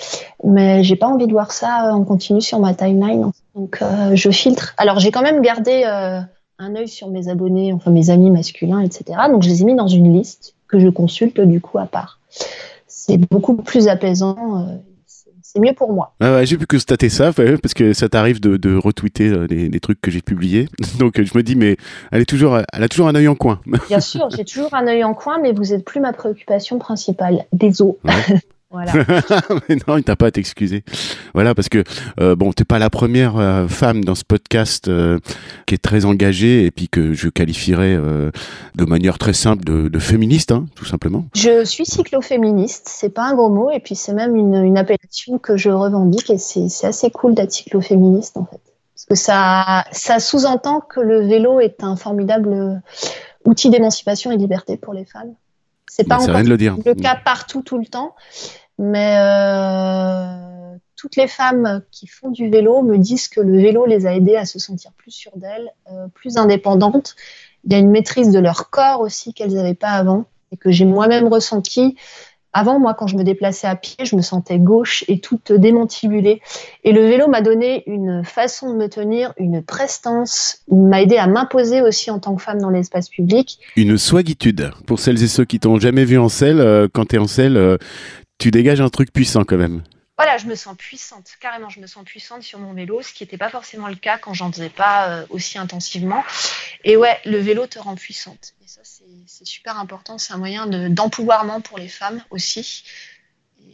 mais 0.44 0.84
j'ai 0.84 0.96
pas 0.96 1.08
envie 1.08 1.28
de 1.28 1.32
voir 1.32 1.52
ça 1.52 1.92
en 1.94 2.04
continu 2.04 2.42
sur 2.42 2.60
ma 2.60 2.74
timeline. 2.74 3.32
Donc 3.56 3.82
euh, 3.82 4.16
je 4.16 4.30
filtre. 4.32 4.74
Alors 4.78 5.00
j'ai 5.00 5.12
quand 5.12 5.22
même 5.22 5.42
gardé 5.42 5.84
euh, 5.86 6.22
un 6.62 6.76
œil 6.76 6.88
sur 6.88 7.10
mes 7.10 7.28
abonnés, 7.28 7.74
enfin 7.74 7.92
mes 7.92 8.10
amis 8.10 8.30
masculins, 8.30 8.80
etc. 8.80 9.20
Donc 9.30 9.44
je 9.44 9.50
les 9.50 9.62
ai 9.62 9.66
mis 9.66 9.76
dans 9.76 9.88
une 9.88 10.14
liste 10.14 10.56
que 10.68 10.80
je 10.80 10.88
consulte 10.88 11.42
du 11.42 11.60
coup 11.60 11.80
à 11.80 11.86
part. 11.86 12.20
C'est 12.88 13.18
beaucoup 13.18 13.56
plus 13.56 13.88
apaisant 13.88 14.80
c'est 15.54 15.60
mieux 15.60 15.74
pour 15.74 15.92
moi. 15.92 16.14
Ah 16.22 16.36
ouais, 16.36 16.46
j'ai 16.46 16.58
pu 16.58 16.66
constater 16.66 17.10
ça, 17.10 17.34
parce 17.34 17.74
que 17.74 17.92
ça 17.92 18.08
t'arrive 18.08 18.40
de, 18.40 18.56
de, 18.56 18.76
retweeter 18.78 19.28
euh, 19.28 19.48
des, 19.48 19.80
trucs 19.82 20.00
que 20.00 20.10
j'ai 20.10 20.22
publiés. 20.22 20.70
Donc 21.00 21.22
je 21.22 21.38
me 21.38 21.44
dis, 21.44 21.56
mais 21.56 21.76
elle, 22.12 22.22
est 22.22 22.26
toujours, 22.26 22.58
elle 22.72 22.84
a 22.84 22.88
toujours 22.88 23.10
un 23.10 23.16
œil 23.16 23.28
en 23.28 23.36
coin. 23.36 23.60
Bien 23.90 24.00
sûr, 24.00 24.30
j'ai 24.30 24.46
toujours 24.46 24.74
un 24.74 24.88
œil 24.88 25.04
en 25.04 25.14
coin, 25.14 25.40
mais 25.42 25.52
vous 25.52 25.74
n'êtes 25.74 25.84
plus 25.84 26.00
ma 26.00 26.14
préoccupation 26.14 26.80
principale. 26.80 27.46
Désolé. 27.52 27.98
Voilà. 28.72 28.94
mais 29.70 29.78
non, 29.86 29.98
il 29.98 30.04
t'a 30.04 30.16
pas 30.16 30.28
à 30.28 30.32
t'excuser. 30.32 30.84
Voilà, 31.34 31.54
parce 31.54 31.68
que 31.68 31.84
euh, 32.22 32.36
bon, 32.36 32.54
t'es 32.54 32.64
pas 32.64 32.80
la 32.80 32.90
première 32.90 33.38
euh, 33.38 33.68
femme 33.68 34.06
dans 34.06 34.16
ce 34.16 34.24
podcast 34.24 34.88
euh, 34.88 35.20
qui 35.66 35.76
est 35.76 35.82
très 35.82 36.06
engagée 36.06 36.66
et 36.66 36.72
puis 36.72 36.88
que 36.88 37.14
je 37.14 37.28
qualifierais 37.28 37.96
euh, 37.96 38.32
de 38.76 38.86
manière 38.86 39.18
très 39.18 39.34
simple 39.34 39.66
de, 39.66 39.90
de 39.90 40.00
féministe, 40.00 40.54
hein, 40.54 40.68
tout 40.76 40.86
simplement. 40.86 41.26
Je 41.36 41.66
suis 41.66 41.86
cycloféministe, 41.86 42.88
c'est 42.90 43.14
pas 43.14 43.24
un 43.24 43.36
gros 43.36 43.50
mot 43.50 43.72
et 43.72 43.82
puis 43.82 43.96
c'est 43.96 44.14
même 44.14 44.38
une, 44.38 44.56
une, 44.56 44.78
appellation 44.78 45.38
que 45.38 45.58
je 45.58 45.70
revendique 45.70 46.30
et 46.30 46.38
c'est 46.38 46.88
assez 46.88 47.12
cool 47.12 47.36
d'être 47.36 47.52
cycloféministe 47.52 48.38
en 48.38 48.46
fait, 48.46 48.62
parce 48.96 49.06
que 49.10 49.16
ça 49.16 49.84
ça 49.92 50.20
sous-entend 50.20 50.80
que 50.80 51.02
le 51.02 51.28
vélo 51.28 51.60
est 51.60 51.84
un 51.84 51.98
formidable 51.98 52.82
outil 53.44 53.70
d'émancipation 53.70 54.32
et 54.32 54.38
de 54.38 54.42
liberté 54.42 54.78
pour 54.78 54.94
les 54.94 55.06
femmes. 55.06 55.34
C'est 55.88 56.08
pas 56.08 56.22
encore 56.22 56.42
le, 56.42 56.56
dire. 56.56 56.78
le 56.86 56.94
cas 56.96 57.18
partout 57.18 57.64
tout 57.64 57.78
le 57.78 57.86
temps, 57.86 58.16
mais 58.82 59.16
euh, 59.20 60.76
toutes 60.96 61.16
les 61.16 61.28
femmes 61.28 61.84
qui 61.92 62.08
font 62.08 62.32
du 62.32 62.50
vélo 62.50 62.82
me 62.82 62.98
disent 62.98 63.28
que 63.28 63.40
le 63.40 63.62
vélo 63.62 63.86
les 63.86 64.08
a 64.08 64.16
aidées 64.16 64.36
à 64.36 64.46
se 64.46 64.58
sentir 64.58 64.92
plus 64.98 65.12
sûres 65.12 65.38
d'elles, 65.38 65.72
euh, 65.92 66.08
plus 66.16 66.38
indépendantes. 66.38 67.16
Il 67.64 67.72
y 67.72 67.76
a 67.76 67.80
une 67.80 67.92
maîtrise 67.92 68.32
de 68.32 68.40
leur 68.40 68.72
corps 68.72 69.02
aussi 69.02 69.36
qu'elles 69.36 69.54
n'avaient 69.54 69.76
pas 69.76 69.92
avant 69.92 70.26
et 70.52 70.58
que 70.58 70.72
j'ai 70.72 70.86
moi-même 70.86 71.28
ressenti. 71.28 71.96
Avant, 72.54 72.80
moi, 72.80 72.94
quand 72.94 73.08
je 73.08 73.16
me 73.16 73.24
déplaçais 73.24 73.68
à 73.68 73.78
pied, 73.78 74.04
je 74.04 74.16
me 74.18 74.22
sentais 74.22 74.60
gauche 74.60 75.06
et 75.08 75.20
toute 75.20 75.54
démantibulée. 75.54 76.42
Et 76.84 76.92
le 76.92 77.02
vélo 77.02 77.30
m'a 77.30 77.42
donné 77.42 77.84
une 77.88 78.26
façon 78.26 78.74
de 78.74 78.78
me 78.78 78.90
tenir, 78.90 79.34
une 79.38 79.64
prestance, 79.64 80.58
m'a 80.70 81.02
aidé 81.02 81.16
à 81.16 81.28
m'imposer 81.28 81.82
aussi 81.82 82.12
en 82.12 82.20
tant 82.20 82.36
que 82.36 82.42
femme 82.42 82.60
dans 82.60 82.70
l'espace 82.70 83.08
public. 83.08 83.60
Une 83.78 83.98
swagitude. 83.98 84.72
Pour 84.86 85.00
celles 85.00 85.24
et 85.24 85.28
ceux 85.28 85.46
qui 85.46 85.62
t'ont 85.62 85.80
jamais 85.80 86.04
vu 86.04 86.18
en 86.18 86.28
selle, 86.28 86.60
euh, 86.60 86.90
quand 86.92 87.06
tu 87.06 87.16
es 87.16 87.20
en 87.20 87.28
selle, 87.28 87.78
tu 88.42 88.50
dégages 88.50 88.82
un 88.82 88.90
truc 88.90 89.14
puissant 89.14 89.44
quand 89.44 89.58
même. 89.58 89.84
Voilà, 90.18 90.38
je 90.38 90.48
me 90.48 90.56
sens 90.56 90.76
puissante, 90.76 91.28
carrément, 91.40 91.70
je 91.70 91.80
me 91.80 91.86
sens 91.86 92.04
puissante 92.04 92.42
sur 92.42 92.58
mon 92.58 92.74
vélo, 92.74 93.04
ce 93.04 93.14
qui 93.14 93.24
n'était 93.24 93.38
pas 93.38 93.50
forcément 93.50 93.88
le 93.88 93.96
cas 93.96 94.18
quand 94.18 94.34
j'en 94.34 94.52
faisais 94.52 94.70
pas 94.70 95.10
euh, 95.10 95.26
aussi 95.30 95.60
intensivement. 95.60 96.24
Et 96.84 96.98
ouais, 96.98 97.20
le 97.26 97.38
vélo 97.38 97.68
te 97.68 97.78
rend 97.78 97.94
puissante. 97.96 98.54
Et 98.64 98.68
ça, 98.68 98.82
c'est 98.84 99.46
super 99.46 99.78
important, 99.78 100.18
c'est 100.18 100.34
un 100.34 100.38
moyen 100.38 100.66
d'empouvoirment 100.90 101.62
pour 101.62 101.78
les 101.78 101.88
femmes 101.88 102.24
aussi. 102.32 102.84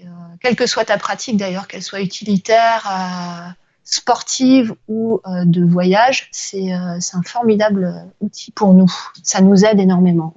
Euh, 0.04 0.06
quelle 0.42 0.58
que 0.58 0.68
soit 0.68 0.86
ta 0.86 0.98
pratique 0.98 1.38
d'ailleurs, 1.38 1.70
qu'elle 1.70 1.84
soit 1.84 2.02
utilitaire, 2.02 2.88
euh, 2.92 3.50
sportive 3.86 4.76
ou 4.90 5.22
de 5.26 5.64
voyage, 5.64 6.28
c'est 6.34 6.74
un 6.74 7.24
formidable 7.26 8.12
outil 8.20 8.52
pour 8.52 8.74
nous. 8.74 8.94
Ça 9.24 9.40
nous 9.40 9.64
aide 9.64 9.80
énormément. 9.80 10.34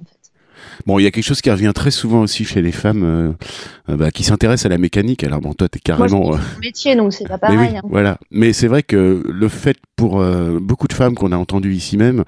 Bon, 0.85 0.99
il 0.99 1.03
y 1.03 1.07
a 1.07 1.11
quelque 1.11 1.23
chose 1.23 1.41
qui 1.41 1.51
revient 1.51 1.71
très 1.73 1.91
souvent 1.91 2.21
aussi 2.21 2.45
chez 2.45 2.61
les 2.61 2.71
femmes 2.71 3.03
euh, 3.03 3.31
euh 3.89 3.97
bah, 3.97 4.11
qui 4.11 4.23
s'intéressent 4.23 4.65
à 4.65 4.69
la 4.69 4.77
mécanique. 4.77 5.23
Alors 5.23 5.41
bon, 5.41 5.53
toi, 5.53 5.69
t'es 5.69 5.79
carrément. 5.79 6.27
Moi, 6.27 6.35
euh... 6.35 6.59
métier, 6.61 6.95
donc 6.95 7.13
c'est 7.13 7.27
pas 7.27 7.37
pareil. 7.37 7.57
Mais 7.57 7.69
oui, 7.69 7.77
hein. 7.77 7.81
Voilà. 7.89 8.17
Mais 8.31 8.53
c'est 8.53 8.67
vrai 8.67 8.83
que 8.83 9.23
le 9.27 9.47
fait 9.47 9.77
pour 9.95 10.19
euh, 10.19 10.59
beaucoup 10.61 10.87
de 10.87 10.93
femmes 10.93 11.15
qu'on 11.15 11.31
a 11.31 11.37
entendues 11.37 11.73
ici 11.73 11.97
même, 11.97 12.23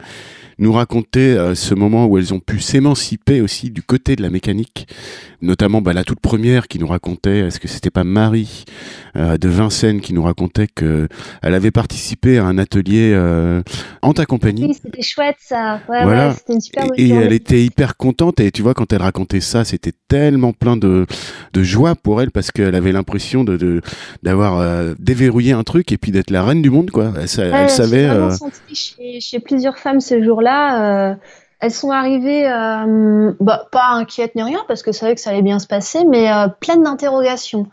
nous 0.59 0.71
raconter 0.71 1.33
euh, 1.33 1.55
ce 1.55 1.73
moment 1.73 2.05
où 2.05 2.17
elles 2.17 2.33
ont 2.33 2.39
pu 2.39 2.59
s'émanciper 2.59 3.41
aussi 3.41 3.69
du 3.71 3.81
côté 3.81 4.15
de 4.15 4.21
la 4.21 4.29
mécanique, 4.29 4.87
notamment 5.41 5.81
bah, 5.81 5.93
la 5.93 6.03
toute 6.03 6.19
première 6.19 6.67
qui 6.67 6.79
nous 6.79 6.87
racontait, 6.87 7.39
est-ce 7.39 7.59
que 7.59 7.67
c'était 7.67 7.89
pas 7.89 8.03
Marie 8.03 8.65
euh, 9.15 9.37
de 9.37 9.49
Vincennes 9.49 10.01
qui 10.01 10.13
nous 10.13 10.23
racontait 10.23 10.67
que 10.67 11.07
elle 11.41 11.53
avait 11.53 11.71
participé 11.71 12.37
à 12.37 12.45
un 12.45 12.57
atelier 12.57 13.11
euh, 13.13 13.61
en 14.01 14.13
ta 14.13 14.25
compagnie. 14.25 14.65
Oui, 14.65 14.73
c'était 14.81 15.01
chouette 15.01 15.37
ça. 15.39 15.81
Ouais, 15.89 16.03
voilà. 16.03 16.29
ouais, 16.29 16.33
c'était 16.35 16.53
une 16.53 16.61
super 16.61 16.85
Et, 16.97 17.07
et 17.07 17.09
elle 17.09 17.33
était 17.33 17.63
hyper 17.63 17.97
contente 17.97 18.39
et 18.39 18.51
tu 18.51 18.61
vois 18.61 18.73
quand 18.73 18.91
elle 18.93 19.01
racontait 19.01 19.41
ça, 19.41 19.63
c'était 19.65 19.93
tellement 20.07 20.53
plein 20.53 20.77
de, 20.77 21.05
de 21.53 21.63
joie 21.63 21.95
pour 21.95 22.21
elle 22.21 22.31
parce 22.31 22.51
qu'elle 22.51 22.75
avait 22.75 22.91
l'impression 22.91 23.43
de 23.43 23.81
d'avoir 24.23 24.59
euh, 24.59 24.93
déverrouillé 24.99 25.53
un 25.53 25.63
truc 25.63 25.91
et 25.91 25.97
puis 25.97 26.11
d'être 26.11 26.31
la 26.31 26.43
reine 26.43 26.61
du 26.61 26.69
monde 26.69 26.91
quoi. 26.91 27.13
Elle, 27.15 27.51
ouais, 27.51 27.59
elle 27.63 27.69
savait. 27.69 28.07
J'ai 28.07 28.37
senti 28.37 28.75
chez, 28.75 29.19
chez 29.19 29.39
plusieurs 29.39 29.77
femmes 29.77 29.99
ce 29.99 30.23
jour-là 30.23 30.42
là, 30.43 31.11
euh, 31.11 31.15
elles 31.59 31.71
sont 31.71 31.91
arrivées, 31.91 32.47
euh, 32.47 33.33
bah, 33.39 33.67
pas 33.71 33.87
inquiètes 33.93 34.35
ni 34.35 34.43
rien, 34.43 34.59
parce 34.67 34.83
que 34.83 34.91
savaient 34.91 35.15
que 35.15 35.21
ça 35.21 35.31
allait 35.31 35.41
bien 35.41 35.59
se 35.59 35.67
passer, 35.67 36.05
mais 36.05 36.31
euh, 36.31 36.47
pleines 36.47 36.83
d'interrogations. 36.83 37.67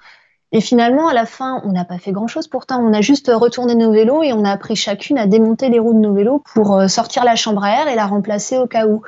Et 0.52 0.60
finalement, 0.60 1.08
à 1.08 1.14
la 1.14 1.26
fin, 1.26 1.60
on 1.64 1.72
n'a 1.72 1.84
pas 1.84 1.98
fait 1.98 2.10
grand-chose. 2.10 2.48
Pourtant, 2.48 2.80
on 2.80 2.92
a 2.92 3.00
juste 3.02 3.30
retourné 3.32 3.74
nos 3.74 3.92
vélos 3.92 4.22
et 4.22 4.32
on 4.32 4.44
a 4.44 4.50
appris 4.50 4.74
chacune 4.74 5.18
à 5.18 5.26
démonter 5.26 5.68
les 5.68 5.78
roues 5.78 5.94
de 5.94 6.00
nos 6.00 6.12
vélos 6.12 6.42
pour 6.54 6.82
sortir 6.88 7.24
la 7.24 7.36
chambre 7.36 7.62
à 7.62 7.82
air 7.82 7.88
et 7.88 7.94
la 7.94 8.06
remplacer 8.06 8.58
au 8.58 8.66
cas 8.66 8.86
où. 8.86 9.02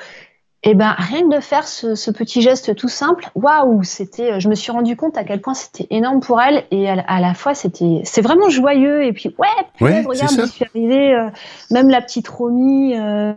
Et 0.65 0.75
ben 0.75 0.95
rien 0.97 1.23
que 1.29 1.35
de 1.35 1.41
faire 1.41 1.67
ce, 1.67 1.97
ce 1.97 2.13
petit 2.13 2.41
geste 2.41 2.77
tout 2.77 2.87
simple, 2.89 3.31
waouh, 3.35 3.83
c'était, 3.83 4.39
je 4.39 4.49
me 4.49 4.55
suis 4.55 4.71
rendu 4.71 4.95
compte 4.95 5.17
à 5.19 5.25
quel 5.25 5.41
point 5.41 5.55
c'était 5.55 5.89
énorme 5.91 6.21
pour 6.21 6.41
elle 6.41 6.63
et 6.71 6.89
à, 6.89 7.03
à 7.09 7.21
la 7.21 7.35
fois 7.35 7.55
c'était, 7.55 8.01
c'est 8.05 8.21
vraiment 8.21 8.49
joyeux 8.49 9.05
et 9.05 9.13
puis 9.13 9.35
ouais, 9.39 9.49
ouais 9.81 10.03
regarde, 10.03 10.31
je 10.39 10.47
suis 10.47 10.65
arrivée, 10.65 11.15
euh, 11.15 11.31
même 11.73 11.89
la 11.91 12.01
petite 12.01 12.29
Romy 12.29 12.97
euh, 12.97 13.33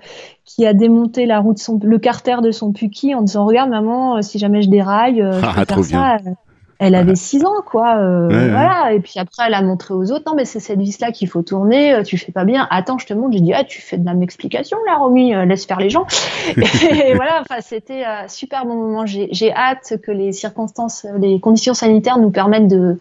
qui 0.45 0.67
a 0.67 0.73
démonté 0.73 1.25
la 1.25 1.43
son, 1.57 1.79
le 1.81 1.97
carter 1.97 2.37
de 2.43 2.51
son 2.51 2.71
Puki 2.71 3.15
en 3.15 3.23
disant 3.23 3.45
regarde 3.45 3.71
maman, 3.71 4.17
euh, 4.17 4.21
si 4.21 4.37
jamais 4.37 4.61
je 4.61 4.69
déraille, 4.69 5.21
euh, 5.21 5.41
je 5.41 5.45
Ah, 5.45 5.65
peux 5.65 5.81
faire 5.81 5.83
ça. 5.83 6.17
bien. 6.23 6.35
Elle 6.79 6.95
avait 6.95 7.15
6 7.15 7.45
ans, 7.45 7.61
quoi. 7.65 7.97
euh, 7.97 8.27
Ouais, 8.27 8.35
ouais. 8.35 8.49
voilà. 8.49 8.93
Et 8.93 8.99
puis 8.99 9.13
après, 9.17 9.43
elle 9.47 9.53
a 9.53 9.61
montré 9.61 9.93
aux 9.93 10.11
autres, 10.11 10.23
non, 10.27 10.33
mais 10.35 10.43
c'est 10.45 10.59
cette 10.59 10.79
vis-là 10.79 11.11
qu'il 11.11 11.27
faut 11.29 11.41
tourner. 11.41 11.93
euh, 11.93 12.03
Tu 12.03 12.17
fais 12.17 12.31
pas 12.31 12.43
bien. 12.43 12.67
Attends, 12.69 12.97
je 12.97 13.05
te 13.05 13.13
montre. 13.13 13.33
J'ai 13.33 13.39
dit, 13.41 13.53
ah, 13.53 13.63
tu 13.63 13.81
fais 13.81 13.97
de 13.97 14.05
la 14.05 14.13
m'explication, 14.13 14.77
là, 14.85 14.97
Romy. 14.97 15.33
euh, 15.33 15.45
laisse 15.45 15.65
faire 15.65 15.79
les 15.79 15.89
gens. 15.89 16.05
et 16.57 17.13
voilà. 17.15 17.41
Enfin, 17.41 17.61
c'était 17.61 18.03
un 18.03 18.27
super 18.27 18.65
bon 18.65 18.75
moment. 18.75 19.05
J'ai 19.05 19.29
j'ai 19.31 19.53
hâte 19.53 19.93
que 20.03 20.11
les 20.11 20.31
circonstances, 20.33 21.05
les 21.19 21.39
conditions 21.39 21.73
sanitaires 21.73 22.17
nous 22.17 22.31
permettent 22.31 22.67
de 22.67 22.99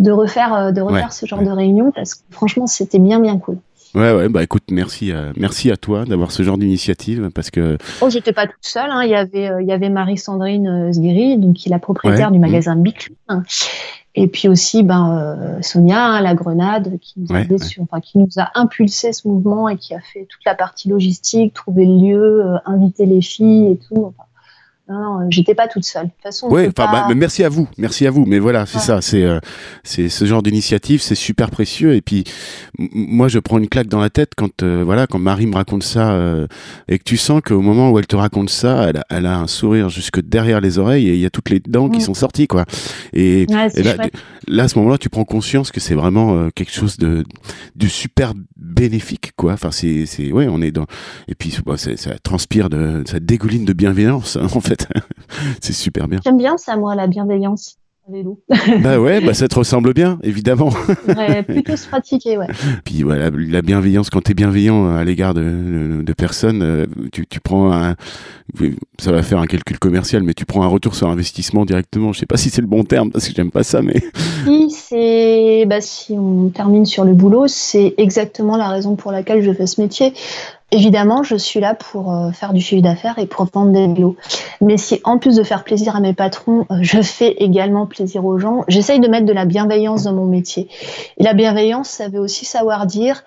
de 0.00 0.10
refaire 0.12 0.72
de 0.72 0.80
refaire 0.80 1.06
Ouais, 1.06 1.10
ce 1.10 1.26
genre 1.26 1.42
de 1.42 1.50
réunion 1.50 1.90
parce 1.90 2.14
que 2.14 2.20
franchement, 2.30 2.66
c'était 2.68 2.98
bien, 3.00 3.18
bien 3.20 3.38
cool. 3.38 3.58
Ouais, 3.94 4.12
ouais, 4.12 4.28
bah 4.28 4.42
écoute, 4.42 4.64
merci, 4.70 5.12
à, 5.12 5.32
merci 5.36 5.70
à 5.70 5.76
toi 5.76 6.04
d'avoir 6.04 6.30
ce 6.30 6.42
genre 6.42 6.58
d'initiative 6.58 7.30
parce 7.34 7.50
que 7.50 7.78
Oh, 8.02 8.10
j'étais 8.10 8.32
pas 8.32 8.46
toute 8.46 8.56
seule. 8.62 8.90
Hein. 8.90 9.02
Il 9.04 9.10
y 9.10 9.14
avait, 9.14 9.48
euh, 9.48 9.62
il 9.62 9.66
y 9.68 9.72
avait 9.72 9.88
Marie-Sandrine 9.88 10.66
euh, 10.68 10.92
Sguiri, 10.92 11.38
donc 11.38 11.56
qui 11.56 11.68
est 11.68 11.70
la 11.70 11.78
propriétaire 11.78 12.26
Ouais. 12.28 12.32
du 12.34 12.38
magasin 12.38 12.76
Bic. 12.76 13.10
hein. 13.28 13.42
Et 14.14 14.26
puis 14.26 14.48
aussi, 14.48 14.82
ben, 14.82 15.16
euh, 15.16 15.62
Sonia, 15.62 16.04
hein, 16.04 16.20
la 16.20 16.34
Grenade, 16.34 16.98
qui 17.00 17.14
nous, 17.18 17.34
a 17.34 17.40
ouais. 17.40 17.58
sur- 17.58 17.82
enfin, 17.84 18.00
qui 18.00 18.18
nous 18.18 18.28
a 18.36 18.50
impulsé 18.56 19.12
ce 19.12 19.26
mouvement 19.28 19.68
et 19.68 19.76
qui 19.76 19.94
a 19.94 20.00
fait 20.00 20.26
toute 20.28 20.44
la 20.44 20.54
partie 20.54 20.88
logistique, 20.88 21.54
trouver 21.54 21.86
le 21.86 21.96
lieu, 21.98 22.44
euh, 22.46 22.56
inviter 22.66 23.06
les 23.06 23.20
filles 23.22 23.72
et 23.72 23.76
tout. 23.78 24.06
Enfin, 24.06 24.24
non, 24.88 24.98
non, 25.00 25.20
euh, 25.20 25.26
j'étais 25.30 25.54
pas 25.54 25.68
toute 25.68 25.84
seule. 25.84 26.06
De 26.06 26.10
toute 26.10 26.22
façon, 26.22 26.46
enfin, 26.50 26.70
pas- 26.70 26.86
bah, 27.08 27.14
merci 27.14 27.44
à 27.44 27.48
vous, 27.48 27.68
merci 27.76 28.06
à 28.06 28.10
vous. 28.10 28.24
Mais 28.26 28.38
voilà, 28.38 28.64
c'est 28.66 28.78
Ouais. 28.78 28.82
ça, 28.84 29.00
c'est 29.02 29.22
euh, 29.22 29.38
c'est 29.84 30.08
ce 30.08 30.24
genre 30.24 30.42
d'initiative, 30.42 31.02
c'est 31.02 31.14
super 31.14 31.50
précieux. 31.50 31.94
Et 31.94 32.00
puis 32.00 32.24
moi, 32.78 33.28
je 33.28 33.38
prends 33.38 33.58
une 33.58 33.68
claque 33.68 33.88
dans 33.88 34.00
la 34.00 34.10
tête 34.10 34.32
quand 34.36 34.62
euh, 34.62 34.82
voilà, 34.84 35.06
quand 35.06 35.18
Marie 35.18 35.46
me 35.46 35.54
raconte 35.56 35.82
ça 35.82 36.12
euh, 36.12 36.46
et 36.88 36.98
que 36.98 37.04
tu 37.04 37.16
sens 37.16 37.42
qu'au 37.44 37.60
moment 37.60 37.90
où 37.90 37.98
elle 37.98 38.06
te 38.06 38.16
raconte 38.16 38.50
ça, 38.50 38.88
elle 38.88 38.96
a, 38.98 39.04
elle 39.10 39.26
a 39.26 39.38
un 39.38 39.46
sourire 39.46 39.88
jusque 39.90 40.20
derrière 40.22 40.60
les 40.60 40.78
oreilles 40.78 41.08
et 41.08 41.14
il 41.14 41.20
y 41.20 41.26
a 41.26 41.30
toutes 41.30 41.50
les 41.50 41.60
dents 41.60 41.88
qui 41.88 41.98
Mm. 41.98 42.02
sont 42.02 42.14
sorties 42.14 42.46
quoi. 42.46 42.64
Et, 43.12 43.46
Ouais, 43.50 43.68
c'est 43.70 43.80
et 43.80 44.10
là, 44.48 44.62
à 44.64 44.68
ce 44.68 44.78
moment-là, 44.78 44.96
tu 44.98 45.08
prends 45.10 45.24
conscience 45.24 45.70
que 45.70 45.80
c'est 45.80 45.94
vraiment 45.94 46.48
quelque 46.54 46.72
chose 46.72 46.96
de 46.96 47.24
du 47.76 47.88
super 47.90 48.32
bénéfique 48.56 49.32
quoi. 49.36 49.52
Enfin, 49.52 49.70
c'est 49.70 50.06
c'est 50.06 50.32
ouais, 50.32 50.46
on 50.48 50.62
est 50.62 50.70
dans 50.70 50.86
et 51.28 51.34
puis 51.34 51.56
bah, 51.66 51.76
ça 51.76 51.90
transpire 52.22 52.70
de 52.70 53.02
ça 53.06 53.20
dégouline 53.20 53.64
de 53.64 53.72
bienveillance 53.72 54.36
hein, 54.36 54.46
en 54.54 54.60
fait. 54.60 54.77
c'est 55.60 55.72
super 55.72 56.08
bien. 56.08 56.20
J'aime 56.24 56.38
bien 56.38 56.56
ça, 56.56 56.76
moi, 56.76 56.94
la 56.94 57.06
bienveillance. 57.06 57.78
vélo. 58.08 58.40
bah 58.82 58.98
ouais, 58.98 59.20
bah 59.20 59.34
ça 59.34 59.48
te 59.48 59.54
ressemble 59.54 59.92
bien, 59.92 60.18
évidemment. 60.22 60.70
ouais, 61.08 61.42
plutôt 61.48 61.76
se 61.76 61.86
pratiquer, 61.86 62.38
ouais. 62.38 62.46
Puis 62.84 63.02
voilà, 63.02 63.30
la 63.30 63.62
bienveillance, 63.62 64.10
quand 64.10 64.22
tu 64.22 64.32
es 64.32 64.34
bienveillant 64.34 64.94
à 64.94 65.04
l'égard 65.04 65.34
de, 65.34 66.02
de, 66.02 66.12
personnes, 66.12 66.62
euh, 66.62 66.86
tu, 67.12 67.26
tu, 67.26 67.40
prends 67.40 67.72
un. 67.72 67.96
Ça 68.98 69.12
va 69.12 69.22
faire 69.22 69.38
un 69.38 69.46
calcul 69.46 69.78
commercial, 69.78 70.22
mais 70.22 70.34
tu 70.34 70.46
prends 70.46 70.62
un 70.62 70.68
retour 70.68 70.94
sur 70.94 71.08
investissement 71.08 71.64
directement. 71.64 72.12
Je 72.12 72.20
sais 72.20 72.26
pas 72.26 72.38
si 72.38 72.50
c'est 72.50 72.62
le 72.62 72.66
bon 72.66 72.84
terme, 72.84 73.10
parce 73.10 73.28
que 73.28 73.34
j'aime 73.34 73.50
pas 73.50 73.62
ça, 73.62 73.82
mais. 73.82 74.02
Si, 74.44 74.70
c'est. 74.70 75.66
Bah, 75.66 75.80
si 75.80 76.12
on 76.12 76.48
termine 76.48 76.86
sur 76.86 77.04
le 77.04 77.12
boulot, 77.12 77.46
c'est 77.46 77.94
exactement 77.98 78.56
la 78.56 78.68
raison 78.68 78.96
pour 78.96 79.12
laquelle 79.12 79.42
je 79.42 79.52
fais 79.52 79.66
ce 79.66 79.80
métier. 79.80 80.14
Évidemment, 80.70 81.22
je 81.22 81.34
suis 81.34 81.60
là 81.60 81.74
pour 81.74 82.12
euh, 82.12 82.30
faire 82.30 82.52
du 82.52 82.60
chiffre 82.60 82.82
d'affaires 82.82 83.18
et 83.18 83.26
pour 83.26 83.46
vendre 83.46 83.72
des 83.72 83.86
vélos. 83.86 84.16
Mais 84.60 84.76
si 84.76 85.00
en 85.04 85.18
plus 85.18 85.36
de 85.36 85.42
faire 85.42 85.64
plaisir 85.64 85.96
à 85.96 86.00
mes 86.00 86.12
patrons, 86.12 86.66
euh, 86.70 86.78
je 86.82 87.00
fais 87.00 87.32
également 87.38 87.86
plaisir 87.86 88.24
aux 88.26 88.38
gens, 88.38 88.64
j'essaye 88.68 89.00
de 89.00 89.08
mettre 89.08 89.24
de 89.24 89.32
la 89.32 89.46
bienveillance 89.46 90.02
dans 90.02 90.12
mon 90.12 90.26
métier. 90.26 90.68
Et 91.16 91.24
la 91.24 91.32
bienveillance, 91.32 91.88
ça 91.88 92.08
veut 92.08 92.20
aussi 92.20 92.44
savoir 92.44 92.84
dire 92.84 93.24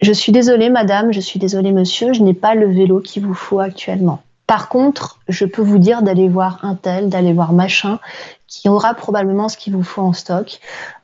je 0.00 0.12
suis 0.12 0.32
désolée 0.32 0.68
madame, 0.68 1.12
je 1.12 1.20
suis 1.20 1.38
désolée 1.38 1.72
monsieur, 1.72 2.12
je 2.12 2.22
n'ai 2.22 2.34
pas 2.34 2.54
le 2.54 2.72
vélo 2.72 3.00
qu'il 3.00 3.24
vous 3.24 3.34
faut 3.34 3.60
actuellement. 3.60 4.20
Par 4.48 4.68
contre, 4.68 5.20
je 5.28 5.44
peux 5.44 5.62
vous 5.62 5.78
dire 5.78 6.02
d'aller 6.02 6.28
voir 6.28 6.58
un 6.64 6.74
tel, 6.74 7.08
d'aller 7.08 7.32
voir 7.32 7.52
machin, 7.52 8.00
qui 8.48 8.68
aura 8.68 8.94
probablement 8.94 9.48
ce 9.48 9.56
qu'il 9.56 9.74
vous 9.74 9.84
faut 9.84 10.02
en 10.02 10.12
stock. 10.12 10.58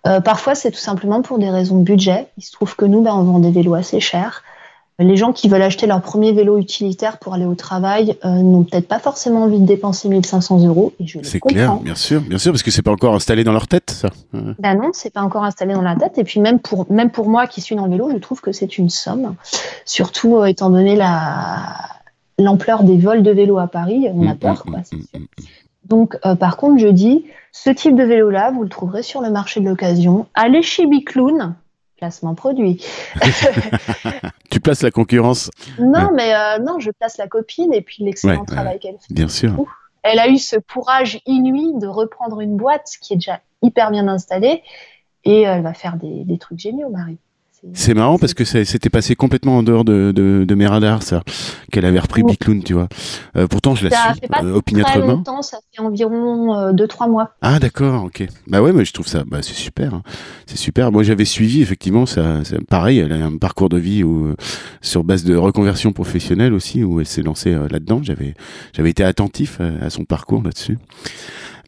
Euh, 0.05 0.20
parfois, 0.20 0.57
c'est 0.57 0.72
tout 0.72 0.78
simplement 0.78 1.22
pour 1.22 1.39
des 1.39 1.49
raisons 1.49 1.78
de 1.78 1.84
budget. 1.84 2.26
Il 2.39 2.43
se 2.43 2.51
trouve 2.51 2.74
que 2.74 2.84
nous, 2.84 3.03
ben, 3.03 3.14
on 3.14 3.22
vend 3.22 3.39
des 3.39 3.53
vélos 3.53 3.74
assez 3.74 4.01
chers. 4.01 4.43
Les 4.99 5.16
gens 5.16 5.32
qui 5.32 5.49
veulent 5.49 5.62
acheter 5.62 5.86
leur 5.86 6.01
premier 6.01 6.32
vélo 6.32 6.57
utilitaire 6.57 7.18
pour 7.18 7.34
aller 7.34 7.44
au 7.44 7.55
travail 7.55 8.16
euh, 8.24 8.28
n'ont 8.28 8.64
peut-être 8.64 8.88
pas 8.88 8.99
forcément 8.99 9.42
envie 9.42 9.61
de 9.61 9.66
dépenser 9.66 10.09
1500 10.09 10.64
euros. 10.64 10.94
C'est 11.22 11.38
clair, 11.38 11.76
bien 11.76 11.94
sûr, 11.94 12.22
bien 12.22 12.38
sûr, 12.38 12.53
parce 12.53 12.62
que 12.62 12.70
c'est 12.70 12.80
pas 12.82 12.92
encore 12.92 13.14
installé 13.14 13.44
dans 13.44 13.53
leur 13.53 13.68
tête, 13.68 13.90
ça. 13.90 14.09
Ben 14.32 14.74
non, 14.74 14.90
c'est 14.94 15.12
pas 15.12 15.20
encore 15.20 15.44
installé 15.44 15.74
dans 15.74 15.82
la 15.82 15.97
tête. 15.97 16.16
Et 16.16 16.24
puis 16.24 16.40
même 16.40 16.61
pour 16.61 16.90
même 16.90 17.11
pour 17.11 17.28
moi 17.28 17.47
qui 17.47 17.61
suis 17.61 17.76
dans 17.76 17.84
le 17.84 17.90
vélo, 17.90 18.11
je 18.11 18.16
trouve 18.16 18.40
que 18.40 18.53
c'est 18.53 18.78
une 18.78 18.88
somme, 18.88 19.34
surtout 19.84 20.38
euh, 20.38 20.47
étant 20.47 20.70
donné 20.70 20.97
la 20.97 21.97
l'ampleur 22.38 22.84
des 22.84 22.97
vols 22.97 23.22
de 23.22 23.30
vélo 23.30 23.59
à 23.59 23.66
Paris, 23.66 24.09
on 24.12 24.26
a 24.28 24.34
peur, 24.34 24.64
Donc, 25.84 26.16
euh, 26.24 26.34
par 26.34 26.57
contre, 26.57 26.78
je 26.80 26.88
dis, 26.88 27.24
ce 27.53 27.70
type 27.70 27.97
de 27.97 28.03
vélo-là, 28.03 28.51
vous 28.51 28.62
le 28.62 28.68
trouverez 28.68 29.03
sur 29.03 29.20
le 29.20 29.30
marché 29.30 29.61
de 29.61 29.68
l'occasion. 29.68 30.26
Allez 30.34 30.62
chez 30.62 30.86
Bicloun, 30.86 31.55
placement 31.97 32.34
produit. 32.34 32.84
tu 34.51 34.61
places 34.61 34.82
la 34.82 34.90
concurrence 34.90 35.51
Non, 35.78 36.11
mais 36.14 36.34
euh, 36.34 36.59
non, 36.59 36.78
je 36.78 36.90
place 36.90 37.18
la 37.18 37.26
copine 37.26 37.72
et 37.72 37.82
puis 37.82 38.05
l'excellent 38.05 38.44
travail 38.44 38.78
qu'elle 38.78 38.99
fait. 38.99 39.14
Bien 39.14 39.28
sûr. 39.28 39.55
Elle 40.03 40.18
a 40.18 40.28
eu 40.28 40.38
ce 40.38 40.57
courage 40.57 41.20
inouï 41.26 41.78
de 41.80 41.86
reprendre 41.86 42.40
une 42.40 42.57
boîte 42.57 42.88
qui 43.01 43.14
est 43.14 43.16
déjà 43.16 43.40
hyper 43.62 43.90
bien 43.90 44.07
installée 44.07 44.62
et 45.24 45.42
elle 45.42 45.62
va 45.62 45.74
faire 45.74 45.97
des, 45.97 46.24
des 46.24 46.38
trucs 46.38 46.61
géniaux, 46.61 46.90
Marie. 46.90 47.18
C'est 47.72 47.94
marrant 47.94 48.18
parce 48.18 48.34
que 48.34 48.44
c'était 48.44 48.90
passé 48.90 49.16
complètement 49.16 49.59
en 49.59 49.62
dehors 49.62 49.84
de, 49.84 50.12
de, 50.14 50.44
de 50.46 50.54
mes 50.54 50.66
radars, 50.66 51.02
ça, 51.02 51.22
qu'elle 51.72 51.84
avait 51.84 51.98
repris 51.98 52.22
oui. 52.22 52.36
tu 52.64 52.74
vois. 52.74 52.88
Euh, 53.36 53.46
pourtant, 53.46 53.74
je 53.74 53.84
la 53.84 53.90
ça 53.90 54.12
suis 54.12 54.20
fait 54.20 54.28
pas 54.28 54.44
euh, 54.44 54.61
très 54.61 55.00
longtemps, 55.00 55.42
ça 55.42 55.59
fait 55.72 55.82
environ 55.82 56.72
2-3 56.72 57.07
euh, 57.07 57.09
mois. 57.09 57.30
Ah, 57.42 57.59
d'accord, 57.59 58.04
ok. 58.04 58.26
Bah 58.46 58.62
ouais, 58.62 58.72
mais 58.72 58.84
je 58.84 58.92
trouve 58.92 59.09
ça, 59.09 59.24
bah, 59.26 59.38
c'est 59.42 59.54
super. 59.54 59.94
Hein. 59.94 60.02
C'est 60.46 60.59
super. 60.59 60.92
Moi, 60.92 61.02
j'avais 61.02 61.24
suivi, 61.24 61.62
effectivement, 61.62 62.07
ça, 62.07 62.40
pareil, 62.68 62.98
elle 62.98 63.12
a 63.12 63.24
un 63.24 63.36
parcours 63.36 63.68
de 63.68 63.78
vie 63.78 64.04
où, 64.04 64.34
sur 64.80 65.02
base 65.02 65.24
de 65.24 65.34
reconversion 65.34 65.92
professionnelle 65.92 66.52
aussi, 66.52 66.84
où 66.84 67.00
elle 67.00 67.07
s'est 67.07 67.22
lancée 67.22 67.52
là-dedans. 67.52 68.00
J'avais, 68.02 68.34
j'avais 68.74 68.90
été 68.90 69.02
attentif 69.02 69.61
à, 69.61 69.86
à 69.86 69.90
son 69.90 70.04
parcours 70.04 70.42
là-dessus. 70.42 70.78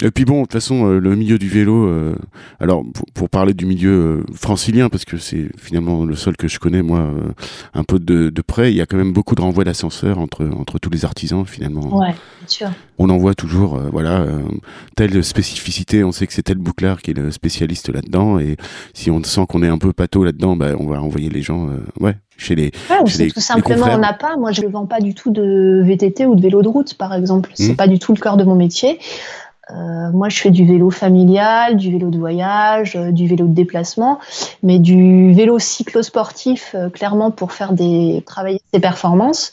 Et 0.01 0.11
puis 0.11 0.25
bon, 0.25 0.39
de 0.39 0.43
toute 0.43 0.53
façon, 0.53 0.87
euh, 0.87 1.01
le 1.01 1.17
milieu 1.17 1.39
du 1.39 1.49
vélo. 1.49 1.87
Euh, 1.87 2.15
alors, 2.61 2.85
pour, 2.93 3.07
pour, 3.13 3.29
parler 3.29 3.53
du 3.53 3.67
milieu 3.67 3.91
euh, 3.91 4.25
francilien, 4.35 4.89
parce 4.89 5.05
que 5.05 5.19
c'est 5.19 5.49
finalement 5.59 6.05
le 6.05 6.15
seul 6.15 6.37
que 6.37 6.49
je 6.49 6.59
connais 6.59 6.83
moi 6.83 7.11
un 7.75 7.85
peu 7.85 7.99
de, 7.99 8.31
de 8.31 8.43
près, 8.43 8.73
il 8.73 8.77
y 8.77 8.81
a 8.81 8.87
quand 8.87 8.97
même 8.97 9.13
beaucoup 9.13 9.35
de 9.35 9.41
renvois 9.41 9.65
d'ascenseurs 9.65 10.19
entre 10.19 10.49
entre 10.59 10.79
tous 10.79 10.91
les 10.91 11.05
artisans 11.05 11.45
finalement. 11.45 11.99
Ouais, 11.99 12.15
bien 12.41 12.47
sûr. 12.49 12.69
On 12.99 13.11
en 13.11 13.19
voit 13.19 13.35
toujours, 13.35 13.79
voilà, 13.93 14.27
telle 14.97 15.23
spécificité. 15.23 16.03
On 16.03 16.11
sait 16.11 16.27
que 16.27 16.33
c'est 16.33 16.43
tel 16.43 16.59
bouclard 16.59 17.01
qui 17.01 17.13
est 17.13 17.15
le 17.15 17.31
spécialiste 17.31 17.91
là-dedans, 17.91 18.39
et 18.39 18.57
si 18.95 19.11
on 19.11 19.23
sent 19.23 19.47
qu'on 19.49 19.63
est 19.63 19.69
un 19.69 19.79
peu 19.79 19.93
pâteau 19.93 20.25
là-dedans, 20.25 20.57
bah, 20.57 20.71
on 20.79 20.87
va 20.87 21.01
envoyer 21.01 21.29
les 21.29 21.43
gens, 21.43 21.69
ouais, 22.01 22.17
chez 22.37 22.55
les. 22.55 22.73
Ouais, 22.91 23.07
chez 23.07 23.27
les, 23.27 23.31
tout 23.31 23.41
simplement 23.41 23.87
on 23.91 23.99
n'a 23.99 24.15
pas. 24.15 24.37
Moi, 24.37 24.53
je 24.53 24.63
ne 24.63 24.69
vends 24.69 24.87
pas 24.87 25.01
du 25.01 25.15
tout 25.15 25.31
de 25.31 25.83
VTT 25.85 26.27
ou 26.27 26.35
de 26.35 26.41
vélo 26.41 26.63
de 26.63 26.69
route, 26.69 26.95
par 26.95 27.15
exemple. 27.15 27.51
C'est 27.55 27.73
Mmh. 27.73 27.77
pas 27.77 27.89
du 27.89 27.99
tout 27.99 28.15
le 28.15 28.21
cœur 28.21 28.37
de 28.37 28.45
mon 28.45 28.55
métier. 28.55 28.99
Euh, 29.71 30.11
moi, 30.12 30.29
je 30.29 30.39
fais 30.39 30.51
du 30.51 30.64
vélo 30.64 30.91
familial, 30.91 31.77
du 31.77 31.93
vélo 31.93 32.11
de 32.11 32.19
voyage, 32.19 32.97
euh, 32.97 33.11
du 33.11 33.27
vélo 33.27 33.47
de 33.47 33.53
déplacement, 33.53 34.19
mais 34.62 34.79
du 34.79 35.33
vélo 35.33 35.59
cyclosportif, 35.59 36.75
euh, 36.75 36.89
clairement 36.89 37.31
pour 37.31 37.53
faire 37.53 37.73
des 37.73 38.23
travailler 38.27 38.61
ses 38.73 38.81
performances, 38.81 39.53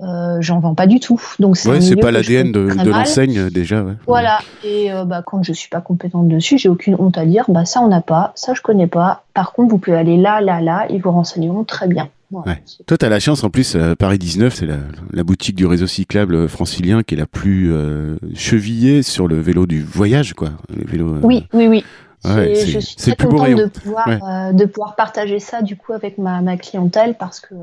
euh, 0.00 0.38
j'en 0.40 0.58
vends 0.58 0.74
pas 0.74 0.88
du 0.88 0.98
tout. 0.98 1.20
Donc 1.38 1.56
c'est 1.56 1.68
Ouais, 1.68 1.96
pas 1.96 2.10
l'ADN 2.10 2.50
de, 2.50 2.60
l'enseigne 2.84 3.48
déjà. 3.48 3.82
Ouais. 3.82 3.94
Voilà. 4.08 4.40
Et 4.64 4.90
bah, 5.06 5.22
quand 5.24 5.44
je 5.44 5.52
suis 5.52 5.68
pas 5.68 5.80
compétente 5.80 6.26
dessus, 6.26 6.58
j'ai 6.58 6.68
aucune 6.68 6.96
honte 6.98 7.16
à 7.16 7.24
dire. 7.24 7.44
Bah 7.46 7.64
ça 7.64 7.80
on 7.80 7.88
n'a 7.88 8.00
pas, 8.00 8.32
ça 8.34 8.54
je 8.54 8.60
connais 8.60 8.88
pas. 8.88 9.22
Par 9.34 9.52
contre, 9.52 9.70
vous 9.70 9.78
pouvez 9.78 9.96
aller 9.96 10.16
là, 10.16 10.40
là, 10.40 10.60
là. 10.60 10.86
Ils 10.90 11.00
vous 11.00 11.12
renseigneront 11.12 11.62
très 11.62 11.86
bien. 11.86 12.08
Ouais. 12.46 12.62
Toi, 12.86 12.96
tu 12.98 13.04
as 13.06 13.08
la 13.08 13.20
chance, 13.20 13.44
en 13.44 13.50
plus, 13.50 13.76
euh, 13.76 13.94
Paris 13.94 14.18
19, 14.18 14.54
c'est 14.54 14.66
la, 14.66 14.76
la 15.12 15.22
boutique 15.24 15.54
du 15.56 15.66
réseau 15.66 15.86
cyclable 15.86 16.48
francilien 16.48 17.02
qui 17.02 17.14
est 17.14 17.18
la 17.18 17.26
plus 17.26 17.72
euh, 17.72 18.16
chevillée 18.34 19.02
sur 19.02 19.28
le 19.28 19.40
vélo 19.40 19.66
du 19.66 19.82
voyage, 19.82 20.34
quoi. 20.34 20.50
Le 20.74 20.84
vélo, 20.86 21.14
euh, 21.14 21.20
Oui, 21.22 21.46
oui, 21.52 21.66
oui. 21.68 21.84
Ouais, 22.26 22.54
je 22.54 22.78
suis 22.78 22.96
très 22.96 23.16
contente 23.16 23.50
de 23.54 23.66
pouvoir, 23.66 24.08
Ouais. 24.08 24.18
euh, 24.26 24.52
de 24.52 24.64
pouvoir 24.64 24.96
partager 24.96 25.38
ça 25.40 25.60
du 25.60 25.76
coup 25.76 25.92
avec 25.92 26.16
ma, 26.16 26.40
ma 26.40 26.56
clientèle 26.56 27.16
parce 27.18 27.38
que 27.38 27.54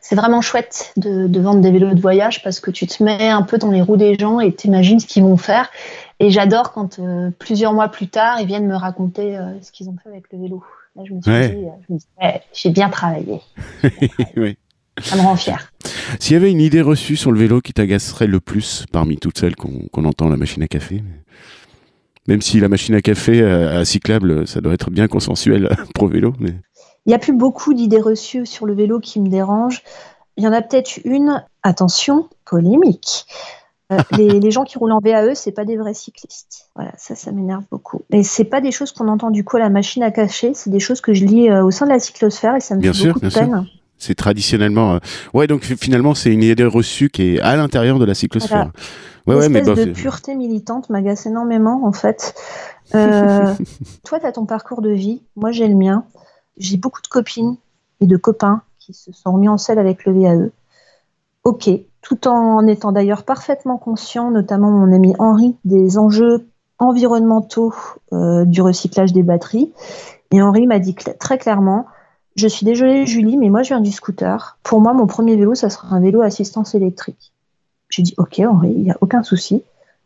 c'est 0.00 0.14
vraiment 0.14 0.40
chouette 0.40 0.94
de, 0.96 1.26
de 1.26 1.40
vendre 1.40 1.60
des 1.60 1.70
vélos 1.70 1.92
de 1.92 2.00
voyage 2.00 2.42
parce 2.42 2.60
que 2.60 2.70
tu 2.70 2.86
te 2.86 3.02
mets 3.02 3.28
un 3.28 3.42
peu 3.42 3.58
dans 3.58 3.70
les 3.70 3.82
roues 3.82 3.98
des 3.98 4.14
gens 4.18 4.40
et 4.40 4.52
t'imagines 4.54 5.00
ce 5.00 5.06
qu'ils 5.06 5.22
vont 5.22 5.36
faire. 5.36 5.68
Et 6.18 6.30
j'adore 6.30 6.72
quand 6.72 6.98
plusieurs 7.38 7.74
mois 7.74 7.88
plus 7.88 8.08
tard, 8.08 8.40
ils 8.40 8.46
viennent 8.46 8.66
me 8.66 8.76
raconter 8.76 9.38
ce 9.60 9.70
qu'ils 9.70 9.88
ont 9.90 9.96
fait 10.02 10.08
avec 10.08 10.24
le 10.32 10.40
vélo. 10.40 10.62
Là, 10.96 11.02
je 11.06 11.12
me 11.14 11.20
suis 11.20 11.30
Ouais. 11.30 11.48
dit, 11.50 11.64
euh, 11.64 11.70
je 11.88 11.92
me 11.94 11.98
dis, 11.98 12.06
ouais, 12.22 12.42
j'ai 12.52 12.70
bien 12.70 12.88
travaillé. 12.88 13.40
Oui. 14.36 14.56
Ça 15.02 15.16
me 15.16 15.22
rend 15.22 15.34
fière. 15.34 15.72
S'il 16.20 16.34
y 16.34 16.36
avait 16.36 16.52
une 16.52 16.60
idée 16.60 16.80
reçue 16.80 17.16
sur 17.16 17.32
le 17.32 17.38
vélo 17.40 17.60
qui 17.60 17.72
t'agacerait 17.72 18.28
le 18.28 18.38
plus 18.38 18.86
parmi 18.92 19.16
toutes 19.16 19.38
celles 19.38 19.56
qu'on 19.56 20.04
entend 20.04 20.28
à 20.28 20.30
la 20.30 20.36
machine 20.36 20.62
à 20.62 20.68
café, 20.68 21.02
même 22.28 22.40
si 22.40 22.60
la 22.60 22.68
machine 22.68 22.94
à 22.94 23.02
café 23.02 23.42
euh, 23.42 23.80
à 23.80 23.84
cyclable, 23.84 24.46
ça 24.46 24.60
doit 24.60 24.72
être 24.72 24.90
bien 24.90 25.08
consensuel 25.08 25.68
pro 25.94 26.06
vélo, 26.06 26.32
mais 26.38 26.50
Il 27.06 27.08
n'y 27.08 27.14
a 27.14 27.18
plus 27.18 27.32
beaucoup 27.36 27.74
d'idées 27.74 28.00
reçues 28.00 28.46
sur 28.46 28.66
le 28.66 28.74
vélo 28.74 29.00
qui 29.00 29.18
me 29.20 29.28
dérangent. 29.28 29.82
Il 30.36 30.44
y 30.44 30.48
en 30.48 30.52
a 30.52 30.62
peut-être 30.62 31.00
une, 31.04 31.44
attention, 31.64 32.28
polémique. 32.44 33.26
Euh, 33.92 33.98
les, 34.12 34.40
les 34.40 34.50
gens 34.50 34.64
qui 34.64 34.78
roulent 34.78 34.92
en 34.92 34.98
VAE, 35.00 35.34
c'est 35.34 35.52
pas 35.52 35.64
des 35.66 35.76
vrais 35.76 35.92
cyclistes. 35.94 36.70
Voilà, 36.74 36.92
ça, 36.96 37.14
ça 37.14 37.32
m'énerve 37.32 37.64
beaucoup. 37.70 38.00
Et 38.10 38.22
c'est 38.22 38.44
pas 38.44 38.60
des 38.62 38.72
choses 38.72 38.92
qu'on 38.92 39.08
entend 39.08 39.30
du 39.30 39.44
coup 39.44 39.56
à 39.56 39.60
la 39.60 39.68
machine 39.68 40.02
à 40.02 40.10
cacher, 40.10 40.54
c'est 40.54 40.70
des 40.70 40.80
choses 40.80 41.00
que 41.02 41.12
je 41.12 41.24
lis 41.26 41.50
euh, 41.50 41.62
au 41.64 41.70
sein 41.70 41.84
de 41.86 41.90
la 41.90 41.98
cyclosphère 41.98 42.56
et 42.56 42.60
ça 42.60 42.76
me 42.76 42.80
Bien 42.80 42.92
fait 42.92 42.98
sûr, 42.98 43.14
beaucoup 43.14 43.26
de 43.26 43.30
sûr. 43.30 43.64
c'est 43.98 44.14
traditionnellement. 44.14 44.94
euh, 44.94 44.98
Ouais, 45.34 45.46
donc 45.46 45.62
fi- 45.64 45.76
finalement, 45.76 46.14
c'est 46.14 46.32
une 46.32 46.42
idée 46.42 46.64
reçue 46.64 47.10
qui 47.10 47.34
est 47.34 47.40
à 47.40 47.56
l'intérieur 47.56 47.98
de 47.98 48.06
la 48.06 48.14
cyclosphère. 48.14 48.72
Ouais, 49.26 49.34
ouais, 49.34 49.48
mais 49.50 49.60
de 49.62 49.92
pureté 49.92 50.34
militante 50.34 50.88
m'agace 50.90 51.26
énormément 51.26 51.84
en 51.86 51.92
fait. 51.92 52.34
Euh, 52.94 53.54
toi, 54.04 54.18
tu 54.20 54.26
as 54.26 54.32
ton 54.32 54.46
parcours 54.46 54.80
de 54.82 54.90
vie, 54.90 55.22
moi 55.36 55.52
j'ai 55.52 55.68
le 55.68 55.74
mien. 55.74 56.04
J'ai 56.56 56.76
beaucoup 56.78 57.02
de 57.02 57.08
copines 57.08 57.56
et 58.00 58.06
de 58.06 58.16
copains 58.16 58.62
qui 58.78 58.94
se 58.94 59.12
sont 59.12 59.36
mis 59.36 59.48
en 59.48 59.58
selle 59.58 59.78
avec 59.78 60.04
le 60.06 60.12
VAE. 60.12 60.50
Ok, 61.44 61.68
tout 62.04 62.28
en 62.28 62.66
étant 62.66 62.92
d'ailleurs 62.92 63.24
parfaitement 63.24 63.78
conscient, 63.78 64.30
notamment 64.30 64.70
mon 64.70 64.92
ami 64.92 65.14
Henri, 65.18 65.56
des 65.64 65.96
enjeux 65.96 66.46
environnementaux 66.78 67.72
euh, 68.12 68.44
du 68.44 68.60
recyclage 68.60 69.14
des 69.14 69.22
batteries. 69.22 69.72
Et 70.30 70.42
Henri 70.42 70.66
m'a 70.66 70.78
dit 70.78 70.94
très 70.94 71.38
clairement, 71.38 71.86
je 72.36 72.46
suis 72.46 72.66
désolée 72.66 73.06
Julie, 73.06 73.38
mais 73.38 73.48
moi 73.48 73.62
je 73.62 73.68
viens 73.68 73.80
du 73.80 73.90
scooter. 73.90 74.58
Pour 74.62 74.82
moi, 74.82 74.92
mon 74.92 75.06
premier 75.06 75.34
vélo, 75.34 75.54
ça 75.54 75.70
sera 75.70 75.96
un 75.96 76.00
vélo 76.00 76.20
à 76.20 76.26
assistance 76.26 76.74
électrique. 76.74 77.32
J'ai 77.88 78.02
dit 78.02 78.14
ok 78.18 78.38
Henri, 78.40 78.74
il 78.76 78.82
n'y 78.82 78.90
a 78.90 78.98
aucun 79.00 79.22
souci. 79.22 79.62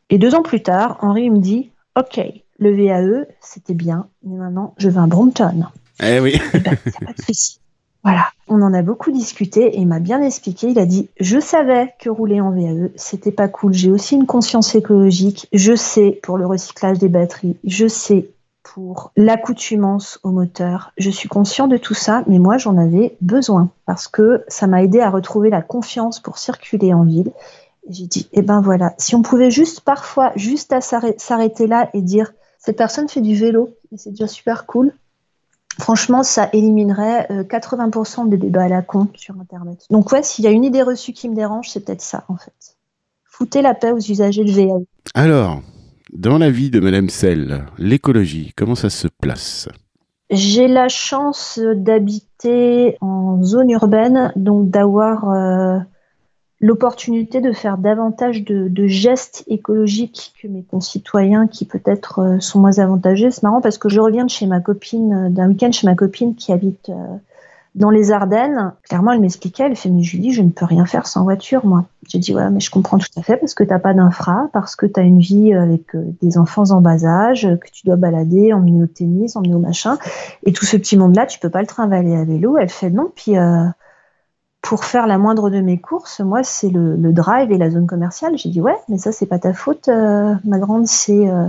Et 0.08 0.18
deux 0.18 0.36
ans 0.36 0.42
plus 0.42 0.62
tard, 0.62 0.98
Henri 1.00 1.28
me 1.30 1.38
dit 1.38 1.72
ok, 1.98 2.20
le 2.60 2.76
VAE, 2.76 3.26
c'était 3.40 3.74
bien, 3.74 4.06
mais 4.22 4.36
maintenant 4.36 4.74
je 4.78 4.88
veux 4.88 4.98
un 4.98 5.08
Brompton. 5.08 5.64
Eh 6.00 6.20
oui. 6.20 6.40
Eh 6.54 6.60
ben, 6.60 6.74
a 6.74 7.04
pas 7.06 7.12
de 7.18 7.22
souci. 7.22 7.58
Voilà, 8.04 8.26
on 8.46 8.62
en 8.62 8.72
a 8.74 8.82
beaucoup 8.82 9.10
discuté 9.10 9.66
et 9.66 9.78
il 9.78 9.86
m'a 9.86 9.98
bien 9.98 10.22
expliqué. 10.22 10.68
Il 10.68 10.78
a 10.78 10.86
dit 10.86 11.08
Je 11.18 11.40
savais 11.40 11.94
que 11.98 12.08
rouler 12.08 12.40
en 12.40 12.50
VAE, 12.50 12.90
c'était 12.96 13.32
pas 13.32 13.48
cool. 13.48 13.74
J'ai 13.74 13.90
aussi 13.90 14.14
une 14.14 14.26
conscience 14.26 14.74
écologique. 14.74 15.48
Je 15.52 15.74
sais 15.74 16.20
pour 16.22 16.38
le 16.38 16.46
recyclage 16.46 16.98
des 16.98 17.08
batteries. 17.08 17.56
Je 17.64 17.88
sais 17.88 18.30
pour 18.62 19.12
l'accoutumance 19.16 20.20
au 20.22 20.30
moteur. 20.30 20.92
Je 20.98 21.10
suis 21.10 21.28
conscient 21.28 21.68
de 21.68 21.76
tout 21.76 21.94
ça, 21.94 22.22
mais 22.26 22.38
moi 22.38 22.58
j'en 22.58 22.76
avais 22.76 23.16
besoin 23.20 23.70
parce 23.86 24.08
que 24.08 24.44
ça 24.48 24.66
m'a 24.66 24.82
aidé 24.82 25.00
à 25.00 25.10
retrouver 25.10 25.50
la 25.50 25.62
confiance 25.62 26.20
pour 26.20 26.38
circuler 26.38 26.94
en 26.94 27.02
ville. 27.02 27.32
J'ai 27.88 28.06
dit 28.06 28.28
Eh 28.32 28.42
ben 28.42 28.60
voilà, 28.60 28.94
si 28.98 29.14
on 29.14 29.22
pouvait 29.22 29.50
juste 29.50 29.80
parfois, 29.80 30.32
juste 30.36 30.74
s'arrêter 30.80 31.66
là 31.66 31.90
et 31.94 32.02
dire 32.02 32.32
Cette 32.58 32.76
personne 32.76 33.08
fait 33.08 33.22
du 33.22 33.34
vélo 33.34 33.70
c'est 33.96 34.10
déjà 34.10 34.26
super 34.26 34.66
cool. 34.66 34.92
Franchement, 35.80 36.22
ça 36.22 36.48
éliminerait 36.52 37.28
80% 37.30 38.26
euh, 38.26 38.28
des 38.28 38.36
débats 38.36 38.64
à 38.64 38.68
la 38.68 38.82
con 38.82 39.08
sur 39.14 39.34
Internet. 39.40 39.86
Donc 39.90 40.12
ouais, 40.12 40.22
s'il 40.22 40.44
y 40.44 40.48
a 40.48 40.50
une 40.50 40.64
idée 40.64 40.82
reçue 40.82 41.12
qui 41.12 41.28
me 41.28 41.34
dérange, 41.34 41.70
c'est 41.70 41.84
peut-être 41.84 42.02
ça 42.02 42.24
en 42.28 42.36
fait. 42.36 42.76
Foutez 43.24 43.62
la 43.62 43.74
paix 43.74 43.92
aux 43.92 43.98
usagers 43.98 44.44
de 44.44 44.50
VA. 44.50 44.74
Alors, 45.14 45.62
dans 46.12 46.38
la 46.38 46.50
vie 46.50 46.70
de 46.70 46.80
Madame 46.80 47.08
Sell, 47.08 47.64
l'écologie, 47.78 48.52
comment 48.56 48.74
ça 48.74 48.90
se 48.90 49.06
place? 49.06 49.68
J'ai 50.30 50.68
la 50.68 50.88
chance 50.88 51.58
d'habiter 51.58 52.98
en 53.00 53.42
zone 53.42 53.70
urbaine, 53.70 54.32
donc 54.36 54.70
d'avoir 54.70 55.30
euh, 55.30 55.78
l'opportunité 56.60 57.40
de 57.40 57.52
faire 57.52 57.78
davantage 57.78 58.44
de, 58.44 58.86
gestes 58.86 59.44
écologiques 59.46 60.34
que 60.42 60.48
mes 60.48 60.62
concitoyens 60.62 61.46
qui 61.46 61.64
peut-être 61.64 62.20
euh, 62.20 62.40
sont 62.40 62.58
moins 62.58 62.78
avantagés. 62.78 63.30
C'est 63.30 63.42
marrant 63.42 63.60
parce 63.60 63.78
que 63.78 63.88
je 63.88 64.00
reviens 64.00 64.24
de 64.24 64.30
chez 64.30 64.46
ma 64.46 64.60
copine, 64.60 65.12
euh, 65.12 65.28
d'un 65.28 65.48
week-end 65.48 65.70
chez 65.70 65.86
ma 65.86 65.94
copine 65.94 66.34
qui 66.34 66.52
habite 66.52 66.88
euh, 66.88 67.16
dans 67.74 67.90
les 67.90 68.10
Ardennes. 68.10 68.72
Clairement, 68.82 69.12
elle 69.12 69.20
m'expliquait, 69.20 69.64
elle 69.64 69.76
fait, 69.76 69.90
mais 69.90 70.02
Julie, 70.02 70.32
je 70.32 70.42
ne 70.42 70.50
peux 70.50 70.64
rien 70.64 70.84
faire 70.86 71.06
sans 71.06 71.22
voiture, 71.22 71.64
moi. 71.64 71.84
J'ai 72.08 72.18
dit, 72.18 72.34
ouais, 72.34 72.50
mais 72.50 72.60
je 72.60 72.70
comprends 72.70 72.98
tout 72.98 73.06
à 73.16 73.22
fait 73.22 73.36
parce 73.36 73.54
que 73.54 73.62
tu 73.62 73.70
n'as 73.70 73.78
pas 73.78 73.94
d'infra, 73.94 74.48
parce 74.52 74.74
que 74.74 74.86
tu 74.86 74.98
as 74.98 75.04
une 75.04 75.20
vie 75.20 75.52
avec 75.52 75.94
des 76.22 76.38
enfants 76.38 76.70
en 76.70 76.80
bas 76.80 77.04
âge, 77.04 77.42
que 77.42 77.70
tu 77.70 77.86
dois 77.86 77.96
balader, 77.96 78.52
emmener 78.52 78.82
au 78.82 78.86
tennis, 78.86 79.36
emmener 79.36 79.54
au 79.54 79.60
machin. 79.60 79.98
Et 80.44 80.52
tout 80.52 80.64
ce 80.64 80.76
petit 80.76 80.96
monde-là, 80.96 81.26
tu 81.26 81.38
peux 81.38 81.50
pas 81.50 81.60
le 81.60 81.66
travailler 81.66 82.16
à 82.16 82.24
vélo. 82.24 82.56
Elle 82.56 82.70
fait, 82.70 82.90
non, 82.90 83.12
puis 83.14 83.34
pour 84.62 84.84
faire 84.84 85.06
la 85.06 85.18
moindre 85.18 85.50
de 85.50 85.60
mes 85.60 85.78
courses, 85.78 86.20
moi, 86.20 86.42
c'est 86.42 86.70
le, 86.70 86.96
drive 87.12 87.50
et 87.52 87.58
la 87.58 87.70
zone 87.70 87.86
commerciale. 87.86 88.36
J'ai 88.36 88.48
dit, 88.48 88.60
ouais, 88.60 88.76
mais 88.88 88.98
ça, 88.98 89.12
c'est 89.12 89.26
pas 89.26 89.38
ta 89.38 89.52
faute, 89.52 89.88
euh, 89.88 90.34
ma 90.44 90.58
grande, 90.58 90.86
c'est 90.86 91.28
euh, 91.28 91.48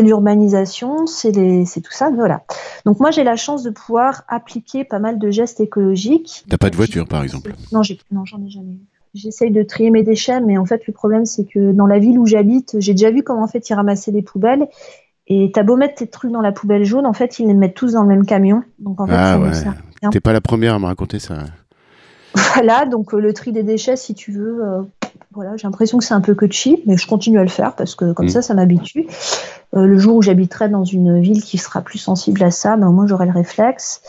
l'urbanisation, 0.00 1.06
c'est 1.06 1.32
tout 1.32 1.92
ça, 1.92 2.10
voilà. 2.10 2.42
Donc 2.86 3.00
moi, 3.00 3.10
j'ai 3.10 3.24
la 3.24 3.36
chance 3.36 3.62
de 3.62 3.70
pouvoir 3.70 4.24
appliquer 4.28 4.84
pas 4.84 4.98
mal 4.98 5.18
de 5.18 5.30
gestes 5.30 5.60
écologiques. 5.60 6.44
T'as 6.48 6.58
pas 6.58 6.70
de 6.70 6.76
voiture, 6.76 7.06
par 7.06 7.22
exemple? 7.22 7.54
Non, 7.70 8.24
j'en 8.24 8.42
ai 8.42 8.48
jamais 8.50 8.72
eu. 8.72 8.80
J'essaye 9.14 9.50
de 9.50 9.62
trier 9.62 9.90
mes 9.90 10.02
déchets, 10.02 10.40
mais 10.40 10.56
en 10.56 10.64
fait, 10.64 10.86
le 10.86 10.92
problème, 10.94 11.26
c'est 11.26 11.44
que 11.44 11.72
dans 11.72 11.86
la 11.86 11.98
ville 11.98 12.18
où 12.18 12.26
j'habite, 12.26 12.76
j'ai 12.78 12.94
déjà 12.94 13.10
vu 13.10 13.22
comment 13.22 13.42
en 13.42 13.46
fait 13.46 13.68
ils 13.68 13.74
ramassaient 13.74 14.10
les 14.10 14.22
poubelles. 14.22 14.68
Et 15.26 15.50
t'as 15.52 15.62
beau 15.62 15.76
mettre 15.76 15.96
tes 15.96 16.06
trucs 16.06 16.32
dans 16.32 16.40
la 16.40 16.50
poubelle 16.50 16.84
jaune, 16.84 17.04
en 17.04 17.12
fait, 17.12 17.38
ils 17.38 17.46
les 17.46 17.54
mettent 17.54 17.74
tous 17.74 17.92
dans 17.92 18.02
le 18.02 18.08
même 18.08 18.24
camion. 18.24 18.62
Donc 18.78 19.00
en 19.00 19.06
fait, 19.06 19.12
ah 19.14 19.38
ouais. 19.38 19.50
T'es 20.10 20.20
pas 20.20 20.32
la 20.32 20.40
première 20.40 20.74
à 20.74 20.78
me 20.78 20.86
raconter 20.86 21.18
ça. 21.18 21.44
Voilà, 22.34 22.86
donc 22.86 23.14
euh, 23.14 23.18
le 23.18 23.32
tri 23.32 23.52
des 23.52 23.62
déchets, 23.62 23.96
si 23.96 24.14
tu 24.14 24.32
veux, 24.32 24.64
euh, 24.64 24.82
voilà, 25.32 25.56
j'ai 25.56 25.66
l'impression 25.66 25.98
que 25.98 26.04
c'est 26.04 26.14
un 26.14 26.20
peu 26.20 26.34
que 26.34 26.50
cheap, 26.50 26.82
mais 26.86 26.96
je 26.96 27.06
continue 27.06 27.38
à 27.38 27.42
le 27.42 27.48
faire 27.48 27.74
parce 27.74 27.94
que 27.94 28.12
comme 28.12 28.26
mm. 28.26 28.30
ça, 28.30 28.42
ça 28.42 28.54
m'habitue. 28.54 29.06
Euh, 29.74 29.84
le 29.86 29.98
jour 29.98 30.16
où 30.16 30.22
j'habiterai 30.22 30.68
dans 30.68 30.84
une 30.84 31.20
ville 31.20 31.42
qui 31.42 31.58
sera 31.58 31.82
plus 31.82 31.98
sensible 31.98 32.42
à 32.42 32.50
ça, 32.50 32.76
ben, 32.76 32.88
au 32.88 32.92
moins 32.92 33.06
j'aurai 33.06 33.26
le 33.26 33.32
réflexe. 33.32 34.02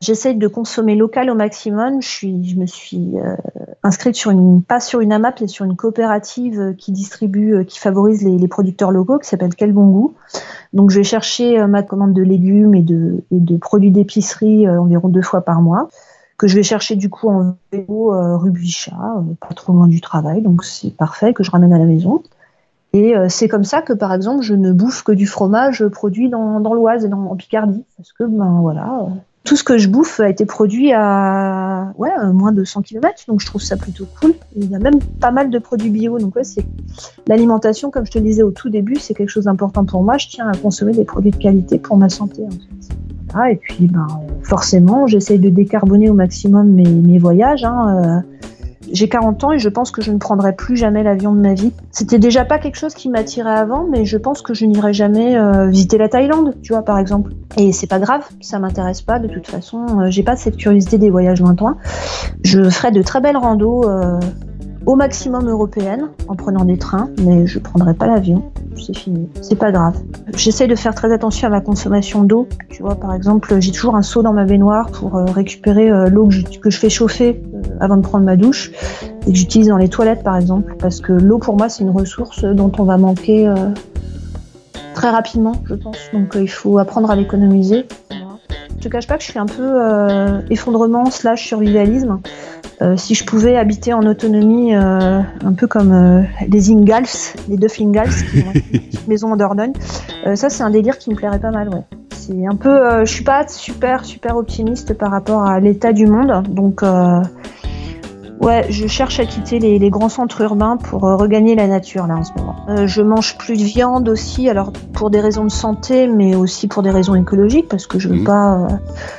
J'essaye 0.00 0.34
de 0.36 0.46
consommer 0.46 0.94
local 0.94 1.30
au 1.30 1.34
maximum. 1.34 2.02
Je, 2.02 2.08
suis, 2.08 2.44
je 2.44 2.56
me 2.56 2.66
suis 2.66 3.14
inscrite 3.82 4.14
sur 4.14 4.30
une, 4.30 4.62
pas 4.62 4.78
sur 4.78 5.00
une 5.00 5.10
AMAP, 5.10 5.40
mais 5.40 5.46
sur 5.46 5.64
une 5.64 5.74
coopérative 5.74 6.74
qui 6.76 6.92
distribue, 6.92 7.64
qui 7.64 7.78
favorise 7.78 8.22
les, 8.22 8.46
producteurs 8.46 8.90
locaux, 8.90 9.18
qui 9.18 9.26
s'appelle 9.26 9.54
Quel 9.54 9.72
Bon 9.72 9.86
Goût. 9.86 10.14
Donc 10.74 10.90
je 10.90 10.98
vais 10.98 11.02
chercher 11.02 11.66
ma 11.66 11.82
commande 11.82 12.12
de 12.12 12.20
légumes 12.20 12.74
et 12.74 12.82
de, 12.82 13.24
et 13.30 13.40
de 13.40 13.56
produits 13.56 13.90
d'épicerie 13.90 14.68
environ 14.68 15.08
deux 15.08 15.22
fois 15.22 15.40
par 15.40 15.62
mois 15.62 15.88
que 16.38 16.46
je 16.46 16.56
vais 16.56 16.62
chercher 16.62 16.96
du 16.96 17.08
coup 17.08 17.28
en 17.28 17.56
vélo 17.72 18.12
euh, 18.12 18.36
rue 18.36 18.50
Bichat, 18.50 18.92
euh, 18.92 19.34
pas 19.40 19.54
trop 19.54 19.72
loin 19.72 19.88
du 19.88 20.00
travail, 20.00 20.42
donc 20.42 20.64
c'est 20.64 20.94
parfait, 20.94 21.32
que 21.32 21.42
je 21.42 21.50
ramène 21.50 21.72
à 21.72 21.78
la 21.78 21.86
maison. 21.86 22.22
Et 22.92 23.16
euh, 23.16 23.26
c'est 23.28 23.48
comme 23.48 23.64
ça 23.64 23.82
que, 23.82 23.92
par 23.92 24.12
exemple, 24.12 24.42
je 24.42 24.54
ne 24.54 24.72
bouffe 24.72 25.02
que 25.02 25.12
du 25.12 25.26
fromage 25.26 25.86
produit 25.88 26.28
dans, 26.28 26.58
l'Oise 26.58 27.04
et 27.04 27.08
dans, 27.08 27.24
en 27.30 27.36
Picardie. 27.36 27.84
Parce 27.96 28.12
que, 28.12 28.24
ben 28.24 28.58
voilà, 28.60 29.06
tout 29.44 29.56
ce 29.56 29.64
que 29.64 29.76
je 29.76 29.88
bouffe 29.88 30.18
a 30.20 30.28
été 30.28 30.46
produit 30.46 30.92
à 30.92 31.92
moins 32.32 32.52
de 32.52 32.64
100 32.64 32.82
km, 32.82 33.24
donc 33.28 33.40
je 33.40 33.46
trouve 33.46 33.60
ça 33.60 33.76
plutôt 33.76 34.06
cool. 34.20 34.34
Il 34.56 34.70
y 34.70 34.74
a 34.74 34.78
même 34.78 34.98
pas 35.20 35.30
mal 35.30 35.50
de 35.50 35.58
produits 35.58 35.90
bio, 35.90 36.18
donc 36.18 36.36
ouais, 36.36 36.44
c'est 36.44 36.64
l'alimentation, 37.26 37.90
comme 37.90 38.06
je 38.06 38.12
te 38.12 38.18
le 38.18 38.24
disais 38.24 38.42
au 38.42 38.50
tout 38.50 38.70
début, 38.70 38.96
c'est 38.96 39.14
quelque 39.14 39.30
chose 39.30 39.44
d'important 39.44 39.84
pour 39.84 40.02
moi. 40.02 40.16
Je 40.16 40.28
tiens 40.28 40.48
à 40.48 40.56
consommer 40.56 40.92
des 40.92 41.04
produits 41.04 41.32
de 41.32 41.36
qualité 41.36 41.78
pour 41.78 41.96
ma 41.96 42.08
santé. 42.08 42.42
Et 43.50 43.56
puis, 43.56 43.86
ben, 43.86 44.06
forcément, 44.42 45.06
j'essaye 45.06 45.38
de 45.38 45.50
décarboner 45.50 46.10
au 46.10 46.14
maximum 46.14 46.72
mes, 46.72 47.18
voyages. 47.18 47.64
Hein, 47.64 48.22
euh. 48.24 48.46
J'ai 48.92 49.08
40 49.08 49.42
ans 49.44 49.52
et 49.52 49.58
je 49.58 49.68
pense 49.68 49.90
que 49.90 50.00
je 50.00 50.12
ne 50.12 50.18
prendrai 50.18 50.54
plus 50.54 50.76
jamais 50.76 51.02
l'avion 51.02 51.32
de 51.34 51.40
ma 51.40 51.54
vie. 51.54 51.72
C'était 51.90 52.18
déjà 52.20 52.44
pas 52.44 52.58
quelque 52.58 52.76
chose 52.76 52.94
qui 52.94 53.08
m'attirait 53.08 53.50
avant, 53.50 53.86
mais 53.90 54.04
je 54.04 54.16
pense 54.16 54.42
que 54.42 54.54
je 54.54 54.64
n'irai 54.64 54.92
jamais 54.92 55.36
euh, 55.36 55.66
visiter 55.66 55.98
la 55.98 56.08
Thaïlande, 56.08 56.54
tu 56.62 56.72
vois, 56.72 56.82
par 56.82 56.98
exemple. 56.98 57.32
Et 57.56 57.72
c'est 57.72 57.88
pas 57.88 57.98
grave, 57.98 58.22
ça 58.40 58.58
m'intéresse 58.58 59.02
pas. 59.02 59.18
De 59.18 59.26
toute 59.26 59.48
façon, 59.48 59.84
euh, 59.98 60.10
j'ai 60.10 60.22
pas 60.22 60.36
cette 60.36 60.56
curiosité 60.56 60.98
des 60.98 61.10
voyages 61.10 61.40
lointains. 61.40 61.76
Je 62.44 62.62
ferai 62.70 62.92
de 62.92 63.02
très 63.02 63.20
belles 63.20 63.36
randos 63.36 63.84
au 64.86 64.94
maximum 64.94 65.48
européenne 65.48 66.10
en 66.28 66.36
prenant 66.36 66.64
des 66.64 66.78
trains, 66.78 67.10
mais 67.22 67.46
je 67.46 67.58
prendrai 67.58 67.92
pas 67.92 68.06
l'avion. 68.06 68.50
C'est 68.76 68.96
fini. 68.96 69.28
C'est 69.42 69.56
pas 69.56 69.72
grave. 69.72 69.96
J'essaie 70.36 70.68
de 70.68 70.76
faire 70.76 70.94
très 70.94 71.12
attention 71.12 71.48
à 71.48 71.50
ma 71.50 71.60
consommation 71.60 72.22
d'eau. 72.22 72.48
Tu 72.70 72.82
vois, 72.82 72.94
par 72.94 73.12
exemple, 73.12 73.60
j'ai 73.60 73.72
toujours 73.72 73.96
un 73.96 74.02
seau 74.02 74.22
dans 74.22 74.32
ma 74.32 74.44
baignoire 74.44 74.90
pour 74.90 75.16
euh, 75.16 75.24
récupérer 75.24 75.90
euh, 75.90 76.08
l'eau 76.08 76.28
que, 76.62 76.70
je 76.70 76.78
fais 76.78 76.88
chauffer 76.88 77.42
euh, 77.54 77.62
avant 77.80 77.96
de 77.96 78.02
prendre 78.02 78.24
ma 78.24 78.36
douche 78.36 78.70
et 79.26 79.32
que 79.32 79.36
j'utilise 79.36 79.68
dans 79.68 79.76
les 79.76 79.88
toilettes, 79.88 80.22
par 80.22 80.36
exemple, 80.36 80.76
parce 80.78 81.00
que 81.00 81.12
l'eau 81.12 81.38
pour 81.38 81.56
moi 81.56 81.68
c'est 81.68 81.82
une 81.82 81.90
ressource 81.90 82.44
dont 82.44 82.70
on 82.78 82.84
va 82.84 82.96
manquer 82.96 83.52
très 84.94 85.10
rapidement, 85.10 85.54
je 85.64 85.74
pense. 85.74 85.98
Donc 86.12 86.36
il 86.40 86.48
faut 86.48 86.78
apprendre 86.78 87.10
à 87.10 87.16
l'économiser. 87.16 87.86
Je 88.10 88.82
te 88.82 88.88
cache 88.88 89.08
pas 89.08 89.16
que 89.16 89.24
je 89.24 89.30
suis 89.30 89.38
un 89.38 89.46
peu 89.46 89.80
effondrement 90.48 91.10
slash 91.10 91.48
survivalisme. 91.48 92.20
Euh, 92.82 92.96
si 92.96 93.14
je 93.14 93.24
pouvais 93.24 93.56
habiter 93.56 93.94
en 93.94 94.02
autonomie, 94.02 94.74
euh, 94.74 95.20
un 95.44 95.52
peu 95.54 95.66
comme 95.66 95.92
euh, 95.92 96.22
les 96.48 96.70
Ingalls, 96.70 97.06
les 97.48 97.56
deux 97.56 97.68
Ingalls, 97.80 98.10
qui 98.10 98.38
ont 98.40 98.52
une 98.72 98.80
maison 99.08 99.32
en 99.32 99.36
Dordogne, 99.36 99.72
ça 100.34 100.50
c'est 100.50 100.62
un 100.62 100.70
délire 100.70 100.98
qui 100.98 101.10
me 101.10 101.16
plairait 101.16 101.40
pas 101.40 101.50
mal. 101.50 101.68
Ouais. 101.70 101.84
C'est 102.10 102.46
un 102.46 102.56
peu, 102.56 103.04
je 103.04 103.12
suis 103.12 103.24
pas 103.24 103.46
super 103.46 104.04
super 104.04 104.36
optimiste 104.36 104.94
par 104.94 105.10
rapport 105.10 105.44
à 105.44 105.60
l'état 105.60 105.92
du 105.92 106.06
monde, 106.06 106.42
donc 106.48 106.82
Ouais, 108.40 108.66
je 108.70 108.86
cherche 108.86 109.18
à 109.18 109.24
quitter 109.24 109.58
les, 109.58 109.90
grands 109.90 110.08
centres 110.08 110.40
urbains 110.42 110.76
pour 110.76 111.02
regagner 111.02 111.54
la 111.54 111.66
nature 111.66 112.06
là 112.06 112.16
en 112.16 112.24
ce 112.24 112.32
moment. 112.36 112.86
je 112.86 113.02
mange 113.02 113.38
plus 113.38 113.56
de 113.56 113.64
viande 113.64 114.08
aussi, 114.08 114.48
alors 114.48 114.72
pour 114.92 115.10
des 115.10 115.20
raisons 115.20 115.44
de 115.44 115.50
santé, 115.50 116.06
mais 116.06 116.36
aussi 116.36 116.68
pour 116.68 116.82
des 116.82 116.90
raisons 116.90 117.14
écologiques, 117.14 117.68
parce 117.68 117.86
que 117.86 117.98
je 117.98 118.08
veux 118.08 118.20
mmh. 118.20 118.24
pas, 118.24 118.68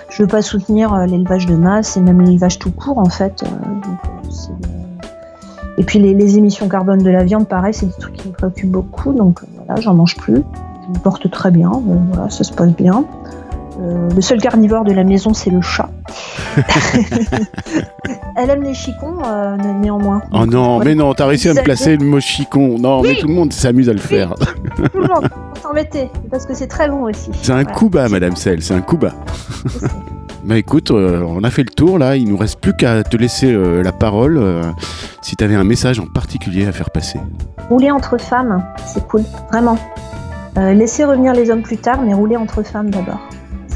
je 0.10 0.24
veux 0.24 0.28
pas 0.28 0.42
soutenir 0.42 0.94
euh, 0.94 1.06
l'élevage 1.06 1.46
de 1.46 1.56
masse 1.56 1.98
et 1.98 2.02
même 2.02 2.22
l'élevage 2.22 2.60
tout 2.60 2.72
court 2.72 2.98
en 2.98 3.10
fait. 3.10 3.44
Euh, 3.44 3.48
euh, 3.48 4.54
et 5.78 5.84
puis 5.84 6.00
les, 6.00 6.38
émissions 6.38 6.68
carbone 6.68 7.04
de 7.04 7.10
la 7.10 7.24
viande, 7.24 7.48
pareil, 7.48 7.74
c'est 7.74 7.86
des 7.86 8.00
trucs 8.00 8.16
qui 8.16 8.28
me 8.28 8.34
préoccupent 8.34 8.72
beaucoup. 8.72 9.14
Donc 9.14 9.42
voilà, 9.56 9.80
j'en 9.80 9.94
mange 9.94 10.16
plus. 10.18 10.44
Je 10.86 10.98
me 10.98 11.04
porte 11.04 11.30
très 11.30 11.52
bien. 11.52 11.72
voilà, 12.12 12.30
ça 12.32 12.44
se 12.44 12.52
passe 12.52 12.76
bien. 12.76 13.06
Le 13.80 14.22
seul 14.22 14.40
carnivore 14.42 14.84
de 14.84 14.94
la 14.94 15.04
maison, 15.04 15.34
c'est 15.34 15.50
le 15.50 15.62
chat. 15.62 15.90
Elle 18.36 18.50
aime 18.50 18.64
les 18.64 18.74
chicons, 18.74 19.18
néanmoins. 19.82 20.22
Oh 20.32 20.46
non, 20.46 20.80
mais 20.80 20.96
non, 20.96 21.14
t'as 21.14 21.26
réussi 21.26 21.50
à 21.50 21.54
me 21.54 21.62
placer 21.62 21.98
le 21.98 22.06
mot 22.06 22.20
chicon. 22.20 22.78
Non, 22.80 23.02
mais 23.02 23.16
tout 23.16 23.28
le 23.28 23.34
monde 23.34 23.54
s'amuse 23.54 23.90
à 23.90 23.94
le 23.94 24.00
faire. 24.00 24.34
Tout 24.76 25.00
le 25.00 25.08
monde 25.08 25.30
mettait, 25.74 26.10
parce 26.30 26.46
que 26.46 26.54
c'est 26.54 26.68
très 26.68 26.90
bon 26.90 27.04
aussi. 27.04 27.30
C'est 27.42 27.52
un 27.52 27.66
coup 27.66 27.90
bas, 27.90 28.10
Madame 28.10 28.36
Sel, 28.36 28.62
c'est 28.62 28.74
un 28.74 28.82
coup 28.82 28.98
bas. 28.98 29.14
Bah 30.44 30.56
écoute, 30.56 30.92
euh, 30.92 31.24
on 31.28 31.44
a 31.44 31.50
fait 31.50 31.64
le 31.64 31.72
tour 31.72 32.00
là, 32.00 32.16
il 32.16 32.30
nous 32.30 32.38
reste 32.38 32.62
plus 32.62 32.74
qu'à 32.74 33.04
te 33.04 33.18
laisser 33.18 33.52
euh, 33.52 33.84
la 33.84 33.92
parole 33.92 34.38
euh, 34.38 34.64
si 35.22 35.36
tu 35.36 35.44
avais 35.44 35.56
un 35.56 35.66
message 35.66 36.00
en 36.00 36.06
particulier 36.06 36.66
à 36.66 36.72
faire 36.72 36.90
passer. 36.90 37.20
Rouler 37.70 37.92
entre 37.92 38.18
femmes, 38.18 38.64
c'est 38.86 39.06
cool, 39.10 39.24
vraiment. 39.52 39.78
laissez 40.56 41.04
revenir 41.04 41.34
les 41.34 41.50
hommes 41.50 41.64
plus 41.64 41.76
tard, 41.76 42.02
mais 42.02 42.14
rouler 42.14 42.38
entre 42.38 42.64
femmes 42.64 42.92
d'abord. 42.92 43.20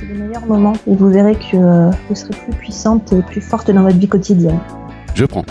C'est 0.01 0.07
le 0.07 0.15
meilleur 0.15 0.47
moment 0.47 0.73
et 0.87 0.95
vous 0.95 1.11
verrez 1.11 1.35
que 1.35 1.91
vous 2.09 2.15
serez 2.15 2.33
plus 2.33 2.53
puissante 2.57 3.13
et 3.13 3.21
plus 3.21 3.39
forte 3.39 3.69
dans 3.69 3.83
votre 3.83 3.97
vie 3.97 4.07
quotidienne. 4.07 4.57
Je 5.13 5.25
prends. 5.25 5.45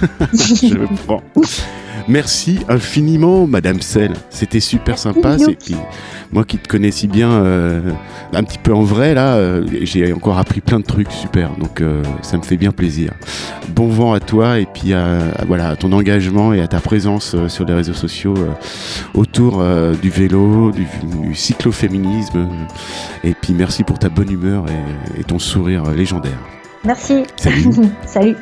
Je 0.32 1.04
prends. 1.06 1.22
Merci 2.06 2.60
infiniment, 2.68 3.46
Madame 3.46 3.80
Sel. 3.80 4.12
C'était 4.28 4.60
super 4.60 4.98
sympa. 4.98 5.36
moi 6.32 6.44
qui 6.44 6.58
te 6.58 6.68
connais 6.68 6.90
si 6.90 7.08
bien, 7.08 7.30
euh, 7.30 7.80
un 8.32 8.42
petit 8.42 8.58
peu 8.58 8.74
en 8.74 8.82
vrai, 8.82 9.14
là, 9.14 9.36
euh, 9.36 9.66
j'ai 9.82 10.12
encore 10.12 10.38
appris 10.38 10.60
plein 10.60 10.80
de 10.80 10.84
trucs 10.84 11.10
super. 11.10 11.50
Donc, 11.56 11.80
euh, 11.80 12.02
ça 12.22 12.36
me 12.36 12.42
fait 12.42 12.56
bien 12.56 12.72
plaisir. 12.72 13.12
Bon 13.70 13.88
vent 13.88 14.12
à 14.12 14.20
toi 14.20 14.58
et 14.58 14.66
puis 14.66 14.92
à, 14.92 15.18
voilà, 15.46 15.70
à 15.70 15.76
ton 15.76 15.92
engagement 15.92 16.52
et 16.52 16.60
à 16.60 16.66
ta 16.66 16.80
présence 16.80 17.36
sur 17.48 17.64
les 17.64 17.74
réseaux 17.74 17.94
sociaux 17.94 18.34
autour 19.14 19.62
du 20.02 20.10
vélo, 20.10 20.72
du, 20.72 20.86
cycloféminisme. 21.34 22.48
Et 23.22 23.34
puis, 23.34 23.54
merci 23.54 23.82
pour 23.82 23.98
ta 23.98 24.08
bonne 24.08 24.30
humeur 24.30 24.66
et, 24.68 25.20
et 25.20 25.24
ton 25.24 25.38
sourire 25.38 25.90
légendaire. 25.92 26.38
Merci. 26.84 27.24
Salut. 27.36 27.64
Salut. 28.06 28.36